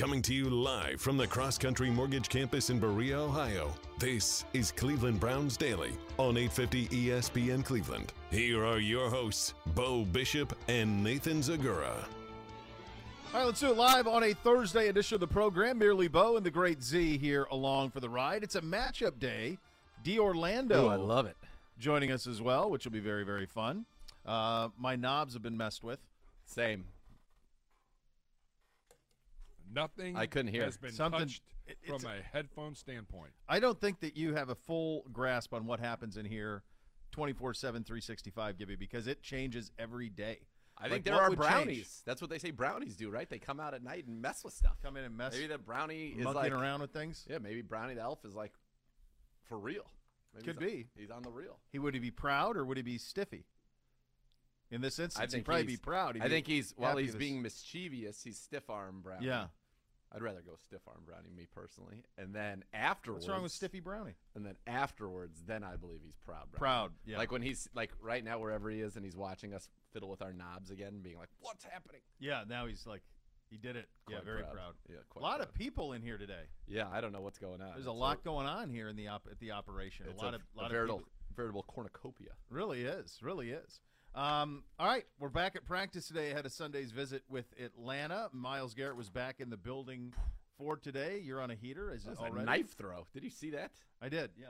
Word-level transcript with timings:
Coming 0.00 0.22
to 0.22 0.32
you 0.32 0.48
live 0.48 0.98
from 0.98 1.18
the 1.18 1.26
Cross 1.26 1.58
Country 1.58 1.90
Mortgage 1.90 2.30
Campus 2.30 2.70
in 2.70 2.78
Berea, 2.78 3.20
Ohio. 3.20 3.70
This 3.98 4.46
is 4.54 4.72
Cleveland 4.72 5.20
Browns 5.20 5.58
Daily 5.58 5.92
on 6.16 6.38
850 6.38 6.88
ESPN 6.88 7.62
Cleveland. 7.62 8.14
Here 8.30 8.64
are 8.64 8.78
your 8.78 9.10
hosts, 9.10 9.52
Bo 9.74 10.06
Bishop 10.06 10.56
and 10.68 11.04
Nathan 11.04 11.42
Zegura. 11.42 11.92
All 11.92 13.40
right, 13.40 13.44
let's 13.44 13.60
do 13.60 13.72
it 13.72 13.76
live 13.76 14.06
on 14.06 14.22
a 14.22 14.32
Thursday 14.32 14.88
edition 14.88 15.16
of 15.16 15.20
the 15.20 15.26
program. 15.26 15.76
Merely 15.76 16.08
Bo 16.08 16.38
and 16.38 16.46
the 16.46 16.50
Great 16.50 16.82
Z 16.82 17.18
here 17.18 17.46
along 17.50 17.90
for 17.90 18.00
the 18.00 18.08
ride. 18.08 18.42
It's 18.42 18.54
a 18.54 18.62
matchup 18.62 19.18
day. 19.18 19.58
D. 20.02 20.18
Orlando. 20.18 20.86
Oh, 20.86 20.88
I 20.88 20.96
love 20.96 21.26
it. 21.26 21.36
Joining 21.78 22.10
us 22.10 22.26
as 22.26 22.40
well, 22.40 22.70
which 22.70 22.86
will 22.86 22.92
be 22.92 23.00
very, 23.00 23.26
very 23.26 23.44
fun. 23.44 23.84
Uh, 24.24 24.70
my 24.78 24.96
knobs 24.96 25.34
have 25.34 25.42
been 25.42 25.58
messed 25.58 25.84
with. 25.84 25.98
Same. 26.46 26.86
Nothing 29.72 30.16
I 30.16 30.26
couldn't 30.26 30.52
hear. 30.52 30.64
has 30.64 30.76
been 30.76 30.92
Something- 30.92 31.20
touched 31.20 31.42
it- 31.66 31.78
from 31.86 31.96
it's- 31.96 32.18
a 32.18 32.22
headphone 32.22 32.74
standpoint. 32.74 33.32
I 33.48 33.60
don't 33.60 33.80
think 33.80 34.00
that 34.00 34.16
you 34.16 34.34
have 34.34 34.48
a 34.48 34.54
full 34.54 35.02
grasp 35.12 35.54
on 35.54 35.66
what 35.66 35.78
happens 35.80 36.16
in 36.16 36.26
here 36.26 36.64
24 37.12 37.54
7, 37.54 37.84
365, 37.84 38.56
Gibby, 38.58 38.76
because 38.76 39.06
it 39.06 39.22
changes 39.22 39.70
every 39.78 40.08
day. 40.08 40.46
I 40.76 40.84
Like, 40.84 40.92
think 40.92 41.04
there 41.04 41.14
what 41.14 41.22
are 41.24 41.30
would 41.30 41.38
brownies. 41.38 41.76
change? 41.76 42.04
That's 42.04 42.20
what 42.22 42.30
they 42.30 42.38
say 42.38 42.50
brownies 42.52 42.96
do, 42.96 43.10
right? 43.10 43.28
They 43.28 43.38
come 43.38 43.60
out 43.60 43.74
at 43.74 43.82
night 43.82 44.06
and 44.06 44.22
mess 44.22 44.42
with 44.44 44.54
stuff. 44.54 44.80
Come 44.80 44.96
in 44.96 45.04
and 45.04 45.16
mess, 45.16 45.34
Maybe 45.34 45.46
the 45.48 45.58
brownie 45.58 46.10
is 46.10 46.24
monkeying 46.24 46.34
like 46.34 46.52
around 46.52 46.80
with 46.80 46.92
things. 46.92 47.26
Yeah, 47.28 47.38
maybe 47.38 47.60
Brownie 47.62 47.94
the 47.94 48.00
elf 48.00 48.24
is 48.24 48.34
like 48.34 48.52
for 49.44 49.58
real. 49.58 49.90
Maybe 50.32 50.46
Could 50.46 50.62
he's 50.62 50.72
be. 50.72 50.88
He's 50.96 51.10
on 51.10 51.22
the 51.22 51.30
real. 51.30 51.60
He 51.70 51.78
would 51.78 51.92
he 51.94 52.00
be 52.00 52.10
proud 52.12 52.56
or 52.56 52.64
would 52.64 52.76
he 52.76 52.82
be 52.82 52.96
stiffy? 52.98 53.44
In 54.70 54.80
this 54.80 54.98
instance, 55.00 55.18
I 55.18 55.22
he'd 55.26 55.30
think 55.32 55.44
probably 55.44 55.64
be 55.64 55.72
he's- 55.72 55.80
proud. 55.80 56.14
He'd 56.14 56.22
I 56.22 56.26
be 56.26 56.30
think 56.30 56.46
he's 56.46 56.70
while 56.76 56.90
happy 56.90 57.02
he's 57.02 57.12
this- 57.12 57.18
being 57.18 57.42
mischievous, 57.42 58.22
he's 58.22 58.38
stiff 58.40 58.70
arm 58.70 59.02
brownie. 59.02 59.26
Yeah. 59.26 59.48
I'd 60.12 60.22
rather 60.22 60.40
go 60.40 60.52
stiff 60.56 60.80
arm 60.88 61.02
brownie, 61.06 61.30
me 61.36 61.46
personally. 61.54 62.02
And 62.18 62.34
then 62.34 62.64
afterwards, 62.74 63.24
What's 63.26 63.32
wrong 63.32 63.42
with 63.44 63.52
Stiffy 63.52 63.80
Brownie? 63.80 64.16
And 64.34 64.44
then 64.44 64.56
afterwards, 64.66 65.42
then 65.46 65.62
I 65.62 65.76
believe 65.76 66.00
he's 66.04 66.16
proud. 66.24 66.50
Brownie. 66.50 66.58
Proud, 66.58 66.92
yeah. 67.06 67.18
Like 67.18 67.30
when 67.30 67.42
he's 67.42 67.68
like 67.74 67.92
right 68.02 68.24
now, 68.24 68.38
wherever 68.40 68.68
he 68.70 68.80
is, 68.80 68.96
and 68.96 69.04
he's 69.04 69.16
watching 69.16 69.54
us 69.54 69.68
fiddle 69.92 70.08
with 70.08 70.20
our 70.22 70.32
knobs 70.32 70.70
again, 70.70 71.00
being 71.02 71.16
like, 71.16 71.28
"What's 71.40 71.64
happening?" 71.64 72.00
Yeah, 72.18 72.42
now 72.48 72.66
he's 72.66 72.86
like, 72.86 73.02
he 73.50 73.56
did 73.56 73.76
it. 73.76 73.88
yeah, 74.08 74.20
very 74.24 74.42
proud. 74.42 74.52
proud. 74.52 74.74
Yeah, 74.88 74.96
A 74.96 75.04
quite 75.08 75.22
lot 75.22 75.40
of 75.40 75.52
people 75.54 75.92
in 75.92 76.02
here 76.02 76.18
today. 76.18 76.44
Yeah, 76.66 76.88
I 76.92 77.00
don't 77.00 77.12
know 77.12 77.20
what's 77.20 77.38
going 77.38 77.60
on. 77.60 77.72
There's 77.74 77.86
a 77.86 77.90
It's 77.90 77.98
lot 77.98 78.24
going 78.24 78.46
on 78.46 78.68
here 78.70 78.88
in 78.88 78.96
the 78.96 79.08
op- 79.08 79.28
at 79.30 79.38
the 79.38 79.52
operation. 79.52 80.06
A 80.06 80.22
lot 80.22 80.32
a, 80.34 80.36
of 80.36 80.42
a 80.56 80.60
lot 80.60 80.70
veritable, 80.70 80.98
of 80.98 81.04
people. 81.04 81.12
veritable 81.36 81.62
cornucopia. 81.64 82.30
Really 82.48 82.82
is, 82.82 83.18
really 83.22 83.50
is. 83.50 83.80
Um, 84.14 84.64
all 84.78 84.86
right, 84.86 85.04
we're 85.20 85.28
back 85.28 85.54
at 85.54 85.64
practice 85.64 86.08
today 86.08 86.30
ahead 86.32 86.44
of 86.44 86.52
Sunday's 86.52 86.90
visit 86.90 87.22
with 87.28 87.46
Atlanta. 87.62 88.28
Myles 88.32 88.74
Garrett 88.74 88.96
was 88.96 89.08
back 89.08 89.40
in 89.40 89.50
the 89.50 89.56
building 89.56 90.12
for 90.58 90.76
today. 90.76 91.20
You're 91.24 91.40
on 91.40 91.50
a 91.50 91.54
heater, 91.54 91.92
is 91.94 92.06
it 92.06 92.18
already? 92.18 92.40
a 92.42 92.44
knife 92.44 92.76
throw. 92.76 93.06
Did 93.14 93.22
you 93.22 93.30
see 93.30 93.50
that? 93.50 93.70
I 94.02 94.08
did. 94.08 94.30
Yeah, 94.36 94.48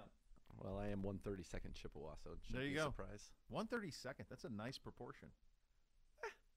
Well, 0.63 0.79
I 0.79 0.89
am 0.89 1.03
132nd 1.03 1.75
Chippewa, 1.75 2.13
so 2.25 2.31
There 2.51 2.63
you 2.63 2.71
be 2.71 2.75
go. 2.77 2.83
a 2.85 2.87
surprise. 2.87 3.31
one 3.49 3.67
thirty 3.67 3.91
second. 3.91 4.27
That's 4.31 4.45
a 4.45 4.49
nice 4.49 4.79
proportion. 4.79 5.29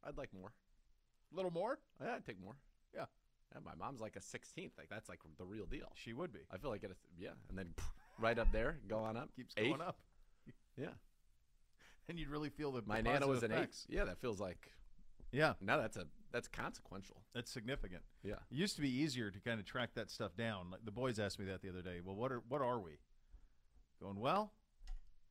I'd 0.05 0.17
like 0.17 0.33
more. 0.33 0.51
A 1.31 1.35
little 1.35 1.51
more. 1.51 1.79
Yeah, 2.01 2.15
I'd 2.15 2.25
take 2.25 2.41
more. 2.41 2.55
Yeah. 2.95 3.05
Yeah, 3.53 3.59
my 3.65 3.73
mom's 3.75 4.01
like 4.01 4.15
a 4.15 4.19
16th. 4.19 4.71
Like 4.77 4.89
that's 4.89 5.07
like 5.09 5.19
the 5.37 5.45
real 5.45 5.65
deal. 5.65 5.91
She 5.95 6.13
would 6.13 6.31
be. 6.33 6.39
I 6.51 6.57
feel 6.57 6.69
like 6.71 6.83
it. 6.83 6.91
Yeah, 7.19 7.29
and 7.49 7.57
then 7.57 7.73
right 8.19 8.39
up 8.39 8.51
there, 8.53 8.77
go 8.87 8.97
on 8.99 9.17
up. 9.17 9.29
Keeps 9.35 9.53
Eighth. 9.57 9.69
going 9.77 9.81
up, 9.81 9.97
Yeah, 10.77 10.87
and 12.09 12.19
you'd 12.19 12.29
really 12.29 12.49
feel 12.49 12.71
the 12.71 12.81
my 12.85 13.01
the 13.01 13.09
positive 13.09 13.27
was 13.29 13.43
an 13.43 13.51
effects. 13.51 13.85
Yeah, 13.89 14.03
that 14.05 14.19
feels 14.19 14.39
like 14.39 14.71
Yeah, 15.31 15.53
now 15.61 15.77
that's 15.77 15.97
a 15.97 16.05
that's 16.31 16.47
consequential. 16.47 17.21
that's 17.33 17.51
significant. 17.51 18.01
Yeah. 18.23 18.33
It 18.51 18.55
used 18.55 18.75
to 18.75 18.81
be 18.81 18.89
easier 18.89 19.29
to 19.31 19.39
kind 19.39 19.59
of 19.59 19.65
track 19.65 19.91
that 19.95 20.09
stuff 20.09 20.35
down. 20.35 20.71
Like 20.71 20.83
the 20.85 20.91
boys 20.91 21.19
asked 21.19 21.39
me 21.39 21.45
that 21.45 21.61
the 21.61 21.69
other 21.69 21.81
day. 21.81 21.99
Well, 22.03 22.15
what 22.15 22.31
are 22.31 22.41
what 22.47 22.61
are 22.61 22.79
we? 22.79 22.97
Going 24.01 24.19
well. 24.19 24.53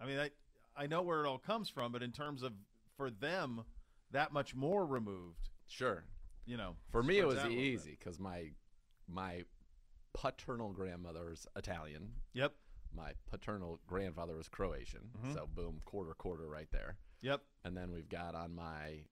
I 0.00 0.06
mean, 0.06 0.18
I 0.18 0.30
I 0.76 0.86
know 0.86 1.02
where 1.02 1.24
it 1.24 1.28
all 1.28 1.38
comes 1.38 1.68
from, 1.68 1.92
but 1.92 2.02
in 2.02 2.12
terms 2.12 2.42
of 2.42 2.52
for 2.96 3.10
them, 3.10 3.64
that 4.10 4.32
much 4.32 4.54
more 4.54 4.86
removed. 4.86 5.50
Sure. 5.66 6.04
You 6.44 6.56
know, 6.56 6.76
For 6.90 7.02
me, 7.02 7.18
it 7.18 7.26
was 7.26 7.38
out 7.38 7.46
a 7.46 7.48
little 7.48 7.62
bit. 7.62 7.66
easy 7.66 7.96
because 7.98 8.18
my 8.18 8.50
my 9.08 9.44
paternal 10.14 10.72
grandmother's 10.72 11.46
Italian. 11.56 12.10
Yep, 12.34 12.54
My 12.94 13.12
paternal 13.30 13.80
grandfather 13.86 14.36
was 14.36 14.48
Croatian. 14.48 15.10
Mhm. 15.24 15.34
So 15.34 15.46
boom, 15.46 15.80
quarter 15.84 16.14
quarter 16.14 16.48
right 16.48 16.70
there. 16.70 16.96
yep. 17.20 17.42
And 17.64 17.76
then 17.76 17.90
we've 17.92 18.08
got 18.08 18.34
on 18.34 18.54
my 18.54 19.04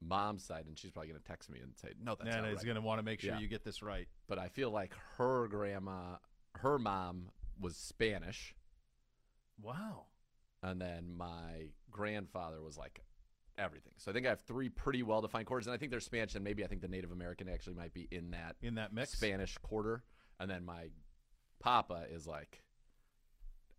mom's 0.00 0.44
side, 0.44 0.66
and 0.66 0.78
she's 0.78 0.90
probably 0.90 1.08
going 1.08 1.20
to 1.20 1.26
text 1.26 1.48
me 1.50 1.60
and 1.60 1.76
say, 1.76 1.94
"No, 2.00 2.14
that's 2.14 2.24
Nana 2.28 2.42
not 2.42 2.50
is 2.50 2.56
right." 2.58 2.64
going 2.66 2.74
to 2.74 2.80
want 2.82 2.98
to 2.98 3.02
make 3.04 3.20
sure 3.20 3.32
Yeah. 3.34 3.38
you 3.40 3.48
get 3.48 3.64
this 3.64 3.82
right. 3.82 4.08
But 4.26 4.38
I 4.38 4.48
feel 4.48 4.70
like 4.70 4.92
her 5.16 5.46
grandma, 5.48 6.18
her 6.56 6.78
mom 6.78 7.30
was 7.58 7.76
Spanish, 7.76 8.54
Wow. 9.60 10.06
and 10.62 10.80
then 10.80 11.12
my 11.14 11.70
grandfather 11.90 12.60
was 12.60 12.76
like 12.76 13.04
everything. 13.56 13.92
So 13.98 14.10
I 14.10 14.14
think 14.14 14.26
I 14.26 14.30
have 14.30 14.40
three 14.42 14.68
pretty 14.68 15.02
well 15.02 15.22
defined 15.22 15.46
quarters, 15.46 15.66
and 15.66 15.74
I 15.74 15.78
think 15.78 15.90
they're 15.90 16.00
Spanish, 16.00 16.34
and 16.34 16.42
maybe 16.44 16.64
I 16.64 16.66
think 16.66 16.80
the 16.82 16.88
Native 16.88 17.12
American 17.12 17.48
actually 17.48 17.74
might 17.76 17.94
be 17.94 18.08
in 18.10 18.32
that 18.32 18.56
In 18.62 18.74
that 18.74 18.92
mix. 18.92 19.12
Spanish 19.12 19.56
quarter, 19.58 20.02
and 20.40 20.50
then 20.50 20.64
my 20.64 20.90
papa 21.60 22.06
is 22.10 22.26
like 22.26 22.62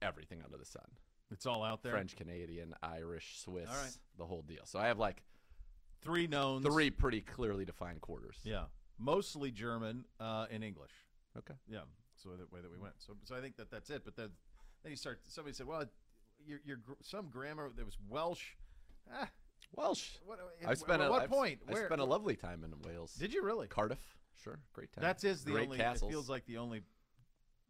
everything 0.05 0.41
under 0.43 0.57
the 0.57 0.65
sun. 0.65 0.85
It's 1.31 1.45
all 1.45 1.63
out 1.63 1.81
there. 1.83 1.91
French, 1.93 2.15
Canadian, 2.15 2.73
Irish, 2.83 3.39
Swiss, 3.43 3.67
All 3.69 3.75
right. 3.75 3.97
the 4.17 4.25
whole 4.25 4.43
deal. 4.43 4.61
So 4.65 4.79
I 4.79 4.87
have 4.87 4.99
like 4.99 5.23
Three 6.01 6.27
knowns. 6.27 6.63
three 6.65 6.91
pretty 6.91 7.21
clearly 7.21 7.65
defined 7.65 7.99
quarters. 8.01 8.37
Yeah. 8.43 8.65
Mostly 8.99 9.49
German 9.51 10.05
uh, 10.19 10.45
and 10.51 10.63
English. 10.63 10.91
Okay. 11.37 11.55
Yeah, 11.67 11.79
so 12.15 12.29
the 12.29 12.45
way 12.55 12.61
that 12.61 12.71
we 12.71 12.77
went. 12.77 12.93
So, 12.99 13.13
so 13.23 13.35
I 13.35 13.41
think 13.41 13.57
that 13.57 13.69
that's 13.71 13.89
it. 13.89 14.03
But 14.05 14.15
then, 14.15 14.29
then 14.83 14.91
you 14.91 14.95
start. 14.95 15.19
Somebody 15.27 15.53
said, 15.55 15.65
"Well, 15.67 15.83
your 16.45 16.59
your 16.63 16.77
gr- 16.77 16.93
some 17.01 17.27
grammar 17.29 17.69
that 17.75 17.83
was 17.85 17.97
Welsh." 18.07 18.51
Ah, 19.11 19.27
Welsh. 19.75 20.11
what, 20.25 20.39
I 20.65 20.75
spent 20.75 21.01
at 21.01 21.07
a, 21.07 21.11
what 21.11 21.23
I've- 21.23 21.33
point? 21.33 21.59
I 21.67 21.73
Where 21.73 21.87
spent 21.87 21.99
a 21.99 22.05
lovely 22.05 22.35
time 22.37 22.63
in 22.63 22.71
Wales. 22.89 23.13
did 23.15 23.33
you 23.33 23.43
really? 23.43 23.67
Cardiff, 23.67 23.99
sure, 24.41 24.59
great 24.73 24.93
town. 24.93 25.01
That's 25.01 25.23
is 25.25 25.43
the 25.43 25.51
great 25.51 25.65
only. 25.65 25.77
castles. 25.77 26.09
It 26.09 26.13
feels 26.13 26.29
like 26.29 26.45
the 26.45 26.57
only. 26.57 26.81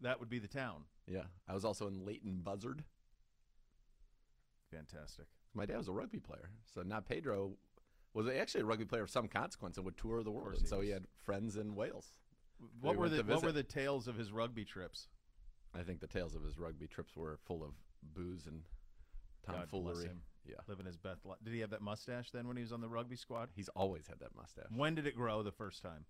That 0.01 0.19
would 0.19 0.29
be 0.29 0.37
the 0.39 0.47
town. 0.47 0.83
Yeah. 1.07 1.23
I 1.47 1.53
was 1.53 1.65
also 1.65 1.87
in 1.87 2.05
Leighton 2.05 2.41
Buzzard. 2.43 2.83
Fantastic. 4.71 5.25
My 5.53 5.65
dad 5.65 5.77
was 5.77 5.87
a 5.87 5.93
rugby 5.93 6.19
player, 6.19 6.49
so 6.65 6.81
not 6.81 7.07
Pedro 7.07 7.53
was 8.13 8.27
actually 8.27 8.61
a 8.61 8.65
rugby 8.65 8.85
player 8.85 9.03
of 9.03 9.09
some 9.09 9.27
consequence 9.27 9.77
and 9.77 9.85
would 9.85 9.97
tour 9.97 10.23
the 10.23 10.31
world, 10.31 10.57
and 10.57 10.67
so 10.67 10.81
he 10.81 10.89
had 10.89 11.05
friends 11.23 11.55
in 11.57 11.75
Wales. 11.75 12.07
What 12.81 12.93
We 12.95 12.97
were 12.97 13.09
the 13.09 13.23
What 13.23 13.43
were 13.43 13.51
the 13.51 13.63
tales 13.63 14.07
of 14.07 14.15
his 14.15 14.31
rugby 14.31 14.65
trips? 14.65 15.07
I 15.73 15.83
think 15.83 15.99
the 15.99 16.07
tales 16.07 16.35
of 16.35 16.43
his 16.43 16.57
rugby 16.57 16.87
trips 16.87 17.15
were 17.15 17.37
full 17.45 17.63
of 17.63 17.71
booze 18.13 18.47
and 18.47 18.61
tomfoolery. 19.45 20.09
Yeah, 20.47 20.55
Living 20.67 20.85
his 20.85 20.97
best 20.97 21.25
life. 21.25 21.39
Did 21.43 21.53
he 21.53 21.59
have 21.61 21.71
that 21.71 21.81
mustache 21.81 22.29
then 22.31 22.47
when 22.47 22.55
he 22.55 22.61
was 22.61 22.71
on 22.71 22.79
the 22.79 22.87
rugby 22.87 23.15
squad? 23.15 23.49
he's 23.55 23.69
always 23.69 24.07
had 24.07 24.19
that 24.19 24.35
mustache. 24.35 24.67
When 24.75 24.93
did 24.93 25.07
it 25.07 25.15
grow 25.15 25.41
the 25.41 25.51
first 25.51 25.81
time? 25.81 26.05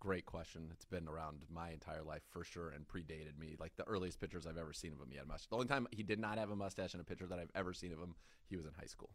Great 0.00 0.24
question. 0.24 0.68
It's 0.72 0.86
been 0.86 1.06
around 1.06 1.44
my 1.52 1.70
entire 1.70 2.02
life 2.02 2.22
for 2.30 2.42
sure 2.42 2.70
and 2.70 2.88
predated 2.88 3.38
me. 3.38 3.54
Like 3.60 3.76
the 3.76 3.84
earliest 3.84 4.18
pictures 4.18 4.46
I've 4.46 4.56
ever 4.56 4.72
seen 4.72 4.92
of 4.94 4.98
him, 4.98 5.08
he 5.10 5.16
had 5.16 5.26
a 5.26 5.28
mustache. 5.28 5.50
The 5.50 5.56
only 5.56 5.68
time 5.68 5.86
he 5.90 6.02
did 6.02 6.18
not 6.18 6.38
have 6.38 6.50
a 6.50 6.56
mustache 6.56 6.94
in 6.94 7.00
a 7.00 7.04
picture 7.04 7.26
that 7.26 7.38
I've 7.38 7.50
ever 7.54 7.74
seen 7.74 7.92
of 7.92 7.98
him, 7.98 8.14
he 8.48 8.56
was 8.56 8.64
in 8.64 8.72
high 8.72 8.86
school. 8.86 9.10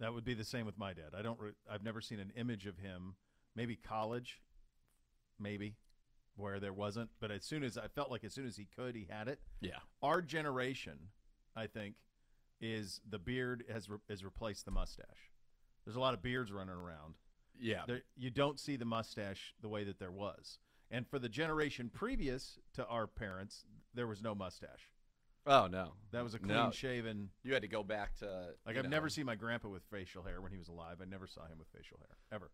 That 0.00 0.12
would 0.12 0.24
be 0.24 0.34
the 0.34 0.44
same 0.44 0.66
with 0.66 0.76
my 0.76 0.92
dad. 0.92 1.14
I 1.16 1.22
don't. 1.22 1.38
Re- 1.38 1.52
I've 1.70 1.84
never 1.84 2.00
seen 2.00 2.18
an 2.18 2.32
image 2.36 2.66
of 2.66 2.78
him. 2.78 3.14
Maybe 3.54 3.76
college, 3.76 4.40
maybe, 5.38 5.76
where 6.34 6.58
there 6.58 6.72
wasn't. 6.72 7.10
But 7.20 7.30
as 7.30 7.44
soon 7.44 7.62
as 7.62 7.78
I 7.78 7.86
felt 7.86 8.10
like 8.10 8.24
as 8.24 8.34
soon 8.34 8.46
as 8.46 8.56
he 8.56 8.66
could, 8.76 8.96
he 8.96 9.06
had 9.08 9.28
it. 9.28 9.38
Yeah. 9.60 9.78
Our 10.02 10.20
generation, 10.20 10.98
I 11.54 11.68
think, 11.68 11.94
is 12.60 13.00
the 13.08 13.20
beard 13.20 13.62
has 13.72 13.88
re- 13.88 13.98
has 14.10 14.24
replaced 14.24 14.64
the 14.64 14.72
mustache. 14.72 15.30
There's 15.84 15.96
a 15.96 16.00
lot 16.00 16.14
of 16.14 16.22
beards 16.22 16.50
running 16.50 16.74
around. 16.74 17.14
Yeah. 17.58 17.82
There, 17.86 18.02
you 18.16 18.30
don't 18.30 18.58
see 18.58 18.76
the 18.76 18.84
mustache 18.84 19.54
the 19.60 19.68
way 19.68 19.84
that 19.84 19.98
there 19.98 20.10
was. 20.12 20.58
And 20.90 21.06
for 21.06 21.18
the 21.18 21.28
generation 21.28 21.90
previous 21.92 22.58
to 22.74 22.86
our 22.86 23.06
parents, 23.06 23.64
there 23.94 24.06
was 24.06 24.22
no 24.22 24.34
mustache. 24.34 24.90
Oh 25.46 25.66
no. 25.66 25.92
That 26.12 26.24
was 26.24 26.34
a 26.34 26.38
clean 26.38 26.54
No. 26.54 26.70
shaven. 26.70 27.30
You 27.42 27.52
had 27.52 27.62
to 27.62 27.68
go 27.68 27.82
back 27.82 28.14
to 28.16 28.54
Like 28.66 28.76
I've 28.76 28.84
know. 28.84 28.90
never 28.90 29.08
seen 29.08 29.26
my 29.26 29.34
grandpa 29.34 29.68
with 29.68 29.82
facial 29.90 30.22
hair 30.22 30.40
when 30.40 30.52
he 30.52 30.58
was 30.58 30.68
alive. 30.68 30.98
I 31.02 31.04
never 31.04 31.26
saw 31.26 31.46
him 31.46 31.58
with 31.58 31.68
facial 31.68 31.98
hair 31.98 32.16
ever. 32.32 32.50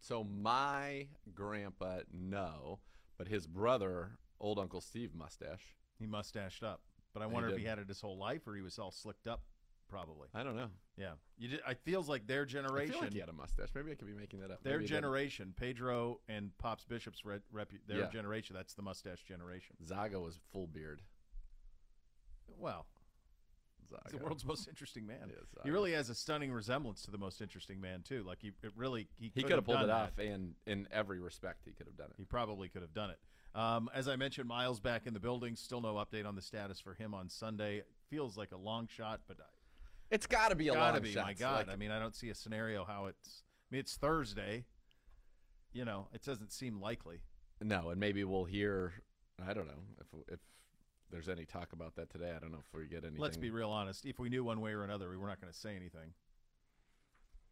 So 0.00 0.24
my 0.24 1.08
grandpa, 1.34 2.00
no, 2.12 2.80
but 3.18 3.28
his 3.28 3.46
brother, 3.46 4.18
old 4.40 4.58
Uncle 4.58 4.80
Steve, 4.80 5.14
mustache. 5.14 5.76
He 5.98 6.06
mustached 6.06 6.62
up, 6.62 6.80
but 7.14 7.22
I 7.22 7.26
He 7.26 7.32
wonder 7.32 7.50
if 7.50 7.56
he 7.58 7.64
had 7.64 7.78
it 7.78 7.88
his 7.88 8.00
whole 8.00 8.18
life 8.18 8.46
or 8.46 8.54
he 8.56 8.62
was 8.62 8.78
all 8.78 8.90
slicked 8.90 9.26
up. 9.28 9.42
Probably. 9.92 10.28
I 10.34 10.42
don't 10.42 10.56
know. 10.56 10.68
Yeah. 10.96 11.12
You 11.36 11.48
did. 11.48 11.60
I 11.66 11.74
feels 11.74 12.08
like 12.08 12.26
their 12.26 12.42
I 12.42 12.44
generation. 12.46 12.92
feel 12.94 13.02
like 13.02 13.12
he 13.12 13.18
had 13.18 13.28
a 13.28 13.32
mustache. 13.34 13.68
Maybe 13.74 13.92
I 13.92 13.94
could 13.94 14.08
be 14.08 14.14
making 14.14 14.40
that 14.40 14.50
up. 14.50 14.62
their 14.64 14.78
Maybe 14.78 14.88
generation, 14.88 15.52
Pedro 15.54 16.18
and 16.28 16.50
Pops 16.56 16.84
Bishop's 16.86 17.24
re- 17.26 17.40
repu- 17.54 17.86
their 17.86 17.98
Yeah. 18.00 18.08
generation. 18.10 18.56
That's 18.56 18.72
the 18.72 18.80
mustache 18.82 19.22
generation. 19.22 19.76
Zaga 19.84 20.18
was 20.18 20.38
full 20.50 20.66
beard. 20.66 21.02
Well, 22.58 22.86
uh, 23.94 23.98
He's 24.10 24.18
the 24.18 24.24
world's 24.24 24.44
most 24.44 24.66
interesting 24.68 25.06
man. 25.06 25.30
He 25.64 25.70
really 25.70 25.92
has 25.92 26.08
a 26.08 26.14
stunning 26.14 26.52
resemblance 26.52 27.02
to 27.02 27.10
the 27.10 27.18
most 27.18 27.42
interesting 27.42 27.80
man 27.80 28.02
too. 28.02 28.22
Like 28.22 28.38
he, 28.40 28.48
it 28.62 28.72
really 28.74 29.08
he, 29.18 29.30
He 29.34 29.42
could 29.42 29.52
have 29.52 29.64
pulled 29.64 29.76
done 29.76 29.84
it 29.84 29.88
that. 29.88 29.94
off, 29.94 30.18
and 30.18 30.54
in 30.66 30.88
every 30.90 31.20
respect, 31.20 31.64
he 31.66 31.72
could 31.72 31.86
have 31.86 31.96
done 31.96 32.08
it. 32.10 32.14
He 32.16 32.24
probably 32.24 32.68
could 32.70 32.82
have 32.82 32.94
done 32.94 33.10
it. 33.10 33.18
Um, 33.54 33.90
as 33.92 34.08
I 34.08 34.16
mentioned, 34.16 34.48
Myles 34.48 34.80
back 34.80 35.06
in 35.06 35.12
the 35.12 35.20
building. 35.20 35.54
Still 35.56 35.82
no 35.82 35.94
update 35.96 36.24
on 36.26 36.34
the 36.34 36.40
status 36.40 36.80
for 36.80 36.94
him 36.94 37.12
on 37.12 37.28
Sunday. 37.28 37.82
Feels 38.08 38.38
like 38.38 38.52
a 38.52 38.56
long 38.56 38.86
shot, 38.86 39.20
but 39.28 39.36
I- 39.40 39.44
It's 40.12 40.26
got 40.26 40.50
to 40.50 40.54
be 40.54 40.68
a 40.68 40.74
gotta 40.74 40.92
long 40.92 41.02
be. 41.02 41.12
shot. 41.12 41.24
My 41.24 41.32
God, 41.32 41.68
I 41.72 41.76
mean, 41.76 41.90
I 41.90 41.98
don't 41.98 42.14
see 42.14 42.28
a 42.28 42.34
scenario 42.34 42.84
how 42.84 43.06
it's. 43.06 43.42
I 43.70 43.74
mean, 43.74 43.80
it's 43.80 43.96
Thursday. 43.96 44.66
You 45.72 45.86
know, 45.86 46.08
it 46.12 46.22
doesn't 46.22 46.52
seem 46.52 46.80
likely. 46.80 47.20
no, 47.62 47.88
and 47.88 47.98
maybe 47.98 48.22
we'll 48.22 48.44
hear. 48.44 48.92
I 49.44 49.54
don't 49.54 49.66
know 49.66 49.82
if 50.00 50.06
if 50.34 50.38
there's 51.10 51.28
any 51.30 51.46
talk 51.46 51.72
about 51.72 51.96
that 51.96 52.10
today. 52.10 52.32
I 52.36 52.38
don't 52.38 52.52
know 52.52 52.58
if 52.58 52.78
we 52.78 52.86
get 52.86 53.04
anything. 53.04 53.20
Let's 53.22 53.38
be 53.38 53.50
real 53.50 53.70
honest. 53.70 54.04
If 54.04 54.18
we 54.18 54.28
knew 54.28 54.44
one 54.44 54.60
way 54.60 54.72
or 54.72 54.84
another, 54.84 55.08
we 55.08 55.16
were 55.16 55.26
not 55.28 55.40
going 55.40 55.52
to 55.52 55.58
say 55.58 55.74
anything. 55.76 56.12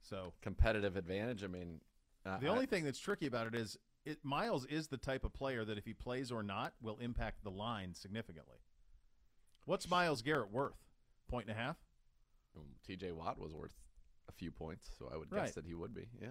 So 0.02 0.32
competitive 0.42 0.96
advantage. 0.96 1.42
I 1.42 1.46
mean, 1.46 1.80
uh, 2.26 2.38
the 2.38 2.48
I- 2.48 2.50
only 2.50 2.66
thing 2.66 2.84
that's 2.84 2.98
tricky 2.98 3.26
about 3.26 3.46
it 3.46 3.54
is 3.54 3.78
it, 4.04 4.18
Myles 4.22 4.66
is 4.66 4.88
the 4.88 4.96
type 4.98 5.24
of 5.24 5.32
player 5.32 5.64
that 5.64 5.78
if 5.78 5.84
he 5.86 5.94
plays 5.94 6.30
or 6.30 6.42
not 6.42 6.74
will 6.82 6.98
impact 6.98 7.42
the 7.42 7.50
line 7.50 7.94
significantly. 7.94 8.58
What's 9.64 9.88
Myles 9.88 10.20
Garrett 10.22 10.50
worth? 10.50 10.76
Point 11.28 11.48
and 11.48 11.56
a 11.56 11.60
half. 11.60 11.76
Um, 12.56 12.64
T.J. 12.86 13.12
Watt 13.12 13.38
was 13.38 13.52
worth 13.54 13.74
a 14.28 14.32
few 14.32 14.50
points, 14.50 14.90
so 14.98 15.08
I 15.12 15.16
would 15.16 15.30
Right. 15.32 15.46
guess 15.46 15.54
that 15.54 15.64
he 15.66 15.74
would 15.74 15.94
be. 15.94 16.08
Yeah, 16.20 16.28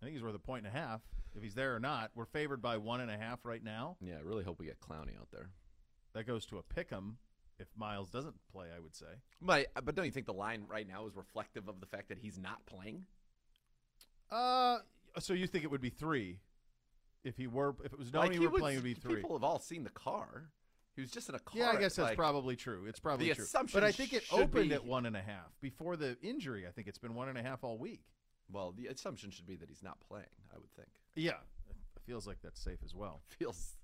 I 0.00 0.04
think 0.04 0.14
he's 0.14 0.22
worth 0.22 0.34
a 0.34 0.38
point 0.38 0.66
and 0.66 0.74
a 0.76 0.78
half. 0.78 1.00
If 1.34 1.42
he's 1.42 1.54
there 1.54 1.74
or 1.74 1.80
not, 1.80 2.10
we're 2.14 2.24
favored 2.26 2.60
by 2.60 2.76
one 2.78 3.00
and 3.00 3.10
a 3.10 3.16
half 3.16 3.44
right 3.44 3.62
now. 3.62 3.96
yeah. 4.00 4.16
I 4.18 4.20
really 4.20 4.44
hope 4.44 4.58
we 4.58 4.66
get 4.66 4.80
Clowney 4.80 5.18
out 5.18 5.30
there. 5.30 5.50
That 6.14 6.24
goes 6.24 6.44
to 6.46 6.58
a 6.58 6.62
pick 6.62 6.92
'em 6.92 7.18
if 7.58 7.68
Myles 7.76 8.10
doesn't 8.10 8.36
play. 8.48 8.70
I 8.70 8.80
would 8.80 8.94
say. 8.94 9.22
But 9.40 9.72
but 9.84 9.94
don't 9.94 10.04
you 10.04 10.10
think 10.10 10.26
the 10.26 10.34
line 10.34 10.66
right 10.66 10.86
now 10.86 11.06
is 11.06 11.14
reflective 11.16 11.68
of 11.68 11.80
the 11.80 11.86
fact 11.86 12.08
that 12.08 12.18
he's 12.18 12.38
not 12.38 12.66
playing? 12.66 13.06
Uh, 14.30 14.78
so 15.18 15.32
you 15.34 15.46
think 15.46 15.64
it 15.64 15.70
would 15.70 15.80
be 15.80 15.90
three 15.90 16.40
if 17.24 17.36
he 17.36 17.46
were 17.46 17.74
if 17.84 17.92
it 17.92 17.98
was 17.98 18.12
known 18.12 18.24
Like, 18.24 18.32
he, 18.32 18.38
he 18.38 18.46
were 18.46 18.58
playing, 18.58 18.76
it 18.78 18.80
would 18.80 18.84
be 18.84 18.94
three. 18.94 19.16
People 19.16 19.34
have 19.36 19.44
all 19.44 19.58
seen 19.58 19.84
the 19.84 19.90
car. 19.90 20.50
He 20.94 21.00
was 21.00 21.10
just 21.10 21.28
in 21.28 21.34
a 21.34 21.38
car. 21.38 21.58
Yeah, 21.58 21.70
I 21.70 21.76
guess 21.76 21.96
that's 21.96 22.10
like, 22.10 22.16
probably 22.16 22.54
true. 22.54 22.84
It's 22.86 23.00
probably 23.00 23.28
the 23.28 23.34
true. 23.34 23.44
assumption 23.44 23.80
but 23.80 23.86
I 23.86 23.92
think 23.92 24.12
it 24.12 24.24
opened 24.30 24.70
be- 24.70 24.74
at 24.74 24.84
one 24.84 25.06
and 25.06 25.16
a 25.16 25.22
half 25.22 25.58
before 25.60 25.96
the 25.96 26.16
injury. 26.22 26.66
I 26.66 26.70
think 26.70 26.86
it's 26.86 26.98
been 26.98 27.14
one 27.14 27.28
and 27.28 27.38
a 27.38 27.42
half 27.42 27.64
all 27.64 27.78
week. 27.78 28.02
Well, 28.50 28.72
the 28.76 28.88
assumption 28.88 29.30
should 29.30 29.46
be 29.46 29.56
that 29.56 29.68
he's 29.68 29.82
not 29.82 29.98
playing. 30.06 30.26
I 30.54 30.58
would 30.58 30.70
think. 30.74 30.88
Yeah, 31.14 31.32
it 31.70 32.02
feels 32.04 32.26
like 32.26 32.38
that's 32.42 32.60
safe 32.60 32.78
as 32.84 32.94
well. 32.94 33.22
Feels. 33.38 33.76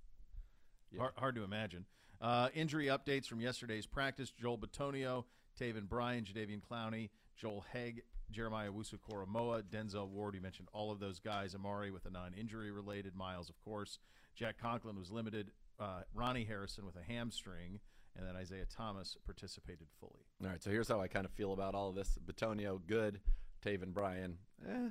Yeah. 0.90 1.00
Hard, 1.00 1.12
hard 1.16 1.34
to 1.36 1.44
imagine. 1.44 1.86
Uh, 2.20 2.48
injury 2.54 2.86
updates 2.86 3.26
from 3.26 3.40
yesterday's 3.40 3.86
practice: 3.86 4.30
Joel 4.30 4.58
Bitonio, 4.58 5.24
Taven 5.58 5.88
Bryan, 5.88 6.24
Jadeveon 6.24 6.60
Clowney, 6.60 7.08
Joel 7.36 7.64
Haig, 7.72 8.02
Jeremiah 8.30 8.70
Owusu-Koramoah, 8.70 9.62
Denzel 9.64 10.08
Ward. 10.08 10.34
You 10.34 10.42
mentioned 10.42 10.68
all 10.72 10.90
of 10.90 11.00
those 11.00 11.18
guys. 11.18 11.54
Amari 11.54 11.90
with 11.90 12.04
a 12.04 12.10
non-injury 12.10 12.70
related. 12.70 13.14
Myles, 13.14 13.48
of 13.48 13.58
course. 13.60 13.98
Jack 14.34 14.58
Conklin 14.58 14.98
was 14.98 15.10
limited. 15.10 15.50
Uh, 15.78 16.00
Ronnie 16.12 16.44
Harrison 16.44 16.84
with 16.84 16.96
a 16.96 17.02
hamstring, 17.02 17.78
and 18.16 18.26
then 18.26 18.34
Isaiah 18.36 18.66
Thomas 18.66 19.16
participated 19.24 19.86
fully. 20.00 20.24
All 20.42 20.48
right, 20.48 20.62
so 20.62 20.70
here's 20.70 20.88
how 20.88 21.00
I 21.00 21.08
kind 21.08 21.24
of 21.24 21.32
feel 21.32 21.52
about 21.52 21.74
all 21.74 21.88
of 21.88 21.94
this. 21.94 22.18
Bitonio, 22.24 22.80
good. 22.86 23.20
Taven 23.64 23.92
Bryan, 23.92 24.38
eh. 24.68 24.90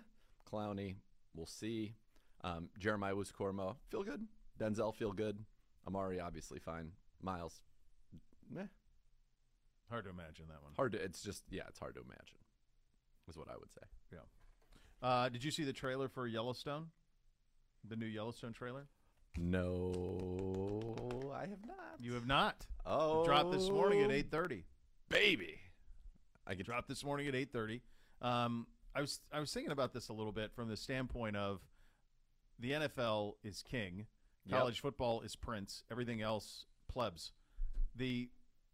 Clowney, 0.50 0.96
we'll 1.36 1.46
see. 1.46 1.96
Um, 2.44 2.70
Jeremiah 2.78 3.16
Owusu-Koramoah, 3.16 3.76
feel 3.90 4.04
good. 4.04 4.28
Denzel, 4.60 4.94
feel 4.96 5.12
good. 5.12 5.44
Amari, 5.86 6.20
obviously 6.20 6.60
fine. 6.60 6.92
Myles, 7.22 7.62
meh. 8.50 8.64
Hard 9.90 10.04
to 10.04 10.10
imagine 10.10 10.46
that 10.50 10.62
one. 10.62 10.74
Hard 10.76 10.92
to. 10.94 11.02
It's 11.02 11.22
just 11.22 11.44
yeah, 11.50 11.64
it's 11.70 11.80
hard 11.80 11.96
to 11.96 12.02
imagine. 12.02 12.38
Is 13.30 13.38
what 13.38 13.48
I 13.50 13.54
would 13.58 13.72
say. 13.74 13.88
Yeah. 14.12 15.08
Uh, 15.08 15.30
did 15.30 15.44
you 15.44 15.52
see 15.52 15.64
the 15.64 15.74
trailer 15.74 16.08
for 16.10 16.28
Yellowstone? 16.28 16.88
The 17.88 17.96
new 17.96 18.06
Yellowstone 18.06 18.54
trailer? 18.54 18.88
No, 19.38 21.32
I 21.36 21.42
have 21.42 21.66
not. 21.66 21.96
You 22.00 22.14
have 22.14 22.28
not. 22.28 22.66
oh 22.86 23.24
Dropped 23.26 23.52
this 23.52 23.70
morning 23.70 24.02
at 24.04 24.12
eight 24.12 24.32
thirty. 24.32 24.66
baby. 25.10 25.60
I 26.46 26.54
get 26.56 26.66
Dropped 26.66 26.88
this 26.88 27.04
morning 27.04 27.28
at 27.28 27.36
eight 27.36 27.52
thirty. 27.52 27.82
Um, 28.22 28.68
I 28.96 29.02
was 29.02 29.20
I 29.32 29.40
was 29.40 29.52
thinking 29.54 29.72
about 29.72 29.94
this 29.94 30.10
a 30.10 30.14
little 30.14 30.32
bit 30.32 30.52
from 30.54 30.70
the 30.70 30.78
standpoint 30.78 31.36
of 31.36 31.60
the 32.60 32.72
NFL 32.72 33.34
is 33.44 33.62
king, 33.62 34.08
Yep. 34.48 34.60
college 34.60 34.80
football 34.80 35.22
is 35.22 35.36
prince, 35.36 35.84
everything 35.92 36.22
else 36.22 36.66
plebs. 36.88 37.32
The 37.96 38.30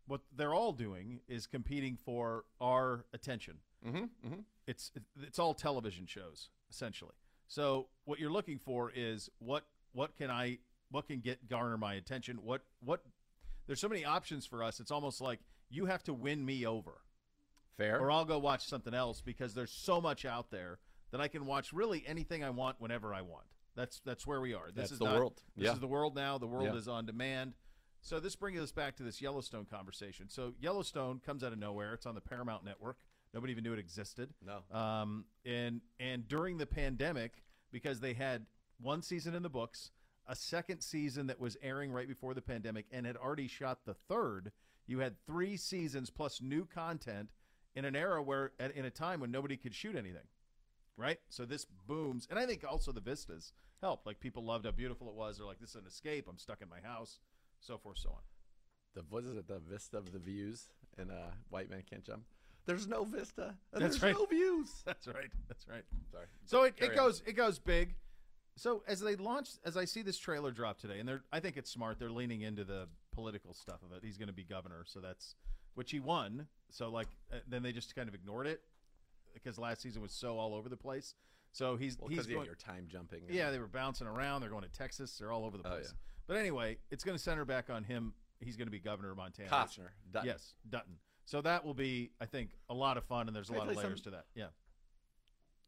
what 0.07 0.21
they're 0.35 0.53
all 0.53 0.71
doing 0.71 1.21
is 1.27 1.47
competing 1.47 1.97
for 1.97 2.45
our 2.61 3.05
attention. 3.13 3.57
Mm-hmm, 3.85 3.97
mm-hmm. 3.97 4.39
it's 4.67 4.91
it's 5.21 5.39
all 5.39 5.53
television 5.53 6.05
shows 6.05 6.49
essentially. 6.69 7.13
So 7.47 7.87
what 8.05 8.19
you're 8.19 8.31
looking 8.31 8.57
for 8.59 8.91
is 8.95 9.29
what 9.39 9.65
what 9.93 10.15
can 10.17 10.29
I 10.29 10.59
what 10.91 11.07
can 11.07 11.21
get 11.21 11.47
garner 11.47 11.77
my 11.77 11.93
attention? 11.95 12.37
What 12.43 12.61
what 12.81 13.03
there's 13.67 13.79
so 13.79 13.87
many 13.89 14.03
options 14.05 14.45
for 14.45 14.61
us. 14.63 14.79
It's 14.79 14.91
almost 14.91 15.21
like 15.21 15.39
you 15.69 15.85
have 15.85 16.03
to 16.03 16.13
win 16.13 16.45
me 16.45 16.65
over 16.65 17.01
Fair. 17.77 17.99
or 17.99 18.11
I'll 18.11 18.25
go 18.25 18.37
watch 18.37 18.65
something 18.67 18.93
else 18.93 19.21
because 19.21 19.53
there's 19.53 19.71
so 19.71 19.99
much 20.01 20.25
out 20.25 20.51
there 20.51 20.79
that 21.11 21.21
I 21.21 21.27
can 21.27 21.45
watch 21.45 21.73
really 21.73 22.03
anything 22.05 22.43
I 22.43 22.49
want 22.49 22.79
whenever 22.79 23.13
I 23.13 23.21
want. 23.21 23.45
That's 23.75 23.99
that's 24.05 24.27
where 24.27 24.41
we 24.41 24.53
are. 24.53 24.67
This 24.67 24.75
That's 24.75 24.91
is 24.93 24.99
the 24.99 25.05
not- 25.05 25.15
world. 25.15 25.41
This 25.55 25.65
Yeah. 25.65 25.73
is 25.73 25.79
the 25.79 25.87
world 25.87 26.15
now. 26.15 26.37
The 26.37 26.47
world 26.47 26.65
Yeah. 26.67 26.75
is 26.75 26.87
on 26.87 27.05
demand. 27.05 27.53
So 28.01 28.19
this 28.19 28.35
brings 28.35 28.59
us 28.59 28.71
back 28.73 28.97
to 28.97 29.03
this 29.03 29.21
Yellowstone 29.21 29.65
conversation. 29.65 30.27
So 30.29 30.53
Yellowstone 30.59 31.19
comes 31.21 31.41
out 31.43 31.53
of 31.53 31.57
nowhere. 31.59 31.93
It's 31.93 32.05
on 32.05 32.15
the 32.15 32.21
Paramount 32.21 32.65
Network. 32.65 32.97
Nobody 33.33 33.51
even 33.51 33.63
knew 33.63 33.73
it 33.73 33.79
existed. 33.79 34.33
No. 34.45 34.61
Um, 34.77 35.25
and 35.45 35.81
and 35.99 36.27
during 36.27 36.57
the 36.57 36.65
pandemic, 36.67 37.41
because 37.71 37.99
they 38.01 38.13
had 38.13 38.45
one 38.83 39.01
season 39.01 39.33
in 39.33 39.43
the 39.43 39.49
books, 39.49 39.91
a 40.27 40.35
second 40.35 40.81
season 40.81 41.27
that 41.27 41.39
was 41.39 41.57
airing 41.61 41.91
right 41.91 42.07
before 42.07 42.33
the 42.33 42.41
pandemic, 42.41 42.85
and 42.91 43.05
had 43.05 43.17
already 43.17 43.47
shot 43.47 43.79
the 43.85 43.93
third. 43.93 44.51
You 44.85 44.99
had 44.99 45.15
three 45.25 45.57
seasons 45.57 46.09
plus 46.09 46.41
new 46.41 46.65
content 46.65 47.29
in 47.75 47.85
an 47.85 47.95
era 47.95 48.21
where, 48.21 48.51
at, 48.59 48.75
in 48.75 48.85
a 48.85 48.91
time 48.91 49.19
when 49.19 49.31
nobody 49.31 49.57
could 49.57 49.73
shoot 49.73 49.95
anything, 49.95 50.27
right? 50.97 51.19
So 51.29 51.45
this 51.45 51.65
booms, 51.87 52.27
and 52.29 52.37
I 52.37 52.45
think 52.45 52.63
also 52.69 52.91
the 52.91 53.01
vistas 53.01 53.53
helped. 53.81 54.05
Like 54.05 54.19
people 54.19 54.43
loved 54.43 54.65
how 54.65 54.71
beautiful 54.71 55.07
it 55.07 55.15
was. 55.15 55.37
They're 55.37 55.47
like, 55.47 55.59
"This 55.59 55.71
is 55.71 55.75
an 55.75 55.87
escape. 55.87 56.27
I'm 56.29 56.37
stuck 56.37 56.61
in 56.61 56.69
my 56.69 56.79
house," 56.87 57.19
so 57.59 57.77
forth, 57.77 57.97
so 57.97 58.09
on. 58.09 58.21
The 58.95 59.01
what 59.09 59.23
is 59.23 59.35
it? 59.35 59.47
The 59.47 59.59
vista 59.59 59.97
of 59.97 60.11
the 60.11 60.19
views 60.19 60.69
and 60.97 61.11
uh, 61.11 61.31
white 61.49 61.69
man 61.69 61.83
can't 61.89 62.03
jump. 62.03 62.23
There's 62.65 62.87
no 62.87 63.03
vista. 63.03 63.55
That's 63.71 63.81
there's 63.81 64.03
right. 64.03 64.13
no 64.13 64.25
views. 64.25 64.69
That's 64.85 65.07
right. 65.07 65.29
That's 65.47 65.67
right. 65.67 65.83
Sorry. 66.11 66.25
So 66.45 66.63
it, 66.63 66.77
Carry 66.77 66.95
it 66.95 66.99
on. 66.99 67.05
goes 67.05 67.23
it 67.25 67.33
goes 67.33 67.59
big. 67.59 67.95
So 68.55 68.83
as 68.87 68.99
they 68.99 69.15
launch, 69.15 69.49
as 69.65 69.75
I 69.77 69.85
see 69.85 70.01
this 70.03 70.17
trailer 70.17 70.51
drop 70.51 70.79
today, 70.79 70.99
and 70.99 71.07
they're 71.09 71.23
I 71.31 71.39
think 71.39 71.57
it's 71.57 71.71
smart. 71.71 71.97
They're 71.99 72.11
leaning 72.11 72.41
into 72.41 72.63
the 72.63 72.87
political 73.11 73.53
stuff 73.53 73.79
of 73.83 73.95
it. 73.97 74.03
He's 74.03 74.17
going 74.17 74.27
to 74.27 74.33
be 74.33 74.43
governor, 74.43 74.83
so 74.85 74.99
that's 74.99 75.35
which 75.75 75.91
he 75.91 75.99
won. 75.99 76.47
So 76.69 76.89
like 76.89 77.07
uh, 77.31 77.37
then 77.47 77.63
they 77.63 77.71
just 77.71 77.95
kind 77.95 78.07
of 78.07 78.13
ignored 78.15 78.47
it 78.47 78.61
because 79.33 79.57
last 79.57 79.81
season 79.81 80.01
was 80.01 80.11
so 80.11 80.37
all 80.37 80.53
over 80.53 80.69
the 80.69 80.77
place. 80.77 81.15
So 81.51 81.75
he's 81.75 81.97
Well, 81.99 82.07
he's 82.09 82.17
because 82.17 82.29
yeah, 82.29 82.35
going, 82.35 82.45
you're 82.47 82.55
time 82.55 82.85
jumping. 82.87 83.21
yeah 83.29 83.49
they 83.51 83.59
were 83.59 83.67
bouncing 83.67 84.07
around. 84.07 84.41
They're 84.41 84.49
going 84.49 84.63
to 84.63 84.69
Texas. 84.71 85.17
They're 85.17 85.31
all 85.31 85.45
over 85.45 85.57
the 85.57 85.67
Oh, 85.67 85.71
place. 85.71 85.85
yeah. 85.91 85.97
But 86.27 86.37
anyway, 86.37 86.77
it's 86.91 87.03
going 87.03 87.17
to 87.17 87.23
center 87.23 87.45
back 87.45 87.69
on 87.69 87.83
him. 87.83 88.13
He's 88.39 88.55
going 88.55 88.67
to 88.67 88.71
be 88.71 88.79
governor 88.79 89.11
of 89.11 89.17
Montana. 89.17 89.49
Costner. 89.49 89.89
Dutton. 90.11 90.27
Yes, 90.29 90.53
Dutton. 90.69 90.93
So 91.25 91.41
that 91.41 91.63
will 91.65 91.73
be, 91.73 92.11
I 92.19 92.25
think, 92.25 92.49
a 92.69 92.73
lot 92.73 92.97
of 92.97 93.03
fun, 93.05 93.27
and 93.27 93.35
there's 93.35 93.49
a 93.49 93.53
lot 93.53 93.67
of 93.67 93.73
play 93.73 93.75
some- 93.81 93.91
layers 93.91 94.01
to 94.01 94.09
that. 94.11 94.25
Yeah. 94.35 94.47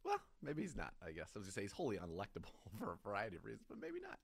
Well, 0.05 0.21
maybe 0.41 0.61
he's 0.61 0.75
not. 0.75 0.93
I 1.05 1.11
guess 1.11 1.31
I 1.35 1.39
was 1.39 1.47
gonna 1.47 1.53
say 1.53 1.61
he's 1.63 1.71
wholly 1.71 1.97
unelectable 1.97 2.53
for 2.79 2.93
a 2.93 3.07
variety 3.07 3.35
of 3.35 3.43
reasons, 3.43 3.65
but 3.67 3.79
maybe 3.81 3.99
not. 3.99 4.19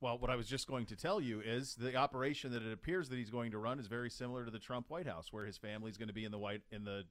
Well, 0.00 0.18
what 0.18 0.30
I 0.30 0.36
was 0.36 0.46
just 0.46 0.66
going 0.66 0.84
to 0.86 0.96
tell 0.96 1.22
you 1.22 1.40
is 1.40 1.74
the 1.74 1.96
operation 1.96 2.52
that 2.52 2.62
it 2.62 2.70
appears 2.72 3.08
that 3.08 3.16
he's 3.16 3.30
going 3.30 3.52
to 3.52 3.58
run 3.58 3.80
is 3.80 3.86
very 3.86 4.10
similar 4.10 4.44
to 4.44 4.50
the 4.50 4.58
Trump 4.58 4.90
White 4.90 5.06
House, 5.06 5.32
where 5.32 5.46
his 5.46 5.56
family's 5.56 5.96
going 5.96 6.08
to 6.08 6.14
be 6.14 6.26
in 6.26 6.32
the 6.32 6.38
white 6.38 6.60
in 6.70 6.84
the 6.84 7.04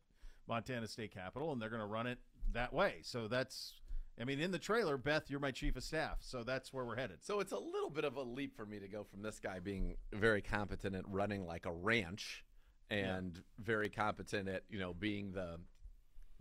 Montana 0.48 0.88
State 0.88 1.12
Capitol, 1.12 1.52
and 1.52 1.60
they're 1.60 1.70
going 1.70 1.82
to 1.82 1.88
run 1.88 2.06
it 2.06 2.20
that 2.54 2.72
way. 2.74 2.98
So 3.02 3.28
that's, 3.28 3.74
I 4.22 4.24
mean, 4.24 4.40
in 4.40 4.52
the 4.52 4.60
trailer, 4.60 4.98
Beth, 4.98 5.24
you're 5.30 5.40
my 5.40 5.50
chief 5.50 5.76
of 5.76 5.84
staff, 5.84 6.20
so 6.22 6.44
that's 6.44 6.72
where 6.72 6.86
we're 6.86 6.96
headed. 6.96 7.24
So 7.24 7.40
it's 7.40 7.54
a 7.54 7.58
little 7.58 7.90
bit 7.90 8.04
of 8.04 8.18
a 8.18 8.22
leap 8.22 8.56
for 8.56 8.68
me 8.68 8.78
to 8.80 8.88
go 8.88 9.04
from 9.04 9.24
this 9.24 9.40
guy 9.40 9.58
being 9.58 9.96
very 10.14 10.44
competent 10.44 10.96
at 10.96 11.10
running 11.10 11.48
like 11.48 11.66
a 11.66 11.74
ranch 11.74 12.46
and 12.92 13.42
very 13.58 13.90
competent 13.90 14.48
at 14.48 14.62
you 14.70 14.80
know 14.80 14.94
being 14.94 15.32
the 15.32 15.58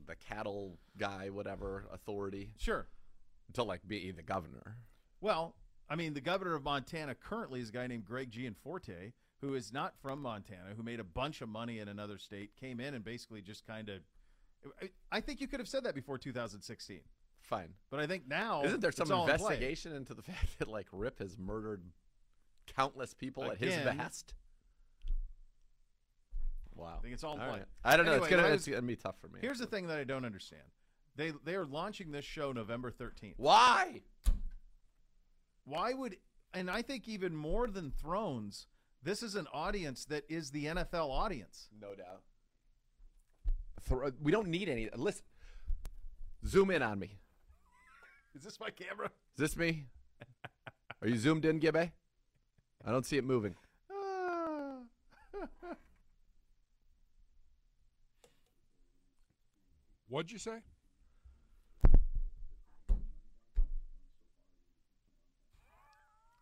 the 0.06 0.16
cattle 0.16 0.78
guy, 0.96 1.30
whatever 1.30 1.86
authority, 1.92 2.52
Sure. 2.58 2.86
to 3.54 3.62
like 3.62 3.86
be 3.86 4.10
the 4.10 4.22
governor. 4.22 4.76
Well, 5.20 5.54
I 5.88 5.96
mean, 5.96 6.14
the 6.14 6.20
governor 6.20 6.54
of 6.54 6.62
Montana 6.64 7.14
currently 7.14 7.60
is 7.60 7.68
a 7.68 7.72
guy 7.72 7.86
named 7.86 8.04
Greg 8.04 8.30
Gianforte, 8.30 9.12
who 9.40 9.54
is 9.54 9.72
not 9.72 9.94
from 10.00 10.20
Montana, 10.22 10.74
who 10.76 10.82
made 10.82 11.00
a 11.00 11.04
bunch 11.04 11.40
of 11.42 11.48
money 11.48 11.78
in 11.78 11.88
another 11.88 12.18
state, 12.18 12.56
came 12.56 12.80
in 12.80 12.94
and 12.94 13.04
basically 13.04 13.42
just 13.42 13.66
kind 13.66 13.88
of. 13.88 14.00
I 15.12 15.20
think 15.20 15.40
you 15.42 15.46
could 15.48 15.60
have 15.60 15.68
said 15.68 15.84
that 15.84 15.94
before 15.94 16.16
2016, 16.16 17.00
Fine. 17.42 17.74
but 17.90 18.00
I 18.00 18.06
think 18.06 18.26
now 18.26 18.62
Isn't 18.64 18.80
there 18.80 18.92
some 18.92 19.12
all 19.12 19.24
in 19.26 19.30
investigation 19.34 19.92
into 19.92 20.14
the 20.14 20.22
fact 20.30 20.58
that 20.58 20.68
like 20.68 20.86
Rip 20.90 21.18
has 21.18 21.36
murdered 21.36 21.82
countless 22.66 23.12
people 23.12 23.44
at 23.50 23.58
his 23.58 23.74
Again. 23.74 23.96
behest? 23.96 24.32
Wow. 26.74 26.94
I 26.98 27.02
think 27.02 27.14
it's 27.14 27.24
all 27.24 27.32
All 27.32 27.36
play. 27.38 27.46
right. 27.48 27.64
I 27.84 27.96
don't 27.96 28.06
know. 28.06 28.12
Anyway, 28.12 28.26
it's 28.28 28.36
gonna 28.36 28.48
it's 28.54 28.66
gonna 28.68 28.82
be 28.82 28.96
tough 28.96 29.16
for 29.20 29.28
me. 29.28 29.38
Here's 29.40 29.58
the 29.58 29.66
thing 29.66 29.86
that 29.88 29.98
I 29.98 30.04
don't 30.04 30.24
understand. 30.24 30.62
They 31.16 31.32
they 31.44 31.54
are 31.54 31.64
launching 31.64 32.10
this 32.10 32.24
show 32.24 32.52
November 32.52 32.90
13th. 32.90 33.34
why. 33.36 34.02
Why 35.64 35.92
would 35.94 36.16
and 36.52 36.70
I 36.70 36.82
think 36.82 37.08
even 37.08 37.34
more 37.34 37.66
than 37.68 37.90
Thrones, 37.90 38.66
this 39.02 39.22
is 39.22 39.34
an 39.34 39.46
audience 39.52 40.04
that 40.06 40.24
is 40.28 40.50
the 40.50 40.66
NFL 40.66 41.10
audience. 41.10 41.68
No 41.80 41.94
doubt. 41.94 42.22
Thro- 43.82 44.12
we 44.22 44.32
don't 44.32 44.48
need 44.48 44.68
any. 44.68 44.88
Listen. 44.96 45.24
Zoom 46.46 46.70
in 46.70 46.82
on 46.82 46.98
me. 46.98 47.18
Is 48.34 48.42
this 48.42 48.58
my 48.60 48.70
camera? 48.70 49.06
Is 49.36 49.38
this 49.40 49.56
me? 49.56 49.86
Are 51.00 51.08
you 51.08 51.16
zoomed 51.16 51.44
in, 51.44 51.60
Gibbe? 51.60 51.90
I 52.84 52.90
don't 52.90 53.06
see 53.06 53.16
it 53.16 53.24
moving. 53.24 53.54
What'd 60.08 60.30
you 60.32 60.38
say? 60.38 60.60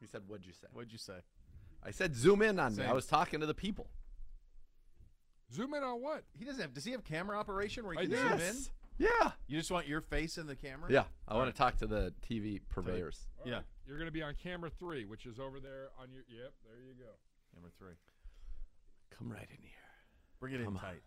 He 0.01 0.07
said, 0.07 0.23
"What'd 0.27 0.47
you 0.47 0.53
say?" 0.53 0.67
What'd 0.73 0.93
you 0.93 0.99
say? 0.99 1.21
I 1.83 1.91
said, 1.91 2.15
"Zoom 2.15 2.43
in 2.43 2.59
on 2.59 2.75
me." 2.77 2.83
I 2.83 2.87
Same. 2.87 2.95
was 2.95 3.07
talking 3.07 3.41
to 3.41 3.47
the 3.47 3.55
people. 3.55 3.89
Zoom 5.53 5.75
in 5.75 5.83
on 5.83 6.01
what? 6.01 6.25
He 6.33 6.45
doesn't 6.45 6.61
have. 6.61 6.75
Does 6.75 6.85
he 6.85 6.93
have 6.93 7.05
camera 7.05 7.39
operation 7.39 7.85
where 7.85 7.95
he 7.95 8.01
I 8.01 8.03
can 8.03 8.11
do. 8.11 8.17
zoom 8.17 8.33
in? 8.33 8.39
Yes. 8.41 8.71
Yeah. 8.99 9.33
You 9.47 9.59
just 9.59 9.71
want 9.71 9.87
your 9.87 10.01
face 10.01 10.39
in 10.39 10.47
the 10.47 10.57
camera? 10.57 10.91
Yeah. 10.91 11.05
I 11.29 11.35
want 11.37 11.51
to 11.53 11.57
talk 11.57 11.77
to 11.79 11.87
the 11.87 12.13
TV 12.29 12.61
purveyors. 12.69 13.27
All 13.41 13.49
Yeah. 13.49 13.57
right. 13.57 13.65
You're 13.87 13.97
going 13.99 14.07
to 14.07 14.13
be 14.13 14.23
on 14.23 14.35
camera 14.35 14.71
three, 14.71 15.05
which 15.05 15.27
is 15.27 15.39
over 15.39 15.61
there 15.61 15.89
on 15.99 16.11
your. 16.13 16.23
Yep, 16.29 16.53
there 16.65 16.81
you 16.83 16.95
go. 16.95 17.11
Camera 17.55 17.71
three. 17.79 17.95
Come 19.11 19.31
right 19.31 19.49
in 19.51 19.63
here. 19.63 19.71
Bring 20.41 20.55
it 20.55 20.61
in 20.61 20.65
Come 20.67 20.77
on. 20.77 20.83
tight. 20.83 21.03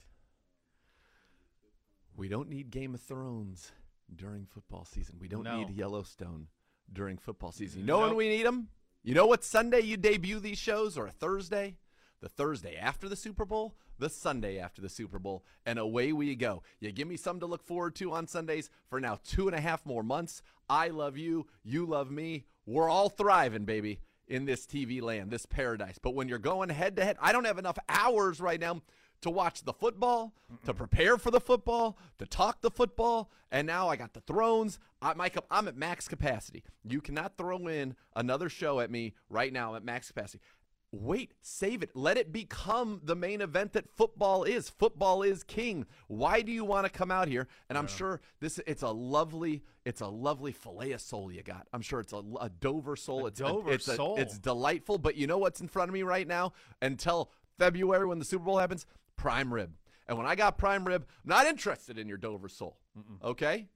We 2.16 2.28
don't 2.30 2.50
need 2.50 2.72
Game 2.72 2.94
of 2.94 3.02
Thrones 3.02 3.72
during 4.14 4.46
football 4.46 4.86
season. 4.86 5.18
We 5.20 5.28
don't 5.28 5.44
No. 5.44 5.58
need 5.58 5.70
Yellowstone 5.72 6.48
during 6.92 7.18
football 7.18 7.52
season. 7.52 7.82
You 7.82 7.88
know 7.88 8.00
when 8.02 8.16
we 8.16 8.30
need 8.30 8.44
them? 8.46 8.70
You 9.04 9.14
know 9.14 9.26
what 9.28 9.44
Sunday 9.44 9.82
you 9.82 9.98
debut 9.98 10.40
these 10.40 10.58
shows 10.58 10.98
or 10.98 11.08
a 11.08 11.12
Thursday? 11.12 11.78
The 12.22 12.30
Thursday 12.30 12.76
after 12.78 13.10
the 13.10 13.16
Super 13.16 13.46
Bowl, 13.46 13.76
the 14.00 14.10
Sunday 14.10 14.58
after 14.58 14.82
the 14.82 14.90
Super 14.90 15.20
Bowl, 15.20 15.46
and 15.66 15.78
away 15.78 16.12
we 16.14 16.36
go. 16.36 16.64
You 16.80 16.92
give 16.92 17.08
me 17.08 17.18
something 17.18 17.42
to 17.42 17.46
look 17.46 17.64
forward 17.64 17.96
to 17.96 18.14
on 18.14 18.28
Sundays 18.28 18.70
for 18.90 19.00
now 19.00 19.20
two 19.24 19.48
and 19.48 19.56
a 19.56 19.62
half 19.62 19.86
more 19.86 20.02
months. 20.02 20.42
I 20.70 20.88
love 20.88 21.18
you. 21.18 21.48
You 21.64 21.86
love 21.86 22.10
me. 22.10 22.46
We're 22.66 22.90
all 22.90 23.10
thriving, 23.10 23.66
baby, 23.66 24.00
in 24.28 24.46
this 24.46 24.66
TV 24.66 25.02
land, 25.02 25.30
this 25.30 25.46
paradise. 25.46 26.00
But 26.02 26.16
when 26.16 26.28
you're 26.28 26.40
going 26.40 26.70
head 26.70 26.96
to 26.96 27.04
head, 27.04 27.18
I 27.22 27.32
don't 27.32 27.46
have 27.46 27.60
enough 27.60 27.78
hours 27.90 28.40
right 28.40 28.60
now 28.60 28.82
to 29.26 29.32
watch 29.32 29.64
the 29.64 29.74
football, 29.74 30.36
to 30.66 30.74
prepare 30.74 31.18
for 31.18 31.32
the 31.32 31.40
football, 31.40 31.98
to 32.20 32.28
talk 32.28 32.62
the 32.62 32.70
football, 32.70 33.32
and 33.52 33.66
now 33.66 33.90
I 33.90 33.96
got 33.96 34.14
the 34.14 34.22
thrones. 34.22 34.78
I, 35.02 35.16
Mike, 35.16 35.36
I'm 35.50 35.68
at 35.68 35.76
max 35.76 36.08
capacity. 36.08 36.64
You 36.84 37.02
cannot 37.02 37.36
throw 37.36 37.68
in 37.68 37.96
another 38.16 38.50
show 38.50 38.80
at 38.82 38.92
me 38.92 39.16
right 39.28 39.52
now 39.52 39.72
I'm 39.72 39.78
at 39.78 39.84
max 39.84 40.10
capacity. 40.10 40.44
Wait, 40.92 41.34
save 41.42 41.82
it. 41.82 41.90
Let 41.96 42.18
it 42.18 42.32
become 42.32 43.02
the 43.04 43.16
main 43.16 43.42
event 43.42 43.74
that 43.74 43.90
football 43.98 44.44
is. 44.44 44.70
Football 44.70 45.24
is 45.24 45.44
king. 45.44 45.88
Why 46.08 46.44
do 46.44 46.52
you 46.52 46.64
want 46.64 46.86
to 46.86 46.92
come 46.92 47.10
out 47.10 47.28
here? 47.28 47.48
And 47.68 47.80
I'm 47.80 47.88
sure 47.88 48.22
this 48.40 48.60
it's 48.68 48.84
a 48.84 48.92
lovely 48.92 49.64
it's 49.86 50.02
a 50.02 50.08
lovely 50.08 50.52
fillet 50.52 50.92
of 50.92 51.02
soul 51.02 51.32
you 51.32 51.42
got. 51.42 51.68
I'm 51.74 51.82
sure 51.82 52.00
it's 52.00 52.14
a, 52.14 52.22
a 52.40 52.50
Dover 52.50 52.96
soul. 52.96 53.26
A 53.26 53.28
it's 53.28 53.40
Dover 53.40 53.72
it's 53.72 53.86
sole. 53.86 54.18
it's 54.18 54.38
delightful. 54.38 55.00
But 55.00 55.16
you 55.18 55.26
know 55.26 55.40
what's 55.40 55.62
in 55.62 55.68
front 55.68 55.90
of 55.90 55.94
me 55.94 56.04
right 56.04 56.28
now? 56.28 56.54
Until 56.82 57.32
February 57.58 58.06
when 58.06 58.20
the 58.20 58.26
Super 58.26 58.46
Bowl 58.46 58.58
happens, 58.58 58.86
prime 59.18 59.54
rib. 59.54 59.74
And 60.08 60.18
when 60.18 60.28
I 60.28 60.36
got 60.36 60.58
prime 60.58 60.86
rib, 60.86 61.06
I'm 61.24 61.30
not 61.30 61.48
interested 61.48 61.98
in 61.98 62.08
your 62.08 62.18
Dover 62.18 62.48
sole. 62.48 62.78
Okay? 63.24 63.68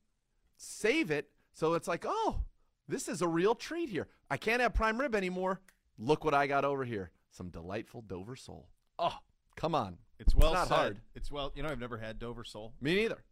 Save 0.57 1.11
it 1.11 1.29
so 1.59 1.73
it's 1.73 1.89
like, 1.89 2.05
oh, 2.07 2.39
this 2.87 3.09
is 3.09 3.21
a 3.21 3.27
real 3.27 3.53
treat 3.53 3.89
here. 3.89 4.07
I 4.29 4.37
can't 4.37 4.61
have 4.61 4.73
prime 4.73 4.97
rib 4.97 5.13
anymore. 5.13 5.59
Look 5.97 6.23
what 6.23 6.33
I 6.33 6.47
got 6.47 6.63
over 6.63 6.85
here. 6.85 7.11
Some 7.31 7.49
delightful 7.49 8.01
Dover 8.01 8.37
sole. 8.37 8.69
Oh, 8.97 9.17
come 9.57 9.75
on. 9.75 9.97
It's 10.19 10.33
well 10.33 10.53
not 10.53 10.69
said. 10.69 10.75
hard. 10.75 11.01
It's 11.15 11.29
well. 11.29 11.51
You 11.55 11.63
know, 11.63 11.69
I've 11.69 11.79
never 11.81 11.97
had 11.97 12.17
Dover 12.17 12.45
sole. 12.45 12.73
Me 12.79 12.95
neither. 12.95 13.23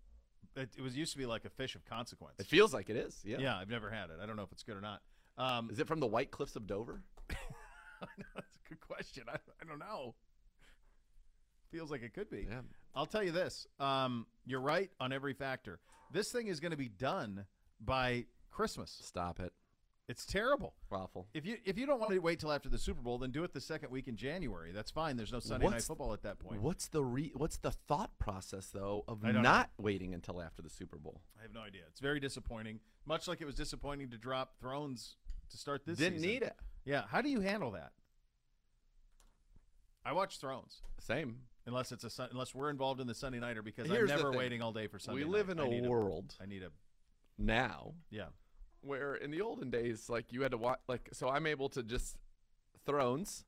It, 0.58 0.72
it 0.78 0.82
was 0.82 0.98
used 0.98 1.14
to 1.14 1.18
be 1.18 1.26
like 1.26 1.46
a 1.46 1.50
fish 1.50 1.76
of 1.76 1.86
consequence. 1.86 2.36
It 2.40 2.48
feels 2.48 2.74
like 2.74 2.90
it 2.90 2.98
is. 2.98 3.22
Yeah. 3.24 3.38
yeah. 3.40 3.58
I've 3.58 3.70
never 3.70 3.90
had 3.90 4.10
it. 4.10 4.18
I 4.22 4.26
don't 4.26 4.36
know 4.36 4.44
if 4.44 4.52
it's 4.52 4.64
good 4.64 4.76
or 4.76 4.82
not. 4.82 5.02
Um, 5.38 5.70
Is 5.72 5.80
it 5.80 5.88
from 5.88 6.02
the 6.02 6.08
White 6.08 6.32
Cliffs 6.32 6.58
of 6.58 6.68
Dover? 6.68 7.02
that's 7.30 7.38
a 8.66 8.70
good 8.70 8.82
question. 8.82 9.24
I, 9.30 9.36
I 9.36 9.66
don't 9.66 9.80
know. 9.80 10.16
Feels 11.72 11.92
like 11.92 12.02
it 12.04 12.14
could 12.14 12.30
be. 12.30 12.48
Yeah. 12.50 12.62
I'll 12.96 13.06
tell 13.06 13.24
you 13.24 13.32
this. 13.32 13.68
Um, 13.80 14.26
you're 14.46 14.62
right 14.62 14.90
on 15.00 15.12
every 15.12 15.34
factor. 15.34 15.80
This 16.12 16.32
thing 16.32 16.48
is 16.48 16.60
going 16.60 16.72
to 16.72 16.78
be 16.78 16.90
done 16.90 17.46
by 17.80 18.26
Christmas. 18.52 18.98
Stop 19.04 19.40
it. 19.40 19.52
It's 20.08 20.26
terrible. 20.26 20.74
Awful. 20.90 21.28
If 21.34 21.46
you 21.46 21.58
if 21.66 21.78
you 21.78 21.86
don't 21.86 22.00
want 22.00 22.14
to 22.14 22.20
wait 22.20 22.40
till 22.40 22.52
after 22.54 22.70
the 22.70 22.78
Super 22.78 23.02
Bowl, 23.02 23.18
then 23.18 23.32
do 23.32 23.44
it 23.44 23.54
the 23.54 23.60
second 23.60 23.92
week 23.92 24.08
in 24.08 24.16
January. 24.16 24.72
That's 24.72 24.90
fine. 24.90 25.18
There's 25.18 25.34
no 25.34 25.42
Sunday 25.42 25.68
night 25.68 25.82
football 25.82 26.14
at 26.14 26.24
that 26.24 26.40
point. 26.40 26.62
What's 26.62 26.88
the 26.88 27.04
re- 27.04 27.34
what's 27.36 27.58
the 27.58 27.72
thought 27.72 28.18
process 28.18 28.68
though 28.68 29.04
of 29.10 29.22
not 29.22 29.70
waiting 29.78 30.14
until 30.14 30.42
after 30.42 30.62
the 30.62 30.70
Super 30.70 30.98
Bowl? 30.98 31.20
I 31.38 31.42
have 31.42 31.54
no 31.54 31.60
idea. 31.60 31.82
It's 31.90 32.00
very 32.00 32.22
disappointing. 32.22 32.80
Much 33.06 33.28
like 33.28 33.42
it 33.42 33.46
was 33.46 33.56
disappointing 33.56 34.10
to 34.12 34.18
drop 34.18 34.54
Thrones 34.62 35.18
to 35.50 35.58
start 35.58 35.86
this 35.86 35.98
Didn't 35.98 36.20
season. 36.20 36.30
need 36.32 36.42
it. 36.44 36.56
Yeah. 36.86 37.04
How 37.10 37.20
do 37.22 37.30
you 37.30 37.42
handle 37.42 37.72
that? 37.72 37.92
I 40.06 40.14
watch 40.14 40.40
Thrones 40.40 40.82
Same. 41.00 41.40
Unless 41.68 41.92
it's 41.92 42.04
a 42.04 42.10
Sun- 42.10 42.30
unless 42.32 42.56
we're 42.56 42.70
involved 42.72 43.00
in 43.00 43.06
the 43.08 43.14
Sunday 43.14 43.40
nighter 43.40 43.62
because 43.62 43.88
Here's 43.88 44.10
I'm 44.10 44.18
never 44.18 44.32
waiting 44.32 44.62
all 44.64 44.72
day 44.74 44.88
for 44.88 44.98
Sunday. 44.98 45.24
we 45.24 45.30
live 45.30 45.48
night. 45.56 45.72
in 45.72 45.86
a 45.86 45.90
world 45.90 46.36
I 46.42 46.46
need 46.48 46.64
a 46.64 46.72
now 47.38 47.94
yeah. 48.10 48.28
where 48.82 49.14
in 49.16 49.30
the 49.32 49.42
olden 49.42 49.70
days, 49.70 50.10
like 50.10 50.32
you 50.34 50.42
had 50.42 50.52
to 50.52 50.58
watch, 50.58 50.80
like 50.88 51.10
so 51.14 51.30
I'm 51.30 51.46
able 51.46 51.70
to 51.70 51.84
just 51.84 52.18
Thrones, 52.86 53.46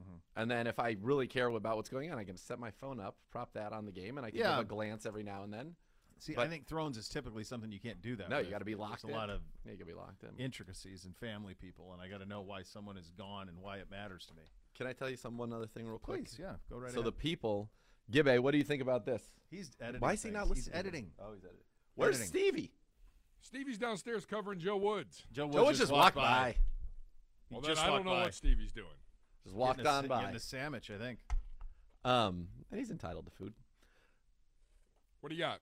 Mhm. 0.00 0.20
and 0.36 0.50
then 0.50 0.66
if 0.66 0.78
I 0.78 0.96
really 1.00 1.26
care 1.26 1.48
about 1.48 1.76
what's 1.76 1.88
going 1.88 2.10
on, 2.12 2.18
I 2.18 2.24
can 2.24 2.36
set 2.36 2.58
my 2.58 2.70
phone 2.70 3.00
up, 3.00 3.16
prop 3.30 3.52
that 3.54 3.72
on 3.72 3.84
the 3.84 3.92
game, 3.92 4.16
and 4.16 4.24
I 4.26 4.30
can 4.30 4.38
Yeah. 4.40 4.56
give 4.56 4.66
a 4.66 4.68
glance 4.68 5.04
every 5.06 5.22
now 5.24 5.42
and 5.42 5.52
then. 5.52 5.74
See, 6.18 6.34
I 6.36 6.48
think 6.48 6.66
Thrones 6.66 6.96
is 6.96 7.08
typically 7.10 7.44
something 7.44 7.70
you 7.72 7.80
can't 7.80 8.00
do 8.00 8.16
that. 8.16 8.30
No, 8.30 8.38
you 8.38 8.48
got 8.48 8.60
to 8.60 8.64
be 8.64 8.72
There's 8.72 8.80
locked 8.80 9.04
a 9.04 9.08
in. 9.08 9.12
lot 9.12 9.28
of 9.28 9.42
yeah, 9.64 9.72
you 9.72 9.76
got 9.78 9.84
to 9.84 9.92
be 9.92 9.94
locked 9.94 10.22
in. 10.24 10.34
intricacies 10.38 11.04
and 11.04 11.14
family 11.16 11.54
people, 11.54 11.92
and 11.92 12.00
I 12.00 12.08
got 12.08 12.18
to 12.18 12.26
know 12.26 12.40
why 12.40 12.62
someone 12.62 12.96
is 12.96 13.10
gone 13.10 13.48
and 13.50 13.58
why 13.60 13.78
it 13.78 13.90
matters 13.90 14.24
to 14.26 14.34
me. 14.34 14.44
Can 14.76 14.86
I 14.86 14.92
tell 14.92 15.08
you 15.08 15.16
some 15.16 15.38
one 15.38 15.52
other 15.52 15.66
thing 15.66 15.86
real 15.86 15.98
quick? 15.98 16.24
Please, 16.24 16.36
yeah, 16.40 16.52
go 16.70 16.76
right 16.76 16.90
so 16.92 17.00
ahead. 17.00 17.06
the 17.06 17.12
people, 17.12 17.70
Gibbe, 18.12 18.38
what 18.40 18.52
do 18.52 18.58
you 18.58 18.64
think 18.64 18.82
about 18.82 19.04
this? 19.06 19.22
he's 19.50 19.70
editing. 19.80 20.00
Why 20.00 20.12
is 20.14 20.22
he 20.22 20.30
not 20.30 20.48
listening? 20.48 20.64
He's 20.64 20.78
editing. 20.78 21.10
Oh, 21.18 21.32
he's 21.34 21.44
editing. 21.44 21.62
Where's 21.94 22.16
Editing. 22.20 22.28
Stevie? 22.28 22.72
Stevie's 23.40 23.78
downstairs 23.78 24.26
covering 24.26 24.58
Joe 24.58 24.76
Woods. 24.76 25.24
Joe 25.32 25.46
Woods 25.46 25.56
Joe 25.56 25.64
Woods 25.64 25.78
just 25.78 25.92
walked 25.92 26.16
by. 26.16 26.56
He 27.48 27.54
Well, 27.54 27.62
just 27.62 27.80
then 27.80 27.90
I 27.90 27.94
don't 27.94 28.04
know 28.04 28.10
by. 28.12 28.22
what 28.22 28.34
Stevie's 28.34 28.72
doing. 28.72 28.86
Just 29.44 29.56
walked 29.56 29.78
Getting 29.78 29.92
a, 29.92 29.94
on 29.94 30.02
sa- 30.04 30.08
by. 30.08 30.20
Getting 30.22 30.36
a 30.36 30.40
sandwich, 30.40 30.90
I 30.90 30.98
think. 30.98 31.20
Um, 32.04 32.48
and 32.70 32.78
he's 32.78 32.90
entitled 32.90 33.24
to 33.26 33.30
food. 33.32 33.54
What 35.20 35.30
do 35.30 35.36
you 35.36 35.42
got? 35.42 35.60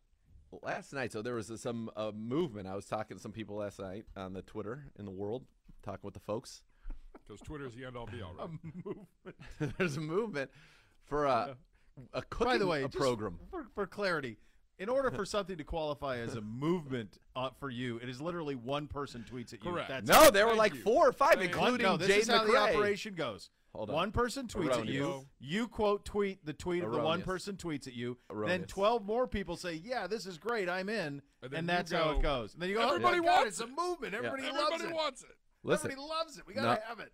last 0.62 0.92
night, 0.92 1.10
so 1.10 1.20
there 1.20 1.34
was 1.34 1.50
a, 1.50 1.58
some 1.58 1.90
uh, 1.96 2.12
movement. 2.14 2.68
I 2.68 2.76
was 2.76 2.86
talking 2.86 3.16
to 3.16 3.20
some 3.22 3.32
people 3.32 3.56
last 3.56 3.80
night 3.80 4.04
on 4.16 4.34
the 4.34 4.42
Twitter 4.42 4.84
in 4.96 5.04
the 5.04 5.10
world, 5.10 5.44
talking 5.82 6.00
with 6.04 6.14
the 6.14 6.20
folks. 6.20 6.62
Because 7.26 7.40
Twitter's 7.40 7.74
the 7.74 7.84
end 7.84 7.96
all 7.96 8.06
be 8.06 8.22
all. 8.22 8.34
Right? 8.38 9.34
There's 9.78 9.96
a 9.96 10.00
movement 10.00 10.50
for 11.06 11.26
a 11.26 11.56
a 12.12 12.22
cooking 12.22 12.46
By 12.46 12.58
the 12.58 12.66
way, 12.66 12.82
a 12.82 12.88
program. 12.88 13.38
for, 13.50 13.66
for 13.74 13.86
clarity. 13.86 14.36
In 14.78 14.88
order 14.88 15.10
for 15.10 15.24
something 15.24 15.56
to 15.56 15.64
qualify 15.64 16.18
as 16.18 16.34
a 16.34 16.40
movement 16.40 17.18
uh, 17.36 17.50
for 17.60 17.70
you, 17.70 17.98
it 17.98 18.08
is 18.08 18.20
literally 18.20 18.56
one 18.56 18.88
person 18.88 19.24
tweets 19.30 19.54
at 19.54 19.64
you. 19.64 19.70
Correct. 19.70 19.88
That's 19.88 20.08
No, 20.08 20.24
it. 20.24 20.34
there 20.34 20.46
were 20.46 20.50
Thank 20.50 20.58
like 20.58 20.74
you. 20.74 20.80
four 20.80 21.08
or 21.08 21.12
five, 21.12 21.34
Thank 21.34 21.54
you. 21.54 21.60
One, 21.60 21.68
including 21.68 21.86
no, 21.86 21.96
this 21.96 22.08
Jade 22.08 22.22
is 22.22 22.28
how 22.28 22.44
the 22.44 22.56
operation 22.56 23.14
goes. 23.14 23.50
Hold 23.74 23.90
on. 23.90 23.96
One 23.96 24.12
person 24.12 24.46
tweets 24.46 24.78
at 24.78 24.86
you. 24.86 25.26
You 25.40 25.66
quote 25.66 26.04
tweet 26.04 26.44
the 26.44 26.52
tweet 26.52 26.84
of 26.84 26.92
the 26.92 27.00
one 27.00 27.22
person 27.22 27.56
tweets 27.56 27.86
at 27.88 27.94
you. 27.94 28.16
Then 28.46 28.64
twelve 28.64 29.04
more 29.04 29.26
people 29.26 29.56
say, 29.56 29.74
"Yeah, 29.74 30.06
this 30.06 30.26
is 30.26 30.38
great. 30.38 30.68
I'm 30.68 30.88
in," 30.88 30.96
And 30.96 31.22
and, 31.42 31.52
then 31.52 31.62
you 31.64 31.66
that's 31.66 31.90
how 31.92 32.10
it 32.12 32.22
goes. 32.22 32.54
And 32.54 32.62
then 32.62 32.68
you 32.70 32.76
go, 32.76 32.82
"Everybody 32.86 33.18
"Oh 33.18 33.22
my 33.22 33.26
God, 33.26 33.36
wants 33.38 33.60
it's 33.60 33.60
a 33.60 33.66
movement. 33.66 34.14
Everybody 34.14 34.42
loves 34.44 34.58
Everybody 34.74 34.84
it. 34.84 34.94
wants 34.94 35.22
it. 35.22 35.36
Listen, 35.64 35.90
Everybody 35.90 36.08
loves 36.08 36.38
it. 36.38 36.46
We 36.46 36.54
gotta 36.54 36.68
No. 36.80 36.86
have 36.86 37.00
it." 37.00 37.12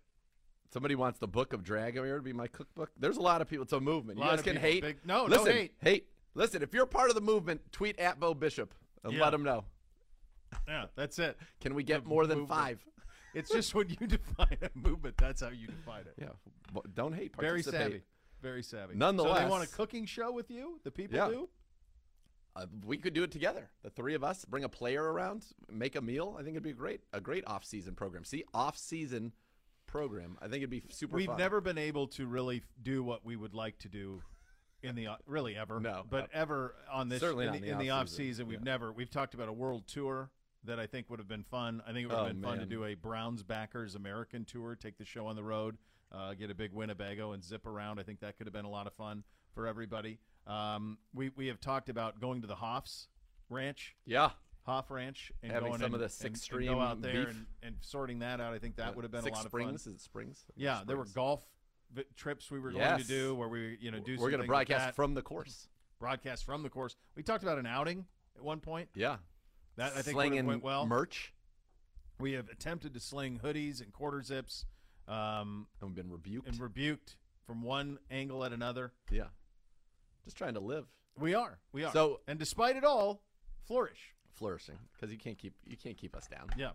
somebody 0.73 0.95
wants 0.95 1.19
the 1.19 1.27
book 1.27 1.51
of 1.51 1.63
Dragomir 1.63 2.15
to 2.15 2.21
be 2.21 2.31
my 2.31 2.47
cookbook. 2.47 2.91
There's 2.97 3.17
a 3.17 3.21
lot 3.21 3.41
of 3.41 3.49
people. 3.49 3.63
It's 3.63 3.73
a 3.73 3.79
movement. 3.81 4.19
You 4.19 4.23
guys 4.23 4.41
can 4.41 4.53
people. 4.53 4.69
hate. 4.69 4.81
Big- 4.83 5.05
no, 5.05 5.27
no 5.27 5.35
Listen, 5.37 5.51
hate. 5.51 5.73
Hate. 5.81 6.07
Listen, 6.33 6.61
if 6.63 6.73
you're 6.73 6.85
part 6.85 7.09
of 7.09 7.15
the 7.15 7.21
movement, 7.21 7.73
tweet 7.73 7.99
at 7.99 8.19
Bo 8.21 8.33
Bishop 8.33 8.73
and 9.03 9.11
Yeah. 9.13 9.21
let 9.23 9.33
him 9.33 9.43
know. 9.43 9.65
Yeah, 10.67 10.85
that's 10.95 11.19
it. 11.19 11.37
Can 11.59 11.75
we 11.75 11.83
get 11.83 12.03
The 12.03 12.09
more 12.09 12.25
than 12.25 12.47
five? 12.47 12.85
It's 13.33 13.51
just 13.51 13.73
when 13.75 13.89
you 13.89 13.95
define 14.07 14.57
a 14.61 14.69
movement, 14.75 15.17
that's 15.17 15.41
how 15.41 15.49
you 15.49 15.67
define 15.67 16.01
it. 16.05 16.13
Yeah. 16.17 16.29
Don't 16.93 17.13
hate. 17.13 17.35
Very 17.37 17.63
savvy. 17.63 18.03
Very 18.41 18.63
savvy. 18.63 18.95
Nonetheless, 18.95 19.37
so 19.39 19.43
they 19.43 19.49
want 19.49 19.63
a 19.63 19.71
cooking 19.73 20.05
show 20.05 20.31
with 20.31 20.49
you. 20.49 20.79
The 20.83 20.91
people 20.91 21.17
Yeah. 21.17 21.27
do. 21.29 21.49
Uh, 22.55 22.65
we 22.85 22.97
could 22.97 23.13
do 23.13 23.23
it 23.23 23.31
together. 23.31 23.69
The 23.83 23.89
three 23.89 24.13
of 24.13 24.23
us 24.23 24.43
bring 24.45 24.63
a 24.65 24.69
player 24.69 25.03
around, 25.03 25.45
make 25.69 25.95
a 25.95 26.01
meal. 26.01 26.35
I 26.37 26.43
think 26.43 26.51
it'd 26.55 26.63
be 26.63 26.73
great. 26.73 27.01
A 27.13 27.21
great 27.21 27.45
off-season 27.47 27.95
program. 27.95 28.25
See, 28.25 28.43
off-season 28.53 29.31
program. 29.87 30.37
I 30.41 30.45
think 30.45 30.57
it'd 30.57 30.69
be 30.69 30.83
super. 30.89 31.15
We've 31.15 31.27
fun. 31.27 31.37
never 31.37 31.61
been 31.61 31.77
able 31.77 32.07
to 32.09 32.25
really 32.27 32.63
do 32.81 33.03
what 33.03 33.25
we 33.25 33.35
would 33.35 33.53
like 33.53 33.77
to 33.79 33.89
do 33.89 34.21
in 34.83 34.95
the 34.95 35.07
really 35.27 35.55
ever. 35.55 35.79
No. 35.79 36.03
but 36.09 36.29
ever 36.33 36.75
on 36.91 37.07
this 37.09 37.19
Certainly 37.21 37.47
in 37.47 37.53
the, 37.61 37.69
in 37.69 37.77
the 37.77 37.89
off 37.91 38.03
off-season. 38.03 38.25
season. 38.25 38.47
We've 38.47 38.59
Yeah. 38.59 38.63
never 38.71 38.91
we've 38.91 39.09
talked 39.09 39.33
about 39.33 39.47
a 39.47 39.53
world 39.53 39.87
tour 39.87 40.29
that 40.65 40.79
I 40.79 40.87
think 40.87 41.09
would 41.09 41.19
have 41.19 41.27
been 41.27 41.43
fun. 41.43 41.81
I 41.87 41.93
think 41.93 42.03
it 42.03 42.07
would 42.07 42.17
have 42.17 42.25
Oh, 42.25 42.27
been 42.29 42.41
fun 42.41 42.59
to 42.59 42.65
do 42.65 42.83
a 42.85 42.93
Browns 42.95 43.43
backers 43.43 43.95
American 43.95 44.45
tour, 44.45 44.75
take 44.75 44.97
the 44.97 45.05
show 45.05 45.25
on 45.25 45.35
the 45.35 45.43
road, 45.43 45.77
uh, 46.11 46.33
get 46.35 46.51
a 46.51 46.53
big 46.55 46.71
Winnebago 46.73 47.31
and 47.31 47.43
zip 47.43 47.65
around. 47.65 47.99
I 47.99 48.03
think 48.03 48.19
that 48.19 48.37
could 48.37 48.45
have 48.45 48.53
been 48.53 48.65
a 48.65 48.69
lot 48.69 48.85
of 48.87 48.93
fun 48.93 49.23
for 49.53 49.65
everybody. 49.67 50.19
Um, 50.47 50.97
we 51.13 51.29
we 51.35 51.47
have 51.47 51.59
talked 51.61 51.89
about 51.89 52.19
going 52.19 52.41
to 52.41 52.47
the 52.47 52.55
Hoffs 52.55 53.07
Ranch. 53.49 53.95
Yeah. 54.05 54.31
Hoff 54.63 54.91
Ranch 54.91 55.31
and 55.41 55.51
Having 55.51 55.69
going 55.69 55.79
some 55.79 55.85
and, 55.87 55.95
of 55.95 56.01
the 56.01 56.09
Six 56.09 56.23
and 56.25 56.37
Stream 56.37 56.73
go 56.73 56.79
out 56.79 57.01
there 57.01 57.25
beef. 57.25 57.29
and, 57.29 57.45
and 57.63 57.75
sorting 57.81 58.19
that 58.19 58.39
out. 58.39 58.53
I 58.53 58.59
think 58.59 58.75
that 58.75 58.95
would 58.95 59.03
have 59.03 59.11
been 59.11 59.23
Six 59.23 59.39
a 59.39 59.41
lot 59.41 59.47
Springs. 59.47 59.85
of 59.87 59.93
Is 59.93 59.97
it 59.99 60.01
Springs? 60.01 60.43
fun. 60.45 60.53
Yeah, 60.55 60.81
there 60.85 60.97
were 60.97 61.05
golf 61.05 61.43
trips 62.15 62.49
we 62.51 62.59
were 62.59 62.69
going 62.71 62.81
Yes. 62.81 63.01
to 63.01 63.07
do 63.07 63.35
where 63.35 63.49
we 63.49 63.77
you 63.81 63.89
know 63.91 63.99
do. 63.99 64.17
We're 64.19 64.29
going 64.29 64.41
to 64.41 64.47
broadcast 64.47 64.95
from 64.95 65.13
the 65.15 65.21
course. 65.23 65.67
broadcast 65.99 66.45
from 66.45 66.61
the 66.63 66.69
course. 66.69 66.95
We 67.15 67.23
talked 67.23 67.43
about 67.43 67.57
an 67.57 67.65
outing 67.65 68.05
at 68.37 68.43
one 68.43 68.59
point. 68.59 68.89
Yeah. 68.95 69.17
That 69.77 69.93
I 69.97 70.01
think 70.01 70.15
would 70.17 70.25
have 70.25 70.31
Slinging 70.31 70.45
went 70.45 70.63
well. 70.63 70.85
merch. 70.85 71.33
we 72.19 72.33
have 72.33 72.49
attempted 72.49 72.93
to 72.93 72.99
sling 72.99 73.39
hoodies 73.43 73.81
and 73.81 73.91
quarter 73.91 74.21
zips, 74.21 74.65
um, 75.07 75.67
And 75.81 75.89
we've 75.89 75.95
been 75.95 76.11
rebuked. 76.11 76.47
and 76.47 76.59
rebuked 76.59 77.15
from 77.47 77.63
one 77.63 77.97
angle 78.11 78.43
at 78.45 78.53
another. 78.53 78.93
yeah. 79.09 79.27
Just 80.25 80.37
trying 80.37 80.53
to 80.55 80.59
live, 80.59 80.85
We 81.19 81.33
are, 81.33 81.59
we 81.73 81.83
are. 81.83 81.91
So- 81.91 82.21
and 82.27 82.37
despite 82.39 82.75
it 82.75 82.83
all, 82.83 83.21
flourish. 83.65 84.13
flourishing, 84.33 84.77
because 84.93 85.11
you 85.11 85.17
can't 85.17 85.37
keep 85.37 85.53
you 85.65 85.77
can't 85.77 85.97
keep 85.97 86.15
us 86.15 86.27
down. 86.27 86.49
Yeah. 86.57 86.71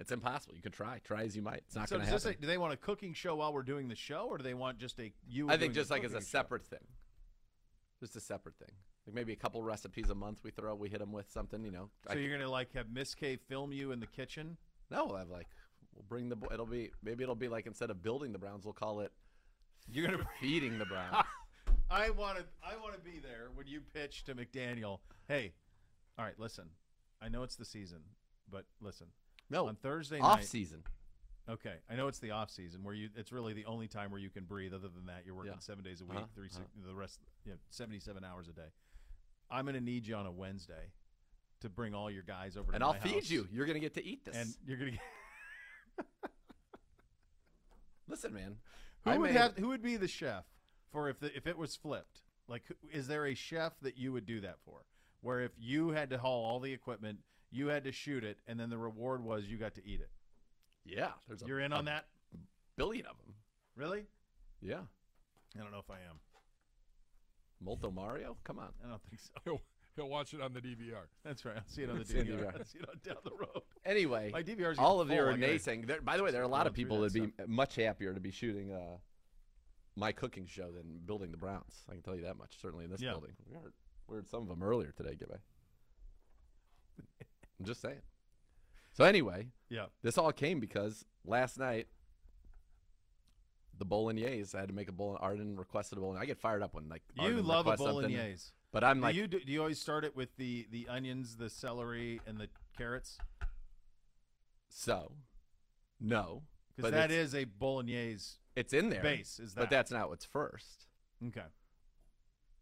It's 0.00 0.12
impossible. 0.12 0.54
You 0.54 0.62
can 0.62 0.70
try, 0.72 1.00
try 1.02 1.22
as 1.24 1.34
you 1.34 1.42
might. 1.42 1.62
It's 1.66 1.74
not 1.74 1.88
So 1.88 1.96
going 1.96 2.06
to 2.06 2.12
happen. 2.12 2.28
this, 2.30 2.36
do 2.40 2.46
they 2.46 2.56
want 2.58 2.72
a 2.72 2.76
cooking 2.76 3.12
show 3.14 3.34
while 3.36 3.52
we're 3.52 3.62
doing 3.64 3.88
the 3.88 3.96
show, 3.96 4.26
or 4.28 4.38
do 4.38 4.44
they 4.44 4.54
want 4.54 4.78
just 4.78 4.98
a 5.00 5.12
you? 5.28 5.50
I 5.50 5.56
think 5.56 5.74
just 5.74 5.90
like 5.90 6.04
as 6.04 6.12
a 6.12 6.14
cooking 6.14 6.26
show? 6.26 6.38
separate 6.38 6.66
thing, 6.66 6.86
just 8.00 8.14
a 8.16 8.20
separate 8.20 8.56
thing. 8.58 8.70
Like 9.06 9.14
maybe 9.14 9.32
a 9.32 9.36
couple 9.36 9.62
recipes 9.62 10.08
a 10.10 10.14
month 10.14 10.40
we 10.44 10.50
throw. 10.50 10.74
We 10.76 10.88
hit 10.88 11.00
them 11.00 11.12
with 11.12 11.30
something, 11.30 11.64
you 11.64 11.70
know. 11.72 11.90
So 12.06 12.14
c- 12.14 12.20
you're 12.22 12.36
gonna 12.36 12.50
like 12.50 12.72
have 12.74 12.90
Miss 12.92 13.14
K 13.14 13.36
film 13.48 13.72
you 13.72 13.90
in 13.92 14.00
the 14.00 14.06
kitchen? 14.06 14.56
no, 14.90 15.06
we'll 15.06 15.16
have 15.16 15.30
like 15.30 15.48
we'll 15.94 16.04
bring 16.08 16.28
the. 16.28 16.36
It'll 16.52 16.66
be 16.66 16.90
maybe 17.02 17.22
it'll 17.24 17.34
be 17.34 17.48
like 17.48 17.66
instead 17.66 17.90
of 17.90 18.02
building 18.02 18.32
the 18.32 18.38
Browns, 18.38 18.64
we'll 18.64 18.74
call 18.74 19.00
it 19.00 19.10
You're 19.90 20.06
gonna. 20.06 20.24
feeding 20.40 20.78
the 20.78 20.84
Browns. 20.86 21.24
I 21.90 22.10
want 22.10 22.38
to. 22.38 22.44
I 22.62 22.76
want 22.82 22.94
to 22.94 23.00
be 23.00 23.18
there 23.18 23.48
when 23.54 23.66
you 23.66 23.80
pitch 23.94 24.24
to 24.24 24.34
McDaniel. 24.34 24.98
Hey, 25.26 25.52
all 26.18 26.24
right, 26.24 26.38
listen. 26.38 26.66
I 27.22 27.28
know 27.28 27.42
it's 27.42 27.56
the 27.56 27.64
season, 27.64 28.00
but 28.50 28.64
listen. 28.80 29.06
no, 29.50 29.66
on 29.68 29.76
Thursday 29.76 30.20
off 30.20 30.38
night. 30.38 30.46
season. 30.46 30.82
Okay, 31.48 31.74
I 31.90 31.94
know 31.96 32.08
it's 32.08 32.18
the 32.18 32.30
off 32.32 32.50
season 32.50 32.84
where 32.84 32.94
you. 32.94 33.08
It's 33.16 33.32
really 33.32 33.54
the 33.54 33.64
only 33.64 33.88
time 33.88 34.10
where 34.10 34.20
you 34.20 34.28
can 34.28 34.44
breathe. 34.44 34.74
Other 34.74 34.88
than 34.88 35.06
that, 35.06 35.22
you're 35.24 35.34
working 35.34 35.52
Yeah. 35.52 35.58
seven 35.60 35.82
days 35.82 36.02
a 36.02 36.04
week, 36.04 36.16
Uh-huh, 36.18 36.26
three 36.34 36.48
uh-huh. 36.54 36.62
the 36.86 36.94
rest, 36.94 37.20
you 37.46 37.52
know, 37.52 37.58
seventy-seven 37.70 38.22
hours 38.22 38.48
a 38.48 38.52
day. 38.52 38.68
I'm 39.50 39.64
going 39.64 39.74
to 39.76 39.80
need 39.80 40.06
you 40.06 40.14
on 40.14 40.26
a 40.26 40.30
Wednesday 40.30 40.92
to 41.60 41.70
bring 41.70 41.94
all 41.94 42.10
your 42.10 42.22
guys 42.22 42.58
over, 42.58 42.70
to 42.70 42.74
And 42.74 42.84
I'll 42.84 42.92
feed 42.92 43.28
you. 43.30 43.48
You're 43.50 43.64
going 43.64 43.74
to 43.74 43.80
get 43.80 43.94
to 43.94 44.04
eat 44.04 44.26
this. 44.26 44.36
and 44.36 44.54
you're 44.66 44.76
going 44.76 44.92
to. 44.92 44.98
Get 45.96 46.06
Listen, 48.08 48.34
man. 48.34 48.56
Who 49.04 49.10
I 49.10 49.16
would 49.18 49.30
made- 49.32 49.36
have? 49.40 49.56
Who 49.56 49.68
would 49.68 49.82
be 49.82 49.96
the 49.96 50.06
chef 50.08 50.44
for 50.90 51.08
if 51.08 51.18
the, 51.20 51.34
if 51.36 51.46
it 51.46 51.56
was 51.58 51.76
flipped? 51.76 52.20
Like, 52.48 52.62
is 52.92 53.06
there 53.08 53.26
a 53.26 53.34
chef 53.34 53.78
that 53.82 53.96
you 53.98 54.12
would 54.12 54.24
do 54.26 54.40
that 54.40 54.56
for? 54.64 54.84
Where 55.20 55.40
if 55.40 55.52
you 55.58 55.90
had 55.90 56.10
to 56.10 56.18
haul 56.18 56.44
all 56.44 56.60
the 56.60 56.72
equipment, 56.72 57.18
you 57.50 57.68
had 57.68 57.84
to 57.84 57.92
shoot 57.92 58.24
it, 58.24 58.38
and 58.46 58.58
then 58.58 58.70
the 58.70 58.78
reward 58.78 59.22
was 59.22 59.44
you 59.46 59.56
got 59.58 59.74
to 59.74 59.86
eat 59.86 60.00
it. 60.00 60.10
Yeah, 60.84 61.10
there's 61.26 61.42
a, 61.42 61.46
You're 61.46 61.60
in 61.60 61.72
a 61.72 61.76
on 61.76 61.84
that? 61.86 62.06
billion 62.76 63.04
of 63.06 63.16
them. 63.24 63.34
Really? 63.76 64.04
Yeah. 64.62 64.80
I 65.58 65.62
don't 65.62 65.72
know 65.72 65.78
if 65.78 65.90
I 65.90 65.94
am. 66.08 66.20
Molto 67.60 67.90
Mario? 67.90 68.36
Come 68.44 68.58
on. 68.58 68.68
I 68.84 68.88
don't 68.88 69.02
think 69.10 69.20
so. 69.20 69.32
He'll, 69.44 69.60
he'll 69.96 70.08
watch 70.08 70.32
it 70.32 70.40
on 70.40 70.52
the 70.52 70.60
DVR. 70.60 71.06
That's 71.24 71.44
right. 71.44 71.56
I'll 71.56 71.62
see 71.66 71.82
it 71.82 71.90
on 71.90 71.98
the 71.98 72.04
See 72.04 72.18
it 72.18 72.20
on 72.20 72.26
DVR. 72.38 72.44
DVR. 72.52 72.58
I'll 72.58 72.64
see 72.64 72.78
it 72.78 72.88
on 72.88 73.00
down 73.04 73.16
the 73.24 73.34
road. 73.36 73.62
Anyway, 73.84 74.30
My 74.32 74.42
DVR's 74.42 74.78
all 74.78 75.00
of 75.00 75.10
you 75.10 75.20
are 75.20 75.32
I 75.32 75.36
naysaying. 75.36 75.86
There, 75.86 76.00
by 76.00 76.16
the 76.16 76.22
way, 76.22 76.30
there 76.30 76.40
are 76.40 76.44
a 76.44 76.48
lot 76.48 76.66
of 76.66 76.72
people 76.74 77.00
that 77.00 77.12
that'd 77.12 77.36
be 77.36 77.44
much 77.46 77.74
happier 77.76 78.14
to 78.14 78.20
be 78.20 78.30
shooting 78.30 78.72
uh, 78.72 78.96
my 79.98 80.12
cooking 80.12 80.46
show 80.46 80.70
than 80.70 81.00
building 81.04 81.30
the 81.32 81.36
Browns. 81.36 81.84
I 81.88 81.92
can 81.94 82.02
tell 82.02 82.14
you 82.14 82.22
that 82.22 82.36
much. 82.38 82.56
Certainly 82.60 82.84
in 82.84 82.90
this 82.90 83.00
Yeah. 83.00 83.12
building, 83.12 83.32
we 83.46 83.54
heard, 83.54 83.72
we 84.06 84.14
heard 84.16 84.28
some 84.28 84.42
of 84.42 84.48
them 84.48 84.62
earlier 84.62 84.92
today. 84.92 85.16
Gibby. 85.16 85.34
I'm 87.60 87.66
just 87.66 87.80
saying. 87.80 88.00
So 88.92 89.04
anyway, 89.04 89.48
Yeah. 89.68 89.86
this 90.02 90.16
all 90.18 90.32
came 90.32 90.60
because 90.60 91.04
last 91.24 91.58
night 91.58 91.88
the 93.76 93.84
bolognese. 93.84 94.56
I 94.56 94.60
had 94.60 94.68
to 94.70 94.74
make 94.74 94.88
a 94.88 94.92
bolognese. 94.92 95.22
Arden 95.24 95.56
requested 95.56 95.98
a 95.98 96.00
bolognese. 96.00 96.22
I 96.22 96.26
get 96.26 96.38
fired 96.38 96.62
up 96.62 96.74
when 96.74 96.88
like 96.88 97.02
You 97.14 97.22
Arden 97.22 97.46
love 97.46 97.66
a 97.68 97.76
bolognese. 97.76 98.50
but 98.72 98.82
I'm 98.82 98.96
Do 98.98 99.02
like, 99.02 99.14
you 99.14 99.26
do, 99.28 99.38
do 99.40 99.52
you 99.52 99.60
always 99.60 99.80
start 99.80 100.04
it 100.04 100.16
with 100.16 100.36
the 100.36 100.66
the 100.70 100.88
onions, 100.88 101.36
the 101.36 101.48
celery, 101.50 102.20
and 102.26 102.38
the 102.38 102.48
carrots? 102.76 103.18
so 104.68 105.12
no, 106.00 106.42
Because 106.78 106.92
that 106.92 107.10
a 107.34 107.44
bolognese 107.44 108.36
it's 108.56 108.72
in 108.72 108.88
there. 108.90 109.02
base. 109.02 109.38
Is 109.38 109.54
that? 109.54 109.60
but 109.62 109.70
that's 109.70 109.90
not 109.90 110.08
what's 110.08 110.24
first. 110.24 110.86
okay. 111.28 111.42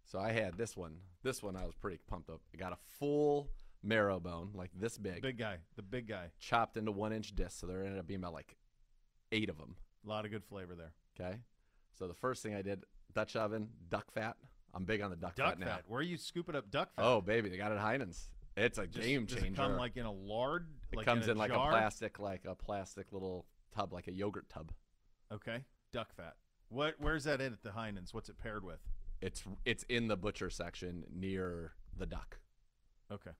So 0.04 0.18
I 0.18 0.32
had 0.32 0.56
this 0.56 0.76
one. 0.76 0.96
This 1.22 1.42
one 1.42 1.56
I 1.56 1.64
was 1.64 1.74
pretty 1.74 1.98
pumped 2.08 2.30
up. 2.30 2.40
I 2.54 2.56
got 2.56 2.72
a 2.72 2.78
full 2.98 3.50
marrow 3.82 4.20
bone, 4.20 4.50
like 4.54 4.70
this 4.74 4.98
big, 4.98 5.22
Big 5.22 5.38
guy, 5.38 5.56
the 5.76 5.82
big 5.82 6.06
guy. 6.08 6.26
chopped 6.38 6.76
into 6.76 6.92
one 6.92 7.12
inch 7.12 7.34
discs. 7.34 7.60
So 7.60 7.66
there 7.66 7.82
ended 7.84 7.98
up 7.98 8.06
being 8.06 8.20
about 8.20 8.32
like 8.32 8.56
eight 9.32 9.48
of 9.48 9.58
them. 9.58 9.74
A 10.04 10.08
lot 10.08 10.24
of 10.24 10.30
good 10.30 10.44
flavor 10.44 10.74
there. 10.74 10.92
Okay. 11.18 11.38
So 11.98 12.06
the 12.06 12.14
first 12.14 12.42
thing 12.42 12.54
I 12.54 12.62
did, 12.62 12.84
Dutch 13.14 13.34
oven, 13.36 13.68
duck 13.88 14.10
fat. 14.12 14.36
I'm 14.74 14.84
big 14.84 15.00
on 15.00 15.10
the 15.10 15.16
duck, 15.16 15.34
Duck 15.34 15.50
fat 15.50 15.58
now. 15.58 15.66
fat. 15.66 15.84
Where 15.88 16.00
are 16.00 16.04
you 16.04 16.18
scooping 16.18 16.54
up 16.54 16.70
duck 16.70 16.94
fat? 16.94 17.02
Oh 17.04 17.20
baby, 17.20 17.48
they 17.48 17.56
got 17.56 17.72
it 17.72 17.76
at 17.76 17.80
Heinen's. 17.80 18.28
It's 18.56 18.78
a 18.78 18.86
Just- 18.86 19.04
game 19.06 19.24
does 19.26 19.36
changer. 19.38 19.52
it 19.52 19.56
come 19.56 19.76
like 19.76 19.96
in 19.96 20.06
a 20.06 20.12
lard? 20.12 20.68
it 20.92 21.04
comes 21.04 21.24
in, 21.26 21.32
in, 21.32 21.36
like 21.38 21.50
jar? 21.50 21.68
a 21.68 21.72
plastic, 21.72 22.18
like 22.18 22.44
a 22.46 22.54
plastic 22.54 23.12
little 23.12 23.44
tub, 23.76 23.92
like 23.92 24.08
a 24.08 24.12
yogurt 24.12 24.48
tub. 24.48 24.72
Okay. 25.32 25.58
Duck 25.92 26.14
fat. 26.16 26.34
What? 26.68 26.94
Where's 26.98 27.24
that 27.24 27.40
in 27.40 27.52
at 27.52 27.62
the 27.62 27.70
Heinens? 27.70 28.12
What's 28.12 28.28
it 28.28 28.38
paired 28.38 28.64
with? 28.64 28.80
It's 29.20 29.42
it's 29.64 29.84
in 29.84 30.08
the 30.08 30.16
butcher 30.16 30.50
section 30.50 31.04
near 31.14 31.72
the 31.96 32.06
duck. 32.06 32.38
Okay. 33.10 33.30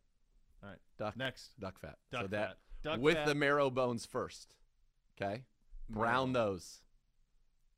All 0.63 0.71
right. 0.71 0.79
Duck 0.99 1.17
Next. 1.17 1.59
duck 1.59 1.79
fat. 1.79 1.97
Duck 2.11 2.23
so 2.23 2.27
that 2.29 2.49
fat. 2.49 2.57
Duck 2.83 3.01
with 3.01 3.17
fat. 3.17 3.27
the 3.27 3.35
marrow 3.35 3.71
bones 3.71 4.07
first. 4.07 4.55
Okay? 5.21 5.43
Brown 5.89 6.33
those. 6.33 6.81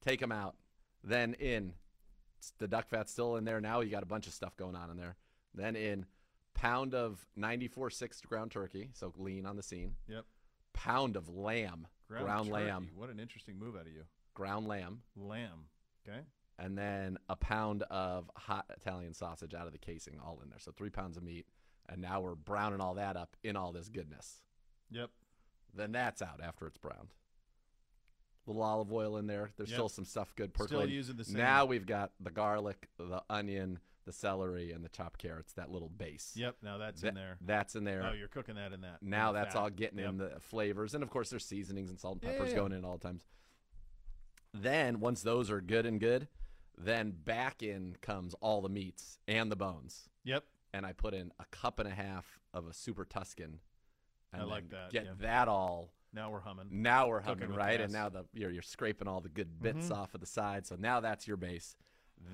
Take 0.05 0.21
them 0.21 0.33
out. 0.33 0.57
Then 1.03 1.35
in 1.35 1.75
it's 2.39 2.53
the 2.59 2.69
duck 2.69 2.89
fat's 2.89 3.11
still 3.13 3.37
in 3.37 3.45
there 3.45 3.61
now. 3.61 3.81
You 3.81 3.91
got 3.91 4.03
a 4.03 4.07
bunch 4.07 4.27
of 4.27 4.33
stuff 4.33 4.57
going 4.57 4.77
on 4.77 4.91
in 4.91 4.97
there. 4.97 5.17
Then 5.55 5.77
in 5.77 6.07
pound 6.55 6.95
of 6.95 7.27
94 7.37 7.91
6 7.91 8.21
ground 8.23 8.51
turkey, 8.51 8.91
so 8.93 9.13
lean 9.17 9.47
on 9.47 9.57
the 9.57 9.63
scene. 9.63 9.95
Yep. 10.09 10.25
Pound 10.79 11.17
of 11.17 11.29
lamb, 11.29 11.87
ground, 12.07 12.47
turkey. 12.49 12.51
lamb, 12.65 12.89
What 12.95 13.11
an 13.11 13.19
interesting 13.21 13.59
move 13.59 13.75
out 13.75 13.83
of 13.83 13.93
you. 13.93 14.05
ground 14.35 14.67
lamb, 14.69 15.03
Lamb. 15.17 15.67
Okay. 16.09 16.21
and 16.59 16.79
then 16.79 17.19
a 17.29 17.37
pound 17.37 17.83
of 17.85 18.31
hot 18.37 18.67
Italian 18.77 19.13
sausage 19.13 19.55
out 19.55 19.67
of 19.67 19.73
the 19.73 19.79
casing, 19.79 20.19
all 20.25 20.41
in 20.43 20.51
there. 20.51 20.59
So 20.61 20.71
three 20.73 20.91
pounds 20.91 21.17
of 21.17 21.23
meat, 21.25 21.47
and 21.89 22.01
now 22.01 22.21
we're 22.21 22.35
browning 22.37 22.81
all 22.81 22.95
that 22.95 23.17
up 23.17 23.37
in 23.43 23.57
all 23.57 23.73
this 23.73 23.89
goodness. 23.89 24.41
Yep. 24.91 25.11
Then 25.75 25.93
that's 25.93 26.23
out 26.23 26.41
after 26.43 26.67
it's 26.67 26.79
browned. 26.79 27.09
Little 28.47 28.63
olive 28.63 28.91
oil 28.93 29.19
in 29.19 29.27
there. 29.27 29.51
There's 29.57 29.69
Yep. 29.71 29.77
still 29.77 29.89
some 29.91 30.05
stuff 30.07 30.35
good 30.35 30.55
percolating. 30.55 30.89
Still 30.89 30.97
using 30.97 31.17
the 31.17 31.25
same. 31.25 31.37
Now 31.37 31.65
we've 31.67 31.85
got 31.87 32.13
the 32.21 32.31
garlic, 32.31 32.89
the 32.97 33.23
onion, 33.29 33.79
the 34.09 34.13
celery, 34.13 34.73
and 34.73 34.83
the 34.85 34.89
chopped 34.89 35.19
carrots. 35.21 35.53
That 35.53 35.71
little 35.71 35.91
base. 35.91 36.33
Yep. 36.35 36.57
Now 36.63 36.79
that's 36.79 37.03
That- 37.03 37.09
in 37.11 37.15
there. 37.15 37.37
That's 37.41 37.77
in 37.77 37.85
there. 37.85 38.03
Oh, 38.05 38.13
you're 38.15 38.27
cooking 38.29 38.55
that 38.57 38.73
in 38.73 38.81
that. 38.81 39.03
now 39.03 39.31
the 39.33 39.39
that's 39.41 39.55
fat. 39.55 39.61
all 39.61 39.71
getting 39.71 39.99
in 40.01 40.17
the 40.19 40.41
flavors, 40.41 40.95
and 40.95 41.03
of 41.05 41.11
course 41.11 41.31
there's 41.31 41.45
seasonings 41.45 41.91
and 41.91 42.01
salt 42.01 42.15
and 42.15 42.23
Yeah, 42.25 42.31
yeah, 42.31 42.39
peppers 42.39 42.51
yeah. 42.53 42.59
going 42.59 42.73
in 42.73 42.85
all 42.85 42.97
the 42.99 43.07
times. 43.07 43.23
Then 44.55 45.01
once 45.01 45.23
those 45.23 45.51
are 45.51 45.61
good 45.61 45.87
and 45.87 46.01
good, 46.01 46.29
then 46.77 47.11
back 47.13 47.63
in 47.63 47.97
comes 48.01 48.35
all 48.41 48.63
the 48.63 48.69
meats 48.69 49.19
and 49.29 49.53
the 49.53 49.57
bones, 49.57 50.09
Yep. 50.25 50.45
and 50.73 50.87
I 50.87 50.93
put 50.93 51.15
in 51.15 51.33
a 51.39 51.45
cup 51.51 51.79
and 51.79 51.89
a 51.89 51.95
half 51.95 52.41
of 52.55 52.67
a 52.67 52.73
super 52.73 53.05
Tuscan. 53.05 53.61
And 54.33 54.43
I 54.43 54.45
like 54.45 54.71
that, 54.71 54.91
Get 54.91 55.05
yeah. 55.05 55.13
that 55.21 55.49
all. 55.49 55.93
Now 56.13 56.31
we're 56.31 56.41
humming. 56.41 56.69
Now 56.71 57.09
we're 57.09 57.21
humming 57.21 57.53
right, 57.53 57.81
and 57.81 57.93
now 57.93 58.09
the 58.09 58.25
you're, 58.33 58.51
you're 58.51 58.63
scraping 58.63 59.07
all 59.09 59.21
the 59.21 59.29
good 59.29 59.61
bits 59.61 59.89
Mhm. 59.91 59.97
off 59.97 60.15
of 60.15 60.21
the 60.21 60.27
side. 60.27 60.67
So 60.67 60.77
now 60.77 61.01
that's 61.01 61.29
your 61.29 61.37
base. 61.37 61.77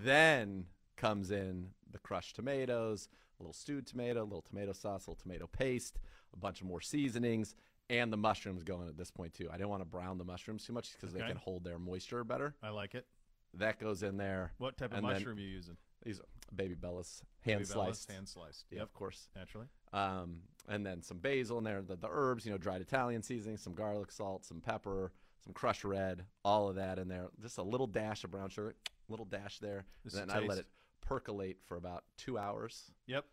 Then 0.03 0.67
comes 0.97 1.31
in 1.31 1.69
the 1.91 1.99
crushed 1.99 2.37
tomatoes, 2.37 3.09
a 3.39 3.43
little 3.43 3.53
stewed 3.53 3.87
tomato, 3.87 4.23
a 4.23 4.25
little 4.25 4.43
tomato 4.43 4.73
sauce, 4.73 5.07
a 5.07 5.11
little 5.11 5.23
tomato 5.23 5.47
paste, 5.47 5.99
a 6.33 6.37
bunch 6.37 6.61
of 6.61 6.67
more 6.67 6.81
seasonings, 6.81 7.55
and 7.91 8.13
the 8.13 8.17
mushrooms 8.17 8.63
going 8.63 8.89
at 8.89 8.97
this 8.97 9.11
point 9.11 9.35
too. 9.35 9.49
I 9.53 9.57
didn't 9.57 9.69
want 9.69 9.83
to 9.83 9.87
brown 9.89 10.19
the 10.19 10.25
mushrooms 10.25 10.65
too 10.65 10.73
much 10.73 10.93
because 10.93 11.13
they 11.13 11.21
can 11.21 11.37
hold 11.37 11.65
their 11.65 11.79
moisture 11.79 12.25
better. 12.25 12.55
I 12.63 12.71
like 12.71 12.95
it. 12.95 13.07
That 13.55 13.79
goes 13.79 14.03
in 14.03 14.17
there. 14.17 14.53
What 14.59 14.77
type 14.77 14.91
of 14.93 14.99
And 14.99 15.07
then- 15.07 15.13
mushroom 15.15 15.39
you 15.39 15.47
using? 15.47 15.77
These 16.03 16.21
are 16.21 16.25
baby 16.55 16.75
bellas, 16.75 17.23
hand 17.41 17.61
Baby 17.61 17.73
Bella's, 17.73 17.99
sliced. 18.01 18.11
Hand 18.13 18.29
sliced. 18.29 18.67
Yeah, 18.71 18.79
Yep. 18.81 18.83
of 18.89 18.93
course. 18.95 19.29
Naturally. 19.35 19.69
Um, 19.95 20.43
and 20.69 20.85
then 20.85 21.01
some 21.03 21.19
basil 21.19 21.57
in 21.59 21.65
there, 21.65 21.81
the, 21.81 21.97
the 21.97 22.09
herbs, 22.11 22.45
you 22.45 22.53
know, 22.53 22.59
dried 22.59 22.83
Italian 22.83 23.23
seasoning, 23.23 23.57
some 23.57 23.73
garlic 23.75 24.13
salt, 24.13 24.45
some 24.45 24.61
pepper, 24.61 25.13
some 25.43 25.55
crushed 25.55 25.83
red, 25.85 26.27
all 26.45 26.69
of 26.69 26.75
that 26.77 26.99
in 26.99 27.09
there. 27.09 27.29
Just 27.41 27.57
a 27.57 27.63
little 27.63 27.87
dash 27.87 28.23
of 28.25 28.31
brown 28.33 28.51
sugar, 28.51 28.75
little 29.09 29.25
dash 29.25 29.61
there. 29.61 29.87
Just 30.03 30.17
and 30.17 30.29
then 30.29 30.37
I 30.37 30.41
let 30.41 30.49
taste. 30.57 30.61
it 30.61 30.67
percolate 31.05 31.59
for 31.65 31.77
about 31.77 32.05
two 32.17 32.39
hours, 32.39 32.91
Yep. 33.07 33.25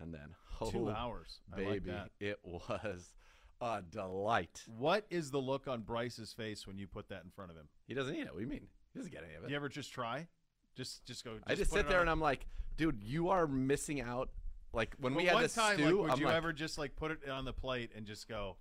and 0.00 0.12
then 0.12 0.34
oh, 0.60 0.70
Two 0.70 0.90
hours. 0.90 1.40
I 1.52 1.56
baby, 1.56 1.92
it 2.20 2.38
was 2.44 3.12
a 3.60 3.82
delight. 3.82 4.62
What 4.66 5.06
is 5.10 5.30
the 5.30 5.38
look 5.38 5.68
on 5.68 5.82
Bryce's 5.82 6.32
face 6.32 6.66
when 6.66 6.78
you 6.78 6.86
put 6.86 7.08
that 7.08 7.22
in 7.24 7.30
front 7.30 7.50
of 7.50 7.56
him? 7.56 7.68
He 7.86 7.94
doesn't 7.94 8.14
eat 8.14 8.20
it. 8.22 8.26
What 8.32 8.36
do 8.36 8.40
you 8.42 8.48
mean? 8.50 8.66
He 8.92 8.98
doesn't 8.98 9.12
get 9.12 9.22
any 9.24 9.34
of 9.34 9.42
it. 9.44 9.46
Do 9.46 9.50
you 9.50 9.56
ever 9.56 9.68
just 9.68 9.92
try? 9.92 10.26
Just 10.74 11.04
just 11.04 11.24
go. 11.24 11.38
I 11.46 11.54
just 11.54 11.70
sit 11.70 11.88
there 11.88 11.98
on 11.98 12.02
and 12.02 12.10
I'm 12.10 12.20
like, 12.20 12.46
dude, 12.76 13.02
you 13.02 13.28
are 13.28 13.46
missing 13.46 14.00
out. 14.00 14.30
Like 14.72 14.94
when 14.98 15.14
we 15.14 15.26
had 15.26 15.38
this 15.38 15.54
time, 15.54 15.76
stew, 15.76 15.84
like, 15.84 15.94
would 15.96 16.10
I'm 16.12 16.18
you 16.20 16.26
like, 16.26 16.34
ever 16.34 16.52
just 16.52 16.78
like 16.78 16.96
put 16.96 17.10
it 17.10 17.28
on 17.28 17.44
the 17.44 17.52
plate 17.52 17.90
and 17.94 18.06
just 18.06 18.26
go, 18.26 18.56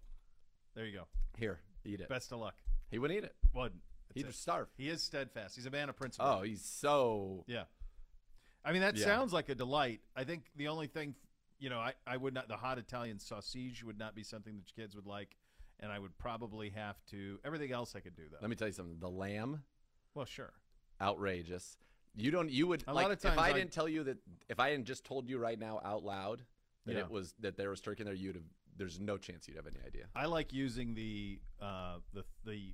"There 0.75 0.85
you 0.85 0.93
go, 0.97 1.07
here, 1.37 1.61
eat 1.85 2.01
it. 2.01 2.09
best 2.09 2.33
of 2.33 2.39
luck." 2.39 2.55
He 2.89 2.99
wouldn't 2.99 3.17
eat 3.17 3.23
it. 3.23 3.33
Wouldn't. 3.53 3.81
He'd 4.13 4.25
it. 4.25 4.27
just 4.27 4.41
starve. 4.41 4.67
He 4.75 4.89
is 4.89 5.01
steadfast. 5.01 5.55
He's 5.55 5.65
a 5.67 5.71
man 5.71 5.87
of 5.87 5.95
principle. 5.95 6.27
Oh, 6.29 6.41
he's 6.41 6.65
so. 6.65 7.45
yeah. 7.47 7.63
I 8.63 8.71
mean, 8.71 8.81
that 8.81 8.95
Yeah. 8.97 9.05
sounds 9.05 9.33
like 9.33 9.49
a 9.49 9.55
delight. 9.55 10.01
I 10.15 10.23
think 10.23 10.51
the 10.55 10.67
only 10.67 10.87
thing, 10.87 11.15
you 11.59 11.69
know, 11.69 11.79
I, 11.79 11.93
I 12.05 12.17
would 12.17 12.33
not 12.33 12.47
the 12.47 12.57
hot 12.57 12.77
Italian 12.77 13.19
sausage 13.19 13.83
would 13.83 13.97
not 13.97 14.15
be 14.15 14.23
something 14.23 14.55
that 14.57 14.65
kids 14.75 14.95
would 14.95 15.07
like, 15.07 15.35
and 15.79 15.91
I 15.91 15.99
would 15.99 16.17
probably 16.17 16.69
have 16.69 17.03
to 17.07 17.39
everything 17.43 17.71
else 17.71 17.95
I 17.95 17.99
could 18.01 18.15
do 18.15 18.23
though. 18.31 18.37
Let 18.41 18.49
me 18.49 18.55
tell 18.55 18.67
you 18.67 18.73
something. 18.73 18.99
The 18.99 19.09
lamb, 19.09 19.63
well, 20.13 20.25
sure. 20.25 20.53
outrageous. 21.01 21.77
You 22.13 22.29
don't. 22.29 22.49
You 22.51 22.67
would 22.67 22.83
A 22.87 22.93
like 22.93 23.03
lot 23.03 23.11
of 23.11 23.17
if 23.17 23.23
times 23.23 23.37
I 23.39 23.49
I- 23.49 23.53
didn't 23.53 23.71
tell 23.71 23.87
you 23.87 24.03
that. 24.03 24.17
If 24.49 24.59
I 24.59 24.69
hadn't 24.71 24.85
just 24.85 25.05
told 25.05 25.29
you 25.29 25.37
right 25.37 25.57
now 25.57 25.79
out 25.83 26.03
loud 26.03 26.43
that 26.85 26.93
Yeah. 26.95 26.99
it 27.01 27.09
was 27.09 27.33
that 27.39 27.55
there 27.57 27.69
was 27.69 27.79
turkey 27.81 28.01
in 28.01 28.05
there, 28.05 28.13
you'd 28.13 28.35
have. 28.35 28.43
There's 28.75 28.99
no 28.99 29.17
chance 29.17 29.47
you'd 29.47 29.57
have 29.57 29.67
any 29.67 29.79
idea. 29.85 30.07
I 30.15 30.25
like 30.25 30.51
using 30.53 30.93
the 30.93 31.39
uh, 31.61 31.99
the 32.13 32.25
the 32.43 32.73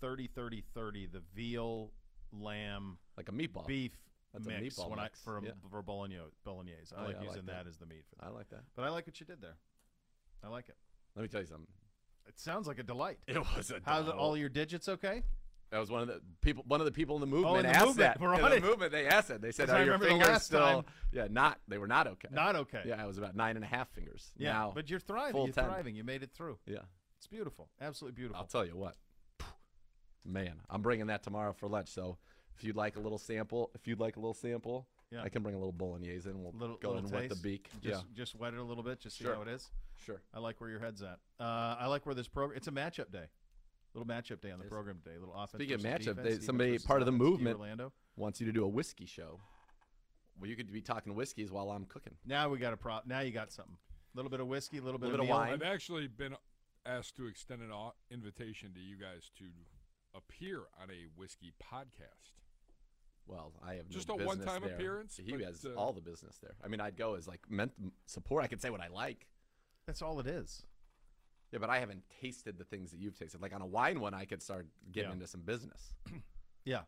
30 0.00 0.26
30 0.26 0.60
30 0.74 1.06
the 1.06 1.20
veal 1.34 1.92
lamb 2.32 2.98
Like 3.16 3.28
a 3.28 3.32
meatball. 3.32 3.66
beef 3.66 3.92
That's 4.34 4.46
a 4.46 4.50
mix 4.50 4.76
meatball 4.76 4.90
when 4.90 4.98
mix, 4.98 5.18
I 5.20 5.24
for 5.24 5.40
yeah. 5.42 5.50
for 5.70 5.80
bolognese. 5.82 6.20
bolognese. 6.44 6.92
I 6.96 7.00
Oh, 7.02 7.06
like 7.06 7.16
I 7.16 7.22
using 7.22 7.36
like 7.38 7.46
that. 7.46 7.64
that. 7.64 7.66
as 7.70 7.78
the 7.78 7.86
meat 7.86 8.02
for 8.08 8.16
that. 8.16 8.26
I 8.26 8.30
like 8.30 8.48
that. 8.50 8.60
But 8.76 8.84
I 8.84 8.88
like 8.90 9.06
what 9.06 9.18
you 9.20 9.24
did 9.26 9.40
there. 9.40 9.56
I 10.42 10.48
like 10.48 10.68
it. 10.68 10.76
Let 11.16 11.22
me 11.22 11.28
tell 11.28 11.40
you 11.40 11.46
something. 11.46 11.68
It 12.26 12.38
sounds 12.38 12.66
like 12.66 12.78
a 12.78 12.82
delight. 12.82 13.18
It 13.26 13.38
was 13.56 13.70
a. 13.70 13.80
How's 13.84 14.08
all 14.08 14.36
your 14.36 14.48
digits 14.48 14.88
okay? 14.88 15.22
That 15.70 15.78
was 15.80 15.90
one 15.90 16.02
of 16.02 16.08
the 16.08 16.20
people. 16.40 16.62
One 16.68 16.80
of 16.80 16.84
the 16.84 16.92
people 16.92 17.16
in 17.16 17.20
the 17.20 17.26
movement 17.26 17.56
Oh, 17.58 17.62
the 17.62 17.68
asked 17.68 17.86
movement. 17.86 17.98
that. 17.98 18.20
We're 18.20 18.34
in 18.34 18.62
the 18.62 18.68
movement, 18.68 18.92
they 18.92 19.06
asked 19.06 19.30
it. 19.30 19.40
They 19.40 19.50
said, 19.50 19.70
I 19.70 19.80
"Are 19.80 19.84
your 19.84 19.98
fingers 19.98 20.42
still?" 20.42 20.60
time- 20.60 20.84
Yeah, 21.12 21.26
not. 21.30 21.58
They 21.68 21.78
were 21.78 21.86
not 21.88 22.06
okay. 22.06 22.28
Not 22.30 22.54
okay. 22.56 22.82
Yeah, 22.86 23.02
it 23.02 23.06
was 23.06 23.18
about 23.18 23.34
nine 23.34 23.56
and 23.56 23.64
a 23.64 23.68
half 23.68 23.88
fingers. 23.90 24.32
Yeah, 24.36 24.52
Now, 24.52 24.72
but 24.74 24.88
you're 24.90 25.00
thriving. 25.00 25.42
You're 25.44 25.52
10. 25.52 25.64
thriving. 25.64 25.94
You 25.96 26.04
made 26.04 26.22
it 26.22 26.30
through. 26.32 26.58
yeah. 26.66 26.78
It's 27.18 27.26
beautiful. 27.26 27.70
Absolutely 27.80 28.14
beautiful. 28.16 28.40
I'll 28.40 28.46
tell 28.46 28.64
you 28.66 28.76
what, 28.76 28.96
man, 30.24 30.60
I'm 30.70 30.82
bringing 30.82 31.06
that 31.08 31.22
tomorrow 31.22 31.52
for 31.52 31.68
lunch. 31.68 31.88
So 31.88 32.18
if 32.56 32.64
you'd 32.64 32.76
like 32.76 32.96
a 32.96 33.00
little 33.00 33.18
sample, 33.18 33.70
if 33.74 33.86
you'd 33.86 34.00
like 34.00 34.16
a 34.16 34.20
little 34.20 34.34
sample, 34.34 34.88
Yeah. 35.10 35.22
I 35.22 35.28
can 35.28 35.42
bring 35.42 35.54
a 35.54 35.58
little 35.58 35.72
bolognese 35.72 36.28
in. 36.28 36.42
We'll 36.42 36.52
little, 36.52 36.76
go 36.76 36.90
little 36.92 37.04
and 37.04 37.12
wet 37.12 37.28
the 37.28 37.36
beak. 37.36 37.70
Just, 37.80 38.04
yeah, 38.04 38.08
just 38.14 38.34
wet 38.34 38.54
it 38.54 38.58
a 38.60 38.62
little 38.64 38.82
bit. 38.82 39.00
Just 39.00 39.16
see 39.18 39.24
Sure. 39.24 39.34
how 39.34 39.42
it 39.42 39.48
is. 39.48 39.70
sure. 40.04 40.20
I 40.32 40.38
like 40.40 40.60
where 40.60 40.70
your 40.70 40.80
head's 40.80 41.02
at. 41.02 41.18
Uh, 41.40 41.76
I 41.78 41.86
like 41.86 42.04
where 42.06 42.14
this 42.14 42.28
program. 42.28 42.56
It's 42.56 42.68
a 42.68 42.72
matchup 42.72 43.10
day. 43.12 43.26
Little 43.94 44.06
matchup 44.08 44.40
day 44.40 44.50
on 44.50 44.58
the 44.58 44.64
program 44.64 44.98
today. 45.04 45.18
Little 45.18 45.34
offense. 45.34 45.52
Speaking 45.62 45.74
of 45.76 45.80
matchup 45.82 45.98
defense, 45.98 46.16
day, 46.16 46.22
defense 46.30 46.44
somebody- 46.46 46.78
part 46.80 47.00
of 47.02 47.06
the 47.06 47.12
movement- 47.12 47.58
Orlando. 47.58 47.92
Wants 48.16 48.40
you 48.40 48.46
to 48.46 48.52
do 48.52 48.64
a 48.64 48.68
whiskey 48.68 49.06
show. 49.06 49.40
Well, 50.40 50.50
you 50.50 50.56
could 50.56 50.72
be 50.72 50.80
talking 50.82 51.14
whiskeys 51.14 51.50
while 51.52 51.70
I'm 51.70 51.84
cooking. 51.86 52.16
Now 52.24 52.48
we 52.48 52.58
got 52.58 52.72
a 52.72 52.76
prop. 52.76 53.06
Now 53.06 53.20
you 53.20 53.30
got 53.30 53.52
something. 53.52 53.76
A 53.76 54.16
little 54.16 54.30
bit 54.30 54.40
of 54.40 54.46
whiskey, 54.48 54.78
a 54.78 54.82
little 54.82 54.98
bit, 54.98 55.10
Little 55.10 55.22
of 55.24 55.28
bit 55.28 55.32
of 55.32 55.38
wine. 55.38 55.52
I've 55.52 55.62
actually 55.62 56.06
been 56.08 56.36
asked 56.86 57.16
to 57.16 57.26
extend 57.26 57.62
an 57.62 57.70
invitation 58.10 58.72
to 58.74 58.80
you 58.80 58.96
guys 58.96 59.30
to 59.38 59.44
appear 60.14 60.62
on 60.80 60.90
a 60.90 61.06
whiskey 61.16 61.52
podcast. 61.62 62.32
Well, 63.26 63.52
I 63.66 63.74
have 63.74 63.88
no 63.88 63.94
Just 63.94 64.08
a 64.10 64.12
business 64.14 64.26
one-time 64.26 64.62
there. 64.62 64.74
appearance, 64.74 65.16
He 65.22 65.32
but, 65.32 65.40
has 65.42 65.64
uh, 65.64 65.70
all 65.76 65.92
the 65.92 66.00
business 66.02 66.38
there. 66.42 66.54
I 66.62 66.68
mean, 66.68 66.80
I'd 66.80 66.96
go 66.96 67.14
as 67.14 67.26
like 67.26 67.40
meant 67.50 67.72
support. 68.06 68.44
I 68.44 68.48
could 68.48 68.60
say 68.60 68.68
what 68.70 68.80
I 68.82 68.88
like. 68.88 69.26
That's 69.86 70.02
all 70.02 70.20
it 70.20 70.26
is. 70.26 70.62
Yeah, 71.52 71.58
but 71.60 71.70
I 71.70 71.78
haven't 71.78 72.02
tasted 72.20 72.58
the 72.58 72.64
things 72.64 72.90
that 72.90 72.98
you've 73.00 73.18
tasted. 73.18 73.40
Like 73.40 73.54
on 73.54 73.62
a 73.62 73.66
wine 73.66 74.00
one, 74.00 74.12
I 74.12 74.24
could 74.24 74.42
start 74.42 74.66
getting 74.92 75.10
Yeah. 75.10 75.14
into 75.14 75.26
some 75.26 75.40
business. 75.42 75.94
Yeah. 76.66 76.82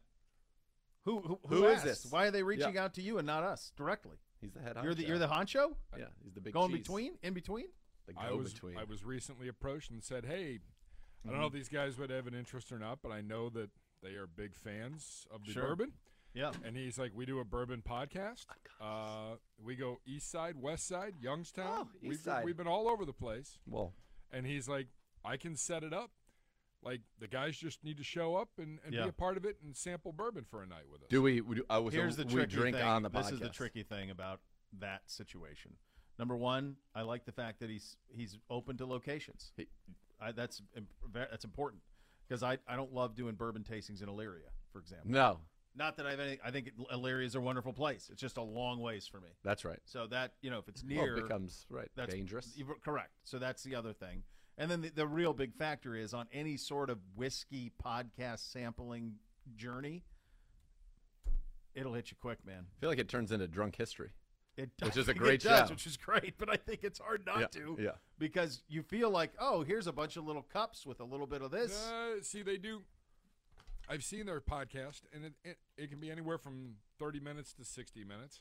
Who 1.05 1.21
who, 1.21 1.39
Who 1.49 1.65
is 1.67 1.83
this? 1.83 2.07
Why 2.11 2.27
are 2.27 2.31
they 2.31 2.43
reaching 2.43 2.75
Yeah. 2.75 2.85
out 2.85 2.95
to 2.95 3.03
you 3.03 3.19
and 3.19 3.27
not 3.27 3.45
us 3.45 3.73
directly? 3.77 4.17
He's 4.41 4.53
the 4.55 4.61
head. 4.61 4.77
You're 4.83 4.95
the 4.95 5.03
honcho. 5.05 5.09
you're 5.09 5.19
the 5.19 5.29
honcho. 5.29 5.75
yeah. 5.99 6.05
He's 6.25 6.35
the 6.35 6.41
big 6.41 6.53
Going 6.55 6.71
cheese. 6.71 6.79
between, 6.81 7.13
in 7.23 7.35
between. 7.35 7.67
The 8.07 8.15
I 8.19 8.33
was 8.33 8.53
between. 8.55 8.77
I 8.79 8.85
was 8.85 9.05
recently 9.05 9.49
approached 9.49 9.91
and 9.91 10.03
said, 10.03 10.25
"Hey, 10.27 10.35
I 10.45 11.29
Mm-hmm. 11.29 11.31
don't 11.31 11.41
know 11.41 11.47
if 11.47 11.53
these 11.53 11.69
guys 11.69 11.99
would 11.99 12.09
have 12.11 12.27
an 12.27 12.35
interest 12.35 12.73
or 12.73 12.79
not, 12.79 13.01
but 13.03 13.11
I 13.13 13.21
know 13.21 13.49
that 13.51 13.69
they 14.03 14.15
are 14.15 14.27
big 14.27 14.55
fans 14.55 15.27
of 15.31 15.45
the 15.45 15.53
Sure. 15.53 15.63
bourbon." 15.69 15.93
Yeah. 16.37 16.53
And 16.65 16.77
he's 16.77 16.99
like, 16.99 17.13
"We 17.15 17.25
do 17.27 17.41
a 17.41 17.45
bourbon 17.45 17.83
podcast. 17.89 18.45
Uh, 18.81 19.37
we 19.59 19.75
go 19.75 19.99
east 20.07 20.31
side, 20.31 20.55
west 20.61 20.87
side, 20.87 21.15
Youngstown. 21.21 21.67
Oh, 21.71 21.89
east 21.95 22.03
we've, 22.03 22.11
been- 22.11 22.19
side. 22.19 22.45
we've 22.45 22.57
been 22.57 22.67
all 22.69 22.89
over 22.89 23.05
the 23.05 23.13
place." 23.13 23.59
well, 23.67 23.95
And 24.31 24.47
he's 24.47 24.69
like, 24.69 24.89
"I 25.25 25.37
can 25.39 25.57
set 25.57 25.83
it 25.83 25.93
up. 25.95 26.11
Like 26.83 27.01
the 27.19 27.27
guys 27.27 27.57
just 27.57 27.83
need 27.83 27.97
to 27.97 28.05
show 28.05 28.37
up 28.37 28.51
and, 28.59 28.79
and 28.85 28.95
Yeah. 28.95 29.05
be 29.05 29.09
a 29.09 29.13
part 29.13 29.37
of 29.39 29.45
it 29.47 29.57
and 29.65 29.75
sample 29.75 30.13
bourbon 30.13 30.45
for 30.45 30.63
a 30.63 30.67
night 30.67 30.89
with 30.93 31.03
us." 31.03 31.09
do 31.09 31.23
we? 31.23 31.41
we 31.41 31.57
do, 31.57 31.65
oh, 31.71 31.89
so 31.89 31.97
Here's 31.97 32.17
the 32.17 32.25
we 32.27 32.33
tricky 32.35 32.55
drink 32.55 32.77
thing. 32.77 32.85
on 32.87 33.03
the 33.03 33.09
this 33.09 33.31
is 33.31 33.41
the 33.41 33.49
tricky 33.49 33.83
thing 33.83 34.11
about 34.11 34.41
that 34.79 35.01
situation. 35.11 35.73
Number 36.19 36.37
one, 36.37 36.77
I 36.95 37.03
like 37.03 37.25
the 37.25 37.33
fact 37.33 37.61
that 37.61 37.71
he's 37.71 37.97
he's 38.09 38.37
open 38.51 38.77
to 38.77 38.87
locations. 38.87 39.53
He- 39.57 39.69
I, 40.21 40.33
that's 40.33 40.63
that's 41.13 41.45
important 41.45 41.83
because 42.29 42.43
I, 42.43 42.59
I 42.69 42.77
don't 42.77 42.93
love 42.93 43.15
doing 43.15 43.35
bourbon 43.37 43.65
tastings 43.65 44.03
in 44.03 44.09
Elyria, 44.09 44.51
for 44.73 44.79
example. 44.81 45.11
No, 45.11 45.41
Not 45.77 45.97
that 45.99 46.07
I 46.07 46.11
have 46.13 46.21
any. 46.21 46.39
I 46.45 46.51
think 46.51 46.71
Elyria 46.93 47.25
is 47.25 47.35
a 47.35 47.41
wonderful 47.41 47.73
place. 47.73 48.09
It's 48.11 48.21
just 48.21 48.37
a 48.39 48.43
long 48.43 48.81
ways 48.81 49.07
for 49.07 49.21
me. 49.21 49.29
that's 49.45 49.65
right. 49.65 49.79
So 49.85 50.07
that 50.09 50.33
you 50.43 50.51
know, 50.51 50.59
if 50.59 50.69
it's 50.69 50.83
Well, 50.83 51.05
near, 51.05 51.17
it 51.19 51.23
becomes 51.23 51.67
right 51.69 51.89
that's 51.95 52.15
dangerous. 52.15 52.53
you- 52.57 52.67
Correct. 52.85 53.11
So 53.25 53.39
that's 53.39 53.63
the 53.63 53.75
other 53.75 53.93
thing. 53.93 54.23
And 54.59 54.71
then 54.71 54.81
the, 54.81 54.89
the 54.89 55.07
real 55.07 55.35
big 55.35 55.55
factor 55.55 55.95
is 55.95 56.15
on 56.15 56.27
any 56.33 56.57
sort 56.57 56.89
of 56.89 56.99
whiskey 57.15 57.73
podcast 57.85 58.51
sampling 58.51 59.17
journey, 59.55 60.03
it'll 61.75 61.93
hit 61.95 62.11
you 62.11 62.17
quick, 62.21 62.39
man. 62.47 62.65
I 62.79 62.81
feel 62.81 62.89
like 62.89 62.99
it 62.99 63.09
turns 63.09 63.33
into 63.33 63.47
drunk 63.47 63.77
history. 63.77 64.11
It, 64.57 64.71
Which 64.83 64.97
is 64.97 65.09
a 65.09 65.15
great 65.23 65.45
it 65.45 65.49
does, 65.49 65.69
show. 65.69 65.75
which 65.75 65.87
is 65.87 65.99
great. 65.99 66.35
But 66.39 66.49
I 66.49 66.57
think 66.57 66.81
it's 66.83 66.99
hard 66.99 67.27
not 67.27 67.41
Yeah, 67.41 67.47
to, 67.49 67.77
yeah. 67.79 67.91
because 68.19 68.63
you 68.69 68.83
feel 68.83 69.11
like, 69.11 69.33
oh, 69.39 69.63
here's 69.63 69.87
a 69.87 69.93
bunch 69.93 70.17
of 70.17 70.25
little 70.25 70.41
cups 70.51 70.87
with 70.87 71.01
a 71.01 71.05
little 71.05 71.27
bit 71.27 71.43
of 71.43 71.51
this. 71.51 71.87
Uh, 71.91 72.23
see, 72.23 72.41
they 72.43 72.57
do. 72.57 72.81
I've 73.89 74.05
seen 74.05 74.27
their 74.27 74.41
podcast, 74.41 75.03
and 75.15 75.25
it, 75.25 75.33
it, 75.45 75.59
it 75.77 75.91
can 75.91 76.01
be 76.01 76.11
anywhere 76.11 76.39
from 76.39 76.75
30 76.99 77.21
minutes 77.21 77.53
to 77.55 77.65
60 77.65 78.05
minutes. 78.05 78.41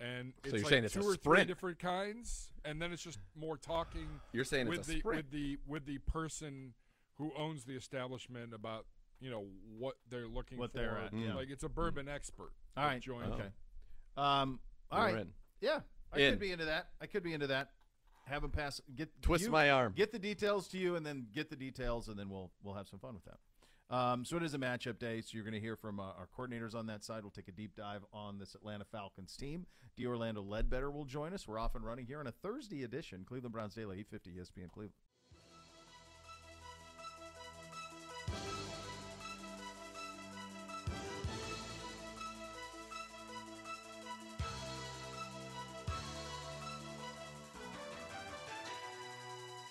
And 0.00 0.32
it's 0.42 0.52
you're 0.52 0.62
like 0.62 0.68
saying 0.70 0.84
it's 0.84 0.96
a 0.96 1.00
two 1.00 1.04
or 1.06 1.10
three 1.16 1.18
sprint. 1.34 1.48
different 1.48 1.78
kinds, 1.78 2.50
and 2.64 2.80
then 2.82 2.92
it's 2.92 3.02
just 3.02 3.18
more 3.36 3.56
talking 3.56 4.08
You're 4.32 4.44
saying 4.44 4.66
with 4.68 4.80
it's 4.80 4.88
a 4.88 4.92
the 4.94 4.98
sprint. 4.98 5.16
with 5.18 5.30
the 5.30 5.58
with 5.66 5.84
the 5.86 5.98
person 5.98 6.74
who 7.18 7.30
owns 7.38 7.64
the 7.64 7.74
establishment 7.76 8.52
about 8.52 8.86
you 9.20 9.30
know 9.30 9.44
what 9.78 9.94
they're 10.08 10.26
looking 10.26 10.58
What 10.58 10.72
for. 10.72 10.78
they're 10.78 10.98
at, 10.98 11.12
yeah. 11.14 11.34
Like 11.34 11.50
it's 11.50 11.62
a 11.62 11.68
bourbon 11.68 12.08
expert. 12.08 12.50
all 12.76 12.82
that 12.84 12.88
right. 12.88 13.00
joins. 13.00 13.32
Okay. 13.34 13.48
Um. 14.16 14.58
All 14.90 14.98
We're 15.00 15.04
right. 15.06 15.16
in. 15.18 15.28
Yeah. 15.60 15.80
I 16.12 16.18
In. 16.18 16.32
could 16.32 16.40
be 16.40 16.50
into 16.52 16.64
that. 16.64 16.88
I 17.00 17.06
could 17.06 17.22
be 17.22 17.32
into 17.32 17.46
that. 17.48 17.68
Have 18.26 18.42
him 18.42 18.50
pass. 18.50 18.80
Get 18.96 19.08
Twist 19.22 19.44
you- 19.44 19.50
my 19.50 19.70
arm. 19.70 19.92
Get 19.94 20.10
the 20.10 20.18
details 20.18 20.66
to 20.68 20.78
you, 20.78 20.96
and 20.96 21.06
then 21.06 21.26
get 21.32 21.48
the 21.48 21.56
details, 21.56 22.08
and 22.08 22.18
then 22.18 22.28
we'll 22.28 22.50
we'll 22.64 22.74
have 22.74 22.88
some 22.88 22.98
fun 22.98 23.14
with 23.14 23.24
that. 23.26 23.38
Um, 23.92 24.24
so 24.24 24.38
it 24.38 24.42
is 24.42 24.54
a 24.54 24.58
matchup 24.58 24.98
day. 24.98 25.20
So 25.20 25.32
you're 25.34 25.44
going 25.44 25.52
to 25.52 25.60
hear 25.60 25.76
from 25.76 26.00
uh, 26.00 26.04
our 26.04 26.26
coordinators 26.36 26.74
on 26.74 26.86
that 26.86 27.04
side. 27.04 27.22
We'll 27.22 27.30
take 27.30 27.48
a 27.48 27.52
deep 27.52 27.76
dive 27.76 28.00
on 28.12 28.38
this 28.38 28.54
Atlanta 28.54 28.84
Falcons 28.90 29.36
team. 29.36 29.66
D. 29.96 30.06
Orlando 30.06 30.42
Ledbetter 30.42 30.90
will 30.90 31.04
join 31.04 31.34
us. 31.34 31.46
We're 31.46 31.58
off 31.58 31.74
and 31.74 31.84
running 31.84 32.06
here 32.06 32.18
on 32.18 32.26
a 32.26 32.32
Thursday 32.32 32.84
edition, 32.84 33.24
Cleveland 33.28 33.52
Browns 33.52 33.74
Daily, 33.74 33.98
850 34.00 34.40
ESPN 34.40 34.72
Cleveland. 34.72 34.92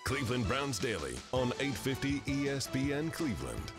Cleveland 0.04 0.46
Browns 0.46 0.78
Daily 0.78 1.16
on 1.32 1.48
850 1.58 2.20
ESPN 2.20 3.12
Cleveland. 3.12 3.72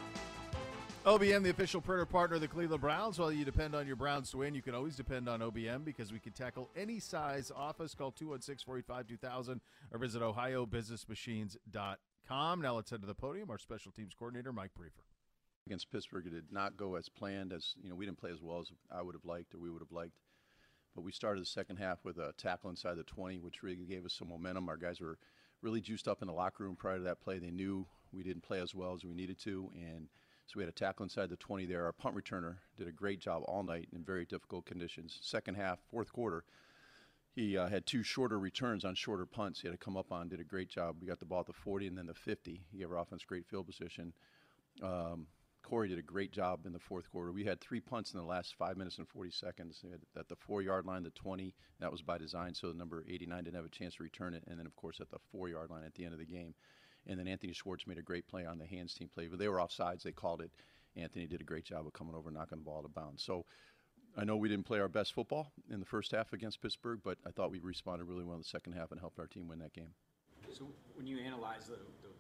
OBM, 1.06 1.44
the 1.44 1.50
official 1.50 1.82
printer 1.82 2.06
partner 2.06 2.36
of 2.36 2.42
the 2.42 2.48
Cleveland 2.48 2.80
Browns. 2.80 3.20
While 3.20 3.34
you 3.34 3.44
depend 3.44 3.76
on 3.76 3.86
your 3.86 3.98
Browns 3.98 4.32
to 4.32 4.38
win, 4.38 4.56
you 4.56 4.62
can 4.62 4.74
always 4.74 4.96
depend 4.96 5.28
on 5.28 5.42
OBM 5.42 5.84
because 5.84 6.14
we 6.14 6.20
can 6.20 6.32
tackle 6.32 6.70
any 6.78 6.98
size 7.00 7.52
office. 7.54 7.94
Call 7.94 8.12
216 8.12 8.64
485 8.66 9.08
2000 9.08 9.60
or 9.92 10.00
visit 10.00 10.22
OhioBusinessMachines.com. 10.22 12.62
Now 12.62 12.76
let's 12.76 12.90
head 12.90 13.02
to 13.02 13.08
the 13.08 13.14
podium. 13.14 13.50
Our 13.50 13.58
special 13.58 13.92
teams 13.92 14.14
coordinator, 14.18 14.54
Mike 14.54 14.72
Priefer. 14.80 15.04
against 15.68 15.92
Pittsburgh. 15.92 16.28
It 16.28 16.36
did 16.36 16.54
not 16.54 16.78
go 16.78 16.96
as 16.96 17.10
planned. 17.10 17.52
As 17.52 17.74
you 17.84 17.90
know, 17.90 17.96
we 17.96 18.06
didn't 18.06 18.20
play 18.20 18.32
as 18.32 18.42
well 18.42 18.62
as 18.62 18.72
I 18.90 19.02
would 19.02 19.16
have 19.16 19.26
liked 19.26 19.54
or 19.54 19.58
we 19.58 19.70
would 19.70 19.82
have 19.82 19.92
liked. 19.92 20.16
But 20.96 21.02
we 21.04 21.12
started 21.12 21.42
the 21.42 21.48
second 21.48 21.80
half 21.80 22.06
with 22.06 22.18
a 22.18 22.32
tackle 22.38 22.70
inside 22.70 22.96
the 22.96 23.04
20, 23.04 23.40
which 23.40 23.62
really 23.62 23.76
gave 23.76 24.06
us 24.06 24.14
some 24.14 24.30
momentum. 24.30 24.70
Our 24.70 24.78
guys 24.78 25.02
were 25.02 25.18
really 25.62 25.82
juiced 25.82 26.08
up 26.08 26.22
in 26.22 26.30
the 26.30 26.34
locker 26.34 26.64
room 26.64 26.78
prior 26.78 27.00
to 27.00 27.04
that 27.04 27.20
play. 27.20 27.40
They 27.40 27.52
knew 27.52 27.86
we 28.14 28.24
didn't 28.24 28.44
play 28.44 28.62
as 28.62 28.74
well 28.74 28.94
as 28.94 29.04
we 29.04 29.14
needed 29.14 29.38
to, 29.40 29.70
and 29.76 30.08
So 30.46 30.54
we 30.58 30.64
had 30.64 30.70
a 30.70 30.74
tackle 30.74 31.04
inside 31.04 31.30
the 31.30 31.38
20 31.38 31.66
there. 31.66 31.86
Our 31.86 31.94
punt 31.94 32.16
returner 32.16 32.58
did 32.78 32.88
a 32.88 32.92
great 32.92 33.20
job 33.20 33.44
all 33.46 33.64
night 33.64 33.88
in 33.94 34.04
very 34.04 34.26
difficult 34.26 34.66
conditions. 34.66 35.18
Second 35.22 35.56
half, 35.56 35.80
fourth 35.90 36.12
quarter, 36.12 36.44
he 37.34 37.58
uh, 37.58 37.68
had 37.68 37.86
two 37.86 38.04
shorter 38.04 38.38
returns 38.38 38.86
on 38.86 38.94
shorter 38.94 39.26
punts. 39.26 39.62
He 39.62 39.68
had 39.68 39.80
to 39.80 39.84
come 39.84 39.98
up 39.98 40.12
on, 40.12 40.30
did 40.30 40.40
a 40.40 40.44
great 40.44 40.70
job. 40.70 40.98
We 41.02 41.08
got 41.08 41.20
the 41.20 41.26
ball 41.26 41.40
at 41.40 41.48
the 41.48 41.54
40 41.54 41.88
and 41.88 41.98
then 41.98 42.06
the 42.06 42.14
50. 42.14 42.62
He 42.72 42.78
gave 42.78 42.92
our 42.92 43.00
offense 43.00 43.24
great 43.24 43.48
field 43.48 43.66
position. 43.66 44.14
Um, 44.84 45.28
Corey 45.64 45.88
did 45.88 45.98
a 45.98 46.04
great 46.04 46.32
job 46.32 46.66
in 46.66 46.74
the 46.74 46.80
fourth 46.80 47.10
quarter. 47.10 47.32
We 47.32 47.46
had 47.46 47.60
three 47.62 47.80
punts 47.80 48.14
in 48.14 48.20
the 48.20 48.26
last 48.26 48.56
five 48.56 48.78
minutes 48.78 48.98
and 48.98 49.08
40 49.08 49.32
seconds. 49.32 49.84
At 50.18 50.28
the 50.28 50.36
four 50.36 50.62
yard 50.62 50.86
line, 50.86 51.04
the 51.04 51.10
20, 51.12 51.56
that 51.80 51.92
was 51.92 52.02
by 52.02 52.18
design, 52.18 52.54
so 52.54 52.68
the 52.68 52.74
number 52.78 53.04
89 53.10 53.46
didn't 53.46 53.56
have 53.56 53.66
a 53.66 53.70
chance 53.70 53.96
to 53.96 54.04
return 54.04 54.34
it. 54.34 54.44
And 54.46 54.60
then, 54.60 54.66
of 54.66 54.76
course, 54.76 55.00
at 55.00 55.10
the 55.10 55.20
four 55.32 55.48
yard 55.48 55.70
line 55.70 55.84
at 55.86 55.96
the 55.96 56.04
end 56.04 56.14
of 56.14 56.20
the 56.20 56.26
game. 56.26 56.54
And 57.08 57.20
then 57.20 57.28
Anthony 57.28 57.54
Schwartz 57.54 57.86
made 57.86 57.98
a 57.98 58.02
great 58.02 58.28
play 58.28 58.46
on 58.46 58.58
the 58.58 58.66
hands 58.66 58.94
team 58.94 59.10
play. 59.14 59.28
But 59.28 59.40
they 59.40 59.48
were 59.48 59.58
offsides, 59.58 60.04
they 60.04 60.12
called 60.12 60.42
it. 60.42 60.52
Anthony 60.96 61.26
did 61.26 61.42
a 61.42 61.44
great 61.44 61.66
job 61.66 61.88
of 61.88 61.94
coming 61.94 62.16
over 62.16 62.30
and 62.30 62.38
knocking 62.38 62.60
the 62.60 62.64
ball 62.64 62.80
out 62.80 62.86
of 62.86 62.94
bounds. 62.94 63.24
So 63.24 63.46
I 64.16 64.24
know 64.24 64.38
we 64.38 64.48
didn't 64.48 64.66
play 64.66 64.80
our 64.80 64.88
best 64.88 65.14
football 65.14 65.52
in 65.72 65.80
the 65.80 65.86
first 65.86 66.12
half 66.12 66.34
against 66.34 66.62
Pittsburgh, 66.62 67.00
but 67.04 67.18
I 67.26 67.32
thought 67.32 67.50
we 67.50 67.60
responded 67.60 68.06
really 68.06 68.24
well 68.24 68.36
in 68.36 68.42
the 68.42 68.48
second 68.48 68.74
half 68.74 68.92
and 68.92 69.00
helped 69.00 69.20
our 69.20 69.28
team 69.28 69.48
win 69.48 69.60
that 69.60 69.74
game. 69.74 69.90
So 70.52 70.68
when 70.94 71.08
you 71.08 71.18
analyze 71.20 71.66
the, 71.66 71.82
the, 72.04 72.14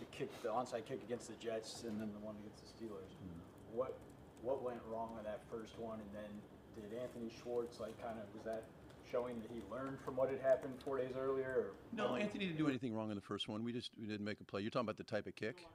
the 0.00 0.06
kick, 0.10 0.30
the 0.42 0.48
onside 0.48 0.86
kick 0.86 1.00
against 1.06 1.28
the 1.28 1.38
Jets, 1.38 1.84
and 1.86 2.00
then 2.00 2.10
the 2.12 2.26
one 2.26 2.34
against 2.42 2.64
the 2.66 2.68
Steelers, 2.72 3.14
mm-hmm. 3.14 3.78
what 3.78 3.94
what 4.42 4.64
went 4.64 4.80
wrong 4.90 5.12
with 5.14 5.24
that 5.24 5.40
first 5.52 5.78
one, 5.78 6.00
and 6.00 6.10
then 6.16 6.30
did 6.74 6.98
Anthony 6.98 7.30
Schwartz 7.42 7.78
like 7.78 7.94
kind 8.02 8.16
of 8.18 8.24
was 8.34 8.42
that 8.44 8.64
showing 9.10 9.40
that 9.40 9.50
he 9.50 9.60
learned 9.70 9.98
from 10.04 10.16
what 10.16 10.30
had 10.30 10.40
happened 10.40 10.74
four 10.84 10.98
days 10.98 11.14
earlier? 11.18 11.46
Or 11.46 11.66
No, 11.92 12.14
Anthony 12.16 12.46
didn't 12.46 12.58
do 12.58 12.68
anything 12.68 12.94
wrong 12.94 13.10
in 13.10 13.16
the 13.16 13.22
first 13.22 13.48
one. 13.48 13.64
We 13.64 13.72
just 13.72 13.90
we 14.00 14.06
didn't 14.06 14.24
make 14.24 14.40
a 14.40 14.44
play. 14.44 14.62
You're 14.62 14.70
talking 14.70 14.86
about 14.86 14.96
the 14.98 15.04
type 15.04 15.26
of 15.26 15.36
kick? 15.36 15.66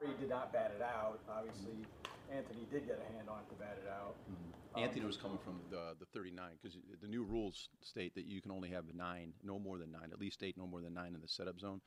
He 0.00 0.12
did 0.20 0.30
not 0.30 0.52
bat 0.52 0.72
it 0.76 0.82
out. 0.82 1.20
Obviously, 1.30 1.86
Anthony 2.34 2.66
did 2.70 2.86
get 2.86 2.98
a 2.98 3.12
hand 3.14 3.28
on 3.28 3.38
it 3.38 3.48
to 3.50 3.54
bat 3.54 3.78
it 3.78 3.88
out. 3.88 4.16
Mm-hmm. 4.30 4.82
Anthony 4.82 5.04
was 5.04 5.16
coming 5.16 5.38
from 5.44 5.60
the 5.70 5.94
the 6.00 6.06
39 6.06 6.58
because 6.60 6.76
the 7.00 7.08
new 7.08 7.24
rules 7.24 7.68
state 7.82 8.14
that 8.14 8.24
you 8.24 8.40
can 8.40 8.50
only 8.50 8.70
have 8.70 8.84
nine, 8.94 9.32
no 9.44 9.58
more 9.58 9.78
than 9.78 9.92
nine, 9.92 10.10
at 10.12 10.18
least 10.18 10.42
eight, 10.42 10.56
no 10.56 10.66
more 10.66 10.80
than 10.80 10.94
nine 10.94 11.14
in 11.14 11.20
the 11.20 11.28
setup 11.28 11.60
zone. 11.60 11.80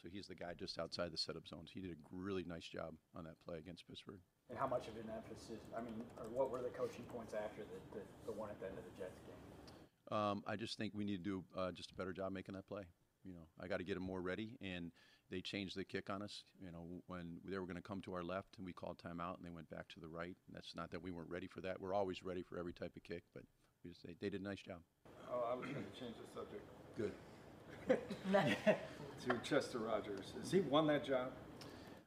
So 0.00 0.08
he's 0.08 0.26
the 0.26 0.34
guy 0.34 0.54
just 0.56 0.78
outside 0.80 1.12
the 1.12 1.20
setup 1.20 1.46
zones. 1.46 1.68
He 1.72 1.80
did 1.80 1.92
a 1.92 1.98
really 2.10 2.44
nice 2.48 2.64
job 2.64 2.94
on 3.14 3.24
that 3.24 3.36
play 3.44 3.58
against 3.58 3.86
Pittsburgh. 3.86 4.20
And 4.48 4.58
how 4.58 4.66
much 4.66 4.88
of 4.88 4.96
an 4.96 5.12
emphasis? 5.12 5.60
I 5.76 5.84
mean, 5.84 6.00
or 6.16 6.24
what 6.32 6.50
were 6.50 6.62
the 6.64 6.72
coaching 6.72 7.04
points 7.12 7.34
after 7.36 7.62
the, 7.68 8.00
the, 8.00 8.02
the 8.24 8.32
one 8.32 8.48
at 8.48 8.58
the 8.58 8.66
end 8.66 8.78
of 8.80 8.84
the 8.88 8.94
Jets 8.96 9.20
game? 9.28 9.39
Um, 10.10 10.42
I 10.46 10.56
just 10.56 10.76
think 10.76 10.92
we 10.94 11.04
need 11.04 11.24
to 11.24 11.30
do 11.30 11.44
uh, 11.56 11.70
just 11.72 11.92
a 11.92 11.94
better 11.94 12.12
job 12.12 12.32
making 12.32 12.54
that 12.54 12.66
play. 12.66 12.82
You 13.24 13.34
know, 13.34 13.46
I 13.60 13.68
got 13.68 13.78
to 13.78 13.84
get 13.84 13.94
them 13.94 14.02
more 14.02 14.20
ready, 14.20 14.56
and 14.62 14.90
they 15.30 15.40
changed 15.40 15.76
the 15.76 15.84
kick 15.84 16.10
on 16.10 16.22
us. 16.22 16.44
You 16.60 16.72
know, 16.72 17.02
when 17.06 17.38
they 17.44 17.58
were 17.58 17.66
going 17.66 17.76
to 17.76 17.82
come 17.82 18.00
to 18.02 18.14
our 18.14 18.22
left, 18.22 18.56
and 18.56 18.66
we 18.66 18.72
called 18.72 18.98
timeout, 18.98 19.36
and 19.36 19.44
they 19.44 19.50
went 19.50 19.70
back 19.70 19.88
to 19.88 20.00
the 20.00 20.08
right. 20.08 20.36
And 20.46 20.54
that's 20.54 20.74
not 20.74 20.90
that 20.90 21.02
we 21.02 21.10
weren't 21.10 21.30
ready 21.30 21.46
for 21.46 21.60
that. 21.60 21.80
We're 21.80 21.94
always 21.94 22.22
ready 22.22 22.42
for 22.42 22.58
every 22.58 22.72
type 22.72 22.96
of 22.96 23.02
kick, 23.02 23.22
but 23.34 23.44
we 23.84 23.90
just, 23.90 24.04
they, 24.04 24.14
they 24.20 24.30
did 24.30 24.40
a 24.40 24.44
nice 24.44 24.60
job. 24.60 24.78
Oh, 25.30 25.48
I 25.52 25.54
was 25.54 25.66
going 25.66 25.84
to 25.84 26.00
change 26.00 26.14
the 26.16 26.40
subject 26.40 26.64
Good. 26.96 27.12
to 29.26 29.38
Chester 29.42 29.78
Rogers. 29.78 30.32
Has 30.40 30.50
he 30.50 30.60
won 30.60 30.86
that 30.88 31.04
job? 31.04 31.30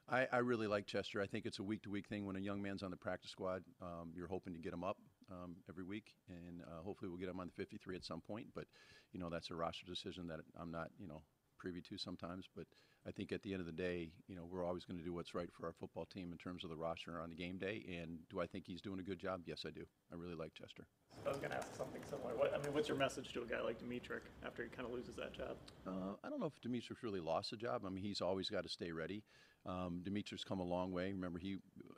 I, 0.08 0.26
I 0.30 0.38
really 0.38 0.66
like 0.66 0.86
Chester. 0.86 1.22
I 1.22 1.26
think 1.26 1.46
it's 1.46 1.58
a 1.58 1.62
week 1.62 1.82
to 1.82 1.90
week 1.90 2.06
thing. 2.06 2.26
When 2.26 2.36
a 2.36 2.40
young 2.40 2.60
man's 2.60 2.82
on 2.82 2.90
the 2.90 2.96
practice 2.96 3.30
squad, 3.30 3.62
um, 3.80 4.12
you're 4.14 4.28
hoping 4.28 4.52
to 4.52 4.58
get 4.58 4.72
him 4.72 4.84
up 4.84 4.98
um, 5.30 5.56
every 5.68 5.84
week, 5.84 6.14
and 6.28 6.62
uh, 6.62 6.82
hopefully 6.82 7.08
we'll 7.08 7.18
get 7.18 7.28
him 7.28 7.40
on 7.40 7.46
the 7.46 7.52
53 7.52 7.96
at 7.96 8.04
some 8.04 8.20
point. 8.20 8.46
But 8.54 8.64
you 9.12 9.20
know 9.20 9.30
that's 9.30 9.50
a 9.50 9.54
roster 9.54 9.86
decision 9.86 10.26
that 10.28 10.40
I'm 10.60 10.70
not 10.70 10.88
you 10.98 11.06
know 11.06 11.22
privy 11.58 11.80
to 11.80 11.98
sometimes. 11.98 12.46
But 12.54 12.66
I 13.06 13.10
think 13.10 13.32
at 13.32 13.42
the 13.42 13.52
end 13.52 13.60
of 13.60 13.66
the 13.66 13.72
day, 13.72 14.10
you 14.28 14.34
know 14.34 14.46
we're 14.50 14.64
always 14.64 14.84
going 14.84 14.98
to 14.98 15.04
do 15.04 15.12
what's 15.12 15.34
right 15.34 15.50
for 15.52 15.66
our 15.66 15.72
football 15.72 16.06
team 16.06 16.32
in 16.32 16.38
terms 16.38 16.64
of 16.64 16.70
the 16.70 16.76
roster 16.76 17.20
on 17.20 17.30
the 17.30 17.36
game 17.36 17.58
day. 17.58 17.84
And 18.00 18.18
do 18.30 18.40
I 18.40 18.46
think 18.46 18.64
he's 18.66 18.80
doing 18.80 19.00
a 19.00 19.04
good 19.04 19.18
job? 19.18 19.42
Yes, 19.46 19.64
I 19.66 19.70
do. 19.70 19.84
I 20.12 20.16
really 20.16 20.36
like 20.36 20.54
Chester. 20.54 20.86
I 21.24 21.30
was 21.30 21.38
going 21.38 21.50
to 21.50 21.56
ask 21.56 21.74
something 21.74 22.02
similar. 22.10 22.34
What, 22.36 22.52
I 22.54 22.58
mean, 22.62 22.74
what's 22.74 22.88
your 22.88 22.98
message 22.98 23.32
to 23.32 23.42
a 23.42 23.46
guy 23.46 23.60
like 23.62 23.80
Demetric 23.80 24.22
after 24.44 24.62
he 24.62 24.68
kind 24.68 24.86
of 24.86 24.92
loses 24.92 25.14
that 25.16 25.32
job? 25.32 25.56
Uh, 25.86 26.14
I 26.22 26.28
don't 26.28 26.40
know 26.40 26.46
if 26.46 26.60
Dimitri's 26.60 27.02
really 27.02 27.20
lost 27.20 27.52
a 27.52 27.56
job. 27.56 27.82
I 27.86 27.88
mean, 27.88 28.04
he's 28.04 28.20
always 28.20 28.50
got 28.50 28.64
to 28.64 28.68
stay 28.68 28.92
ready. 28.92 29.22
Um, 29.64 30.02
Dimitri's 30.04 30.44
come 30.44 30.60
a 30.60 30.64
long 30.64 30.92
way. 30.92 31.12
Remember, 31.12 31.38
he, 31.38 31.56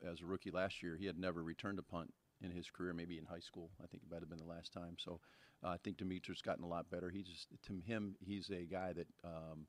as 0.08 0.20
a 0.20 0.26
rookie 0.26 0.52
last 0.52 0.82
year, 0.82 0.96
he 0.96 1.06
had 1.06 1.18
never 1.18 1.42
returned 1.42 1.78
a 1.80 1.82
punt 1.82 2.12
in 2.46 2.56
his 2.56 2.70
career, 2.70 2.92
maybe 2.92 3.18
in 3.18 3.24
high 3.24 3.40
school. 3.40 3.70
I 3.82 3.87
think 3.87 4.02
it 4.02 4.11
might 4.11 4.20
have 4.20 4.30
been 4.30 4.38
the 4.38 4.44
last 4.44 4.72
time. 4.72 4.96
So 4.98 5.20
uh, 5.64 5.68
I 5.68 5.76
think 5.82 5.98
Dimitri's 5.98 6.42
gotten 6.42 6.64
a 6.64 6.68
lot 6.68 6.90
better. 6.90 7.11
He 7.11 7.22
just, 7.22 7.48
to 7.66 7.80
him, 7.85 8.16
he's 8.20 8.50
a 8.50 8.64
guy 8.64 8.92
that 8.92 9.06
um, 9.24 9.66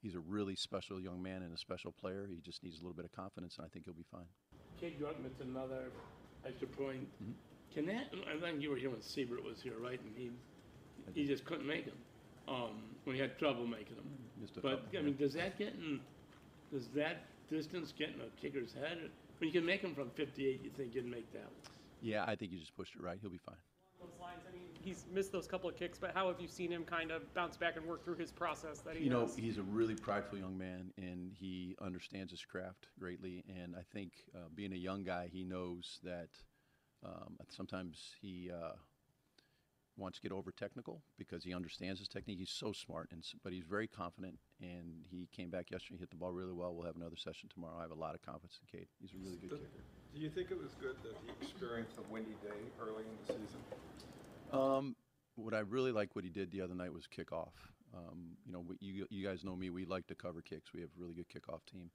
he's 0.00 0.14
a 0.14 0.20
really 0.20 0.56
special 0.56 1.00
young 1.00 1.22
man 1.22 1.42
and 1.42 1.52
a 1.52 1.58
special 1.58 1.92
player. 1.92 2.26
He 2.28 2.40
just 2.40 2.62
needs 2.62 2.78
a 2.78 2.82
little 2.82 2.96
bit 2.96 3.04
of 3.04 3.12
confidence, 3.12 3.56
and 3.58 3.66
I 3.66 3.68
think 3.68 3.84
he'll 3.84 3.94
be 3.94 4.06
fine. 4.10 4.26
Kid 4.80 5.00
Dartmouth's 5.00 5.40
another 5.40 5.90
extra 6.46 6.68
point. 6.68 7.06
Can 7.74 7.86
that? 7.86 8.12
I 8.28 8.38
think 8.40 8.62
you 8.62 8.70
were 8.70 8.76
here 8.76 8.90
when 8.90 9.00
Seibert 9.00 9.44
was 9.44 9.62
here, 9.62 9.78
right? 9.80 10.00
And 10.00 10.12
he 10.16 10.30
he 11.14 11.26
just 11.26 11.44
couldn't 11.44 11.66
make 11.66 11.86
them. 11.86 11.96
Um, 12.48 12.82
when 13.04 13.16
he 13.16 13.22
had 13.22 13.38
trouble 13.38 13.66
making 13.66 13.96
them. 13.96 14.04
Missed 14.40 14.54
But 14.56 14.62
couple, 14.62 14.98
I 14.98 15.02
mean, 15.02 15.16
does 15.16 15.34
that 15.34 15.58
get 15.58 15.74
in? 15.74 16.00
Does 16.72 16.88
that 16.94 17.24
distance 17.50 17.92
get 17.96 18.10
in 18.10 18.20
a 18.20 18.40
kicker's 18.40 18.72
head? 18.72 18.98
When 19.38 19.48
you 19.48 19.52
can 19.52 19.64
make 19.64 19.82
them 19.82 19.94
from 19.94 20.10
58, 20.10 20.60
you 20.62 20.70
think 20.76 20.94
you'd 20.94 21.06
make 21.06 21.30
that? 21.32 21.50
Yeah, 22.02 22.24
I 22.26 22.34
think 22.34 22.52
you 22.52 22.58
just 22.58 22.76
pushed 22.76 22.94
it 22.96 23.02
right. 23.02 23.18
He'll 23.20 23.30
be 23.30 23.38
fine. 23.38 23.56
Those 24.00 24.18
lines, 24.20 24.42
I 24.48 24.52
mean, 24.52 24.64
he's 24.82 25.06
missed 25.12 25.30
those 25.30 25.46
couple 25.46 25.70
of 25.70 25.76
kicks, 25.76 25.96
but 25.98 26.10
how 26.12 26.26
have 26.26 26.40
you 26.40 26.48
seen 26.48 26.72
him 26.72 26.82
kind 26.82 27.12
of 27.12 27.32
bounce 27.34 27.56
back 27.56 27.76
and 27.76 27.86
work 27.86 28.04
through 28.04 28.16
his 28.16 28.32
process 28.32 28.80
that 28.80 28.96
he 28.96 29.04
You 29.04 29.10
know, 29.10 29.22
has? 29.22 29.36
he's 29.36 29.58
a 29.58 29.62
really 29.62 29.94
prideful 29.94 30.38
young 30.38 30.58
man, 30.58 30.92
and 30.98 31.32
he 31.32 31.76
understands 31.80 32.32
his 32.32 32.44
craft 32.44 32.88
greatly. 32.98 33.44
And 33.48 33.76
I 33.76 33.82
think, 33.92 34.12
uh, 34.34 34.48
being 34.52 34.72
a 34.72 34.76
young 34.76 35.04
guy, 35.04 35.28
he 35.32 35.44
knows 35.44 36.00
that 36.02 36.30
um, 37.04 37.36
sometimes 37.48 38.10
he 38.20 38.50
uh, 38.50 38.72
wants 39.96 40.18
to 40.18 40.22
get 40.22 40.32
over 40.32 40.50
technical 40.50 41.02
because 41.16 41.44
he 41.44 41.54
understands 41.54 42.00
his 42.00 42.08
technique. 42.08 42.38
He's 42.38 42.50
so 42.50 42.72
smart, 42.72 43.10
and 43.12 43.22
but 43.44 43.52
he's 43.52 43.64
very 43.64 43.86
confident. 43.86 44.38
And 44.60 45.06
he 45.08 45.28
came 45.30 45.50
back 45.50 45.70
yesterday, 45.70 46.00
hit 46.00 46.10
the 46.10 46.16
ball 46.16 46.32
really 46.32 46.52
well. 46.52 46.74
We'll 46.74 46.86
have 46.86 46.96
another 46.96 47.16
session 47.16 47.48
tomorrow. 47.52 47.78
I 47.78 47.82
have 47.82 47.92
a 47.92 47.94
lot 47.94 48.16
of 48.16 48.22
confidence 48.22 48.58
in 48.60 48.78
Cade. 48.78 48.88
He's 49.00 49.12
a 49.12 49.18
really 49.18 49.36
good 49.36 49.50
kicker. 49.50 49.84
Do 50.14 50.20
you 50.20 50.28
think 50.28 50.50
it 50.50 50.58
was 50.58 50.70
good 50.80 50.96
that 51.02 51.16
he 51.24 51.32
experienced 51.44 51.96
a 51.98 52.12
windy 52.12 52.36
day 52.42 52.60
early 52.80 53.04
in 53.04 53.16
the 53.26 53.32
season? 53.32 53.60
Um, 54.52 54.96
what 55.36 55.54
I 55.54 55.60
really 55.60 55.90
like 55.90 56.14
what 56.14 56.24
he 56.24 56.30
did 56.30 56.50
the 56.50 56.60
other 56.60 56.74
night 56.74 56.92
was 56.92 57.06
kick 57.06 57.32
off. 57.32 57.54
Um, 57.94 58.36
you 58.44 58.52
know, 58.52 58.60
we, 58.60 58.76
you 58.80 59.06
you 59.10 59.26
guys 59.26 59.44
know 59.44 59.56
me. 59.56 59.70
We 59.70 59.86
like 59.86 60.06
to 60.08 60.14
cover 60.14 60.42
kicks. 60.42 60.72
We 60.74 60.80
have 60.82 60.90
a 60.90 61.00
really 61.00 61.14
good 61.14 61.28
kickoff 61.28 61.60
team. 61.70 61.90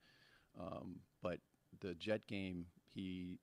Um, 0.59 0.99
but 1.21 1.39
the 1.81 1.93
Jet 1.95 2.25
game, 2.27 2.65
he 2.93 3.37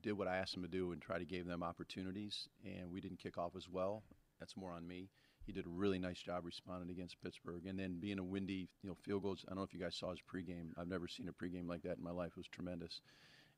did 0.00 0.12
what 0.12 0.28
I 0.28 0.36
asked 0.36 0.56
him 0.56 0.62
to 0.62 0.68
do 0.68 0.92
and 0.92 1.02
try 1.02 1.18
to 1.18 1.24
give 1.24 1.46
them 1.46 1.62
opportunities, 1.62 2.48
and 2.64 2.90
we 2.90 3.00
didn't 3.00 3.18
kick 3.18 3.36
off 3.36 3.56
as 3.56 3.68
well. 3.68 4.04
That's 4.38 4.56
more 4.56 4.72
on 4.72 4.86
me. 4.86 5.10
He 5.44 5.52
did 5.52 5.66
a 5.66 5.70
really 5.70 5.98
nice 5.98 6.18
job 6.18 6.44
responding 6.44 6.90
against 6.90 7.20
Pittsburgh, 7.22 7.66
and 7.66 7.78
then 7.78 7.98
being 7.98 8.18
a 8.18 8.24
windy, 8.24 8.68
you 8.82 8.88
know, 8.88 8.96
field 9.02 9.22
goals. 9.22 9.44
I 9.46 9.50
don't 9.50 9.58
know 9.58 9.64
if 9.64 9.74
you 9.74 9.80
guys 9.80 9.96
saw 9.96 10.10
his 10.10 10.20
pregame. 10.20 10.68
I've 10.78 10.88
never 10.88 11.08
seen 11.08 11.28
a 11.28 11.32
pregame 11.32 11.68
like 11.68 11.82
that 11.82 11.98
in 11.98 12.04
my 12.04 12.12
life. 12.12 12.32
It 12.32 12.36
was 12.36 12.46
tremendous. 12.46 13.00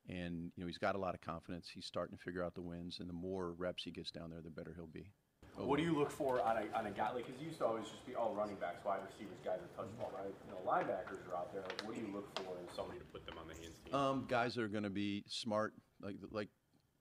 And 0.09 0.51
you 0.55 0.63
know, 0.63 0.67
he's 0.67 0.77
got 0.77 0.95
a 0.95 0.97
lot 0.97 1.15
of 1.15 1.21
confidence. 1.21 1.69
He's 1.73 1.85
starting 1.85 2.17
to 2.17 2.23
figure 2.23 2.43
out 2.43 2.55
the 2.55 2.61
wins, 2.61 2.99
and 2.99 3.09
the 3.09 3.13
more 3.13 3.53
reps 3.53 3.83
he 3.83 3.91
gets 3.91 4.11
down 4.11 4.29
there, 4.29 4.41
the 4.41 4.49
better 4.49 4.73
he'll 4.75 4.87
be. 4.87 5.11
What 5.55 5.77
do 5.77 5.83
you 5.83 5.95
look 5.95 6.09
for 6.09 6.41
on 6.41 6.57
a, 6.57 6.77
on 6.77 6.87
a 6.87 6.91
guy? 6.91 7.13
Like, 7.13 7.27
because 7.27 7.39
it 7.39 7.45
used 7.45 7.59
to 7.59 7.65
always 7.65 7.85
just 7.85 8.05
be 8.07 8.15
all 8.15 8.33
running 8.33 8.55
backs, 8.55 8.83
wide 8.83 9.01
receivers, 9.05 9.37
guys 9.45 9.59
that 9.61 9.75
touch 9.77 9.85
the 9.85 9.97
ball, 10.01 10.11
right? 10.17 10.33
You 10.47 10.51
know, 10.51 10.59
linebackers 10.65 11.21
are 11.29 11.35
out 11.37 11.53
there. 11.53 11.61
Like, 11.61 11.85
what 11.85 11.95
do 11.95 12.01
you 12.01 12.11
look 12.11 12.27
for 12.35 12.57
in 12.57 12.65
somebody 12.75 12.99
to 12.99 13.05
put 13.05 13.25
them 13.25 13.35
on 13.37 13.47
the 13.47 13.53
hands 13.53 13.77
team? 13.85 13.93
Um, 13.93 14.25
guys 14.27 14.55
that 14.55 14.63
are 14.63 14.67
going 14.67 14.83
to 14.83 14.89
be 14.89 15.23
smart, 15.27 15.73
like 16.01 16.15
like 16.31 16.49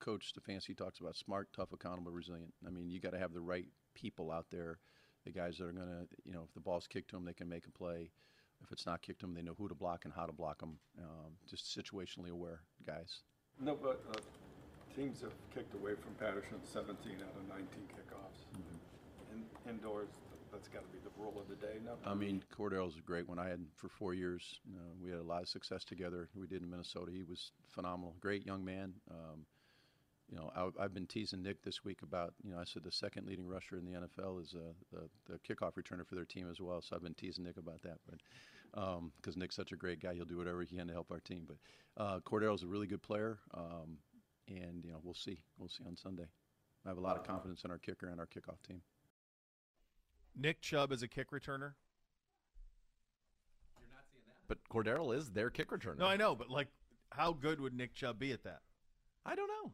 Coach 0.00 0.34
Stefanski 0.34 0.76
talks 0.76 1.00
about, 1.00 1.16
smart, 1.16 1.48
tough, 1.56 1.72
accountable, 1.72 2.12
resilient. 2.12 2.52
I 2.66 2.70
mean, 2.70 2.90
you 2.90 3.00
got 3.00 3.12
to 3.12 3.18
have 3.18 3.32
the 3.32 3.40
right 3.40 3.66
people 3.94 4.30
out 4.30 4.46
there. 4.50 4.78
The 5.24 5.32
guys 5.32 5.56
that 5.58 5.64
are 5.64 5.72
going 5.72 5.86
to, 5.86 6.06
you 6.24 6.32
know, 6.32 6.42
if 6.46 6.52
the 6.52 6.60
ball's 6.60 6.86
kicked 6.86 7.10
to 7.10 7.16
them, 7.16 7.24
they 7.24 7.32
can 7.32 7.48
make 7.48 7.66
a 7.66 7.70
play. 7.70 8.10
If 8.62 8.72
it's 8.72 8.86
not 8.86 9.02
kicked 9.02 9.20
them, 9.20 9.34
they 9.34 9.42
know 9.42 9.54
who 9.56 9.68
to 9.68 9.74
block 9.74 10.04
and 10.04 10.12
how 10.14 10.26
to 10.26 10.32
block 10.32 10.60
them. 10.60 10.78
Um, 10.98 11.32
just 11.48 11.76
situationally 11.76 12.30
aware 12.30 12.60
guys. 12.86 13.20
No, 13.60 13.76
but 13.80 14.02
uh, 14.10 14.20
teams 14.96 15.20
have 15.20 15.32
kicked 15.54 15.74
away 15.74 15.92
from 15.94 16.14
Patterson 16.14 16.58
17 16.64 17.12
out 17.16 17.36
of 17.36 17.48
19 17.48 17.66
kickoffs. 17.94 18.44
In, 19.32 19.44
indoors, 19.68 20.08
that's 20.52 20.68
got 20.68 20.82
to 20.82 20.88
be 20.88 20.98
the 21.02 21.10
rule 21.22 21.34
of 21.40 21.48
the 21.48 21.56
day. 21.66 21.78
No, 21.84 21.92
I 22.04 22.14
mean, 22.14 22.42
Cordarrelle's 22.56 22.98
a 22.98 23.00
great 23.00 23.28
one. 23.28 23.38
I 23.38 23.44
had 23.44 23.54
him 23.54 23.68
for 23.74 23.88
four 23.88 24.14
years. 24.14 24.60
Uh, 24.68 24.92
we 25.02 25.10
had 25.10 25.20
a 25.20 25.24
lot 25.24 25.42
of 25.42 25.48
success 25.48 25.84
together. 25.84 26.28
We 26.34 26.46
did 26.46 26.62
in 26.62 26.70
Minnesota. 26.70 27.10
He 27.12 27.22
was 27.22 27.52
phenomenal. 27.68 28.14
Great 28.20 28.44
young 28.44 28.64
man. 28.64 28.94
Um, 29.10 29.46
you 30.32 30.38
know, 30.38 30.50
I, 30.56 30.84
I've 30.84 30.94
been 30.94 31.06
teasing 31.06 31.42
Nick 31.42 31.62
this 31.62 31.84
week 31.84 32.00
about, 32.02 32.32
you 32.42 32.52
know, 32.52 32.58
I 32.58 32.64
said 32.64 32.84
the 32.84 32.90
second 32.90 33.26
leading 33.26 33.46
rusher 33.46 33.76
in 33.76 33.84
the 33.84 33.92
NFL 33.92 34.40
is 34.42 34.54
uh, 34.56 34.72
the, 34.90 35.08
the 35.30 35.38
kickoff 35.40 35.74
returner 35.74 36.06
for 36.06 36.14
their 36.14 36.24
team 36.24 36.48
as 36.50 36.58
well. 36.58 36.80
So 36.80 36.96
I've 36.96 37.02
been 37.02 37.12
teasing 37.12 37.44
Nick 37.44 37.58
about 37.58 37.82
that. 37.82 37.98
But 38.08 39.12
because 39.20 39.36
Nick's 39.36 39.54
such 39.54 39.72
a 39.72 39.76
great 39.76 40.00
guy, 40.00 40.14
he'll 40.14 40.24
do 40.24 40.38
whatever 40.38 40.62
he 40.62 40.74
can 40.74 40.86
to 40.86 40.92
help 40.94 41.10
our 41.10 41.20
team. 41.20 41.46
But 41.46 42.02
uh, 42.02 42.20
Cordarrelle's 42.20 42.62
a 42.62 42.66
really 42.66 42.86
good 42.86 43.02
player. 43.02 43.40
Um, 43.52 43.98
and, 44.48 44.82
you 44.86 44.92
know, 44.92 45.00
we'll 45.02 45.12
see. 45.12 45.38
We'll 45.58 45.68
see 45.68 45.84
on 45.86 45.98
Sunday. 45.98 46.28
I 46.86 46.88
have 46.88 46.96
a 46.96 47.02
lot 47.02 47.18
of 47.18 47.24
confidence 47.24 47.62
in 47.64 47.70
our 47.70 47.78
kicker 47.78 48.08
and 48.08 48.18
our 48.18 48.26
kickoff 48.26 48.66
team. 48.66 48.80
Nick 50.34 50.62
Chubb 50.62 50.92
is 50.92 51.02
a 51.02 51.08
kick 51.08 51.30
returner. 51.30 51.74
You're 53.78 53.92
not 53.92 54.06
seeing 54.10 54.24
that, 54.26 54.48
but 54.48 54.58
Cordero 54.72 55.14
is 55.14 55.30
their 55.30 55.50
kick 55.50 55.70
returner. 55.70 55.98
No, 55.98 56.06
I 56.06 56.16
know, 56.16 56.34
but 56.34 56.48
like 56.48 56.68
how 57.10 57.34
good 57.34 57.60
would 57.60 57.74
Nick 57.74 57.92
Chubb 57.94 58.18
be 58.18 58.32
at 58.32 58.42
that? 58.44 58.62
I 59.26 59.34
don't 59.34 59.48
know. 59.48 59.72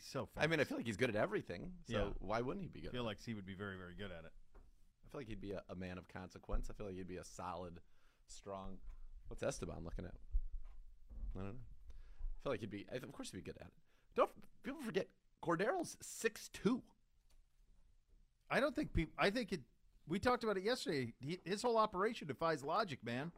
He's 0.00 0.08
so 0.10 0.26
fast. 0.26 0.44
I 0.44 0.46
mean, 0.48 0.60
I 0.60 0.64
feel 0.64 0.76
like 0.76 0.86
he's 0.86 0.96
good 0.96 1.10
at 1.10 1.16
everything. 1.16 1.72
So 1.90 1.92
Yeah. 1.98 2.08
why 2.20 2.40
wouldn't 2.40 2.62
he 2.62 2.68
be 2.68 2.80
good? 2.80 2.90
I 2.90 2.92
feel 2.92 3.04
like 3.04 3.20
he 3.20 3.34
would 3.34 3.46
be 3.46 3.54
very, 3.54 3.76
very 3.76 3.94
good 3.94 4.12
at 4.12 4.24
it. 4.24 4.32
I 5.04 5.10
feel 5.10 5.20
like 5.20 5.26
he'd 5.28 5.40
be 5.40 5.52
a, 5.52 5.62
a 5.68 5.74
man 5.74 5.98
of 5.98 6.06
consequence. 6.08 6.68
I 6.70 6.74
feel 6.74 6.86
like 6.86 6.94
he'd 6.96 7.08
be 7.08 7.16
a 7.16 7.24
solid, 7.24 7.80
strong. 8.28 8.78
What's 9.26 9.42
Esteban 9.42 9.82
looking 9.84 10.04
at? 10.04 10.14
I 11.34 11.38
don't 11.40 11.44
know. 11.46 11.50
I 11.50 12.38
feel 12.44 12.52
like 12.52 12.60
he'd 12.60 12.70
be. 12.70 12.86
Of 12.92 13.10
course, 13.12 13.30
he'd 13.32 13.38
be 13.38 13.42
good 13.42 13.56
at 13.60 13.66
it. 13.66 13.72
Don't 14.14 14.30
people 14.62 14.80
forget 14.82 15.08
Cordarrelle's 15.42 15.96
six 16.00 16.48
two. 16.50 16.82
I 18.50 18.60
don't 18.60 18.74
think 18.74 18.92
people. 18.92 19.14
I 19.18 19.30
think 19.30 19.52
it. 19.52 19.60
We 20.06 20.18
talked 20.18 20.42
about 20.44 20.56
it 20.56 20.62
yesterday. 20.64 21.12
He, 21.20 21.38
his 21.44 21.60
whole 21.62 21.76
operation 21.76 22.28
defies 22.28 22.62
logic, 22.62 23.04
man. 23.04 23.32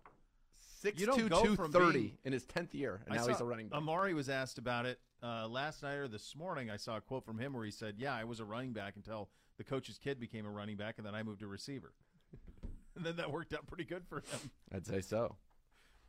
Six 0.81 1.01
You 1.01 1.07
don't 1.07 1.18
two 1.18 1.29
go 1.29 1.42
two 1.42 1.57
from 1.57 1.73
thirty 1.73 1.99
being- 2.01 2.18
in 2.25 2.33
his 2.33 2.44
tenth 2.46 2.75
year, 2.75 3.01
and 3.07 3.14
I 3.14 3.16
now 3.23 3.27
he's 3.29 3.40
a 3.40 3.44
running 3.44 3.68
back. 3.68 3.79
Amari 3.79 4.14
was 4.14 4.29
asked 4.29 4.59
about 4.59 4.87
it 4.87 4.99
uh, 5.22 5.48
last 5.48 5.83
night 5.83 5.94
or 5.94 6.09
this 6.09 6.35
morning. 6.37 6.70
I 6.70 6.76
saw 6.76 6.96
a 6.96 7.00
quote 7.00 7.24
from 7.24 7.38
him 7.38 7.52
where 7.52 7.64
he 7.64 7.70
said, 7.70 7.96
"Yeah, 7.98 8.14
I 8.14 8.24
was 8.24 8.40
a 8.40 8.44
running 8.44 8.72
back 8.72 8.96
until 8.96 9.28
the 9.59 9.64
coach's 9.64 9.98
kid 9.98 10.18
became 10.20 10.46
a 10.46 10.50
running 10.50 10.76
back, 10.76 10.96
and 10.98 11.06
then 11.06 11.14
I 11.14 11.22
moved 11.22 11.40
to 11.40 11.46
receiver." 11.46 11.92
and 12.96 13.04
then 13.04 13.16
that 13.16 13.30
worked 13.30 13.52
out 13.54 13.66
pretty 13.66 13.85
good 13.85 14.06
for 14.09 14.16
him 14.18 14.50
I'd 14.74 14.87
say 14.87 15.00
so. 15.00 15.37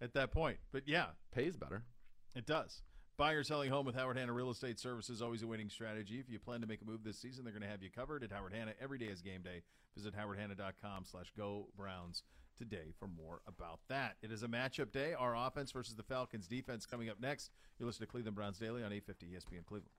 at 0.02 0.14
that 0.14 0.32
point. 0.32 0.58
But 0.72 0.88
yeah, 0.88 1.08
Pays 1.34 1.56
better. 1.58 1.84
It 2.36 2.46
does. 2.46 2.82
Buying 3.18 3.38
or 3.38 3.44
selling 3.44 3.70
home 3.70 3.86
with 3.86 3.96
Howard 3.96 4.18
Hanna 4.18 4.34
Real 4.34 4.50
Estate 4.50 4.80
Services 4.80 5.22
always 5.22 5.44
a 5.44 5.48
winning 5.48 5.70
strategy. 5.70 6.20
If 6.20 6.30
you 6.30 6.40
plan 6.40 6.62
to 6.62 6.68
make 6.68 6.82
a 6.82 6.86
move 6.86 7.04
this 7.04 7.20
season, 7.20 7.44
they're 7.44 7.54
going 7.54 7.62
to 7.62 7.68
have 7.70 7.84
you 7.84 7.90
covered 7.92 8.24
at 8.24 8.32
Howard 8.32 8.54
Hanna. 8.54 8.74
Every 8.82 8.98
day 8.98 9.08
is 9.08 9.22
game 9.22 9.42
day. 9.42 9.62
Visit 9.96 10.16
howardhanna.com 10.16 11.06
slash 11.06 11.32
go 11.38 11.68
Browns 11.78 12.24
today 12.62 12.94
for 13.00 13.08
more 13.08 13.42
about 13.48 13.80
that. 13.90 14.18
It 14.22 14.32
is 14.32 14.44
a 14.44 14.48
matchup 14.48 14.92
day. 14.92 15.14
Our 15.14 15.36
offense 15.36 15.72
versus 15.72 15.96
the 15.96 16.04
Falcons 16.04 16.48
defense 16.48 16.86
coming 16.86 17.10
up 17.10 17.20
next. 17.20 17.50
You're 17.80 17.88
listening 17.88 18.06
to 18.06 18.12
Cleveland 18.12 18.36
Browns 18.36 18.60
Daily 18.60 18.84
on 18.84 18.94
850 18.94 19.26
ESPN 19.36 19.66
Cleveland. 19.66 19.90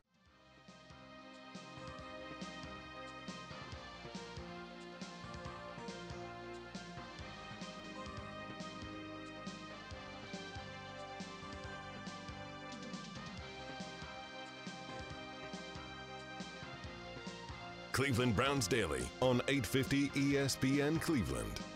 Cleveland 17.90 18.37
Browns 18.37 18.68
Daily 18.68 19.03
on 19.20 19.42
850 19.48 20.09
ESPN 20.11 21.01
Cleveland. 21.01 21.72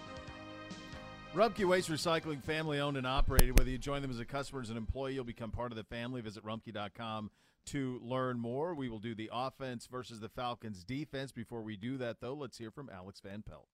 Rumpke 1.36 1.66
Waste 1.66 1.90
Recycling, 1.90 2.42
family 2.42 2.80
owned 2.80 2.96
and 2.96 3.06
operated. 3.06 3.58
Whether 3.58 3.68
you 3.68 3.76
join 3.76 4.00
them 4.00 4.10
as 4.10 4.18
a 4.18 4.24
customer 4.24 4.60
or 4.60 4.62
as 4.62 4.70
an 4.70 4.78
employee, 4.78 5.12
you'll 5.12 5.24
become 5.24 5.50
part 5.50 5.70
of 5.70 5.76
the 5.76 5.84
family. 5.84 6.22
Visit 6.22 6.42
rumpke.com 6.46 7.30
to 7.66 8.00
learn 8.02 8.40
more. 8.40 8.74
We 8.74 8.88
will 8.88 9.00
do 9.00 9.14
the 9.14 9.28
offense 9.30 9.86
versus 9.86 10.18
the 10.18 10.30
Falcons 10.30 10.82
defense. 10.82 11.32
Before 11.32 11.60
we 11.60 11.76
do 11.76 11.98
that, 11.98 12.22
though, 12.22 12.32
let's 12.32 12.56
hear 12.56 12.70
from 12.70 12.88
Alex 12.88 13.20
Van 13.20 13.42
Pelt. 13.46 13.68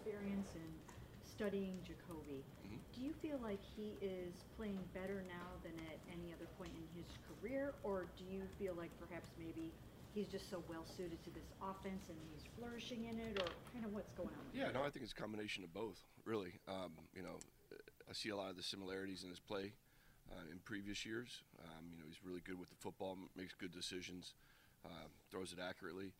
experience 0.00 0.48
in 0.54 0.62
studying 1.22 1.76
Jacoby. 1.86 2.42
Mm-hmm. 2.64 2.76
Do 2.94 3.02
you 3.02 3.12
feel 3.20 3.38
like 3.42 3.60
he 3.76 3.92
is 4.00 4.32
playing 4.56 4.80
better 4.94 5.22
now 5.28 5.52
than 5.62 5.74
at 5.92 5.98
any 6.10 6.32
other 6.32 6.46
point 6.56 6.72
in 6.72 7.02
his 7.02 7.12
career, 7.28 7.74
or 7.82 8.06
do 8.16 8.24
you 8.24 8.40
feel 8.58 8.72
like 8.72 8.90
perhaps 8.98 9.28
maybe 9.38 9.70
he's 10.16 10.28
just 10.28 10.48
so 10.48 10.64
well 10.66 10.84
suited 10.96 11.22
to 11.22 11.30
this 11.30 11.52
offense 11.60 12.08
and 12.08 12.16
he's 12.32 12.42
flourishing 12.56 13.04
in 13.04 13.20
it, 13.20 13.36
or 13.36 13.46
kind 13.72 13.84
of 13.84 13.92
what's 13.92 14.12
going 14.16 14.32
on? 14.32 14.48
Yeah, 14.56 14.72
no, 14.72 14.80
I 14.80 14.88
think 14.88 15.04
it's 15.04 15.12
a 15.12 15.20
combination 15.20 15.62
of 15.62 15.72
both, 15.76 16.00
really. 16.24 16.56
Um, 16.66 16.96
you 17.14 17.22
know, 17.22 17.36
I 18.08 18.12
see 18.14 18.30
a 18.30 18.36
lot 18.36 18.48
of 18.48 18.56
the 18.56 18.62
similarities 18.62 19.22
in 19.22 19.28
his 19.28 19.38
play 19.38 19.76
uh, 20.32 20.50
in 20.50 20.58
previous 20.64 21.04
years. 21.04 21.44
Um, 21.60 21.92
you 21.92 21.98
know, 22.00 22.04
he's 22.08 22.24
really 22.24 22.40
good 22.40 22.58
with 22.58 22.70
the 22.70 22.80
football, 22.80 23.18
makes 23.36 23.52
good 23.52 23.72
decisions, 23.72 24.32
uh, 24.86 25.06
throws 25.30 25.52
it 25.52 25.58
accurately. 25.60 26.16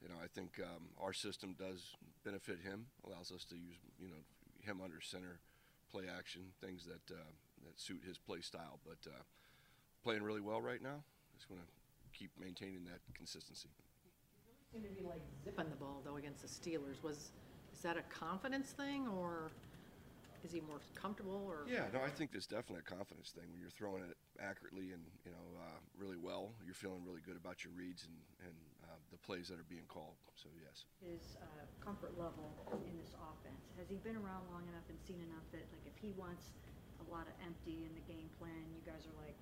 You 0.00 0.08
know, 0.08 0.16
I 0.22 0.28
think 0.28 0.60
um, 0.62 0.94
our 1.02 1.12
system 1.12 1.56
does 1.58 1.96
benefit 2.24 2.60
him, 2.62 2.86
allows 3.04 3.32
us 3.32 3.44
to 3.50 3.56
use, 3.56 3.76
you 3.98 4.08
know, 4.08 4.22
him 4.62 4.80
under 4.82 5.00
center, 5.00 5.40
play 5.90 6.04
action, 6.06 6.42
things 6.60 6.86
that 6.86 7.12
uh, 7.12 7.28
that 7.66 7.80
suit 7.80 8.00
his 8.06 8.16
play 8.16 8.40
style. 8.40 8.78
But 8.86 9.10
uh, 9.10 9.22
playing 10.02 10.22
really 10.22 10.40
well 10.40 10.62
right 10.62 10.80
now. 10.80 11.02
Just 11.36 11.50
want 11.50 11.62
to 11.62 11.79
keep 12.20 12.30
maintaining 12.36 12.84
that 12.84 13.00
consistency. 13.16 13.72
Seemed 14.68 14.84
to 14.84 14.92
be 14.92 15.08
like 15.08 15.24
zipping 15.42 15.72
the 15.72 15.80
ball 15.80 16.04
though 16.04 16.20
against 16.20 16.44
the 16.44 16.48
Steelers. 16.52 17.02
Was 17.02 17.32
is 17.72 17.80
that 17.82 17.96
a 17.96 18.04
confidence 18.12 18.70
thing 18.76 19.08
or 19.08 19.50
is 20.44 20.52
he 20.52 20.60
more 20.60 20.84
comfortable 20.94 21.48
or? 21.48 21.64
Yeah, 21.64 21.88
no, 21.92 22.04
I 22.04 22.12
think 22.12 22.36
it's 22.36 22.46
definitely 22.46 22.84
a 22.84 22.88
confidence 22.88 23.32
thing 23.32 23.48
when 23.50 23.60
you're 23.60 23.72
throwing 23.72 24.04
it 24.04 24.16
accurately 24.38 24.92
and 24.92 25.02
you 25.24 25.32
know 25.32 25.46
uh, 25.58 25.80
really 25.96 26.20
well. 26.20 26.52
You're 26.64 26.76
feeling 26.76 27.02
really 27.02 27.24
good 27.24 27.40
about 27.40 27.64
your 27.64 27.72
reads 27.72 28.04
and 28.04 28.16
and 28.44 28.56
uh, 28.84 29.00
the 29.10 29.18
plays 29.18 29.48
that 29.48 29.58
are 29.58 29.66
being 29.66 29.88
called. 29.88 30.20
So 30.36 30.52
yes. 30.60 30.84
His 31.00 31.40
uh, 31.40 31.64
comfort 31.80 32.14
level 32.20 32.52
in 32.86 32.94
this 33.00 33.16
offense. 33.16 33.72
Has 33.80 33.88
he 33.88 33.96
been 33.96 34.20
around 34.20 34.44
long 34.52 34.68
enough 34.68 34.84
and 34.92 35.00
seen 35.00 35.20
enough 35.24 35.44
that, 35.52 35.64
like, 35.72 35.84
if 35.88 35.96
he 35.96 36.12
wants 36.12 36.52
a 37.00 37.06
lot 37.08 37.24
of 37.24 37.34
empty 37.40 37.88
in 37.88 37.92
the 37.96 38.04
game 38.04 38.28
plan, 38.36 38.68
you 38.76 38.84
guys 38.84 39.08
are 39.08 39.16
like, 39.16 39.36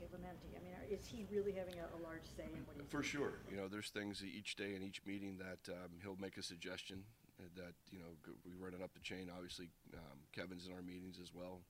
let's 0.00 0.10
give 0.10 0.18
him 0.20 0.26
empty? 0.28 0.56
I 0.56 0.60
mean, 0.64 0.74
are- 0.74 0.88
is 0.88 1.04
he 1.06 1.26
really 1.30 1.52
having 1.52 1.76
a, 1.78 1.86
a 1.96 2.00
large 2.02 2.24
say 2.36 2.48
in 2.48 2.64
what 2.64 2.76
he's 2.76 2.88
For 2.90 3.02
sure, 3.02 3.40
you 3.50 3.56
know, 3.56 3.68
there's 3.68 3.90
things 3.90 4.22
each 4.24 4.56
day 4.56 4.74
in 4.74 4.82
each 4.82 5.04
meeting 5.04 5.38
that 5.38 5.60
um, 5.72 6.00
he'll 6.02 6.16
make 6.16 6.36
a 6.36 6.42
suggestion 6.42 7.04
uh, 7.38 7.44
that 7.56 7.74
you 7.92 7.98
know 8.00 8.16
g- 8.24 8.36
we 8.44 8.52
run 8.56 8.72
it 8.74 8.82
up 8.82 8.92
the 8.94 9.00
chain. 9.04 9.28
Obviously, 9.32 9.68
um, 9.94 10.18
Kevin's 10.32 10.66
in 10.66 10.72
our 10.72 10.82
meetings 10.82 11.18
as 11.20 11.32
well. 11.34 11.60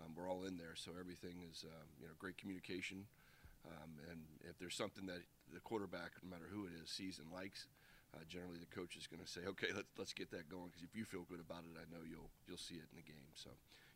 Um, 0.00 0.10
we're 0.16 0.28
all 0.28 0.44
in 0.44 0.56
there, 0.56 0.74
so 0.74 0.90
everything 0.98 1.44
is 1.46 1.64
um, 1.64 1.86
you 2.00 2.06
know 2.06 2.14
great 2.18 2.36
communication. 2.38 3.04
Um, 3.64 3.96
and 4.10 4.20
if 4.44 4.58
there's 4.58 4.76
something 4.76 5.06
that 5.06 5.24
the 5.52 5.60
quarterback, 5.60 6.12
no 6.22 6.28
matter 6.28 6.44
who 6.52 6.66
it 6.66 6.72
is, 6.76 6.90
sees 6.90 7.16
and 7.18 7.32
likes, 7.32 7.64
uh, 8.12 8.20
generally 8.28 8.58
the 8.60 8.68
coach 8.68 8.96
is 8.96 9.06
going 9.06 9.22
to 9.24 9.28
say, 9.30 9.40
"Okay, 9.48 9.68
let's 9.74 9.88
let's 9.96 10.12
get 10.12 10.30
that 10.32 10.48
going." 10.48 10.68
Because 10.68 10.82
if 10.84 10.96
you 10.96 11.04
feel 11.04 11.24
good 11.28 11.40
about 11.40 11.64
it, 11.64 11.76
I 11.78 11.84
know 11.92 12.02
you'll 12.04 12.28
you'll 12.48 12.60
see 12.60 12.76
it 12.76 12.88
in 12.92 12.96
the 13.00 13.06
game. 13.06 13.28
So, 13.34 13.50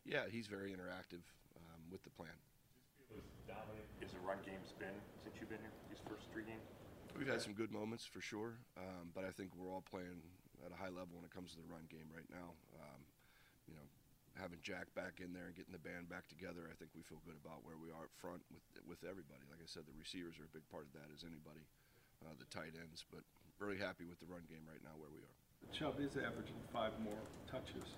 yeah, 0.05 0.25
he's 0.31 0.47
very 0.47 0.71
interactive 0.71 1.21
um, 1.57 1.81
with 1.91 2.01
the 2.03 2.09
plan. 2.09 2.33
As 3.15 3.25
dominant 3.47 3.87
as 4.03 4.11
the 4.13 4.21
run 4.21 4.39
game's 4.45 4.73
been 4.77 4.95
since 5.23 5.35
you've 5.39 5.49
been 5.49 5.61
here, 5.61 5.73
these 5.89 6.01
first 6.05 6.29
three 6.29 6.45
games? 6.45 6.63
We've 7.17 7.29
had 7.29 7.41
some 7.41 7.57
good 7.57 7.73
moments 7.73 8.05
for 8.05 8.21
sure, 8.21 8.61
um, 8.77 9.11
but 9.17 9.25
I 9.25 9.33
think 9.33 9.51
we're 9.57 9.67
all 9.67 9.83
playing 9.83 10.21
at 10.61 10.71
a 10.71 10.77
high 10.77 10.93
level 10.93 11.17
when 11.17 11.25
it 11.25 11.33
comes 11.33 11.51
to 11.55 11.59
the 11.59 11.67
run 11.67 11.89
game 11.89 12.05
right 12.13 12.27
now. 12.29 12.53
Um, 12.77 13.01
you 13.65 13.73
know, 13.73 13.85
having 14.37 14.61
Jack 14.61 14.87
back 14.93 15.19
in 15.19 15.33
there 15.33 15.49
and 15.49 15.55
getting 15.57 15.73
the 15.73 15.81
band 15.81 16.07
back 16.07 16.29
together, 16.29 16.69
I 16.69 16.75
think 16.77 16.93
we 16.93 17.01
feel 17.01 17.19
good 17.25 17.35
about 17.41 17.65
where 17.65 17.75
we 17.75 17.89
are 17.89 18.07
up 18.07 18.13
front 18.21 18.45
with 18.53 18.63
with 18.85 19.01
everybody. 19.03 19.43
Like 19.49 19.59
I 19.59 19.67
said, 19.67 19.89
the 19.89 19.97
receivers 19.97 20.37
are 20.37 20.47
a 20.47 20.53
big 20.53 20.63
part 20.69 20.85
of 20.85 20.93
that, 20.95 21.09
as 21.09 21.25
anybody. 21.25 21.65
Uh, 22.19 22.35
the 22.35 22.47
tight 22.51 22.75
ends, 22.75 23.07
but 23.07 23.23
really 23.63 23.79
happy 23.79 24.03
with 24.03 24.19
the 24.19 24.27
run 24.27 24.43
game 24.47 24.63
right 24.67 24.83
now 24.83 24.95
where 24.99 25.11
we 25.11 25.23
are. 25.23 25.35
Chubb 25.71 25.99
is 25.99 26.15
averaging 26.15 26.59
five 26.71 26.91
more 27.03 27.19
touches 27.51 27.95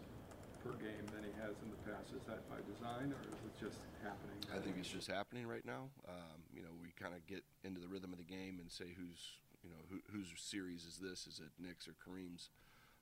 per 0.62 0.78
game 0.78 1.06
than 1.10 1.26
he 1.26 1.34
has 1.41 1.58
in 1.65 1.69
the 1.74 1.82
past. 1.89 2.13
Is 2.13 2.21
that 2.30 2.45
by 2.45 2.62
design 2.69 3.10
or 3.10 3.21
is 3.26 3.41
it 3.41 3.56
just 3.58 3.82
happening? 4.06 4.38
I 4.54 4.62
think 4.62 4.78
it's 4.78 4.89
just 4.89 5.10
happening 5.10 5.50
right 5.50 5.65
now. 5.65 5.89
Um, 6.06 6.45
you 6.54 6.62
know, 6.62 6.74
we 6.78 6.93
kind 6.93 7.17
of 7.17 7.26
get 7.26 7.41
into 7.66 7.82
the 7.82 7.89
rhythm 7.89 8.14
of 8.14 8.22
the 8.22 8.28
game 8.28 8.62
and 8.62 8.70
say 8.70 8.93
who's, 8.93 9.41
you 9.66 9.70
know, 9.70 9.82
who, 9.89 9.99
whose 10.14 10.30
series 10.38 10.86
is 10.86 11.01
this? 11.01 11.26
Is 11.26 11.41
it 11.41 11.51
Nick's 11.57 11.89
or 11.89 11.97
Kareem's? 11.97 12.53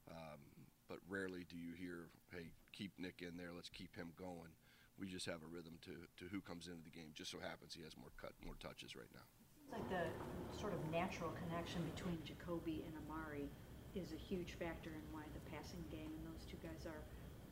Um, 0.07 0.39
but 0.88 0.99
rarely 1.05 1.45
do 1.45 1.60
you 1.60 1.76
hear, 1.76 2.10
hey, 2.32 2.49
keep 2.72 2.95
Nick 2.97 3.22
in 3.22 3.38
there. 3.38 3.51
Let's 3.53 3.70
keep 3.70 3.95
him 3.95 4.16
going. 4.18 4.55
We 4.97 5.07
just 5.07 5.28
have 5.28 5.43
a 5.43 5.49
rhythm 5.51 5.80
to, 5.88 5.95
to 6.20 6.24
who 6.28 6.41
comes 6.41 6.68
into 6.68 6.84
the 6.84 6.91
game. 6.91 7.16
Just 7.16 7.32
so 7.32 7.39
happens 7.39 7.76
he 7.76 7.84
has 7.84 7.95
more 7.95 8.12
cut, 8.20 8.36
more 8.43 8.60
touches 8.60 8.95
right 8.95 9.12
now. 9.16 9.24
It's 9.64 9.72
like 9.72 9.88
the 9.88 10.10
sort 10.57 10.74
of 10.74 10.82
natural 10.91 11.32
connection 11.45 11.86
between 11.93 12.18
Jacoby 12.26 12.84
and 12.84 12.95
Amari 13.05 13.47
is 13.95 14.12
a 14.14 14.20
huge 14.20 14.57
factor 14.57 14.89
in 14.89 15.05
why 15.14 15.24
the 15.34 15.43
passing 15.49 15.82
game 15.93 16.10
and 16.10 16.24
those 16.26 16.45
two 16.49 16.57
guys 16.62 16.86
are, 16.89 17.05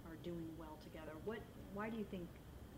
are 0.10 0.20
doing 0.24 0.48
well 0.58 0.78
together. 0.84 1.12
What, 1.26 1.40
why 1.74 1.90
do 1.90 1.98
you 1.98 2.06
think 2.10 2.28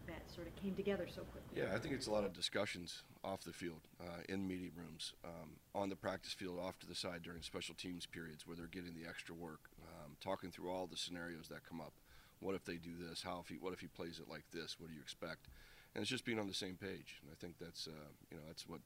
that 0.08 0.30
sort 0.34 0.48
of 0.48 0.56
came 0.56 0.76
together 0.76 1.08
so 1.08 1.22
quickly? 1.22 1.62
Yeah, 1.62 1.76
I 1.76 1.80
think 1.80 1.94
it's 1.94 2.08
a 2.08 2.12
lot 2.12 2.24
of 2.24 2.34
discussions 2.34 3.04
off 3.24 3.44
the 3.44 3.54
field, 3.54 3.82
uh, 4.02 4.22
in 4.28 4.48
meeting 4.48 4.72
rooms, 4.76 5.14
um, 5.24 5.58
on 5.76 5.90
the 5.90 5.96
practice 5.96 6.34
field, 6.34 6.60
off 6.60 6.80
to 6.80 6.88
the 6.88 6.96
side 6.96 7.22
during 7.24 7.42
special 7.42 7.76
teams 7.76 8.06
periods 8.06 8.48
where 8.48 8.56
they're 8.56 8.68
getting 8.68 8.94
the 8.96 9.08
extra 9.08 9.36
work, 9.36 9.70
um, 9.84 10.16
talking 10.22 10.52
through 10.52 10.72
all 10.72 10.88
the 10.88 10.98
scenarios 10.98 11.48
that 11.50 11.68
come 11.68 11.80
up. 11.80 11.94
What 12.40 12.56
if 12.56 12.64
they 12.66 12.78
do 12.78 12.92
this? 12.98 13.22
How 13.22 13.42
if 13.44 13.50
he? 13.50 13.56
What 13.56 13.74
if 13.74 13.82
he 13.82 13.88
plays 13.88 14.20
it 14.20 14.30
like 14.30 14.46
this? 14.54 14.80
What 14.80 14.90
do 14.90 14.96
you 14.96 15.02
expect? 15.02 15.50
And 15.94 16.02
it's 16.02 16.10
just 16.10 16.24
being 16.24 16.40
on 16.40 16.48
the 16.48 16.54
same 16.54 16.76
page. 16.76 17.20
And 17.22 17.32
I 17.32 17.36
think 17.40 17.56
that's 17.60 17.88
uh, 17.88 18.08
you 18.32 18.38
know 18.38 18.44
that's 18.48 18.66
what 18.66 18.80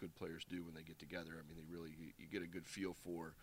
good 0.00 0.14
players 0.16 0.44
do 0.48 0.64
when 0.64 0.74
they 0.74 0.82
get 0.82 0.98
together. 0.98 1.30
I 1.38 1.46
mean, 1.46 1.56
they 1.56 1.72
really 1.72 1.90
you, 1.90 2.10
you 2.18 2.26
get 2.26 2.42
a 2.42 2.50
good 2.50 2.66
feel 2.66 2.94
for 3.04 3.34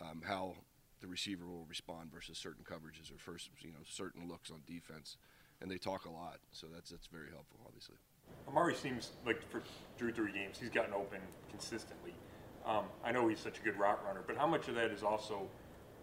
um, 0.00 0.22
how 0.26 0.56
the 1.04 1.10
receiver 1.10 1.44
will 1.46 1.66
respond 1.68 2.10
versus 2.10 2.38
certain 2.38 2.64
coverages 2.64 3.12
or 3.12 3.18
first 3.18 3.50
you 3.60 3.72
know 3.72 3.84
certain 3.86 4.26
looks 4.26 4.50
on 4.50 4.62
defense, 4.66 5.18
and 5.60 5.70
they 5.70 5.76
talk 5.76 6.06
a 6.06 6.10
lot. 6.10 6.38
So 6.50 6.66
that's 6.72 6.90
that's 6.90 7.06
very 7.08 7.28
helpful, 7.30 7.60
obviously. 7.66 7.96
Amari 8.48 8.74
seems 8.74 9.10
like 9.26 9.42
for 9.50 9.62
through 9.98 10.12
three 10.12 10.32
games, 10.32 10.58
he's 10.58 10.70
gotten 10.70 10.94
open 10.94 11.20
consistently. 11.50 12.14
Um, 12.64 12.84
I 13.04 13.12
know 13.12 13.28
he's 13.28 13.38
such 13.38 13.58
a 13.58 13.62
good 13.62 13.78
route 13.78 14.00
runner, 14.06 14.22
but 14.26 14.38
how 14.38 14.46
much 14.46 14.68
of 14.68 14.74
that 14.76 14.90
is 14.90 15.02
also 15.02 15.46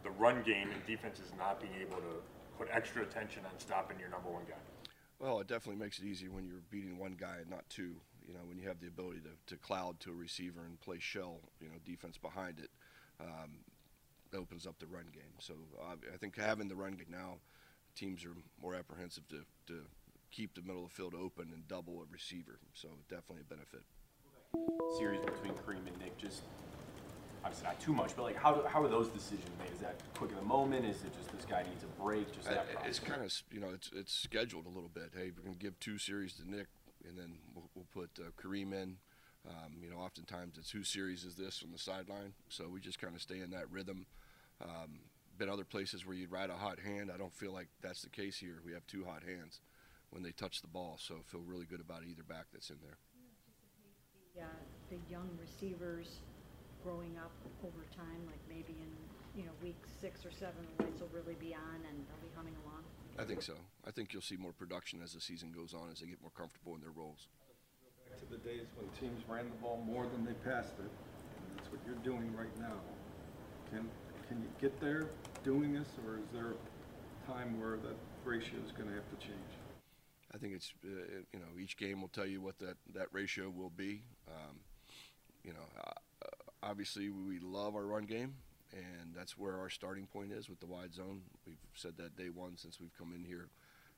the 0.03 0.11
run 0.11 0.43
game 0.43 0.69
and 0.71 0.85
defenses 0.85 1.31
not 1.35 1.59
being 1.59 1.73
able 1.81 1.97
to 1.97 2.21
put 2.59 2.67
extra 2.71 3.01
attention 3.01 3.41
on 3.45 3.59
stopping 3.59 3.99
your 3.99 4.09
number 4.09 4.29
one 4.29 4.43
guy? 4.47 4.61
Well, 5.19 5.39
it 5.39 5.47
definitely 5.47 5.81
makes 5.83 5.97
it 5.97 6.05
easier 6.05 6.29
when 6.29 6.45
you're 6.45 6.61
beating 6.69 6.99
one 6.99 7.15
guy 7.19 7.37
and 7.41 7.49
not 7.49 7.67
two. 7.69 7.95
You 8.27 8.35
know, 8.35 8.41
when 8.45 8.59
you 8.59 8.67
have 8.67 8.79
the 8.79 8.87
ability 8.87 9.21
to, 9.21 9.55
to 9.55 9.59
cloud 9.59 9.99
to 10.01 10.11
a 10.11 10.13
receiver 10.13 10.61
and 10.63 10.79
play 10.79 10.99
shell, 10.99 11.39
you 11.59 11.69
know, 11.69 11.75
defense 11.83 12.19
behind 12.19 12.59
it, 12.59 12.69
um, 13.19 13.65
it 13.65 13.80
opens 14.35 14.65
up 14.65 14.79
the 14.79 14.87
run 14.87 15.05
game. 15.13 15.33
So 15.39 15.53
uh, 15.79 15.95
I 16.13 16.17
think 16.17 16.37
having 16.37 16.67
the 16.67 16.75
run 16.75 16.93
game 16.93 17.07
now, 17.09 17.37
teams 17.95 18.25
are 18.25 18.35
more 18.61 18.75
apprehensive 18.75 19.27
to, 19.29 19.43
to 19.67 19.81
keep 20.31 20.55
the 20.55 20.61
middle 20.61 20.85
of 20.85 20.89
the 20.89 20.95
field 20.95 21.13
open 21.13 21.51
and 21.53 21.67
double 21.67 22.01
a 22.01 22.05
receiver. 22.11 22.59
So 22.73 22.89
definitely 23.09 23.41
a 23.41 23.53
benefit. 23.53 23.81
Series 24.97 25.21
between 25.21 25.53
Kareem 25.53 25.87
and 25.87 25.97
Nick, 25.99 26.17
just 26.17 26.43
obviously 27.43 27.67
not 27.67 27.79
too 27.79 27.93
much, 27.93 28.15
but 28.15 28.23
like 28.23 28.35
how, 28.35 28.63
how 28.67 28.83
are 28.83 28.87
those 28.87 29.07
decisions 29.09 29.49
made? 29.59 29.71
Is 29.73 29.79
that 29.79 29.95
quick 30.15 30.31
in 30.31 30.37
the 30.37 30.43
moment? 30.43 30.85
Is 30.85 30.97
it 31.03 31.15
just 31.17 31.31
this 31.35 31.45
guy 31.45 31.63
needs 31.63 31.83
a 31.83 32.01
break? 32.01 32.31
Just 32.33 32.49
that 32.49 32.71
process? 32.71 32.89
it's 32.89 32.99
kind 32.99 33.21
of 33.23 33.33
you 33.51 33.59
know 33.59 33.69
it's 33.73 33.89
it's 33.95 34.13
scheduled 34.13 34.65
a 34.65 34.69
little 34.69 34.89
bit. 34.93 35.11
Hey, 35.15 35.31
we're 35.35 35.43
going 35.43 35.57
to 35.57 35.59
give 35.59 35.79
two 35.79 35.97
series 35.97 36.33
to 36.33 36.49
Nick, 36.49 36.67
and 37.07 37.17
then 37.17 37.37
we'll, 37.55 37.69
we'll 37.75 37.87
put 37.93 38.09
uh, 38.19 38.29
Kareem 38.41 38.73
in. 38.73 38.97
Um, 39.47 39.73
you 39.81 39.89
know, 39.89 39.97
oftentimes 39.97 40.57
it's 40.57 40.69
whose 40.69 40.87
series 40.87 41.23
is 41.23 41.35
this 41.35 41.63
on 41.63 41.71
the 41.71 41.79
sideline, 41.79 42.33
so 42.49 42.69
we 42.69 42.79
just 42.79 42.99
kind 42.99 43.15
of 43.15 43.21
stay 43.21 43.39
in 43.39 43.49
that 43.51 43.71
rhythm. 43.71 44.05
Um, 44.61 44.99
been 45.37 45.49
other 45.49 45.65
places 45.65 46.05
where 46.05 46.15
you'd 46.15 46.31
ride 46.31 46.51
a 46.51 46.55
hot 46.55 46.79
hand. 46.79 47.09
I 47.11 47.17
don't 47.17 47.33
feel 47.33 47.51
like 47.51 47.67
that's 47.81 48.03
the 48.03 48.09
case 48.09 48.37
here. 48.37 48.61
We 48.63 48.73
have 48.73 48.85
two 48.85 49.03
hot 49.03 49.23
hands 49.23 49.59
when 50.11 50.21
they 50.21 50.31
touch 50.31 50.61
the 50.61 50.67
ball, 50.67 50.97
so 50.99 51.15
feel 51.25 51.41
really 51.41 51.65
good 51.65 51.81
about 51.81 52.03
either 52.05 52.21
back 52.21 52.45
that's 52.53 52.69
in 52.69 52.77
there. 52.83 52.97
The, 54.35 54.41
uh, 54.41 54.45
the 54.91 54.99
young 55.09 55.29
receivers 55.39 56.19
growing 56.83 57.17
up 57.17 57.31
over 57.63 57.85
time, 57.95 58.21
like 58.27 58.41
maybe 58.47 58.77
in, 58.77 58.91
you 59.39 59.45
know, 59.45 59.53
week 59.63 59.77
six 59.99 60.25
or 60.25 60.31
seven, 60.31 60.61
the 60.77 60.83
lights 60.83 61.01
will 61.01 61.09
really 61.13 61.35
be 61.39 61.55
on 61.55 61.79
and 61.89 62.05
they'll 62.05 62.29
be 62.29 62.33
humming 62.35 62.55
along? 62.65 62.83
I 63.17 63.23
think 63.23 63.41
so. 63.41 63.53
I 63.85 63.91
think 63.91 64.13
you'll 64.13 64.21
see 64.21 64.37
more 64.37 64.53
production 64.53 65.01
as 65.03 65.13
the 65.13 65.21
season 65.21 65.51
goes 65.51 65.73
on 65.73 65.89
as 65.91 65.99
they 65.99 66.07
get 66.07 66.21
more 66.21 66.31
comfortable 66.35 66.75
in 66.75 66.81
their 66.81 66.91
roles. 66.91 67.27
To 68.21 68.37
the 68.37 68.37
days 68.47 68.67
when 68.77 68.87
teams 68.99 69.23
ran 69.27 69.45
the 69.45 69.55
ball 69.61 69.83
more 69.85 70.05
than 70.05 70.23
they 70.23 70.33
passed 70.49 70.73
it, 70.77 70.85
and 70.85 71.57
that's 71.57 71.71
what 71.71 71.79
you're 71.85 71.95
doing 72.03 72.35
right 72.35 72.55
now. 72.59 72.77
Can, 73.71 73.89
can 74.27 74.41
you 74.41 74.47
get 74.61 74.79
there 74.79 75.07
doing 75.43 75.73
this, 75.73 75.87
or 76.05 76.17
is 76.17 76.29
there 76.31 76.53
a 76.53 77.31
time 77.31 77.59
where 77.59 77.77
that 77.77 77.95
ratio 78.23 78.59
is 78.65 78.71
gonna 78.71 78.93
have 78.93 79.09
to 79.09 79.25
change? 79.25 79.51
I 80.33 80.37
think 80.37 80.53
it's 80.53 80.73
uh, 80.85 81.23
you 81.33 81.39
know 81.39 81.59
each 81.59 81.77
game 81.77 82.01
will 82.01 82.09
tell 82.09 82.25
you 82.25 82.41
what 82.41 82.59
that 82.59 82.77
that 82.93 83.07
ratio 83.11 83.49
will 83.49 83.71
be. 83.71 84.03
Um, 84.27 84.59
you 85.43 85.53
know, 85.53 85.65
uh, 85.77 85.91
uh, 86.23 86.27
obviously 86.63 87.09
we 87.09 87.39
love 87.39 87.75
our 87.75 87.85
run 87.85 88.05
game, 88.05 88.35
and 88.71 89.15
that's 89.15 89.37
where 89.37 89.57
our 89.57 89.69
starting 89.69 90.05
point 90.05 90.31
is 90.31 90.47
with 90.47 90.59
the 90.59 90.67
wide 90.67 90.93
zone. 90.93 91.21
We've 91.47 91.57
said 91.73 91.97
that 91.97 92.15
day 92.15 92.29
one 92.29 92.55
since 92.55 92.79
we've 92.79 92.95
come 92.97 93.13
in 93.15 93.23
here, 93.23 93.49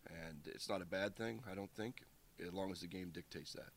and 0.07 0.47
it's 0.47 0.69
not 0.69 0.81
a 0.81 0.85
bad 0.85 1.15
thing. 1.15 1.41
I 1.49 1.55
don't 1.55 1.73
think, 1.75 2.03
as 2.41 2.53
long 2.53 2.71
as 2.71 2.81
the 2.81 2.87
game 2.87 3.11
dictates 3.13 3.53
that. 3.53 3.69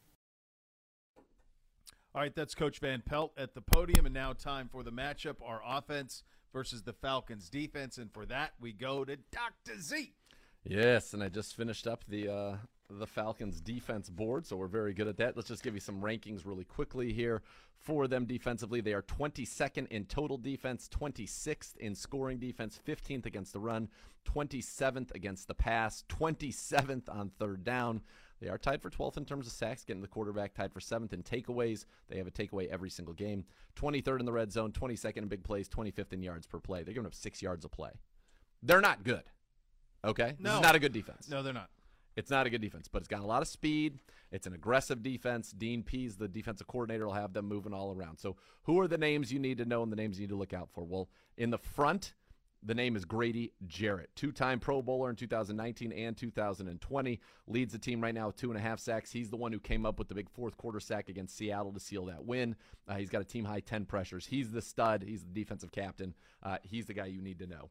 All 2.17 2.23
right, 2.23 2.35
that's 2.35 2.55
Coach 2.55 2.79
Van 2.79 3.03
Pelt 3.05 3.35
at 3.37 3.55
the 3.55 3.61
podium, 3.61 4.07
and 4.07 4.15
now 4.15 4.33
time 4.33 4.71
for 4.73 4.83
the 4.83 4.91
matchup: 4.91 5.37
our 5.45 5.61
offense 5.63 6.23
versus 6.51 6.83
the 6.83 6.95
Falcons' 6.95 7.51
defense. 7.51 7.99
And 7.99 8.11
for 8.11 8.25
that, 8.25 8.55
we 8.59 8.73
go 8.73 9.05
to 9.05 9.17
Doctor 9.31 9.79
Z. 9.79 10.15
Yes, 10.65 11.13
and 11.13 11.23
I 11.23 11.29
just 11.29 11.55
finished 11.55 11.87
up 11.87 12.05
the 12.09 12.33
uh, 12.33 12.57
the 12.89 13.07
Falcons 13.07 13.61
defense 13.61 14.09
board, 14.09 14.47
so 14.47 14.57
we're 14.57 14.67
very 14.67 14.95
good 14.95 15.09
at 15.09 15.19
that. 15.19 15.37
Let's 15.37 15.49
just 15.49 15.63
give 15.63 15.75
you 15.75 15.81
some 15.81 16.01
rankings 16.01 16.47
really 16.47 16.65
quickly 16.65 17.13
here 17.13 17.43
for 17.77 18.09
them 18.09 18.25
defensively. 18.25 18.81
They 18.81 18.95
are 18.95 19.03
22nd 19.03 19.87
in 19.89 20.07
total 20.07 20.39
defense, 20.39 20.89
26th 20.89 21.77
in 21.77 21.95
scoring 21.95 22.39
defense, 22.39 22.81
15th 22.89 23.27
against 23.27 23.53
the 23.53 23.61
run, 23.61 23.91
27th 24.27 25.15
against 25.15 25.49
the 25.49 25.55
pass, 25.55 26.03
27th 26.09 27.15
on 27.15 27.31
third 27.39 27.63
down. 27.63 28.01
They 28.47 28.53
are 28.53 28.59
tied 28.59 28.81
for 28.81 28.91
12th 28.91 29.17
in 29.17 29.25
terms 29.25 29.49
of 29.49 29.53
sacks, 29.53 29.83
getting 29.83 30.03
the 30.03 30.07
quarterback 30.07 30.55
tied 30.55 30.73
for 30.73 30.79
7th 30.79 31.13
in 31.13 31.25
takeaways. 31.25 31.85
They 32.09 32.17
have 32.19 32.29
a 32.29 32.31
takeaway 32.31 32.69
every 32.69 32.91
single 32.91 33.13
game. 33.13 33.45
23rd 33.75 34.21
in 34.21 34.25
the 34.25 34.33
red 34.33 34.53
zone, 34.53 34.71
22nd 34.71 35.17
in 35.17 35.27
big 35.27 35.43
plays, 35.43 35.69
25th 35.69 36.13
in 36.13 36.23
yards 36.23 36.47
per 36.47 36.61
play. 36.61 36.85
They're 36.85 36.95
giving 36.95 37.09
up 37.09 37.15
six 37.15 37.43
yards 37.43 37.65
a 37.65 37.69
play. 37.69 37.91
They're 38.63 38.81
not 38.81 39.03
good. 39.03 39.25
Okay? 40.05 40.35
This 40.39 40.53
is 40.53 40.61
not 40.61 40.77
a 40.77 40.79
good 40.79 40.93
defense. 40.93 41.29
No, 41.29 41.43
they're 41.43 41.53
not. 41.53 41.71
It's 42.15 42.31
not 42.31 42.47
a 42.47 42.51
good 42.51 42.61
defense, 42.61 42.87
but 42.87 42.99
it's 42.99 43.09
got 43.09 43.21
a 43.21 43.27
lot 43.27 43.43
of 43.43 43.49
speed. 43.49 43.99
It's 44.31 44.47
an 44.47 44.53
aggressive 44.53 45.03
defense. 45.03 45.51
Dean 45.51 45.83
Pees, 45.83 46.15
the 46.15 46.29
defensive 46.29 46.69
coordinator, 46.69 47.07
will 47.07 47.15
have 47.15 47.33
them 47.33 47.49
moving 47.49 47.75
all 47.75 47.93
around. 47.93 48.19
So, 48.19 48.37
who 48.63 48.79
are 48.79 48.87
the 48.87 48.97
names 48.97 49.33
you 49.33 49.41
need 49.41 49.59
to 49.59 49.65
know 49.65 49.83
and 49.83 49.91
the 49.91 49.97
names 49.97 50.21
you 50.21 50.23
need 50.23 50.31
to 50.31 50.37
look 50.37 50.55
out 50.55 50.69
for? 50.73 50.85
Well, 50.85 51.09
in 51.37 51.51
the 51.51 51.59
front, 51.59 52.15
the 52.63 52.75
name 52.75 52.97
is 52.97 53.05
Grady 53.05 53.53
Jarrett, 53.67 54.11
two 54.15 54.33
time 54.33 54.59
Pro 54.59 54.83
Bowler 54.83 55.11
in 55.11 55.17
2019 55.17 55.93
and 55.93 56.17
2020. 56.17 57.21
Leads 57.47 57.73
the 57.73 57.79
team 57.79 58.03
right 58.03 58.15
now 58.15 58.27
with 58.27 58.37
two 58.37 58.51
and 58.51 58.59
a 58.59 58.63
half 58.63 58.81
sacks. 58.81 59.13
He's 59.13 59.31
the 59.31 59.37
one 59.37 59.53
who 59.53 59.61
came 59.61 59.87
up 59.87 59.99
with 59.99 60.09
the 60.09 60.15
big 60.15 60.29
fourth 60.31 60.57
quarter 60.57 60.81
sack 60.81 61.09
against 61.09 61.37
Seattle 61.37 61.73
to 61.73 61.81
seal 61.81 62.07
that 62.07 62.25
win. 62.25 62.57
Uh, 62.89 62.95
he's 62.97 63.11
got 63.11 63.21
a 63.21 63.25
team 63.25 63.45
high 63.45 63.61
10 63.61 63.85
pressures. 63.85 64.27
He's 64.27 64.51
the 64.51 64.63
stud. 64.63 65.05
He's 65.07 65.23
the 65.23 65.33
defensive 65.33 65.73
captain. 65.73 66.15
Uh, 66.43 66.59
he's 66.63 66.87
the 66.87 66.95
guy 66.95 67.07
you 67.07 67.23
need 67.23 67.39
to 67.39 67.47
know. 67.47 67.71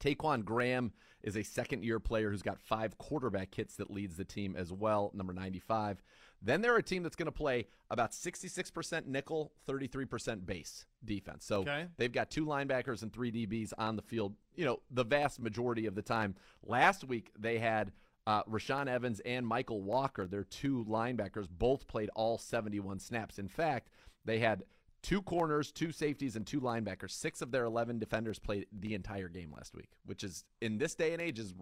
Ta'Quon 0.00 0.42
Graham 0.42 0.92
is 1.22 1.36
a 1.36 1.42
second 1.42 1.82
year 1.84 1.98
player 1.98 2.30
who's 2.30 2.42
got 2.42 2.60
five 2.60 2.96
quarterback 2.98 3.54
hits 3.54 3.76
that 3.76 3.90
leads 3.90 4.16
the 4.16 4.24
team 4.24 4.54
as 4.56 4.72
well, 4.72 5.10
number 5.14 5.32
95. 5.32 6.02
Then 6.42 6.60
they're 6.60 6.76
a 6.76 6.82
team 6.82 7.02
that's 7.02 7.16
going 7.16 7.26
to 7.26 7.32
play 7.32 7.66
about 7.90 8.12
66% 8.12 9.06
nickel, 9.06 9.52
33% 9.68 10.46
base 10.46 10.84
defense. 11.04 11.44
So 11.44 11.62
Okay. 11.62 11.86
they've 11.96 12.12
got 12.12 12.30
two 12.30 12.44
linebackers 12.46 13.02
and 13.02 13.12
three 13.12 13.32
DBs 13.32 13.72
on 13.78 13.96
the 13.96 14.02
field, 14.02 14.34
you 14.54 14.64
know, 14.64 14.80
the 14.90 15.02
vast 15.04 15.40
majority 15.40 15.86
of 15.86 15.94
the 15.94 16.02
time. 16.02 16.34
Last 16.62 17.04
week, 17.04 17.32
they 17.38 17.58
had 17.58 17.92
uh, 18.26 18.42
Rashaan 18.44 18.86
Evans 18.86 19.20
and 19.20 19.46
Michael 19.46 19.82
Walker, 19.82 20.26
their 20.26 20.44
two 20.44 20.84
linebackers, 20.88 21.48
both 21.48 21.88
played 21.88 22.10
all 22.14 22.38
71 22.38 22.98
snaps. 23.00 23.38
In 23.38 23.48
fact, 23.48 23.88
they 24.24 24.38
had 24.38 24.62
two 25.02 25.22
corners, 25.22 25.72
two 25.72 25.92
safeties, 25.92 26.36
and 26.36 26.46
two 26.46 26.60
linebackers. 26.60 27.10
Six 27.10 27.42
of 27.42 27.50
their 27.50 27.64
11 27.64 27.98
defenders 27.98 28.38
played 28.38 28.66
the 28.72 28.94
entire 28.94 29.28
game 29.28 29.52
last 29.54 29.74
week, 29.74 29.90
which 30.04 30.24
is, 30.24 30.44
in 30.60 30.78
this 30.78 30.94
day 30.94 31.12
and 31.12 31.22
age, 31.22 31.38
is 31.38 31.54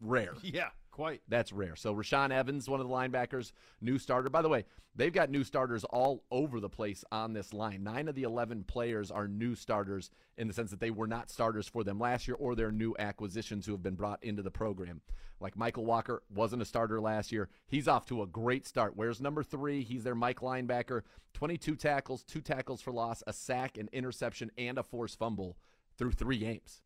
rare. 0.00 0.34
Yeah, 0.42 0.68
quite. 0.98 1.22
That's 1.28 1.52
rare. 1.52 1.76
So 1.76 1.94
Rashaan 1.94 2.32
Evans, 2.32 2.68
one 2.68 2.80
of 2.80 2.88
the 2.88 2.92
linebackers, 2.92 3.52
new 3.80 4.00
starter. 4.00 4.28
By 4.30 4.42
the 4.42 4.48
way, 4.48 4.64
they've 4.96 5.12
got 5.12 5.30
new 5.30 5.44
starters 5.44 5.84
all 5.84 6.24
over 6.32 6.58
the 6.58 6.68
place 6.68 7.04
on 7.12 7.34
this 7.34 7.54
line. 7.54 7.84
Nine 7.84 8.08
of 8.08 8.16
the 8.16 8.24
11 8.24 8.64
players 8.64 9.12
are 9.12 9.28
new 9.28 9.54
starters 9.54 10.10
in 10.36 10.48
the 10.48 10.52
sense 10.52 10.72
that 10.72 10.80
they 10.80 10.90
were 10.90 11.06
not 11.06 11.30
starters 11.30 11.68
for 11.68 11.84
them 11.84 12.00
last 12.00 12.26
year 12.26 12.36
or 12.40 12.56
they're 12.56 12.72
new 12.72 12.96
acquisitions 12.98 13.64
who 13.64 13.70
have 13.70 13.82
been 13.82 13.94
brought 13.94 14.24
into 14.24 14.42
the 14.42 14.50
program. 14.50 15.00
Like 15.38 15.56
Michael 15.56 15.84
Walker 15.84 16.24
wasn't 16.34 16.62
a 16.62 16.64
starter 16.64 17.00
last 17.00 17.30
year. 17.30 17.48
He's 17.68 17.86
off 17.86 18.04
to 18.06 18.22
a 18.22 18.26
great 18.26 18.66
start. 18.66 18.96
Where's 18.96 19.20
number 19.20 19.44
three? 19.44 19.84
He's 19.84 20.02
their 20.02 20.16
Mike 20.16 20.40
linebacker. 20.40 21.02
22 21.34 21.76
tackles, 21.76 22.24
two 22.24 22.40
tackles 22.40 22.82
for 22.82 22.92
loss, 22.92 23.22
a 23.28 23.32
sack, 23.32 23.78
an 23.78 23.88
interception, 23.92 24.50
and 24.58 24.78
a 24.78 24.82
forced 24.82 25.16
fumble 25.16 25.56
through 25.96 26.10
three 26.10 26.38
games. 26.38 26.82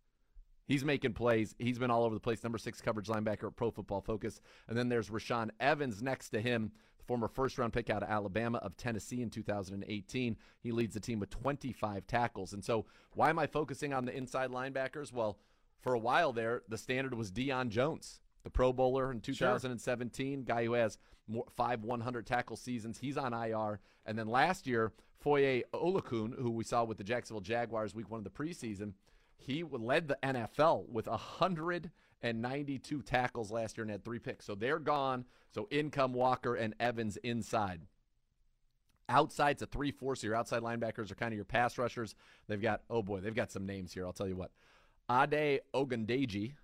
He's 0.67 0.85
making 0.85 1.15
plays. 1.15 1.55
He's 1.59 1.79
been 1.79 1.91
all 1.91 2.05
over 2.05 2.15
the 2.15 2.21
place. 2.21 2.43
Number 2.43 2.59
six 2.59 2.81
coverage 2.81 3.09
linebacker 3.09 3.49
at 3.49 3.57
Pro 3.57 3.71
Football 3.71 4.01
Focus. 4.01 4.41
And 4.69 4.77
then 4.77 4.89
there's 4.89 5.11
Rashaan 5.11 5.51
Evans 5.61 6.03
next 6.03 6.31
to 6.31 6.41
him, 6.41 6.73
the 6.99 7.05
former 7.05 7.29
first 7.29 7.59
round 7.59 7.73
pick 7.73 7.91
out 7.91 8.03
of 8.03 8.09
Alabama 8.09 8.59
of 8.59 8.77
Tennessee 8.77 9.23
in 9.23 9.31
2018. 9.31 10.37
He 10.61 10.73
leads 10.73 10.95
the 10.95 11.01
team 11.01 11.19
with 11.19 11.31
25 11.31 12.07
tackles. 12.07 12.53
And 12.53 12.65
so, 12.65 12.87
why 13.15 13.31
am 13.31 13.39
I 13.39 13.47
focusing 13.47 13.93
on 13.93 14.05
the 14.05 14.17
inside 14.17 14.51
linebackers? 14.51 15.13
Well, 15.13 15.39
for 15.81 15.95
a 15.95 15.99
while 15.99 16.33
there, 16.33 16.63
the 16.69 16.79
standard 16.79 17.15
was 17.15 17.33
Deion 17.33 17.69
Jones, 17.69 18.21
the 18.45 18.51
Pro 18.51 18.73
Bowler 18.73 19.11
in 19.11 19.21
2017, 19.21 20.45
guy 20.45 20.65
who 20.65 20.75
has 20.75 20.97
more, 21.27 21.47
five 21.57 21.83
100 21.83 22.27
tackle 22.27 22.57
seasons. 22.57 22.99
He's 22.99 23.17
on 23.17 23.35
IR. 23.35 23.81
And 24.07 24.17
then 24.17 24.29
last 24.29 24.67
year, 24.67 24.93
Foye 25.21 25.63
Oluokun, 25.73 26.39
who 26.41 26.51
we 26.51 26.65
saw 26.65 26.85
with 26.85 26.99
the 26.99 27.05
Jacksonville 27.05 27.41
Jaguars 27.41 27.95
week 27.95 28.11
one 28.11 28.19
of 28.19 28.25
the 28.25 28.31
preseason, 28.31 28.93
he 29.45 29.64
led 29.64 30.09
the 30.09 30.18
NFL 30.22 30.88
with 30.88 31.07
192 31.07 33.03
tackles 33.03 33.51
last 33.51 33.76
year 33.76 33.82
and 33.82 33.90
had 33.90 34.05
three 34.05 34.18
picks. 34.18 34.45
So 34.45 34.55
they're 34.55 34.78
gone. 34.78 35.24
So 35.55 35.68
income 35.70 36.12
Walker 36.12 36.55
and 36.55 36.74
Evans 36.80 37.16
inside. 37.18 37.82
Outside's 39.09 39.62
a 39.62 39.66
3 39.66 39.90
4, 39.90 40.16
so 40.16 40.26
your 40.26 40.36
outside 40.36 40.62
linebackers 40.62 41.11
are 41.11 41.16
kind 41.16 41.32
of 41.32 41.36
your 41.36 41.45
pass 41.45 41.76
rushers. 41.76 42.14
They've 42.49 42.61
got, 42.61 42.82
oh 42.88 43.03
boy, 43.03 43.20
they've 43.20 43.34
got 43.34 43.53
some 43.53 43.66
names 43.66 43.93
here. 43.93 44.07
I'll 44.07 44.12
tell 44.12 44.28
you 44.28 44.36
what. 44.36 44.53
Ade 45.11 45.61
Ogundeji. 45.74 46.55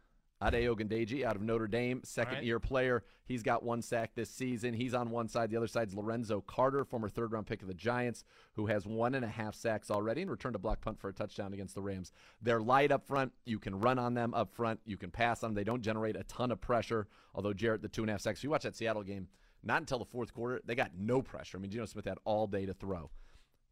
Ade 0.42 0.68
Ogundeji 0.68 1.24
out 1.24 1.34
of 1.34 1.42
Notre 1.42 1.66
Dame, 1.66 2.00
second 2.04 2.36
right. 2.36 2.44
year 2.44 2.60
player. 2.60 3.02
He's 3.24 3.42
got 3.42 3.62
one 3.62 3.82
sack 3.82 4.12
this 4.14 4.30
season. 4.30 4.72
He's 4.72 4.94
on 4.94 5.10
one 5.10 5.28
side. 5.28 5.50
The 5.50 5.56
other 5.56 5.66
side's 5.66 5.94
Lorenzo 5.94 6.40
Carter, 6.40 6.84
former 6.84 7.08
third 7.08 7.32
round 7.32 7.46
pick 7.46 7.60
of 7.60 7.68
the 7.68 7.74
Giants, 7.74 8.24
who 8.54 8.66
has 8.66 8.86
one 8.86 9.14
and 9.14 9.24
a 9.24 9.28
half 9.28 9.54
sacks 9.54 9.90
already 9.90 10.22
and 10.22 10.30
returned 10.30 10.54
a 10.54 10.60
block 10.60 10.80
punt 10.80 11.00
for 11.00 11.08
a 11.08 11.12
touchdown 11.12 11.52
against 11.52 11.74
the 11.74 11.82
Rams. 11.82 12.12
They're 12.40 12.60
light 12.60 12.92
up 12.92 13.04
front. 13.04 13.32
You 13.44 13.58
can 13.58 13.80
run 13.80 13.98
on 13.98 14.14
them 14.14 14.32
up 14.32 14.52
front. 14.52 14.80
You 14.86 14.96
can 14.96 15.10
pass 15.10 15.42
on 15.42 15.50
them. 15.50 15.54
They 15.56 15.64
don't 15.64 15.82
generate 15.82 16.16
a 16.16 16.24
ton 16.24 16.52
of 16.52 16.60
pressure, 16.60 17.08
although 17.34 17.52
Jarrett, 17.52 17.82
the 17.82 17.88
two 17.88 18.02
and 18.02 18.10
a 18.10 18.14
half 18.14 18.20
sacks. 18.20 18.40
If 18.40 18.44
you 18.44 18.50
watch 18.50 18.62
that 18.62 18.76
Seattle 18.76 19.02
game, 19.02 19.28
not 19.64 19.80
until 19.80 19.98
the 19.98 20.04
fourth 20.04 20.32
quarter, 20.32 20.60
they 20.64 20.76
got 20.76 20.92
no 20.96 21.20
pressure. 21.20 21.58
I 21.58 21.60
mean, 21.60 21.70
Geno 21.70 21.86
Smith 21.86 22.04
had 22.04 22.18
all 22.24 22.46
day 22.46 22.64
to 22.64 22.74
throw. 22.74 23.10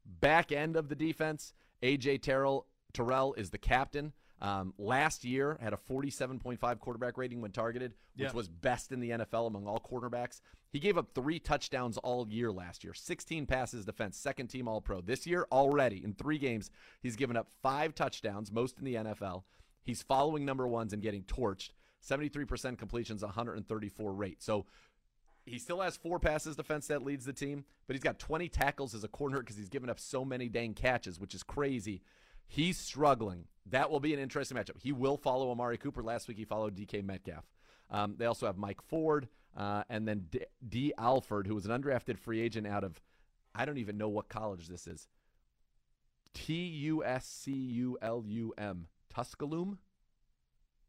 Back 0.05 0.53
end 0.53 0.77
of 0.77 0.89
the 0.89 0.95
defense, 0.95 1.53
A.J. 1.83 2.19
Terrell, 2.19 2.67
Terrell 2.93 3.35
is 3.35 3.51
the 3.51 3.59
captain. 3.59 4.13
Um, 4.41 4.75
last 4.77 5.25
year 5.25 5.57
had 5.61 5.73
a 5.73 5.77
47.5 5.79 6.79
quarterback 6.81 7.17
rating 7.17 7.41
when 7.41 7.53
targeted, 7.53 7.95
which 8.17 8.27
Yeah. 8.29 8.33
was 8.33 8.49
best 8.49 8.93
in 8.93 9.01
the 9.01 9.11
NFL 9.13 9.47
among 9.47 9.67
all 9.67 9.81
quarterbacks. 9.81 10.41
He 10.71 10.79
gave 10.79 10.99
up 10.99 11.15
three 11.15 11.39
touchdowns 11.39 11.97
all 11.97 12.29
year 12.29 12.53
last 12.53 12.85
year, 12.85 12.93
16 12.93 13.47
passes 13.47 13.87
defense, 13.87 14.19
second 14.19 14.49
team 14.49 14.69
All 14.69 14.83
Pro. 14.83 15.01
This 15.01 15.27
year 15.27 15.47
already 15.51 16.05
in 16.05 16.13
three 16.13 16.37
games, 16.39 16.71
he's 17.01 17.17
given 17.17 17.37
up 17.37 17.49
five 17.63 17.95
touchdowns, 17.95 18.53
most 18.53 18.79
in 18.79 18.85
the 18.85 18.95
NFL. 18.97 19.45
He's 19.85 20.03
following 20.03 20.45
number 20.45 20.69
ones 20.69 20.93
and 20.93 21.01
getting 21.01 21.23
torched. 21.23 21.71
73% 22.03 22.77
completions, 22.79 23.23
134 23.23 24.13
rate. 24.13 24.43
So 24.43 24.67
he 25.47 25.59
still 25.59 25.81
has 25.81 25.97
four 25.97 26.19
passes 26.21 26.57
defense 26.57 26.89
that 26.89 27.03
leads 27.03 27.25
the 27.25 27.33
team, 27.33 27.65
but 27.87 27.95
he's 27.97 28.03
got 28.03 28.19
20 28.19 28.49
tackles 28.49 28.95
as 28.95 29.03
a 29.03 29.09
corner 29.09 29.41
because 29.41 29.57
he's 29.57 29.69
given 29.71 29.89
up 29.89 29.99
so 29.99 30.25
many 30.25 30.49
dang 30.49 30.75
catches, 30.75 31.19
which 31.19 31.35
is 31.35 31.43
crazy. 31.43 32.03
He's 32.47 32.77
struggling. 32.79 33.47
That 33.71 33.91
will 33.91 34.01
be 34.01 34.15
an 34.15 34.21
interesting 34.21 34.57
matchup. 34.57 34.81
He 34.81 34.93
will 34.93 35.17
follow 35.17 35.51
Amari 35.51 35.79
Cooper. 35.79 36.03
Last 36.03 36.29
week 36.29 36.39
he 36.39 36.45
followed 36.45 36.77
DK 36.77 37.05
Metcalf. 37.05 37.45
Um, 37.91 38.15
they 38.19 38.27
also 38.27 38.47
have 38.47 38.57
Mike 38.57 38.83
Ford 38.83 39.29
uh, 39.57 39.83
and 39.89 40.07
then 40.07 40.27
D-, 40.31 40.45
Dee 40.69 40.93
Alford, 40.99 41.47
who 41.47 41.55
was 41.55 41.67
an 41.67 41.83
undrafted 41.83 42.19
free 42.19 42.41
agent 42.41 42.67
out 42.67 42.85
of, 42.85 43.01
I 43.55 43.65
don't 43.65 43.79
even 43.79 43.97
know 43.97 44.09
what 44.09 44.29
college 44.29 44.69
this 44.69 44.87
is. 44.87 45.09
T 46.35 46.55
U 46.67 47.03
S 47.03 47.27
C 47.27 47.53
U 47.53 47.97
L 48.03 48.23
U 48.27 48.53
M. 48.59 48.89
Tuscaloosa? 49.09 49.79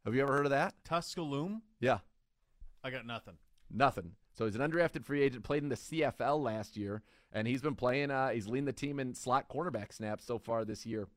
Have 0.04 0.14
you 0.14 0.22
ever 0.22 0.32
heard 0.32 0.46
of 0.46 0.50
that? 0.50 0.74
Tuscaloosa? 0.84 1.60
Yeah. 1.80 1.98
I 2.84 2.90
got 2.90 3.06
nothing. 3.06 3.34
Nothing. 3.70 4.12
So 4.34 4.44
he's 4.44 4.54
an 4.54 4.70
undrafted 4.70 5.04
free 5.04 5.22
agent, 5.22 5.44
played 5.44 5.62
in 5.62 5.68
the 5.68 5.74
CFL 5.74 6.42
last 6.42 6.76
year, 6.76 7.02
and 7.32 7.48
he's 7.48 7.62
been 7.62 7.74
playing. 7.74 8.10
Uh, 8.10 8.28
he's 8.28 8.46
leading 8.46 8.66
the 8.66 8.72
team 8.72 9.00
in 9.00 9.14
slot 9.14 9.48
cornerback 9.48 9.92
snaps 9.92 10.24
so 10.24 10.38
far 10.38 10.64
this 10.64 10.86
year. 10.86 11.08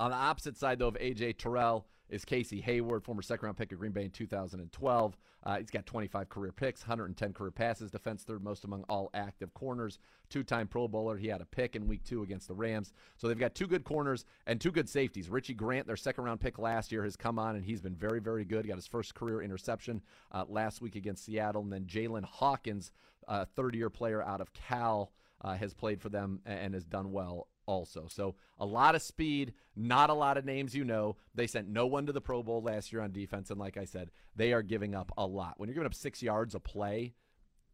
On 0.00 0.10
the 0.10 0.16
opposite 0.16 0.56
side, 0.56 0.78
though, 0.78 0.88
of 0.88 0.94
AJ 0.94 1.38
Terrell 1.38 1.86
is 2.08 2.24
Casey 2.24 2.60
Hayward, 2.60 3.02
former 3.02 3.20
second 3.20 3.46
round 3.46 3.58
pick 3.58 3.72
of 3.72 3.80
Green 3.80 3.90
Bay 3.90 4.04
in 4.04 4.10
2012. 4.10 5.16
Uh, 5.44 5.58
he's 5.58 5.70
got 5.70 5.86
25 5.86 6.28
career 6.28 6.52
picks, 6.52 6.82
110 6.82 7.32
career 7.32 7.50
passes, 7.50 7.90
defense 7.90 8.22
third 8.22 8.42
most 8.42 8.64
among 8.64 8.84
all 8.88 9.10
active 9.12 9.52
corners, 9.54 9.98
two 10.30 10.44
time 10.44 10.68
Pro 10.68 10.86
Bowler. 10.86 11.16
He 11.16 11.26
had 11.26 11.40
a 11.40 11.46
pick 11.46 11.74
in 11.74 11.88
week 11.88 12.04
two 12.04 12.22
against 12.22 12.46
the 12.46 12.54
Rams. 12.54 12.92
So 13.16 13.26
they've 13.26 13.38
got 13.38 13.56
two 13.56 13.66
good 13.66 13.82
corners 13.82 14.24
and 14.46 14.60
two 14.60 14.70
good 14.70 14.88
safeties. 14.88 15.28
Richie 15.28 15.54
Grant, 15.54 15.86
their 15.86 15.96
second 15.96 16.24
round 16.24 16.40
pick 16.40 16.58
last 16.58 16.92
year, 16.92 17.02
has 17.02 17.16
come 17.16 17.38
on 17.38 17.56
and 17.56 17.64
he's 17.64 17.80
been 17.80 17.96
very, 17.96 18.20
very 18.20 18.44
good. 18.44 18.64
He 18.64 18.68
got 18.68 18.76
his 18.78 18.86
first 18.86 19.14
career 19.14 19.42
interception 19.42 20.00
uh, 20.30 20.44
last 20.48 20.80
week 20.80 20.94
against 20.94 21.24
Seattle. 21.24 21.62
And 21.62 21.72
then 21.72 21.86
Jaylinn 21.86 22.24
Hawkins, 22.24 22.92
uh, 23.26 23.46
third 23.56 23.74
year 23.74 23.90
player 23.90 24.22
out 24.22 24.40
of 24.40 24.52
Cal, 24.52 25.10
uh, 25.40 25.54
has 25.54 25.74
played 25.74 26.00
for 26.00 26.08
them 26.08 26.40
and 26.46 26.74
has 26.74 26.84
done 26.84 27.12
well 27.12 27.48
also. 27.68 28.06
So 28.08 28.34
a 28.58 28.66
lot 28.66 28.94
of 28.94 29.02
speed, 29.02 29.52
not 29.76 30.10
a 30.10 30.14
lot 30.14 30.38
of 30.38 30.44
names 30.44 30.74
you 30.74 30.84
know. 30.84 31.16
They 31.34 31.46
sent 31.46 31.68
no 31.68 31.86
one 31.86 32.06
to 32.06 32.12
the 32.12 32.20
Pro 32.20 32.42
Bowl 32.42 32.62
last 32.62 32.92
year 32.92 33.02
on 33.02 33.12
defense, 33.12 33.50
and 33.50 33.60
like 33.60 33.76
I 33.76 33.84
said, 33.84 34.10
they 34.34 34.52
are 34.52 34.62
giving 34.62 34.94
up 34.94 35.12
a 35.16 35.26
lot. 35.26 35.54
When 35.58 35.68
you're 35.68 35.74
giving 35.74 35.86
up 35.86 35.94
six 35.94 36.22
yards 36.22 36.54
a 36.54 36.60
play, 36.60 37.14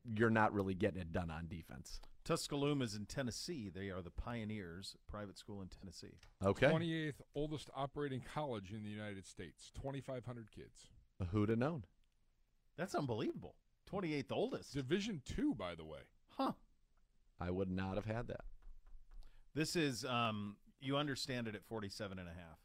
you're 0.05 0.31
not 0.31 0.53
really 0.53 0.75
getting 0.75 1.01
it 1.01 1.13
done 1.13 1.31
on 1.31 1.47
defense. 1.47 2.01
Tusculum 2.25 2.83
is 2.83 2.95
in 2.95 3.05
Tennessee. 3.05 3.71
They 3.73 3.91
are 3.91 4.03
the 4.03 4.11
Pioneers 4.11 4.97
private 5.09 5.39
school 5.39 5.61
in 5.63 5.69
Tennessee. 5.69 6.19
Okay. 6.45 6.69
28th 6.69 7.21
oldest 7.35 7.71
operating 7.77 8.23
college 8.35 8.73
in 8.73 8.83
the 8.83 8.91
United 8.91 9.27
States. 9.27 9.71
2,500 9.75 10.51
kids. 10.51 10.89
Who'd 11.31 11.51
have 11.51 11.59
known? 11.59 11.85
That's 12.77 12.95
unbelievable. 12.95 13.55
28th 13.93 14.33
oldest. 14.33 14.75
Division 14.75 15.21
two, 15.25 15.55
by 15.55 15.75
the 15.75 15.85
way. 15.85 16.01
Huh. 16.31 16.53
I 17.39 17.51
would 17.51 17.71
not 17.71 17.97
have 17.97 18.07
had 18.07 18.29
that. 18.29 18.45
This 19.55 19.77
is 19.77 20.05
um 20.05 20.57
you 20.81 20.97
understand 20.97 21.49
it 21.49 21.55
at 21.55 21.65
47 21.65 22.19
and 22.19 22.29
a 22.29 22.33
half. 22.33 22.59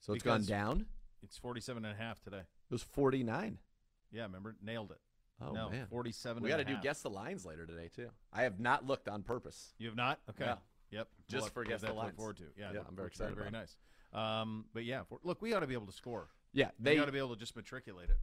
So 0.00 0.12
it's 0.12 0.22
gone 0.22 0.38
Because 0.38 0.46
down? 0.48 0.86
It's 1.22 1.36
47 1.38 1.84
and 1.84 1.94
a 1.94 2.02
half 2.02 2.20
today. 2.20 2.38
It 2.38 2.72
was 2.74 2.82
49. 2.82 3.58
Yeah, 4.12 4.22
remember? 4.22 4.54
Nailed 4.62 4.90
it. 4.92 4.98
Oh, 5.40 5.52
no, 5.52 5.70
man. 5.70 5.86
47 5.88 6.42
We 6.42 6.48
got 6.50 6.58
got 6.58 6.66
to 6.66 6.74
do 6.74 6.80
guess 6.82 7.02
the 7.02 7.10
lines 7.10 7.44
later 7.46 7.64
today, 7.66 7.88
too. 7.94 8.08
I 8.32 8.42
have 8.42 8.60
not 8.60 8.86
looked 8.86 9.08
on 9.08 9.22
purpose. 9.22 9.72
You 9.78 9.86
have 9.88 9.96
not? 9.96 10.20
Okay. 10.30 10.44
Yeah. 10.44 10.56
Yep. 10.90 11.08
Just 11.28 11.42
We'll 11.44 11.50
for 11.50 11.64
guess 11.64 11.72
have 11.72 11.80
the 11.82 11.86
that 11.88 11.92
to 11.92 11.96
look 11.96 12.04
lines. 12.04 12.16
forward 12.16 12.36
to. 12.38 12.44
Yeah, 12.56 12.66
Yeah, 12.66 12.72
that 12.74 12.84
I'm 12.88 12.96
very 12.96 13.06
looks 13.06 13.16
excited 13.16 13.36
Very, 13.36 13.48
about 13.48 13.58
nice. 13.60 13.76
Um, 14.42 14.64
but 14.72 14.84
yeah, 14.84 15.02
for, 15.08 15.18
look, 15.22 15.40
we 15.42 15.52
ought 15.54 15.60
to 15.60 15.66
be 15.66 15.74
able 15.74 15.86
to 15.86 15.92
score. 15.92 16.28
Yeah, 16.52 16.70
they 16.78 16.94
they- 16.94 17.00
ought 17.00 17.06
to 17.06 17.12
be 17.12 17.18
able 17.18 17.34
to 17.34 17.36
just 17.40 17.56
matriculate 17.56 18.10
it. 18.10 18.16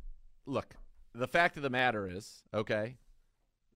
Look, 0.45 0.76
the 1.13 1.28
fact 1.28 1.57
of 1.57 1.63
the 1.63 1.70
matter 1.70 2.07
is, 2.07 2.43
okay, 2.53 2.97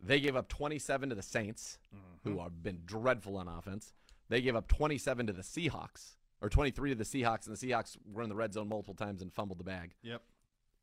they 0.02 0.20
gave 0.20 0.36
up 0.36 0.47
27 0.47 1.10
to 1.10 1.16
the 1.16 1.22
Saints, 1.22 1.78
Mm-hmm. 1.95 2.30
who 2.30 2.39
have 2.39 2.62
been 2.64 2.82
dreadful 2.86 3.38
on 3.38 3.47
offense. 3.47 3.93
They 4.30 4.41
gave 4.41 4.56
up 4.56 4.68
27 4.68 5.28
to 5.28 5.34
the 5.34 5.41
Seahawks, 5.41 6.16
or 6.41 6.50
23 6.50 6.89
to 6.91 6.95
the 6.95 7.04
Seahawks, 7.04 7.47
and 7.47 7.56
the 7.58 7.68
Seahawks 7.68 7.97
were 8.12 8.22
in 8.24 8.30
the 8.30 8.36
red 8.36 8.54
zone 8.54 8.68
multiple 8.70 8.93
times 8.93 9.22
and 9.22 9.34
fumbled 9.34 9.60
the 9.60 9.64
bag. 9.64 9.95
Yep. 10.04 10.22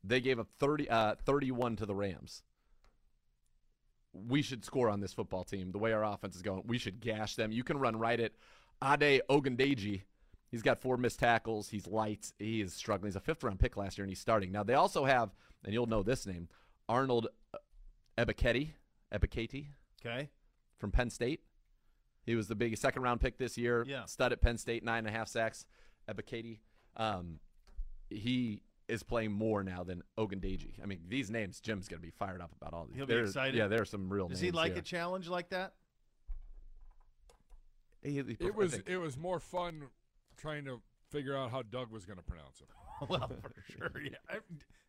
They 0.03 0.19
gave 0.21 0.39
up 0.39 0.47
30, 0.59 0.89
uh, 0.89 1.15
31 1.25 1.75
to 1.77 1.85
the 1.85 1.95
Rams. 1.95 2.43
We 4.13 4.41
should 4.41 4.65
score 4.65 4.89
on 4.89 4.99
this 4.99 5.13
football 5.13 5.43
team. 5.43 5.71
The 5.71 5.77
way 5.77 5.93
our 5.93 6.03
offense 6.03 6.35
is 6.35 6.41
going, 6.41 6.63
we 6.65 6.77
should 6.77 6.99
gash 6.99 7.35
them. 7.35 7.51
You 7.51 7.63
can 7.63 7.77
run 7.77 7.97
right 7.97 8.19
at 8.19 8.31
Ade 8.83 9.21
Ogundeji. 9.29 10.01
He's 10.49 10.61
got 10.63 10.79
four 10.81 10.97
missed 10.97 11.19
tackles. 11.19 11.69
He's 11.69 11.87
light. 11.87 12.31
He 12.39 12.61
is 12.61 12.73
struggling. 12.73 13.09
He's 13.09 13.15
a 13.15 13.19
fifth 13.21 13.43
round 13.43 13.59
pick 13.59 13.77
last 13.77 13.97
year, 13.97 14.03
and 14.03 14.09
he's 14.11 14.19
starting. 14.19 14.51
Now, 14.51 14.63
they 14.63 14.73
also 14.75 15.05
have, 15.05 15.29
and 15.63 15.73
you'll 15.73 15.85
know 15.87 16.03
this 16.03 16.25
name, 16.25 16.47
Arnold 16.89 17.27
Ebiketie. 18.17 18.69
Ebiketie. 19.13 19.67
Okay. 20.05 20.29
From 20.77 20.91
Penn 20.91 21.09
State. 21.09 21.41
He 22.23 22.35
was 22.35 22.47
the 22.47 22.55
big 22.55 22.77
second 22.77 23.01
round 23.03 23.21
pick 23.21 23.37
this 23.37 23.57
year. 23.57 23.85
Yeah. 23.87 24.05
Stud 24.05 24.31
at 24.33 24.41
Penn 24.41 24.57
State, 24.57 24.83
nine 24.83 24.99
and 24.99 25.07
a 25.07 25.11
half 25.11 25.27
sacks. 25.27 25.65
Ebiketie. 26.09 26.59
Um, 26.97 27.39
he 28.09 28.61
is 28.87 29.03
playing 29.03 29.31
more 29.31 29.63
now 29.63 29.83
than 29.83 30.01
Ogundeji. 30.17 30.81
I 30.81 30.85
mean, 30.85 30.99
these 31.07 31.29
names, 31.29 31.59
Jim's 31.59 31.87
going 31.87 31.99
to 32.01 32.05
be 32.05 32.11
fired 32.11 32.41
up 32.41 32.51
about 32.59 32.73
all 32.73 32.85
these. 32.85 32.95
He'll 32.97 33.05
be 33.05 33.13
There's- 33.13 33.29
excited. 33.29 33.55
Yeah, 33.55 33.67
there 33.67 33.81
are 33.81 33.85
some 33.85 34.09
real 34.09 34.27
Does 34.27 34.41
names 34.41 34.53
he 34.53 34.57
like 34.57 34.71
here. 34.73 34.79
a 34.79 34.83
challenge 34.83 35.27
like 35.29 35.49
that? 35.49 35.73
He- 38.03 38.21
he- 38.21 38.37
It 38.39 38.55
was 38.55 38.75
it 38.85 38.97
was 38.97 39.17
more 39.17 39.39
fun 39.39 39.87
trying 40.37 40.65
to 40.65 40.81
figure 41.09 41.35
out 41.35 41.51
how 41.51 41.61
Doug 41.63 41.91
was 41.91 42.05
going 42.05 42.17
to 42.17 42.23
pronounce 42.23 42.61
it. 42.61 42.67
well, 43.09 43.29
for 43.41 43.53
sure. 43.71 43.91
Yeah. 44.03 44.11
I- 44.29 44.37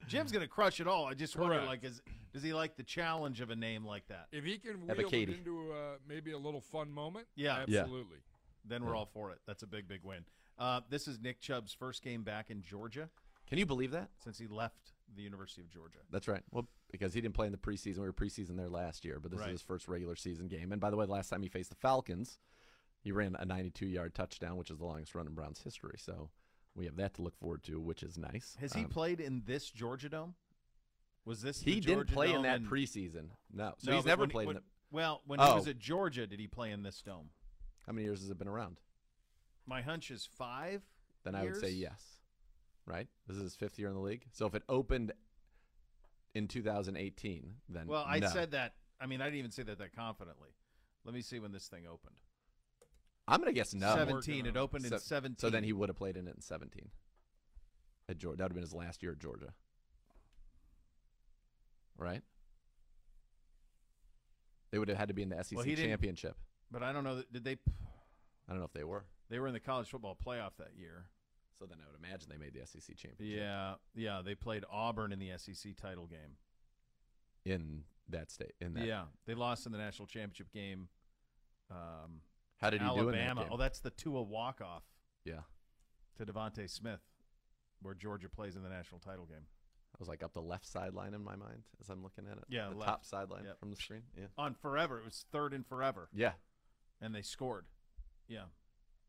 Jim's 0.07 0.33
going 0.33 0.43
to 0.43 0.49
crush 0.49 0.81
it 0.81 0.87
all. 0.89 1.05
I 1.07 1.13
just 1.15 1.37
wonder, 1.37 1.57
Correct. 1.57 1.69
like, 1.69 1.85
is 1.85 2.01
does 2.33 2.43
he 2.43 2.55
like 2.55 2.77
the 2.77 2.83
challenge 2.83 3.41
of 3.41 3.51
a 3.51 3.57
name 3.57 3.85
like 3.85 4.07
that? 4.09 4.29
If 4.33 4.45
he 4.45 4.57
can 4.59 4.81
wheel 4.87 4.91
it 4.93 4.99
Ebiketie. 5.07 5.39
into 5.39 5.71
uh, 5.73 5.97
maybe 6.09 6.33
a 6.33 6.39
little 6.39 6.61
fun 6.61 6.91
moment, 6.93 7.27
Yeah. 7.37 7.65
Yeah. 7.67 7.81
absolutely. 7.81 8.19
Then 8.65 8.85
we're 8.85 8.93
Yeah. 8.93 8.99
all 9.01 9.07
for 9.07 9.33
it. 9.33 9.39
That's 9.47 9.63
a 9.63 9.67
big, 9.67 9.87
big 9.89 10.03
win. 10.05 10.25
Uh, 10.59 10.81
this 10.89 11.09
is 11.09 11.19
Nick 11.21 11.41
Chubb's 11.41 11.73
first 11.75 12.03
game 12.03 12.23
back 12.23 12.51
in 12.51 12.63
Georgia 12.63 13.11
Can 13.47 13.59
you 13.59 13.67
believe 13.67 13.91
that? 13.91 14.09
since 14.23 14.39
he 14.39 14.47
left 14.47 14.93
the 15.15 15.23
University 15.23 15.63
of 15.63 15.69
Georgia. 15.71 15.99
That's 16.11 16.29
right. 16.29 16.43
Well, 16.51 16.69
because 16.91 17.13
he 17.15 17.21
didn't 17.21 17.35
play 17.35 17.47
in 17.47 17.53
the 17.53 17.59
preseason. 17.59 17.99
We 17.99 18.07
were 18.07 18.13
preseason 18.13 18.57
there 18.57 18.69
last 18.69 19.05
year, 19.05 19.19
but 19.21 19.31
this 19.31 19.41
Right. 19.41 19.49
is 19.51 19.61
his 19.61 19.63
first 19.63 19.89
regular 19.89 20.17
season 20.17 20.49
game. 20.49 20.73
And 20.73 20.81
by 20.81 20.91
the 20.91 20.97
way, 20.97 21.07
the 21.07 21.13
last 21.13 21.29
time 21.29 21.43
he 21.43 21.49
faced 21.49 21.71
the 21.71 21.77
Falcons, 21.77 22.39
he 23.01 23.13
ran 23.13 23.37
a 23.39 23.45
92 23.45 23.87
yard 23.87 24.15
touchdown, 24.15 24.57
which 24.57 24.71
is 24.71 24.79
the 24.79 24.85
longest 24.87 25.15
run 25.15 25.27
in 25.27 25.35
Browns 25.35 25.63
history. 25.63 25.97
So 25.99 26.31
we 26.79 26.87
have 26.87 26.97
that 26.97 27.15
to 27.15 27.23
look 27.23 27.37
forward 27.37 27.63
to, 27.65 27.81
which 27.81 28.03
is 28.05 28.17
nice. 28.17 28.55
Has 28.61 28.73
he 28.73 28.85
Um, 28.85 28.89
played 28.89 29.21
in 29.21 29.43
this 29.45 29.69
Georgia 29.71 30.09
Dome? 30.09 30.37
Was 31.25 31.43
this 31.43 31.61
He 31.61 31.75
the 31.75 31.81
didn't 31.81 31.95
Georgia 31.97 32.13
play 32.15 32.33
in 32.33 32.43
that 32.43 32.59
and- 32.61 32.67
preseason. 32.69 33.31
No. 33.51 33.75
So 33.79 33.91
No, 33.91 33.97
he's 33.97 34.07
never 34.07 34.25
he- 34.27 34.31
played 34.33 34.47
when- 34.47 34.57
in 34.57 34.63
the. 34.63 34.69
Well, 34.91 35.23
when 35.27 35.41
he 35.41 35.45
Oh. 35.45 35.57
was 35.57 35.69
at 35.69 35.79
Georgia, 35.79 36.27
did 36.27 36.39
he 36.41 36.47
play 36.47 36.71
in 36.71 36.83
this 36.85 37.03
dome? 37.03 37.31
How 37.85 37.93
many 37.93 38.05
years 38.05 38.21
has 38.21 38.31
it 38.31 38.39
been 38.39 38.49
around? 38.49 38.81
My 39.67 39.83
hunch 39.83 40.11
is 40.11 40.25
five. 40.25 40.83
Then 41.25 41.35
I 41.35 41.45
would 41.45 41.57
say 41.57 41.71
yes. 41.71 42.23
Right? 42.87 43.09
This 43.27 43.37
is 43.37 43.43
his 43.43 43.57
fifth 43.57 43.79
year 43.79 43.89
in 43.89 43.95
the 43.95 44.01
league. 44.01 44.29
So 44.33 44.47
if 44.47 44.55
it 44.55 44.63
opened 44.69 45.13
in 46.35 46.49
2018, 46.49 47.61
then 47.69 47.87
Well, 47.89 48.05
I 48.07 48.19
no. 48.21 48.29
said 48.29 48.53
that. 48.53 48.77
I 49.01 49.07
mean, 49.07 49.21
I 49.21 49.25
didn't 49.27 49.41
even 49.41 49.51
say 49.51 49.65
that 49.65 49.77
that 49.79 49.93
confidently. 49.93 50.55
Let 51.05 51.13
me 51.15 51.21
see 51.21 51.39
when 51.41 51.53
this 51.53 51.69
thing 51.69 51.87
opened. 51.87 52.17
I'm 53.29 53.41
gonna 53.41 53.53
guess 53.53 53.75
no. 53.75 53.95
17. 53.95 54.47
It 54.47 54.57
opened 54.57 54.85
in 54.85 54.91
So- 54.91 54.99
17. 54.99 55.39
So 55.39 55.51
then 55.51 55.63
he 55.65 55.73
would 55.73 55.89
have 55.89 55.97
played 55.97 56.17
in 56.17 56.27
it 56.27 56.35
in 56.35 56.41
17. 56.41 56.91
At 58.09 58.17
Georgia, 58.19 58.39
that 58.39 58.45
would 58.45 58.51
have 58.53 58.55
been 58.55 58.63
his 58.63 58.73
last 58.75 59.03
year 59.03 59.13
at 59.13 59.19
Georgia. 59.19 59.53
Right? 61.97 62.23
They 64.71 64.79
would 64.79 64.89
have 64.89 64.99
had 64.99 65.09
to 65.09 65.15
be 65.15 65.23
in 65.23 65.29
the 65.31 65.37
SEC 65.37 65.57
Well, 65.57 65.65
he 65.65 65.75
didn't- 65.75 65.91
championship. 65.91 66.37
But 66.71 66.83
I 66.83 66.93
don't 66.93 67.05
know. 67.05 67.17
That, 67.17 67.33
did 67.33 67.45
they? 67.45 67.53
I 67.53 68.51
don't 68.51 68.59
know 68.59 68.65
if 68.65 68.73
they 68.73 68.85
were. 68.85 69.07
They 69.31 69.39
were 69.39 69.47
in 69.47 69.55
the 69.55 69.61
college 69.61 69.89
football 69.91 70.15
playoff 70.17 70.57
that 70.59 70.75
year. 70.77 71.07
So 71.59 71.67
then 71.67 71.79
I 71.83 71.87
would 71.91 71.97
imagine 71.99 72.29
they 72.29 72.37
made 72.37 72.53
the 72.55 72.61
SEC 72.67 72.95
championship 72.97 73.37
Yeah, 73.41 73.75
yeah. 73.95 74.23
They 74.23 74.35
played 74.35 74.65
Auburn 74.71 75.13
in 75.13 75.19
the 75.19 75.31
SEC 75.39 75.75
title 75.75 76.07
game. 76.07 76.37
in 77.45 77.85
that 78.09 78.31
state. 78.31 78.55
In 78.61 78.75
that, 78.75 78.85
Yeah, 78.85 79.07
they 79.25 79.35
lost 79.35 79.65
in 79.65 79.73
the 79.73 79.79
national 79.79 80.07
championship 80.07 80.51
game. 80.53 80.89
Um, 81.71 82.21
How 82.59 82.71
did 82.71 82.81
he 82.81 82.87
Alabama. 82.87 83.11
do 83.13 83.17
in 83.19 83.25
that 83.37 83.37
game? 83.43 83.49
Oh, 83.53 83.57
that's 83.57 83.81
the 83.81 83.91
Tua 83.91 84.23
walk 84.23 84.61
off 84.61 84.83
yeah, 85.25 85.41
to 86.17 86.27
DeVonta 86.27 86.69
Smith, 86.69 87.01
where 87.83 87.95
Georgia 87.95 88.29
plays 88.29 88.57
in 88.57 88.63
the 88.63 88.69
national 88.69 89.01
title 89.01 89.25
game. 89.27 89.47
I 89.95 89.97
was 89.99 90.09
like 90.09 90.23
up 90.23 90.33
the 90.35 90.43
left 90.43 90.67
sideline 90.67 91.15
in 91.15 91.23
my 91.25 91.35
mind 91.37 91.63
as 91.81 91.89
I'm 91.89 92.03
looking 92.03 92.27
at 92.31 92.37
it. 92.37 92.45
Yeah, 92.49 92.69
the 92.69 92.77
left. 92.77 92.89
top 92.89 93.05
sideline 93.05 93.45
Yep. 93.45 93.59
from 93.59 93.71
the 93.71 93.77
screen. 93.77 94.03
Yeah, 94.17 94.27
On 94.37 94.55
forever, 94.55 94.99
it 94.99 95.05
was 95.05 95.25
third 95.33 95.53
and 95.55 95.67
forever. 95.67 96.09
yeah, 96.13 96.33
and 97.01 97.15
they 97.15 97.23
scored. 97.23 97.67
Yeah. 98.29 98.45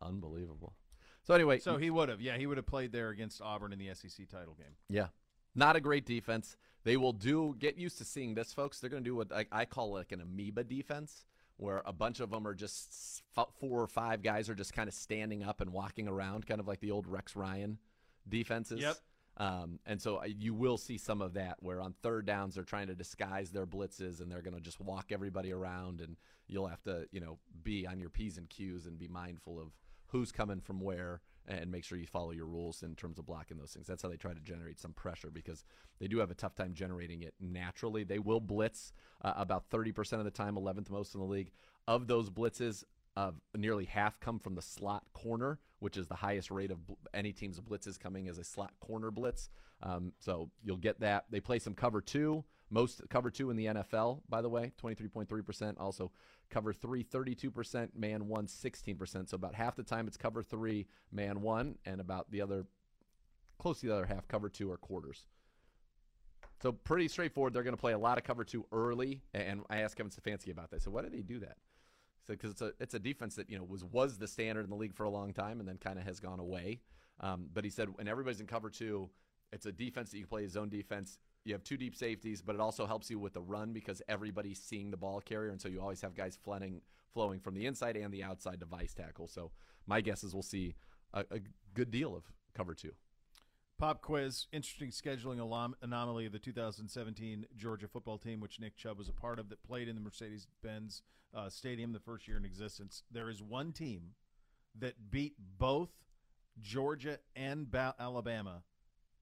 unbelievable. 0.01 0.75
So 1.23 1.33
anyway, 1.33 1.59
So 1.59 1.77
he 1.77 1.89
would 1.89 2.09
have, 2.09 2.21
yeah, 2.21 2.37
he 2.37 2.47
would 2.47 2.57
have 2.57 2.65
played 2.65 2.91
there 2.91 3.09
against 3.09 3.41
Auburn 3.41 3.73
in 3.73 3.79
the 3.79 3.93
SEC 3.93 4.27
title 4.29 4.55
game. 4.55 4.75
Yeah. 4.89 5.07
Not 5.53 5.75
a 5.75 5.81
great 5.81 6.05
defense. 6.05 6.55
They 6.85 6.95
will 6.97 7.11
do 7.13 7.55
get 7.59 7.75
used 7.77 7.97
to 7.97 8.05
seeing 8.05 8.33
this, 8.35 8.53
folks. 8.53 8.79
They're 8.79 8.89
going 8.89 9.03
to 9.03 9.09
do 9.09 9.15
what 9.15 9.31
I, 9.33 9.45
I 9.51 9.65
call 9.65 9.91
like 9.91 10.11
an 10.11 10.21
amoeba 10.21 10.63
defense, 10.63 11.25
where 11.59 11.81
a 11.85 11.93
bunch 11.93 12.19
of 12.21 12.29
them 12.31 12.47
are 12.47 12.53
just 12.53 13.21
four 13.59 13.81
or 13.81 13.87
five 13.87 14.21
guys 14.23 14.49
are 14.49 14.55
just 14.55 14.73
kind 14.73 14.87
of 14.87 14.93
standing 14.93 15.43
up 15.43 15.59
and 15.61 15.71
walking 15.71 16.07
around, 16.07 16.47
kind 16.47 16.59
of 16.59 16.67
like 16.67 16.79
the 16.79 16.91
old 16.91 17.05
Rex 17.05 17.35
Ryan 17.35 17.77
defenses. 18.27 18.79
Yep. 18.79 18.97
Um, 19.37 19.79
and 19.85 20.01
so 20.01 20.17
uh, 20.17 20.25
you 20.25 20.53
will 20.53 20.77
see 20.77 20.97
some 20.97 21.21
of 21.21 21.33
that 21.33 21.57
where 21.59 21.81
on 21.81 21.93
third 22.01 22.25
downs 22.25 22.55
they're 22.55 22.63
trying 22.63 22.87
to 22.87 22.95
disguise 22.95 23.51
their 23.51 23.65
blitzes 23.65 24.21
and 24.21 24.31
they're 24.31 24.41
going 24.41 24.55
to 24.55 24.61
just 24.61 24.81
walk 24.81 25.11
everybody 25.11 25.53
around 25.53 26.01
and 26.01 26.17
you'll 26.47 26.67
have 26.67 26.83
to 26.83 27.07
you 27.11 27.21
know 27.21 27.37
be 27.63 27.87
on 27.87 27.99
your 28.01 28.09
p's 28.09 28.37
and 28.37 28.49
q's 28.49 28.85
and 28.85 28.99
be 28.99 29.07
mindful 29.07 29.57
of 29.57 29.69
who's 30.07 30.33
coming 30.33 30.59
from 30.59 30.81
where 30.81 31.21
and 31.49 31.71
make 31.71 31.83
sure 31.83 31.97
you 31.97 32.05
follow 32.05 32.31
your 32.31 32.45
rules 32.45 32.83
in 32.83 32.95
terms 32.95 33.17
of 33.17 33.25
blocking 33.25 33.57
those 33.57 33.71
things. 33.71 33.87
That's 33.87 34.03
how 34.03 34.09
they 34.09 34.17
try 34.17 34.33
to 34.33 34.39
generate 34.39 34.79
some 34.79 34.93
pressure 34.93 35.31
because 35.31 35.65
they 35.99 36.07
do 36.07 36.19
have 36.19 36.29
a 36.29 36.35
tough 36.35 36.55
time 36.55 36.73
generating 36.73 37.23
it 37.23 37.33
naturally. 37.39 38.03
They 38.03 38.19
will 38.19 38.39
blitz 38.39 38.93
uh, 39.23 39.33
about 39.35 39.69
30% 39.69 40.13
of 40.13 40.25
the 40.25 40.31
time, 40.31 40.55
11th 40.55 40.89
most 40.89 41.15
in 41.15 41.19
the 41.19 41.25
league. 41.25 41.51
Of 41.87 42.07
those 42.07 42.29
blitzes, 42.29 42.83
uh, 43.17 43.31
nearly 43.57 43.85
half 43.85 44.19
come 44.19 44.37
from 44.39 44.53
the 44.53 44.61
slot 44.61 45.03
corner, 45.13 45.59
which 45.79 45.97
is 45.97 46.07
the 46.07 46.15
highest 46.15 46.51
rate 46.51 46.71
of 46.71 46.85
bl- 46.85 46.93
any 47.13 47.33
team's 47.33 47.59
blitzes 47.59 47.99
coming 47.99 48.27
as 48.27 48.37
a 48.37 48.43
slot 48.43 48.73
corner 48.79 49.09
blitz. 49.09 49.49
Um, 49.81 50.13
so 50.19 50.51
you'll 50.63 50.77
get 50.77 50.99
that. 50.99 51.25
They 51.31 51.39
play 51.39 51.57
some 51.57 51.73
cover 51.73 51.99
two, 51.99 52.43
most 52.69 53.01
cover 53.09 53.31
two 53.31 53.49
in 53.49 53.57
the 53.57 53.65
NFL, 53.65 54.21
by 54.29 54.41
the 54.41 54.49
way, 54.49 54.71
23.3%. 54.81 55.75
Also, 55.79 56.11
cover 56.49 56.73
three, 56.73 57.03
32%, 57.03 57.89
man 57.95 58.27
one, 58.27 58.47
16%. 58.47 59.29
So 59.29 59.35
about 59.35 59.55
half 59.55 59.75
the 59.75 59.83
time 59.83 60.07
it's 60.07 60.17
cover 60.17 60.43
three, 60.43 60.87
man 61.11 61.41
one, 61.41 61.75
and 61.85 62.01
about 62.01 62.31
the 62.31 62.41
other, 62.41 62.65
close 63.57 63.79
to 63.81 63.87
the 63.87 63.93
other 63.93 64.05
half, 64.05 64.27
cover 64.27 64.49
two 64.49 64.71
or 64.71 64.77
quarters. 64.77 65.25
So 66.61 66.71
pretty 66.71 67.07
straightforward. 67.07 67.53
They're 67.53 67.63
going 67.63 67.75
to 67.75 67.79
play 67.79 67.93
a 67.93 67.97
lot 67.97 68.17
of 68.17 68.23
cover 68.23 68.43
two 68.43 68.65
early. 68.71 69.21
And 69.33 69.61
I 69.69 69.77
asked 69.77 69.95
Kevin 69.95 70.11
Stefanski 70.11 70.51
about 70.51 70.71
that. 70.71 70.81
So 70.81 70.91
why 70.91 71.01
do 71.01 71.09
they 71.09 71.21
do 71.21 71.39
that? 71.39 71.57
So 72.27 72.33
because 72.33 72.51
it's 72.51 72.61
a 72.61 72.73
it's 72.79 72.93
a 72.93 72.99
defense 72.99 73.35
that 73.35 73.49
you 73.49 73.57
know 73.57 73.63
was 73.63 73.83
was 73.83 74.17
the 74.17 74.27
standard 74.27 74.63
in 74.63 74.69
the 74.69 74.75
league 74.75 74.93
for 74.93 75.05
a 75.05 75.09
long 75.09 75.33
time 75.33 75.59
and 75.59 75.67
then 75.67 75.77
kind 75.77 75.97
of 75.97 76.05
has 76.05 76.19
gone 76.19 76.39
away. 76.39 76.81
Um, 77.21 77.47
but 77.53 77.63
he 77.63 77.69
said 77.69 77.87
when 77.97 78.07
everybody's 78.07 78.39
in 78.39 78.45
cover 78.45 78.69
two, 78.69 79.09
it's 79.51 79.65
a 79.65 79.71
defense 79.71 80.11
that 80.11 80.17
you 80.17 80.25
can 80.25 80.29
play 80.29 80.47
zone 80.47 80.69
defense. 80.69 81.17
You 81.49 81.55
have 81.55 81.63
two 81.63 81.77
deep 81.77 81.95
safeties, 81.95 82.43
but 82.43 82.53
it 82.53 82.61
also 82.61 82.85
helps 82.85 83.09
you 83.09 83.17
with 83.17 83.33
the 83.33 83.41
run 83.41 83.73
because 83.73 84.03
everybody's 84.07 84.59
seeing 84.59 84.91
the 84.91 84.97
ball 84.97 85.19
carrier, 85.19 85.49
and 85.49 85.59
so 85.59 85.67
you 85.67 85.81
always 85.81 85.99
have 86.01 86.13
guys 86.13 86.37
flooding, 86.43 86.81
flowing 87.11 87.39
from 87.39 87.55
the 87.55 87.65
inside 87.65 87.97
and 87.97 88.13
the 88.13 88.23
outside 88.23 88.59
device 88.59 88.93
tackle. 88.93 89.27
So 89.27 89.49
my 89.87 89.99
guess 89.99 90.23
is 90.23 90.31
we'll 90.31 90.43
see 90.43 90.75
a, 91.11 91.21
a 91.31 91.39
good 91.73 91.89
deal 91.89 92.15
of 92.15 92.23
cover 92.53 92.75
two. 92.75 92.91
Pop 93.79 94.03
quiz: 94.03 94.45
Interesting 94.51 94.91
scheduling 94.91 95.73
anomaly 95.81 96.27
of 96.27 96.33
the 96.33 96.37
2017 96.37 97.47
Georgia 97.57 97.87
football 97.87 98.19
team, 98.19 98.39
which 98.39 98.59
Nick 98.59 98.77
Chubb 98.77 98.99
was 98.99 99.09
a 99.09 99.13
part 99.13 99.39
of, 99.39 99.49
that 99.49 99.63
played 99.63 99.87
in 99.87 99.95
the 99.95 100.01
Mercedes-Benz 100.01 101.01
uh, 101.33 101.49
Stadium 101.49 101.93
the 101.93 101.99
first 101.99 102.27
year 102.27 102.37
in 102.37 102.45
existence. 102.45 103.01
There 103.09 103.31
is 103.31 103.41
one 103.41 103.71
team 103.71 104.11
that 104.77 105.09
beat 105.09 105.33
both 105.57 105.89
Georgia 106.61 107.17
and 107.35 107.71
ba- 107.71 107.95
Alabama 107.99 108.61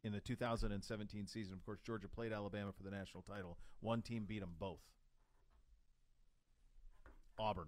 in 0.07 0.13
the 0.13 0.19
2017 0.21 1.27
season. 1.27 1.53
Of 1.53 1.65
course, 1.65 1.79
Georgia 1.85 2.07
played 2.07 2.33
Alabama 2.33 2.71
for 2.71 2.83
the 2.83 2.89
national 2.89 3.21
title. 3.21 3.57
One 3.81 4.01
team 4.01 4.25
beat 4.27 4.39
them 4.39 4.55
both. 4.57 4.79
Auburn. 7.37 7.67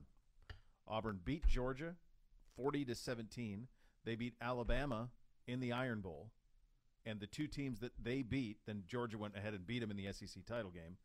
Auburn 0.88 1.20
beat 1.24 1.46
Georgia 1.46 1.96
40 2.56 2.86
to 2.86 2.96
17. 2.96 3.68
They 4.06 4.16
beat 4.16 4.34
Alabama 4.42 5.10
in 5.48 5.60
the 5.60 5.72
Iron 5.72 6.02
Bowl. 6.02 6.32
And 7.06 7.20
the 7.20 7.28
two 7.28 7.48
teams 7.48 7.80
that 7.80 7.92
they 8.02 8.24
beat, 8.24 8.58
then 8.66 8.84
Georgia 8.88 9.18
went 9.18 9.36
ahead 9.36 9.54
and 9.54 9.68
beat 9.68 9.80
them 9.80 9.92
in 9.92 9.98
the 9.98 10.12
SEC 10.12 10.46
title 10.46 10.72
game. 10.72 10.98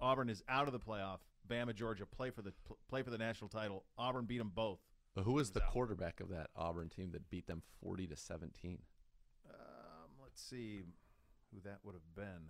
Auburn 0.00 0.28
is 0.28 0.42
out 0.48 0.66
of 0.66 0.72
the 0.72 0.78
playoff. 0.78 1.18
Bama, 1.48 1.74
Georgia 1.74 2.06
play 2.06 2.30
for 2.30 2.42
the 2.42 2.52
play 2.88 3.02
for 3.02 3.10
the 3.10 3.18
national 3.18 3.48
title. 3.48 3.84
Auburn 3.98 4.26
beat 4.26 4.38
them 4.38 4.52
both. 4.54 4.78
But 5.14 5.24
who 5.24 5.34
was 5.34 5.50
the 5.50 5.60
quarterback 5.60 6.20
of 6.20 6.28
that 6.28 6.50
Auburn 6.54 6.88
team 6.88 7.10
that 7.12 7.30
beat 7.30 7.46
them 7.46 7.62
40 7.82 8.06
to 8.08 8.16
17? 8.16 8.78
Let's 10.32 10.42
see 10.48 10.80
who 11.52 11.60
that 11.64 11.80
would 11.84 11.94
have 11.94 12.14
been. 12.14 12.48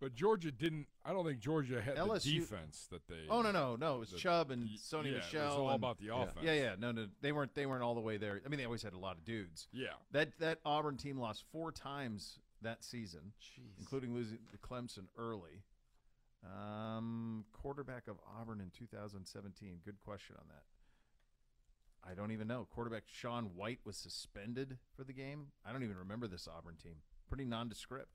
But 0.00 0.14
Georgia 0.14 0.50
didn't. 0.50 0.86
I 1.04 1.12
don't 1.12 1.26
think 1.26 1.40
Georgia 1.40 1.82
had 1.82 1.96
LSU 1.96 2.22
the 2.22 2.38
defense 2.40 2.88
that 2.90 3.06
they. 3.06 3.26
Oh 3.28 3.42
no 3.42 3.52
no 3.52 3.76
no! 3.76 3.96
It 3.96 4.00
was 4.00 4.10
the- 4.12 4.16
Chubb 4.16 4.50
and 4.50 4.66
Sony 4.70 5.12
yeah, 5.12 5.18
Michel. 5.18 5.42
It 5.42 5.46
was 5.48 5.54
all 5.56 5.66
and- 5.68 5.74
about 5.76 5.98
the 5.98 6.06
Yeah. 6.06 6.22
offense. 6.22 6.38
Yeah, 6.42 6.52
yeah. 6.54 6.74
No, 6.78 6.92
no, 6.92 7.06
they 7.20 7.32
weren't. 7.32 7.54
They 7.54 7.66
weren't 7.66 7.82
all 7.82 7.94
the 7.94 8.00
way 8.00 8.16
there. 8.16 8.40
I 8.44 8.48
mean, 8.48 8.56
they 8.58 8.64
always 8.64 8.82
had 8.82 8.94
a 8.94 8.98
lot 8.98 9.18
of 9.18 9.24
dudes. 9.26 9.68
Yeah. 9.72 9.88
That 10.12 10.38
that 10.38 10.58
Auburn 10.64 10.96
team 10.96 11.18
lost 11.18 11.44
four 11.52 11.70
times 11.70 12.38
that 12.62 12.82
season, 12.82 13.32
including 13.78 14.14
losing 14.14 14.38
to 14.52 14.56
Clemson 14.58 15.04
early. 15.18 15.62
Um, 16.42 17.44
quarterback 17.52 18.08
of 18.08 18.16
Auburn 18.40 18.62
in 18.62 18.70
2017. 18.70 19.80
Good 19.84 20.00
question 20.00 20.36
on 20.38 20.46
that. 20.48 20.62
I 22.08 22.14
don't 22.14 22.30
even 22.32 22.48
know. 22.48 22.66
Quarterback 22.70 23.04
Sean 23.06 23.50
White 23.54 23.80
was 23.84 23.96
suspended 23.96 24.78
for 24.96 25.04
the 25.04 25.12
game. 25.12 25.48
I 25.66 25.72
don't 25.72 25.82
even 25.82 25.96
remember 25.98 26.26
this 26.26 26.48
Auburn 26.48 26.76
team. 26.82 26.96
Pretty 27.28 27.44
nondescript. 27.44 28.08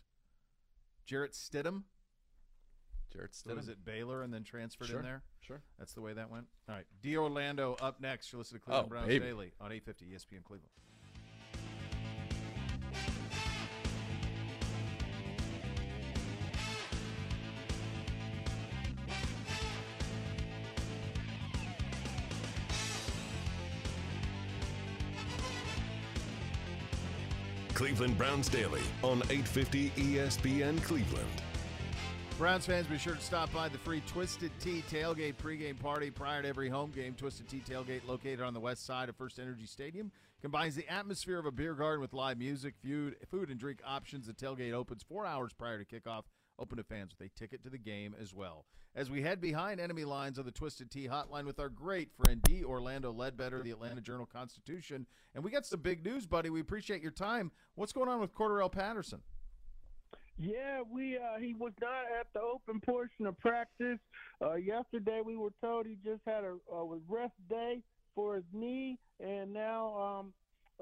Jarrett 1.05 1.33
Stidham. 1.33 1.83
Jarrett 3.13 3.35
So 3.35 3.53
was 3.55 3.65
Stidham. 3.67 3.69
it 3.69 3.85
Baylor 3.85 4.23
and 4.23 4.33
then 4.33 4.43
transferred 4.43 4.87
Sure, 4.87 4.99
in 4.99 5.05
there? 5.05 5.21
sure. 5.39 5.61
That's 5.77 5.93
the 5.93 6.01
way 6.01 6.13
that 6.13 6.29
went. 6.29 6.47
All 6.67 6.75
right. 6.75 6.85
D. 7.01 7.15
Orlando 7.15 7.75
up 7.79 8.01
next. 8.01 8.31
You're 8.31 8.39
listening 8.39 8.59
to 8.61 8.65
Cleveland 8.65 8.85
Oh, 8.87 8.89
Browns 8.89 9.07
baby. 9.07 9.25
Daily 9.25 9.51
on 9.61 9.71
850 9.71 10.05
ESPN 10.07 10.43
Cleveland. 10.43 10.71
Cleveland 27.95 28.17
Browns 28.17 28.49
Daily 28.49 28.81
on 29.03 29.19
850 29.29 29.89
ESPN 29.91 30.83
Cleveland. 30.83 31.29
Browns 32.37 32.65
fans, 32.65 32.87
be 32.87 32.97
sure 32.97 33.15
to 33.15 33.21
stop 33.21 33.53
by 33.53 33.69
the 33.69 33.77
free 33.77 34.01
Twisted 34.05 34.51
Tea 34.59 34.83
tailgate 34.91 35.35
pregame 35.35 35.79
party 35.79 36.11
prior 36.11 36.41
to 36.41 36.47
every 36.49 36.67
home 36.67 36.91
game. 36.91 37.13
Twisted 37.13 37.47
Tea 37.47 37.61
tailgate, 37.65 38.05
located 38.05 38.41
on 38.41 38.53
the 38.53 38.59
west 38.59 38.85
side 38.85 39.07
of 39.07 39.15
First 39.15 39.39
Energy 39.39 39.65
Stadium, 39.65 40.11
combines 40.41 40.75
the 40.75 40.85
atmosphere 40.89 41.39
of 41.39 41.45
a 41.45 41.53
beer 41.53 41.73
garden 41.73 42.01
with 42.01 42.11
live 42.11 42.37
music, 42.37 42.73
food, 42.83 43.15
food 43.31 43.49
and 43.49 43.57
drink 43.57 43.79
options. 43.87 44.27
The 44.27 44.33
tailgate 44.33 44.73
opens 44.73 45.01
four 45.01 45.25
hours 45.25 45.53
prior 45.53 45.81
to 45.81 45.85
kickoff, 45.85 46.23
open 46.59 46.77
to 46.77 46.83
fans 46.83 47.13
with 47.17 47.27
a 47.27 47.39
ticket 47.39 47.63
to 47.63 47.69
the 47.69 47.77
game 47.77 48.15
as 48.19 48.33
well. 48.33 48.65
As 48.95 49.09
we 49.09 49.21
head 49.21 49.41
behind 49.41 49.79
enemy 49.79 50.05
lines 50.05 50.37
of 50.37 50.45
the 50.45 50.51
Twisted 50.51 50.89
Tea 50.89 51.07
hotline 51.07 51.45
with 51.45 51.59
our 51.59 51.69
great 51.69 52.09
friend 52.13 52.41
D. 52.43 52.63
Orlando 52.63 53.11
Ledbetter, 53.11 53.61
the 53.61 53.71
Atlanta 53.71 54.01
Journal 54.01 54.25
Constitution, 54.25 55.05
and 55.33 55.43
we 55.43 55.51
got 55.51 55.65
some 55.65 55.81
big 55.81 56.05
news, 56.05 56.25
buddy. 56.25 56.49
We 56.49 56.61
appreciate 56.61 57.01
your 57.01 57.11
time. 57.11 57.51
What's 57.75 57.91
going 57.91 58.09
on 58.09 58.21
with 58.21 58.33
Cordarrelle 58.33 58.71
Patterson? 58.71 59.21
Yeah, 60.37 60.81
we 60.89 61.17
uh, 61.17 61.39
he 61.39 61.53
was 61.53 61.71
not 61.81 62.03
at 62.19 62.27
the 62.33 62.41
open 62.41 62.81
portion 62.81 63.25
of 63.25 63.37
practice. 63.39 63.99
Uh, 64.41 64.55
yesterday, 64.55 65.21
we 65.23 65.37
were 65.37 65.53
told 65.61 65.85
he 65.85 65.97
just 66.03 66.21
had 66.25 66.43
a, 66.43 66.55
a 66.73 66.97
rest 67.07 67.33
day 67.49 67.81
for 68.13 68.35
his 68.35 68.43
knee, 68.53 68.97
and 69.21 69.53
now 69.53 69.97
um, 69.97 70.33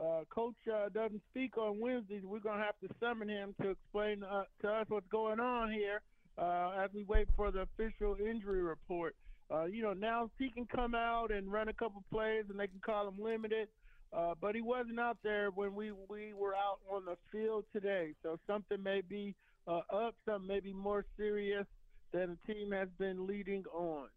uh, 0.01 0.23
coach 0.29 0.55
uh, 0.73 0.89
doesn't 0.89 1.21
speak 1.31 1.57
on 1.57 1.79
Wednesdays. 1.79 2.23
We're 2.23 2.39
gonna 2.39 2.63
have 2.63 2.79
to 2.81 2.93
summon 2.99 3.29
him 3.29 3.55
to 3.61 3.69
explain 3.69 4.23
uh, 4.23 4.43
to 4.61 4.69
us 4.69 4.85
what's 4.89 5.07
going 5.09 5.39
on 5.39 5.71
here 5.71 6.01
uh, 6.37 6.71
as 6.83 6.89
we 6.93 7.03
wait 7.03 7.27
for 7.35 7.51
the 7.51 7.61
official 7.61 8.17
injury 8.19 8.61
report. 8.61 9.15
Uh, 9.53 9.65
you 9.65 9.83
know, 9.83 9.93
now 9.93 10.29
he 10.39 10.49
can 10.49 10.65
come 10.65 10.95
out 10.95 11.31
and 11.31 11.51
run 11.51 11.67
a 11.67 11.73
couple 11.73 12.03
plays, 12.11 12.45
and 12.49 12.59
they 12.59 12.67
can 12.67 12.79
call 12.83 13.07
him 13.07 13.21
limited. 13.21 13.67
Uh, 14.11 14.33
but 14.39 14.55
he 14.55 14.61
wasn't 14.61 14.99
out 14.99 15.17
there 15.23 15.49
when 15.49 15.73
we, 15.73 15.91
we 16.07 16.33
were 16.33 16.55
out 16.55 16.79
on 16.89 17.03
the 17.05 17.15
field 17.31 17.65
today. 17.73 18.13
So 18.21 18.39
something 18.45 18.81
may 18.81 19.01
be 19.01 19.35
up, 19.67 20.15
something 20.25 20.47
may 20.47 20.59
be 20.59 20.73
more 20.73 21.05
serious 21.17 21.65
than 22.11 22.37
the 22.47 22.53
team 22.53 22.71
has 22.71 22.87
been 22.99 23.25
leading 23.25 23.63
on. 23.73 24.07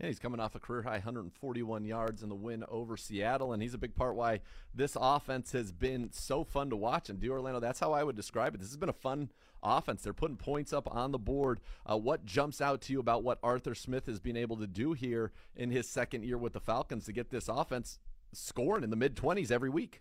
Yeah, 0.00 0.06
he's 0.06 0.18
coming 0.18 0.40
off 0.40 0.54
a 0.54 0.58
career 0.58 0.80
high 0.80 0.92
141 0.92 1.84
yards 1.84 2.22
in 2.22 2.30
the 2.30 2.34
win 2.34 2.64
over 2.68 2.96
Seattle, 2.96 3.52
and 3.52 3.62
he's 3.62 3.74
a 3.74 3.78
big 3.78 3.94
part 3.94 4.16
why 4.16 4.40
this 4.74 4.96
offense 4.98 5.52
has 5.52 5.72
been 5.72 6.10
so 6.10 6.42
fun 6.42 6.70
to 6.70 6.76
watch. 6.76 7.10
And 7.10 7.20
D. 7.20 7.28
Orlando, 7.28 7.60
that's 7.60 7.80
how 7.80 7.92
I 7.92 8.02
would 8.02 8.16
describe 8.16 8.54
it. 8.54 8.58
This 8.58 8.70
has 8.70 8.78
been 8.78 8.88
a 8.88 8.94
fun 8.94 9.30
offense. 9.62 10.00
They're 10.00 10.14
putting 10.14 10.38
points 10.38 10.72
up 10.72 10.88
on 10.90 11.12
the 11.12 11.18
board. 11.18 11.60
Uh, 11.84 11.98
what 11.98 12.24
jumps 12.24 12.62
out 12.62 12.80
to 12.82 12.94
you 12.94 13.00
about 13.00 13.22
what 13.22 13.38
Arthur 13.42 13.74
Smith 13.74 14.06
has 14.06 14.20
been 14.20 14.38
able 14.38 14.56
to 14.56 14.66
do 14.66 14.94
here 14.94 15.32
in 15.54 15.70
his 15.70 15.86
second 15.86 16.24
year 16.24 16.38
with 16.38 16.54
the 16.54 16.60
Falcons 16.60 17.04
to 17.04 17.12
get 17.12 17.28
this 17.28 17.46
offense 17.46 17.98
scoring 18.32 18.84
in 18.84 18.88
the 18.88 18.96
mid 18.96 19.14
20s 19.16 19.50
every 19.50 19.68
week? 19.68 20.00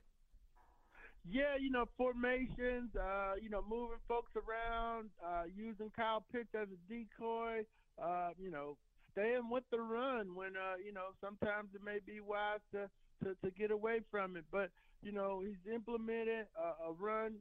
Yeah, 1.30 1.58
you 1.60 1.70
know, 1.70 1.90
formations, 1.98 2.96
uh, 2.96 3.34
you 3.42 3.50
know, 3.50 3.66
moving 3.70 3.98
folks 4.08 4.32
around, 4.38 5.10
uh, 5.22 5.44
using 5.54 5.92
Kyle 5.94 6.24
Pitts 6.32 6.56
as 6.56 6.70
a 6.70 6.94
decoy, 6.94 7.66
uh, 8.02 8.30
you 8.42 8.50
know, 8.50 8.78
staying 9.12 9.50
with 9.50 9.64
the 9.72 9.80
run 9.80 10.36
when, 10.36 10.56
uh, 10.56 10.76
you 10.84 10.94
know, 10.94 11.14
sometimes 11.22 11.70
it 11.74 11.84
may 11.84 12.00
be 12.06 12.20
wise 12.20 12.60
to 12.74 12.90
to, 13.24 13.36
to 13.44 13.52
get 13.52 13.72
away 13.72 14.00
from 14.12 14.38
it. 14.38 14.46
But 14.52 14.70
you 15.02 15.12
know, 15.12 15.42
he's 15.46 15.74
implemented 15.74 16.48
a, 16.58 16.90
a 16.90 16.94
run 16.94 17.36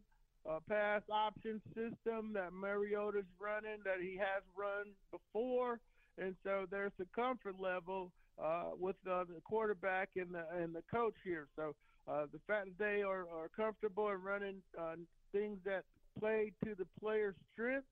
uh, 0.48 0.58
pass 0.68 1.02
option 1.10 1.60
system 1.74 2.32
that 2.34 2.52
Mariota's 2.52 3.28
running 3.40 3.78
that 3.84 4.00
he 4.00 4.16
has 4.16 4.42
run 4.56 4.92
before, 5.10 5.80
and 6.18 6.34
so 6.44 6.66
there's 6.70 6.92
a 7.00 7.20
comfort 7.20 7.56
level 7.60 8.12
uh, 8.42 8.70
with 8.78 8.96
the 9.04 9.26
quarterback 9.44 10.10
and 10.16 10.34
the 10.34 10.44
and 10.56 10.74
the 10.74 10.82
coach 10.90 11.14
here. 11.24 11.48
So 11.56 11.74
uh, 12.08 12.26
the 12.32 12.40
fact 12.46 12.66
that 12.66 12.78
they 12.78 13.02
are, 13.02 13.26
are 13.28 13.50
comfortable 13.56 14.08
in 14.08 14.22
running 14.22 14.62
uh, 14.78 14.94
things 15.32 15.58
that 15.64 15.82
play 16.18 16.52
to 16.64 16.74
the 16.74 16.86
player's 17.00 17.34
strength, 17.52 17.86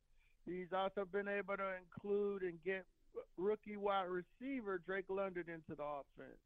he's 0.47 0.73
also 0.73 1.05
been 1.11 1.29
able 1.29 1.57
to 1.57 1.71
include 1.83 2.43
and 2.43 2.55
get 2.65 2.85
rookie 3.37 3.77
wide 3.77 4.07
receiver 4.09 4.81
Drake 4.85 5.07
London 5.09 5.45
into 5.49 5.75
the 5.77 5.83
offense. 5.83 6.39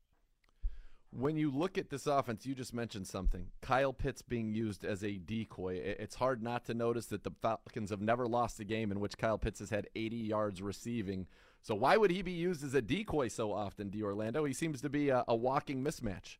When 1.12 1.36
you 1.36 1.50
look 1.50 1.76
at 1.76 1.90
this 1.90 2.06
offense, 2.06 2.46
you 2.46 2.54
just 2.54 2.72
mentioned 2.72 3.08
something. 3.08 3.48
Kyle 3.62 3.92
Pitts 3.92 4.22
being 4.22 4.54
used 4.54 4.84
as 4.84 5.02
a 5.02 5.18
decoy. 5.18 5.74
It's 5.74 6.14
hard 6.14 6.40
not 6.40 6.64
to 6.66 6.74
notice 6.74 7.06
that 7.06 7.24
the 7.24 7.32
Falcons 7.42 7.90
have 7.90 8.00
never 8.00 8.28
lost 8.28 8.60
a 8.60 8.64
game 8.64 8.92
in 8.92 9.00
which 9.00 9.18
Kyle 9.18 9.38
Pitts 9.38 9.58
has 9.58 9.70
had 9.70 9.88
80 9.96 10.16
yards 10.16 10.62
receiving. 10.62 11.26
So 11.62 11.74
why 11.74 11.96
would 11.96 12.12
he 12.12 12.22
be 12.22 12.30
used 12.30 12.62
as 12.62 12.74
a 12.74 12.82
decoy 12.82 13.26
so 13.26 13.52
often, 13.52 13.90
D'Orlando? 13.90 14.44
He 14.44 14.52
seems 14.52 14.80
to 14.82 14.88
be 14.88 15.08
a, 15.08 15.24
a 15.26 15.34
walking 15.34 15.82
mismatch. 15.82 16.36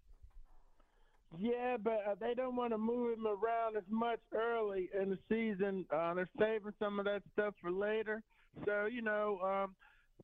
Yeah, 1.39 1.76
but 1.83 2.05
uh, 2.09 2.14
they 2.20 2.35
don't 2.35 2.57
want 2.57 2.72
to 2.72 2.78
move 2.78 3.18
him 3.18 3.26
around 3.26 3.76
as 3.76 3.85
much 3.89 4.18
early 4.35 4.89
in 5.01 5.11
the 5.11 5.18
season. 5.28 5.85
Uh, 5.95 6.14
they're 6.14 6.28
saving 6.39 6.72
some 6.78 6.99
of 6.99 7.05
that 7.05 7.22
stuff 7.33 7.55
for 7.61 7.70
later. 7.70 8.22
So 8.66 8.87
you 8.87 9.03
know, 9.03 9.39
um, 9.45 9.74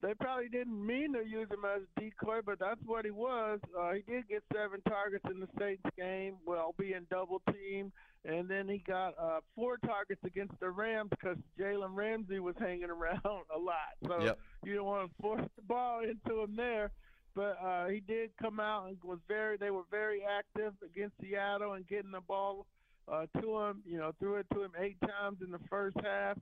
they 0.02 0.14
probably 0.14 0.48
didn't 0.48 0.84
mean 0.84 1.12
to 1.14 1.24
use 1.24 1.48
him 1.50 1.64
as 1.64 1.82
a 1.82 2.00
decoy, 2.00 2.40
but 2.44 2.58
that's 2.58 2.80
what 2.84 3.04
he 3.04 3.10
was. 3.10 3.60
Uh, 3.78 3.92
he 3.92 4.02
did 4.02 4.28
get 4.28 4.42
seven 4.52 4.80
targets 4.88 5.24
in 5.30 5.40
the 5.40 5.48
Saints 5.58 5.82
game, 5.96 6.36
well, 6.46 6.74
being 6.78 7.06
double 7.10 7.40
teamed, 7.52 7.92
and 8.24 8.48
then 8.48 8.68
he 8.68 8.82
got 8.86 9.14
uh, 9.20 9.40
four 9.54 9.78
targets 9.78 10.20
against 10.24 10.58
the 10.60 10.70
Rams 10.70 11.10
because 11.10 11.36
Jalen 11.58 11.94
Ramsey 11.94 12.40
was 12.40 12.54
hanging 12.58 12.90
around 12.90 13.20
a 13.24 13.58
lot. 13.58 13.94
So 14.06 14.22
yep. 14.22 14.38
you 14.64 14.74
don't 14.74 14.86
want 14.86 15.10
to 15.10 15.22
force 15.22 15.48
the 15.56 15.62
ball 15.62 16.00
into 16.04 16.42
him 16.42 16.56
there. 16.56 16.90
But 17.34 17.58
uh, 17.62 17.88
he 17.88 18.00
did 18.00 18.30
come 18.40 18.60
out 18.60 18.88
and 18.88 18.96
was 19.04 19.18
very. 19.28 19.58
They 19.58 19.70
were 19.70 19.84
very 19.90 20.22
active 20.24 20.72
against 20.82 21.16
Seattle 21.20 21.74
and 21.74 21.86
getting 21.86 22.10
the 22.10 22.22
ball 22.22 22.66
uh, 23.12 23.26
to 23.42 23.58
him. 23.60 23.82
You 23.84 23.98
know, 23.98 24.12
threw 24.18 24.36
it 24.36 24.46
to 24.54 24.62
him 24.62 24.72
eight 24.80 24.96
times 25.02 25.38
in 25.44 25.50
the 25.50 25.60
first 25.68 25.98
half. 26.02 26.38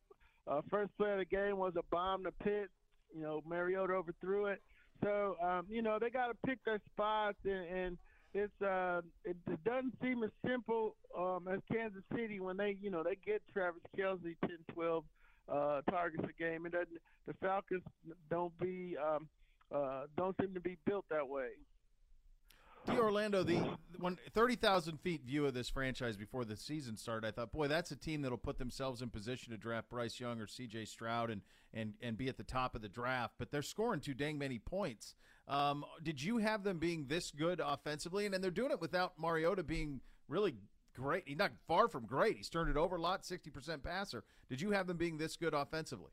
Uh, 0.46 0.60
first 0.70 0.96
play 0.96 1.10
of 1.10 1.18
the 1.18 1.24
game 1.24 1.56
was 1.56 1.72
a 1.76 1.82
bomb 1.90 2.22
to 2.24 2.30
Pitt 2.30 2.70
you 3.14 3.22
know, 3.22 3.42
Mariota 3.48 3.94
overthrew 3.94 4.46
it. 4.46 4.60
So, 5.02 5.36
um, 5.42 5.66
you 5.68 5.82
know, 5.82 5.98
they 6.00 6.10
got 6.10 6.28
to 6.28 6.34
pick 6.46 6.58
their 6.64 6.80
spots, 6.92 7.38
and, 7.44 7.66
and 7.66 7.98
it's 8.32 8.62
uh, 8.62 9.02
it, 9.24 9.36
it 9.50 9.62
doesn't 9.64 9.94
seem 10.02 10.22
as 10.22 10.30
simple 10.46 10.96
um, 11.16 11.46
as 11.52 11.60
Kansas 11.72 12.02
City 12.14 12.40
when 12.40 12.56
they, 12.56 12.76
you 12.80 12.90
know, 12.90 13.02
they 13.02 13.16
get 13.24 13.42
Travis 13.52 13.82
Kelce 13.96 14.36
10, 14.46 14.50
12 14.72 15.04
uh, 15.48 15.80
targets 15.90 16.24
a 16.24 16.42
game. 16.42 16.66
It 16.66 16.72
doesn't. 16.72 16.88
The 17.26 17.34
Falcons 17.40 17.82
don't 18.30 18.56
be 18.58 18.96
um, 18.96 19.28
uh, 19.74 20.02
don't 20.16 20.36
seem 20.40 20.54
to 20.54 20.60
be 20.60 20.76
built 20.86 21.04
that 21.10 21.28
way. 21.28 21.48
D'Orlando, 22.86 23.42
the 23.42 23.60
when 23.98 24.18
thirty 24.34 24.56
thousand 24.56 25.00
feet 25.00 25.24
view 25.24 25.46
of 25.46 25.54
this 25.54 25.68
franchise 25.68 26.16
before 26.16 26.44
the 26.44 26.56
season 26.56 26.96
started, 26.96 27.26
I 27.26 27.30
thought, 27.30 27.52
boy, 27.52 27.68
that's 27.68 27.90
a 27.90 27.96
team 27.96 28.22
that'll 28.22 28.38
put 28.38 28.58
themselves 28.58 29.02
in 29.02 29.10
position 29.10 29.52
to 29.52 29.58
draft 29.58 29.88
Bryce 29.88 30.20
Young 30.20 30.40
or 30.40 30.46
C.J. 30.46 30.84
Stroud 30.86 31.30
and 31.30 31.42
and 31.72 31.94
and 32.02 32.16
be 32.16 32.28
at 32.28 32.36
the 32.36 32.44
top 32.44 32.74
of 32.74 32.82
the 32.82 32.88
draft. 32.88 33.34
But 33.38 33.50
they're 33.50 33.62
scoring 33.62 34.00
too 34.00 34.14
dang 34.14 34.38
many 34.38 34.58
points. 34.58 35.14
Um, 35.48 35.84
did 36.02 36.22
you 36.22 36.38
have 36.38 36.64
them 36.64 36.78
being 36.78 37.06
this 37.06 37.30
good 37.30 37.60
offensively? 37.64 38.24
And 38.24 38.32
then 38.32 38.40
they're 38.40 38.50
doing 38.50 38.70
it 38.70 38.80
without 38.80 39.18
Mariota 39.18 39.62
being 39.62 40.00
really 40.28 40.54
great. 40.94 41.24
He's 41.26 41.38
not 41.38 41.52
far 41.66 41.88
from 41.88 42.06
great. 42.06 42.36
He's 42.36 42.48
turned 42.48 42.70
it 42.70 42.76
over 42.76 42.96
a 42.96 43.00
lot, 43.00 43.24
sixty 43.24 43.50
percent 43.50 43.82
passer. 43.82 44.24
Did 44.48 44.60
you 44.60 44.72
have 44.72 44.86
them 44.86 44.96
being 44.96 45.18
this 45.18 45.36
good 45.36 45.54
offensively? 45.54 46.10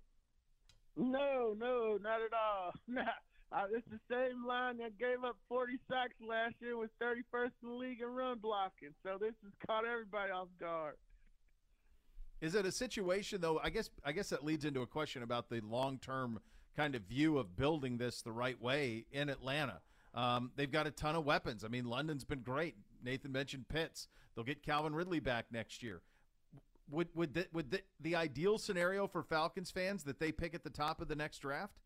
No, 0.97 1.55
no, 1.57 1.97
not 2.01 2.21
at 2.21 2.33
all. 2.33 2.73
Uh, 3.51 3.65
it's 3.73 3.87
the 3.89 3.99
same 4.09 4.45
line 4.45 4.77
that 4.77 4.97
gave 4.97 5.23
up 5.25 5.35
40 5.49 5.73
sacks 5.89 6.13
last 6.25 6.55
year, 6.61 6.77
was 6.77 6.89
31st 7.01 7.51
in 7.63 7.69
the 7.69 7.75
league 7.75 8.01
in 8.01 8.07
run 8.07 8.39
blocking. 8.39 8.93
So 9.03 9.17
this 9.19 9.33
has 9.43 9.51
caught 9.67 9.85
everybody 9.85 10.31
off 10.31 10.47
guard. 10.59 10.95
Is 12.39 12.55
it 12.55 12.65
a 12.65 12.71
situation 12.71 13.41
though? 13.41 13.59
I 13.63 13.69
guess 13.69 13.89
I 14.03 14.13
guess 14.13 14.29
that 14.29 14.43
leads 14.43 14.65
into 14.65 14.81
a 14.81 14.87
question 14.87 15.21
about 15.21 15.49
the 15.49 15.61
long 15.61 15.99
term 15.99 16.39
kind 16.75 16.95
of 16.95 17.03
view 17.03 17.37
of 17.37 17.55
building 17.55 17.97
this 17.97 18.21
the 18.21 18.31
right 18.31 18.59
way 18.59 19.05
in 19.11 19.29
Atlanta. 19.29 19.81
Um, 20.15 20.51
they've 20.55 20.71
got 20.71 20.87
a 20.87 20.91
ton 20.91 21.15
of 21.15 21.25
weapons. 21.25 21.63
I 21.63 21.67
mean, 21.67 21.85
London's 21.85 22.23
been 22.23 22.41
great. 22.41 22.75
Nathan 23.03 23.31
mentioned 23.31 23.67
Pitts. 23.69 24.07
They'll 24.33 24.43
get 24.43 24.63
Calvin 24.63 24.95
Ridley 24.95 25.19
back 25.19 25.45
next 25.51 25.83
year. 25.83 26.01
Would 26.89 27.09
would 27.13 27.33
the, 27.33 27.47
would 27.53 27.69
the, 27.71 27.81
the 27.99 28.15
ideal 28.15 28.57
scenario 28.57 29.07
for 29.07 29.23
Falcons 29.23 29.69
fans 29.69 30.03
that 30.03 30.19
they 30.19 30.31
pick 30.31 30.55
at 30.55 30.63
the 30.63 30.69
top 30.69 30.99
of 30.99 31.09
the 31.09 31.15
next 31.15 31.39
draft? 31.39 31.77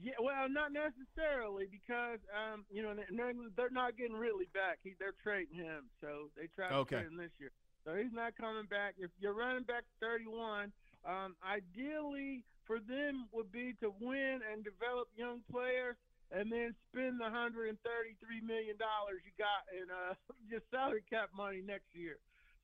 Yeah, 0.00 0.16
well, 0.16 0.48
not 0.48 0.72
necessarily 0.72 1.68
because 1.68 2.24
um, 2.32 2.64
you 2.72 2.80
know 2.80 2.96
they're, 2.96 3.36
they're 3.56 3.74
not 3.74 4.00
getting 4.00 4.16
Ridley 4.16 4.48
back. 4.56 4.80
He, 4.80 4.96
they're 4.96 5.16
trading 5.20 5.56
him, 5.60 5.92
so 6.00 6.32
they 6.40 6.48
tried 6.56 6.72
to 6.72 6.88
trade 6.88 7.12
him 7.12 7.20
this 7.20 7.36
year. 7.36 7.52
So 7.84 7.92
he's 7.96 8.12
not 8.12 8.32
coming 8.36 8.64
back. 8.64 8.96
If 8.96 9.12
you're 9.20 9.36
running 9.36 9.64
back 9.64 9.84
31, 10.00 10.72
um, 11.04 11.36
ideally 11.44 12.44
for 12.64 12.80
them 12.80 13.28
would 13.32 13.52
be 13.52 13.76
to 13.80 13.92
win 14.00 14.40
and 14.40 14.64
develop 14.64 15.08
young 15.16 15.44
players, 15.52 15.96
and 16.32 16.48
then 16.48 16.72
spend 16.88 17.20
the 17.20 17.28
133 17.28 17.76
million 18.40 18.76
dollars 18.80 19.20
you 19.20 19.32
got 19.36 19.68
in 19.68 19.84
uh, 19.92 20.16
just 20.50 20.64
salary 20.72 21.04
cap 21.08 21.28
money 21.36 21.60
next 21.60 21.92
year. 21.92 22.16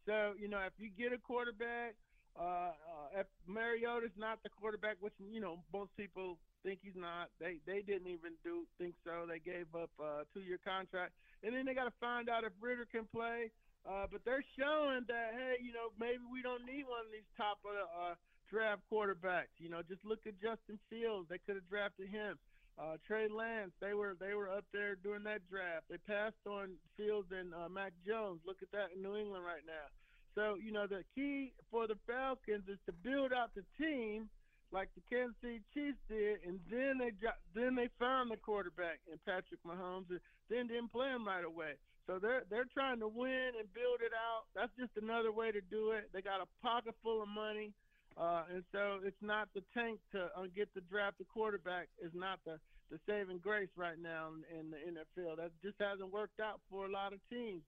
So 0.08 0.32
you 0.40 0.48
know 0.48 0.64
if 0.64 0.72
you 0.80 0.88
get 0.88 1.12
a 1.12 1.20
quarterback. 1.20 2.00
Uh, 2.36 2.76
uh, 2.76 3.20
if 3.24 3.26
Mariota's 3.48 4.12
not 4.18 4.36
the 4.44 4.50
quarterback, 4.50 5.00
which 5.00 5.14
you 5.32 5.40
know 5.40 5.56
most 5.72 5.88
people 5.96 6.36
think 6.66 6.82
he's 6.82 6.98
not. 6.98 7.30
They 7.38 7.62
they 7.62 7.86
didn't 7.86 8.10
even 8.10 8.34
do 8.42 8.66
think 8.74 8.98
so. 9.06 9.22
They 9.30 9.38
gave 9.38 9.70
up 9.70 9.94
a 10.02 10.26
two 10.34 10.42
year 10.42 10.58
contract, 10.58 11.14
and 11.46 11.54
then 11.54 11.62
they 11.62 11.78
got 11.78 11.86
to 11.86 11.94
find 12.02 12.26
out 12.26 12.42
if 12.42 12.50
Ridder 12.58 12.90
can 12.90 13.06
play. 13.14 13.54
Uh, 13.86 14.10
but 14.10 14.26
they're 14.26 14.42
showing 14.58 15.06
that 15.06 15.30
hey, 15.38 15.62
you 15.62 15.70
know, 15.70 15.94
maybe 15.94 16.26
we 16.26 16.42
don't 16.42 16.66
need 16.66 16.82
one 16.90 17.06
of 17.06 17.14
these 17.14 17.30
top 17.38 17.62
of 17.62 17.78
uh, 17.94 18.18
draft 18.50 18.82
quarterbacks. 18.90 19.54
You 19.62 19.70
know, 19.70 19.86
just 19.86 20.02
look 20.02 20.26
at 20.26 20.34
Justin 20.42 20.82
Fields. 20.90 21.30
They 21.30 21.38
could 21.38 21.54
have 21.54 21.70
drafted 21.70 22.10
him. 22.10 22.34
Uh, 22.76 22.98
Trey 23.06 23.30
Lance, 23.30 23.72
they 23.80 23.94
were 23.94 24.18
they 24.18 24.34
were 24.34 24.50
up 24.50 24.66
there 24.74 24.98
doing 24.98 25.22
that 25.22 25.46
draft. 25.46 25.86
They 25.86 26.02
passed 26.02 26.42
on 26.50 26.74
Fields 26.98 27.30
and 27.30 27.54
uh, 27.54 27.70
Mac 27.70 27.94
Jones. 28.02 28.42
Look 28.42 28.58
at 28.60 28.74
that 28.74 28.90
in 28.98 29.06
New 29.06 29.14
England 29.14 29.46
right 29.46 29.62
now. 29.62 29.86
So 30.34 30.58
you 30.58 30.74
know 30.74 30.90
the 30.90 31.06
key 31.14 31.54
for 31.70 31.86
the 31.86 31.96
Falcons 32.10 32.66
is 32.66 32.82
to 32.90 32.92
build 32.92 33.30
out 33.32 33.54
the 33.54 33.64
team 33.78 34.28
like 34.72 34.88
the 34.94 35.02
Kansas 35.08 35.36
City 35.40 35.62
Chiefs 35.72 35.98
did, 36.08 36.42
and 36.46 36.58
then 36.70 36.98
they 36.98 37.10
got, 37.22 37.38
then 37.54 37.74
they 37.74 37.88
found 37.98 38.30
the 38.30 38.36
quarterback 38.36 38.98
in 39.10 39.18
Patrick 39.24 39.62
Mahomes, 39.66 40.10
and 40.10 40.20
then 40.50 40.66
didn't 40.66 40.92
play 40.92 41.08
him 41.08 41.26
right 41.26 41.44
away. 41.44 41.78
So 42.06 42.18
they're 42.18 42.42
they're 42.50 42.70
trying 42.72 43.00
to 43.00 43.08
win 43.08 43.58
and 43.58 43.66
build 43.74 44.02
it 44.02 44.14
out. 44.14 44.46
That's 44.54 44.72
just 44.78 44.94
another 45.00 45.32
way 45.32 45.50
to 45.50 45.60
do 45.70 45.90
it. 45.90 46.10
They 46.12 46.22
got 46.22 46.40
a 46.42 46.48
pocket 46.62 46.94
full 47.02 47.22
of 47.22 47.28
money, 47.28 47.74
uh, 48.16 48.46
and 48.52 48.62
so 48.70 48.98
it's 49.02 49.22
not 49.22 49.48
the 49.54 49.62
tank 49.74 49.98
to 50.12 50.30
uh, 50.38 50.46
get 50.54 50.72
the 50.74 50.82
draft 50.86 51.18
the 51.18 51.26
quarterback 51.26 51.88
is 51.98 52.14
not 52.14 52.38
the 52.44 52.58
the 52.90 52.98
saving 53.06 53.38
grace 53.38 53.70
right 53.74 53.98
now 53.98 54.30
in, 54.30 54.46
in 54.58 54.70
the 54.70 54.78
NFL. 55.02 55.36
That 55.36 55.50
just 55.62 55.74
hasn't 55.80 56.12
worked 56.12 56.38
out 56.38 56.60
for 56.70 56.86
a 56.86 56.90
lot 56.90 57.12
of 57.12 57.18
teams. 57.28 57.62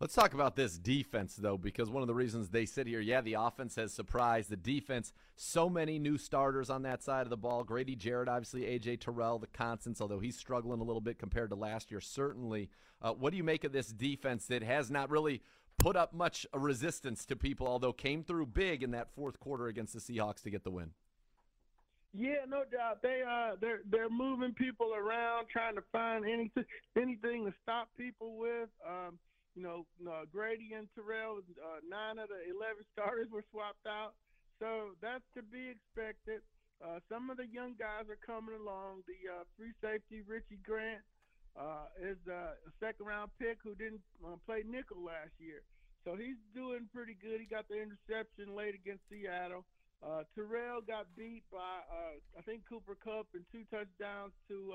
Let's 0.00 0.14
talk 0.14 0.34
about 0.34 0.56
this 0.56 0.76
defense, 0.76 1.36
though, 1.36 1.56
because 1.56 1.88
one 1.88 2.02
of 2.02 2.08
the 2.08 2.14
reasons 2.14 2.48
they 2.48 2.66
sit 2.66 2.88
here, 2.88 3.00
yeah, 3.00 3.20
the 3.20 3.34
offense 3.34 3.76
has 3.76 3.92
surprised. 3.92 4.50
The 4.50 4.56
defense, 4.56 5.12
so 5.36 5.70
many 5.70 6.00
new 6.00 6.18
starters 6.18 6.68
on 6.68 6.82
that 6.82 7.02
side 7.02 7.22
of 7.22 7.30
the 7.30 7.36
ball. 7.36 7.62
Grady 7.62 7.94
Jarrett, 7.94 8.28
obviously, 8.28 8.66
A.J. 8.66 8.96
Terrell, 8.96 9.38
the 9.38 9.46
constants, 9.46 10.00
although 10.00 10.18
he's 10.18 10.36
struggling 10.36 10.80
a 10.80 10.84
little 10.84 11.00
bit 11.00 11.18
compared 11.18 11.50
to 11.50 11.56
last 11.56 11.92
year, 11.92 12.00
certainly. 12.00 12.70
Uh, 13.00 13.12
what 13.12 13.30
do 13.30 13.36
you 13.36 13.44
make 13.44 13.62
of 13.62 13.72
this 13.72 13.88
defense 13.88 14.46
that 14.46 14.64
has 14.64 14.90
not 14.90 15.10
really 15.10 15.42
put 15.78 15.96
up 15.96 16.12
much 16.12 16.44
resistance 16.52 17.24
to 17.26 17.36
people, 17.36 17.68
although 17.68 17.92
came 17.92 18.24
through 18.24 18.46
big 18.46 18.82
in 18.82 18.90
that 18.90 19.14
fourth 19.14 19.38
quarter 19.38 19.68
against 19.68 19.94
the 19.94 20.00
Seahawks 20.00 20.42
to 20.42 20.50
get 20.50 20.64
the 20.64 20.70
win? 20.70 20.90
Yeah, 22.12 22.46
no 22.48 22.62
doubt. 22.70 23.02
They 23.02 23.22
uh 23.28 23.56
they're 23.60 23.80
they're 23.90 24.08
moving 24.08 24.54
people 24.54 24.94
around, 24.94 25.48
trying 25.48 25.74
to 25.74 25.82
find 25.90 26.24
anything 26.24 26.64
anything 26.96 27.44
to 27.44 27.52
stop 27.62 27.88
people 27.98 28.36
with. 28.36 28.68
Um, 28.88 29.18
you 29.54 29.62
know, 29.62 29.86
uh, 30.02 30.26
Grady 30.30 30.74
and 30.74 30.90
Terrell, 30.94 31.38
uh, 31.38 31.80
nine 31.86 32.18
of 32.18 32.28
the 32.28 32.42
11 32.42 32.82
starters 32.92 33.30
were 33.30 33.46
swapped 33.50 33.86
out. 33.86 34.14
So 34.58 34.98
that's 35.02 35.24
to 35.34 35.42
be 35.42 35.70
expected. 35.70 36.42
Uh, 36.82 36.98
some 37.08 37.30
of 37.30 37.38
the 37.38 37.46
young 37.46 37.74
guys 37.78 38.10
are 38.10 38.18
coming 38.18 38.54
along. 38.58 39.06
The 39.06 39.18
uh, 39.30 39.42
free 39.56 39.72
safety, 39.78 40.22
Richie 40.26 40.62
Grant, 40.62 41.02
uh, 41.54 41.86
is 42.02 42.18
uh, 42.26 42.58
a 42.58 42.72
second 42.82 43.06
round 43.06 43.30
pick 43.38 43.58
who 43.62 43.74
didn't 43.78 44.02
uh, 44.26 44.34
play 44.46 44.66
nickel 44.66 45.02
last 45.06 45.34
year. 45.38 45.62
So 46.02 46.18
he's 46.18 46.36
doing 46.52 46.90
pretty 46.92 47.16
good. 47.16 47.40
He 47.40 47.46
got 47.46 47.70
the 47.70 47.78
interception 47.80 48.54
late 48.54 48.74
against 48.74 49.06
Seattle. 49.08 49.64
Uh, 50.02 50.26
Terrell 50.34 50.82
got 50.84 51.06
beat 51.16 51.46
by, 51.48 51.80
I 52.36 52.42
think, 52.44 52.68
Cooper 52.68 52.98
Kupp 53.00 53.32
and 53.32 53.46
two 53.48 53.64
touchdowns 53.72 54.34
to 54.50 54.74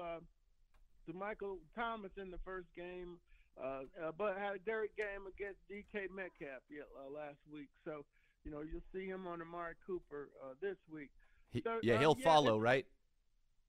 to 1.05 1.13
Michael 1.13 1.57
Thomas 1.75 2.11
in 2.17 2.29
the 2.29 2.41
first 2.45 2.67
game 2.75 3.17
Uh, 3.59 3.83
uh, 3.99 4.11
but 4.17 4.39
had 4.39 4.55
a 4.55 4.63
great 4.63 4.95
game 4.95 5.27
against 5.27 5.59
DK 5.67 6.07
Metcalf 6.15 6.63
yeah, 6.71 6.87
uh, 6.95 7.11
last 7.11 7.43
week. 7.51 7.67
So, 7.83 8.07
you 8.45 8.51
know, 8.51 8.63
you'll 8.63 8.85
see 8.95 9.05
him 9.05 9.27
on 9.27 9.41
Amari 9.41 9.75
Cooper 9.85 10.31
uh, 10.39 10.55
this 10.61 10.79
week. 10.87 11.11
He, 11.51 11.61
So, 11.61 11.83
yeah, 11.83 11.95
uh, 11.95 11.99
he'll 11.99 12.17
yeah, 12.19 12.23
follow, 12.23 12.55
right? 12.57 12.85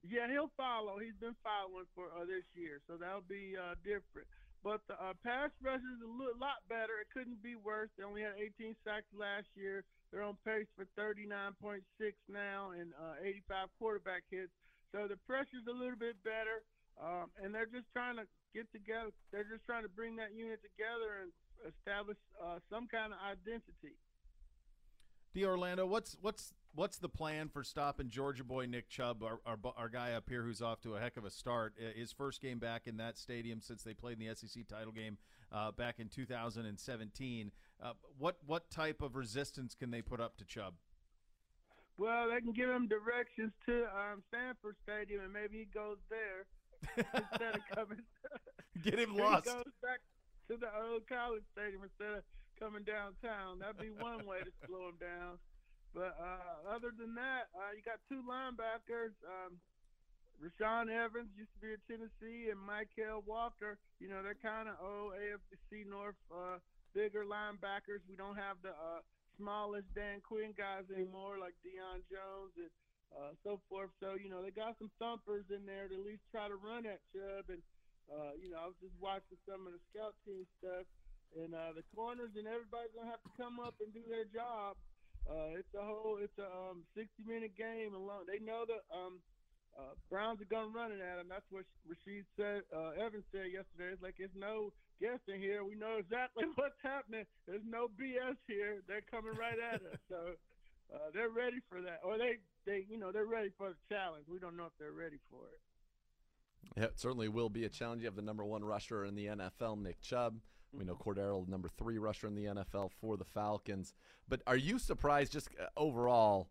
Yeah, 0.06 0.30
he'll 0.30 0.54
follow. 0.56 1.02
He's 1.02 1.18
been 1.18 1.36
following 1.42 1.90
for 1.94 2.06
uh, 2.14 2.24
this 2.24 2.46
year, 2.54 2.80
so 2.86 2.96
that'll 2.96 3.26
be 3.26 3.58
uh, 3.58 3.74
different. 3.82 4.30
But 4.62 4.80
the 4.86 4.94
uh, 4.94 5.16
pass 5.24 5.50
rush 5.58 5.82
is 5.82 6.00
a 6.04 6.38
lot 6.38 6.62
better. 6.68 7.00
It 7.00 7.08
couldn't 7.12 7.42
be 7.42 7.56
worse. 7.56 7.88
They 7.96 8.04
only 8.04 8.22
had 8.22 8.36
18 8.36 8.76
sacks 8.84 9.08
last 9.16 9.48
year. 9.56 9.84
They're 10.12 10.22
on 10.22 10.36
pace 10.44 10.68
for 10.76 10.86
39.6 10.98 11.80
now 12.28 12.70
and 12.76 12.92
uh, 12.94 13.22
85 13.22 13.68
quarterback 13.78 14.22
hits. 14.30 14.52
So 14.92 15.06
the 15.06 15.16
pressure's 15.26 15.64
a 15.70 15.72
little 15.72 15.96
bit 15.96 16.18
better, 16.26 16.66
um, 16.98 17.30
and 17.40 17.54
they're 17.54 17.70
just 17.70 17.86
trying 17.94 18.16
to 18.18 18.26
get 18.54 18.70
together. 18.72 19.10
They're 19.32 19.44
just 19.44 19.64
trying 19.64 19.82
to 19.82 19.88
bring 19.88 20.16
that 20.16 20.34
unit 20.34 20.60
together 20.62 21.22
and 21.22 21.30
establish 21.66 22.18
uh, 22.42 22.58
some 22.70 22.88
kind 22.88 23.12
of 23.12 23.18
identity. 23.20 23.96
D. 25.32 25.44
Orlando, 25.44 25.86
what's 25.86 26.16
what's 26.20 26.52
what's 26.74 26.98
the 26.98 27.08
plan 27.08 27.48
for 27.48 27.62
stopping 27.62 28.10
Georgia 28.10 28.42
boy 28.42 28.66
Nick 28.66 28.88
Chubb, 28.88 29.22
our, 29.22 29.38
our 29.46 29.58
our 29.76 29.88
guy 29.88 30.12
up 30.12 30.28
here 30.28 30.42
who's 30.42 30.60
off 30.60 30.80
to 30.82 30.96
a 30.96 31.00
heck 31.00 31.16
of 31.16 31.24
a 31.24 31.30
start? 31.30 31.74
His 31.94 32.10
first 32.10 32.40
game 32.40 32.58
back 32.58 32.86
in 32.86 32.96
that 32.96 33.16
stadium 33.16 33.60
since 33.60 33.82
they 33.82 33.94
played 33.94 34.20
in 34.20 34.26
the 34.26 34.34
SEC 34.34 34.66
title 34.66 34.92
game 34.92 35.18
uh, 35.52 35.70
back 35.70 36.00
in 36.00 36.08
2017. 36.08 37.52
Uh, 37.80 37.92
what 38.18 38.38
what 38.44 38.70
type 38.70 39.02
of 39.02 39.14
resistance 39.14 39.74
can 39.74 39.90
they 39.92 40.02
put 40.02 40.20
up 40.20 40.36
to 40.38 40.44
Chubb? 40.44 40.74
Well, 41.96 42.30
they 42.30 42.40
can 42.40 42.52
give 42.52 42.70
him 42.70 42.88
directions 42.88 43.52
to 43.66 43.84
um, 43.84 44.22
Sanford 44.32 44.76
Stadium, 44.82 45.22
and 45.22 45.32
maybe 45.32 45.58
he 45.58 45.66
goes 45.66 45.98
there 46.08 46.46
instead 46.96 47.54
of 47.56 47.64
coming. 47.74 48.02
Get 48.82 48.98
him 48.98 49.16
lost. 49.20 49.46
He 49.46 49.52
goes 49.52 49.76
back 49.82 50.00
to 50.48 50.56
the 50.56 50.70
old 50.72 51.04
college 51.08 51.44
stadium 51.52 51.84
instead 51.84 52.20
of 52.20 52.22
coming 52.58 52.84
downtown. 52.84 53.60
That'd 53.60 53.80
be 53.80 53.92
one 53.92 54.24
way 54.24 54.40
to 54.44 54.52
slow 54.66 54.88
him 54.88 54.98
down. 55.00 55.40
But 55.92 56.14
uh, 56.16 56.70
other 56.70 56.94
than 56.94 57.14
that, 57.18 57.50
uh, 57.50 57.74
you 57.74 57.82
got 57.82 57.98
two 58.06 58.22
linebackers. 58.22 59.16
Um, 59.26 59.58
Rashaan 60.40 60.88
Evans 60.88 61.28
used 61.36 61.52
to 61.52 61.60
be 61.60 61.74
at 61.76 61.82
Tennessee, 61.84 62.48
and 62.48 62.56
Michael 62.56 63.20
Walker. 63.26 63.76
You 64.00 64.08
know, 64.08 64.22
they're 64.22 64.38
kind 64.38 64.70
of 64.70 64.78
old 64.80 65.12
AFC 65.18 65.84
North 65.84 66.16
uh, 66.32 66.62
bigger 66.94 67.26
linebackers. 67.26 68.00
We 68.08 68.16
don't 68.16 68.38
have 68.38 68.56
the 68.62 68.72
uh, 68.72 69.04
smallest 69.36 69.92
Dan 69.92 70.24
Quinn 70.24 70.56
guys 70.56 70.88
anymore, 70.88 71.36
like 71.36 71.52
Deion 71.60 72.00
Jones 72.08 72.54
and 72.56 72.72
uh, 73.14 73.34
so 73.42 73.60
forth. 73.68 73.90
So 73.98 74.14
you 74.14 74.30
know, 74.30 74.42
they 74.42 74.54
got 74.54 74.78
some 74.78 74.90
thumpers 74.98 75.46
in 75.50 75.66
there 75.66 75.88
to 75.90 75.94
at 75.94 76.06
least 76.06 76.22
try 76.30 76.46
to 76.46 76.56
run 76.56 76.86
at 76.86 77.02
Chubb. 77.10 77.50
And 77.50 77.62
uh, 78.10 78.34
you 78.38 78.50
know, 78.50 78.58
I 78.62 78.66
was 78.66 78.78
just 78.82 78.96
watching 78.98 79.38
some 79.46 79.66
of 79.66 79.74
the 79.74 79.82
scout 79.90 80.14
team 80.26 80.46
stuff, 80.58 80.86
and 81.38 81.54
uh, 81.54 81.74
the 81.74 81.86
corners 81.94 82.34
and 82.34 82.46
everybody's 82.46 82.94
gonna 82.94 83.10
have 83.10 83.22
to 83.22 83.32
come 83.38 83.58
up 83.58 83.78
and 83.82 83.90
do 83.94 84.02
their 84.06 84.26
job. 84.30 84.78
Uh, 85.28 85.60
it's 85.60 85.70
a 85.76 85.84
whole, 85.84 86.16
it's 86.16 86.34
a 86.40 86.48
um, 86.48 86.82
60 86.96 87.06
minute 87.28 87.52
game 87.54 87.92
alone. 87.92 88.24
They 88.24 88.40
know 88.40 88.64
that 88.64 88.82
um, 88.88 89.20
uh, 89.76 89.94
Browns 90.08 90.40
are 90.40 90.50
gonna 90.50 90.74
run 90.74 90.90
it 90.90 90.98
at 90.98 91.20
them. 91.20 91.28
That's 91.28 91.46
what 91.50 91.68
Rasheed 91.86 92.26
said. 92.34 92.66
Uh, 92.74 92.98
Evans 92.98 93.28
said 93.30 93.52
yesterday. 93.52 93.94
It's 93.94 94.02
like 94.02 94.18
it's 94.18 94.34
no 94.34 94.72
guessing 95.00 95.40
here. 95.40 95.62
We 95.62 95.74
know 95.74 95.96
exactly 95.98 96.44
what's 96.58 96.78
happening. 96.82 97.24
There's 97.46 97.64
no 97.64 97.88
BS 97.94 98.36
here. 98.46 98.82
They're 98.86 99.06
coming 99.06 99.34
right 99.38 99.58
at 99.58 99.80
us. 99.86 100.00
So 100.08 100.34
uh, 100.92 101.10
they're 101.14 101.28
ready 101.28 101.58
for 101.68 101.80
that, 101.82 102.00
or 102.04 102.18
they, 102.18 102.38
they, 102.66 102.84
you 102.88 102.98
know, 102.98 103.12
they're 103.12 103.26
ready 103.26 103.50
for 103.56 103.68
the 103.68 103.94
challenge. 103.94 104.26
We 104.28 104.38
don't 104.38 104.56
know 104.56 104.64
if 104.64 104.72
they're 104.78 104.92
ready 104.92 105.18
for 105.30 105.46
it. 105.52 105.60
Yeah, 106.76 106.84
it 106.84 106.98
certainly 107.00 107.28
will 107.28 107.48
be 107.48 107.64
a 107.64 107.68
challenge. 107.68 108.02
You 108.02 108.06
have 108.06 108.16
the 108.16 108.22
number 108.22 108.44
one 108.44 108.64
rusher 108.64 109.04
in 109.04 109.14
the 109.14 109.26
NFL, 109.26 109.80
Nick 109.82 110.00
Chubb. 110.00 110.38
We 110.72 110.84
know 110.84 110.94
Cordarrelle, 110.94 111.44
the 111.44 111.50
number 111.50 111.68
three 111.68 111.98
rusher 111.98 112.28
in 112.28 112.34
the 112.36 112.44
NFL 112.44 112.90
for 113.00 113.16
the 113.16 113.24
Falcons. 113.24 113.92
But 114.28 114.42
are 114.46 114.56
you 114.56 114.78
surprised, 114.78 115.32
just 115.32 115.48
uh, 115.60 115.66
overall, 115.76 116.48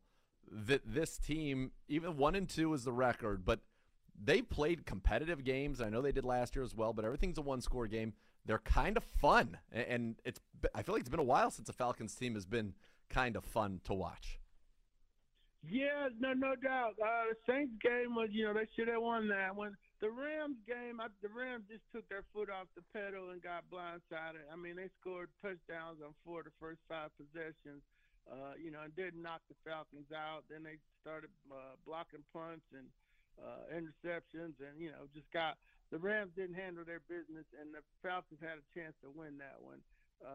that 0.51 0.81
this 0.85 1.17
team, 1.17 1.71
even 1.87 2.17
one 2.17 2.35
and 2.35 2.49
two 2.49 2.73
is 2.73 2.83
the 2.83 2.91
record, 2.91 3.45
but 3.45 3.59
they 4.21 4.41
played 4.41 4.85
competitive 4.85 5.43
games. 5.43 5.79
I 5.79 5.89
know 5.89 6.01
they 6.01 6.11
did 6.11 6.25
last 6.25 6.55
year 6.55 6.63
as 6.63 6.75
well, 6.75 6.91
but 6.91 7.05
everything's 7.05 7.37
a 7.37 7.41
one-score 7.41 7.87
game. 7.87 8.13
They're 8.45 8.59
kind 8.59 8.97
of 8.97 9.03
fun, 9.03 9.57
and 9.71 10.15
it's. 10.25 10.39
I 10.73 10.81
feel 10.81 10.95
like 10.95 11.01
it's 11.01 11.09
been 11.09 11.19
a 11.19 11.23
while 11.23 11.51
since 11.51 11.67
the 11.67 11.73
Falcons 11.73 12.15
team 12.15 12.33
has 12.33 12.45
been 12.45 12.73
kind 13.10 13.36
of 13.36 13.43
fun 13.43 13.82
to 13.86 13.93
watch. 13.93 14.39
Yeah, 15.68 16.07
no, 16.20 16.32
no 16.32 16.55
doubt. 16.55 16.95
Uh, 16.95 17.36
the 17.36 17.38
Saints 17.43 17.76
game 17.84 18.16
was, 18.16 18.32
you 18.32 18.47
know, 18.47 18.55
they 18.55 18.68
should 18.76 18.88
have 18.88 19.03
won 19.03 19.28
that 19.28 19.51
one. 19.51 19.76
The 19.99 20.07
Rams 20.07 20.55
game, 20.64 21.03
I, 21.03 21.12
the 21.20 21.28
Rams 21.28 21.68
just 21.68 21.84
took 21.91 22.07
their 22.07 22.24
foot 22.32 22.47
off 22.47 22.72
the 22.80 22.86
pedal 22.95 23.36
and 23.36 23.43
got 23.43 23.68
blindsided. 23.68 24.47
I 24.47 24.55
mean, 24.55 24.80
they 24.80 24.88
scored 25.03 25.28
touchdowns 25.43 25.99
on 25.99 26.16
four 26.24 26.39
of 26.39 26.47
the 26.47 26.55
first 26.64 26.80
five 26.88 27.12
possessions, 27.20 27.84
uh, 28.32 28.55
you 28.55 28.72
know, 28.72 28.88
and 28.88 28.95
didn't 28.95 29.20
knock 29.20 29.43
the 29.51 29.60
Falcons 29.68 30.07
out. 30.16 30.47
Then 30.47 30.64
they 30.64 30.80
started 31.03 31.28
uh, 31.51 31.76
blocking 31.84 32.24
punts 32.32 32.64
and 32.72 32.88
uh, 33.36 33.68
interceptions, 33.68 34.55
and 34.64 34.80
you 34.80 34.95
know, 34.95 35.12
just 35.12 35.28
got 35.36 35.60
the 35.91 35.99
Rams 35.99 36.32
didn't 36.39 36.55
handle 36.55 36.88
their 36.88 37.03
business, 37.12 37.47
and 37.60 37.76
the 37.76 37.84
Falcons 37.99 38.39
had 38.39 38.64
a 38.64 38.66
chance 38.72 38.95
to 39.03 39.12
win 39.12 39.36
that 39.43 39.60
one. 39.60 39.84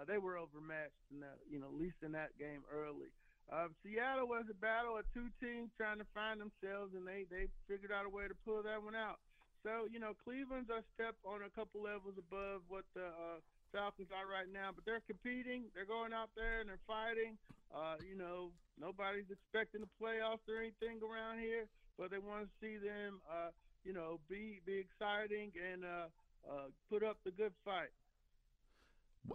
They 0.07 0.19
were 0.19 0.37
overmatched 0.37 1.05
in 1.13 1.21
that, 1.21 1.39
you 1.49 1.61
know, 1.61 1.69
at 1.69 1.79
least 1.79 2.01
in 2.03 2.13
that 2.13 2.37
game 2.39 2.63
early. 2.73 3.13
Uh, 3.53 3.69
Seattle 3.85 4.25
was 4.27 4.49
a 4.49 4.57
battle 4.57 4.97
of 4.97 5.05
two 5.13 5.29
teams 5.37 5.69
trying 5.77 6.01
to 6.01 6.09
find 6.17 6.41
themselves, 6.41 6.97
and 6.97 7.05
they 7.05 7.29
they 7.29 7.45
figured 7.69 7.93
out 7.93 8.09
a 8.09 8.13
way 8.13 8.25
to 8.25 8.37
pull 8.45 8.65
that 8.65 8.81
one 8.81 8.97
out. 8.97 9.21
So 9.61 9.85
you 9.89 10.01
know, 10.01 10.17
Cleveland's 10.25 10.73
a 10.73 10.81
step 10.97 11.17
on 11.25 11.45
a 11.45 11.53
couple 11.53 11.85
levels 11.85 12.17
above 12.17 12.65
what 12.73 12.89
the 12.97 13.05
uh, 13.05 13.41
Falcons 13.73 14.09
are 14.15 14.25
right 14.25 14.49
now, 14.49 14.73
but 14.73 14.89
they're 14.89 15.05
competing. 15.05 15.69
They're 15.75 15.89
going 15.89 16.15
out 16.17 16.33
there 16.37 16.65
and 16.65 16.69
they're 16.71 16.87
fighting. 16.89 17.37
Uh, 17.69 18.01
you 18.01 18.17
know, 18.17 18.55
nobody's 18.81 19.29
expecting 19.29 19.83
the 19.83 19.93
playoffs 20.01 20.47
or 20.49 20.63
anything 20.63 21.03
around 21.05 21.43
here, 21.43 21.67
but 21.99 22.09
they 22.09 22.23
want 22.23 22.47
to 22.47 22.51
see 22.63 22.79
them, 22.79 23.21
uh, 23.27 23.51
you 23.85 23.93
know, 23.93 24.21
be 24.31 24.65
be 24.65 24.81
exciting 24.81 25.53
and 25.59 25.85
uh, 25.85 26.09
uh, 26.49 26.69
put 26.89 27.05
up 27.05 27.19
the 27.29 27.33
good 27.35 27.53
fight. 27.65 27.93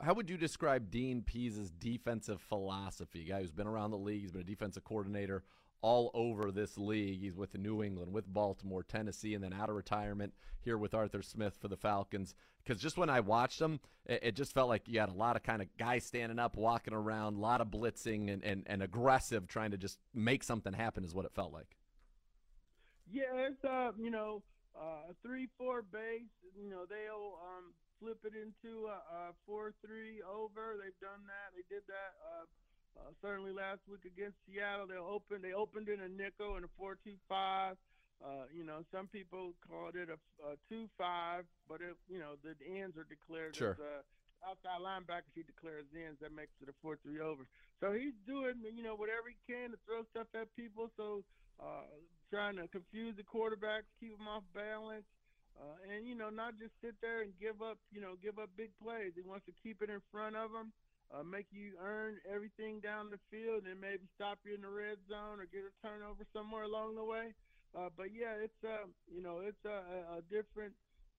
How 0.03 0.13
would 0.13 0.29
you 0.29 0.37
describe 0.37 0.91
Dean 0.91 1.23
Pees's 1.23 1.71
defensive 1.71 2.41
philosophy? 2.41 3.25
Guy 3.25 3.41
who's 3.41 3.51
been 3.51 3.67
around 3.67 3.91
the 3.91 3.97
league, 3.97 4.21
he's 4.21 4.31
been 4.31 4.41
a 4.41 4.45
defensive 4.45 4.83
coordinator 4.83 5.43
all 5.81 6.11
over 6.13 6.51
this 6.51 6.77
league. 6.77 7.21
He's 7.21 7.35
with 7.35 7.57
New 7.57 7.83
England, 7.83 8.13
with 8.13 8.31
Baltimore, 8.31 8.83
Tennessee, 8.83 9.33
and 9.33 9.43
then 9.43 9.53
out 9.53 9.69
of 9.69 9.75
retirement 9.75 10.33
here 10.61 10.77
with 10.77 10.93
Arthur 10.93 11.21
Smith 11.21 11.57
for 11.59 11.67
the 11.67 11.77
Falcons. 11.77 12.35
Because 12.63 12.81
just 12.81 12.97
when 12.97 13.09
I 13.09 13.21
watched 13.21 13.59
him, 13.59 13.79
it, 14.05 14.19
it 14.21 14.35
just 14.35 14.53
felt 14.53 14.69
like 14.69 14.87
you 14.87 14.99
had 14.99 15.09
a 15.09 15.13
lot 15.13 15.35
of 15.35 15.43
kind 15.43 15.61
of 15.61 15.67
guys 15.77 16.05
standing 16.05 16.37
up, 16.37 16.55
walking 16.55 16.93
around, 16.93 17.37
a 17.37 17.39
lot 17.39 17.61
of 17.61 17.69
blitzing 17.69 18.31
and, 18.31 18.43
and, 18.43 18.63
and 18.67 18.83
aggressive, 18.83 19.47
trying 19.47 19.71
to 19.71 19.77
just 19.77 19.97
make 20.13 20.43
something 20.43 20.73
happen, 20.73 21.03
is 21.03 21.15
what 21.15 21.25
it 21.25 21.33
felt 21.33 21.53
like. 21.53 21.75
Yeah, 23.11 23.47
it's 23.49 23.63
uh, 23.63 23.91
you 23.97 24.11
know, 24.11 24.43
uh, 24.79 25.13
three 25.23 25.47
four 25.57 25.81
base. 25.81 26.29
You 26.61 26.69
know, 26.69 26.85
they'll 26.87 27.39
um 27.41 27.73
flip 27.99 28.19
it 28.23 28.33
into 28.33 28.87
a, 28.87 28.97
a 28.97 29.21
four 29.45 29.73
three 29.85 30.23
over. 30.23 30.75
They've 30.79 30.97
done 31.03 31.23
that. 31.27 31.51
They 31.55 31.63
did 31.67 31.83
that 31.87 32.11
uh, 32.23 32.45
uh, 32.99 33.11
certainly 33.21 33.51
last 33.53 33.79
week 33.87 34.03
against 34.07 34.37
Seattle. 34.47 34.87
They 34.87 34.97
opened 34.99 35.43
they 35.43 35.53
opened 35.53 35.87
in 35.89 35.99
a 36.01 36.09
nickel 36.09 36.55
and 36.55 36.65
a 36.65 36.71
four 36.77 36.95
two 37.03 37.15
five. 37.27 37.75
Uh, 38.19 38.51
you 38.51 38.65
know, 38.67 38.83
some 38.91 39.07
people 39.07 39.55
called 39.63 39.95
it 39.95 40.09
a, 40.11 40.19
a 40.43 40.55
two 40.67 40.87
five, 40.97 41.45
but 41.67 41.79
it, 41.79 41.95
you 42.11 42.19
know 42.19 42.35
the 42.43 42.55
ends 42.67 42.97
are 42.97 43.07
declared 43.07 43.55
Sure. 43.55 43.75
as 43.75 43.79
uh, 43.79 44.03
outside 44.51 44.79
linebackers. 44.83 45.31
He 45.35 45.43
declares 45.43 45.85
ends. 45.95 46.19
That 46.19 46.31
makes 46.35 46.55
it 46.61 46.67
a 46.67 46.75
four 46.81 46.97
three 47.03 47.19
over. 47.19 47.47
So 47.79 47.91
he's 47.95 48.15
doing 48.27 48.59
you 48.75 48.83
know 48.83 48.95
whatever 48.95 49.31
he 49.31 49.39
can 49.47 49.71
to 49.71 49.77
throw 49.87 50.03
stuff 50.11 50.27
at 50.35 50.51
people. 50.55 50.91
So 50.97 51.23
uh, 51.63 51.87
trying 52.31 52.55
to 52.59 52.67
confuse 52.67 53.15
the 53.15 53.23
quarterbacks, 53.23 53.87
keep 53.99 54.17
them 54.17 54.27
off 54.27 54.43
balance, 54.55 55.07
uh, 55.59 55.77
and 55.91 56.07
you 56.07 56.15
know 56.15 56.29
not 56.29 56.57
just 56.59 56.73
sit 56.81 56.95
there 57.01 57.21
and 57.21 57.33
give 57.39 57.61
up 57.61 57.77
you 57.91 58.01
know 58.01 58.15
give 58.21 58.39
up 58.39 58.49
big 58.57 58.71
plays. 58.81 59.13
He 59.15 59.21
wants 59.21 59.45
to 59.45 59.53
keep 59.63 59.81
it 59.81 59.89
in 59.89 60.01
front 60.11 60.35
of 60.35 60.51
them. 60.51 60.71
Uh, 61.09 61.23
make 61.23 61.47
you 61.51 61.73
earn 61.81 62.17
everything 62.29 62.79
down 62.79 63.09
the 63.09 63.17
field, 63.33 63.65
and 63.65 63.81
maybe 63.81 64.05
stop 64.15 64.37
you 64.45 64.53
in 64.53 64.61
the 64.61 64.69
red 64.69 64.97
zone 65.09 65.41
or 65.41 65.45
get 65.49 65.65
a 65.65 65.73
turnover 65.81 66.21
somewhere 66.33 66.63
along 66.63 66.95
the 66.95 67.03
way. 67.03 67.33
Uh, 67.73 67.89
but 67.97 68.13
yeah, 68.13 68.37
it's 68.37 68.61
uh, 68.63 68.85
you 69.11 69.21
know 69.21 69.41
it's 69.43 69.63
a, 69.65 69.81
a- 69.89 70.17
a 70.17 70.21
different 70.29 70.73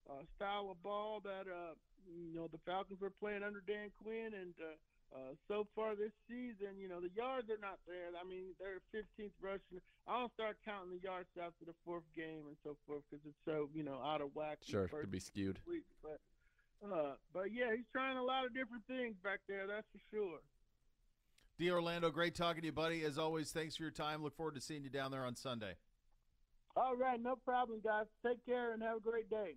uh, 0.09 0.23
style 0.35 0.69
of 0.71 0.81
ball 0.83 1.19
that 1.23 1.45
uh, 1.47 1.75
you 2.07 2.33
know 2.35 2.47
the 2.47 2.59
Falcons 2.65 2.99
were 3.01 3.11
playing 3.11 3.43
under 3.43 3.61
Dan 3.61 3.91
Quinn, 4.01 4.31
and 4.33 4.53
uh, 4.59 4.75
uh, 5.11 5.35
so 5.47 5.67
far 5.75 5.95
this 5.95 6.15
season, 6.27 6.79
you 6.79 6.87
know 6.87 7.01
the 7.01 7.11
yards 7.15 7.49
are 7.49 7.59
not 7.59 7.79
there. 7.87 8.15
I 8.15 8.23
mean, 8.23 8.55
they're 8.59 8.79
15th 8.95 9.35
rushing. 9.41 9.83
I 10.07 10.19
don't 10.19 10.33
start 10.33 10.57
counting 10.63 10.91
the 10.91 11.03
yards 11.03 11.27
after 11.35 11.65
the 11.65 11.75
fourth 11.83 12.07
game 12.15 12.47
and 12.47 12.55
so 12.63 12.77
forth 12.87 13.03
because 13.09 13.25
it's 13.25 13.43
so 13.43 13.69
you 13.73 13.83
know 13.83 13.99
out 13.99 14.21
of 14.21 14.31
whack. 14.33 14.59
Sure, 14.63 14.87
first 14.87 15.01
could 15.03 15.11
be 15.11 15.19
skewed. 15.19 15.59
week. 15.67 15.83
But 16.01 16.19
uh, 16.83 17.15
but 17.33 17.51
yeah, 17.51 17.75
he's 17.75 17.89
trying 17.91 18.17
a 18.17 18.23
lot 18.23 18.45
of 18.45 18.53
different 18.53 18.87
things 18.87 19.15
back 19.23 19.39
there. 19.47 19.67
That's 19.67 19.87
for 19.91 19.99
sure. 20.09 20.39
D. 21.59 21.69
Orlando, 21.69 22.09
great 22.09 22.33
talking 22.33 22.61
to 22.61 22.67
you, 22.67 22.71
buddy. 22.71 23.03
As 23.03 23.19
always, 23.19 23.51
thanks 23.51 23.75
for 23.75 23.83
your 23.83 23.91
time. 23.91 24.23
Look 24.23 24.35
forward 24.35 24.55
to 24.55 24.61
seeing 24.61 24.83
you 24.83 24.89
down 24.89 25.11
there 25.11 25.25
on 25.25 25.35
Sunday. 25.35 25.75
All 26.75 26.95
right, 26.95 27.21
no 27.21 27.35
problem, 27.35 27.81
guys. 27.83 28.05
Take 28.25 28.43
care 28.45 28.71
and 28.71 28.81
have 28.81 28.97
a 28.97 28.99
great 29.01 29.29
day. 29.29 29.55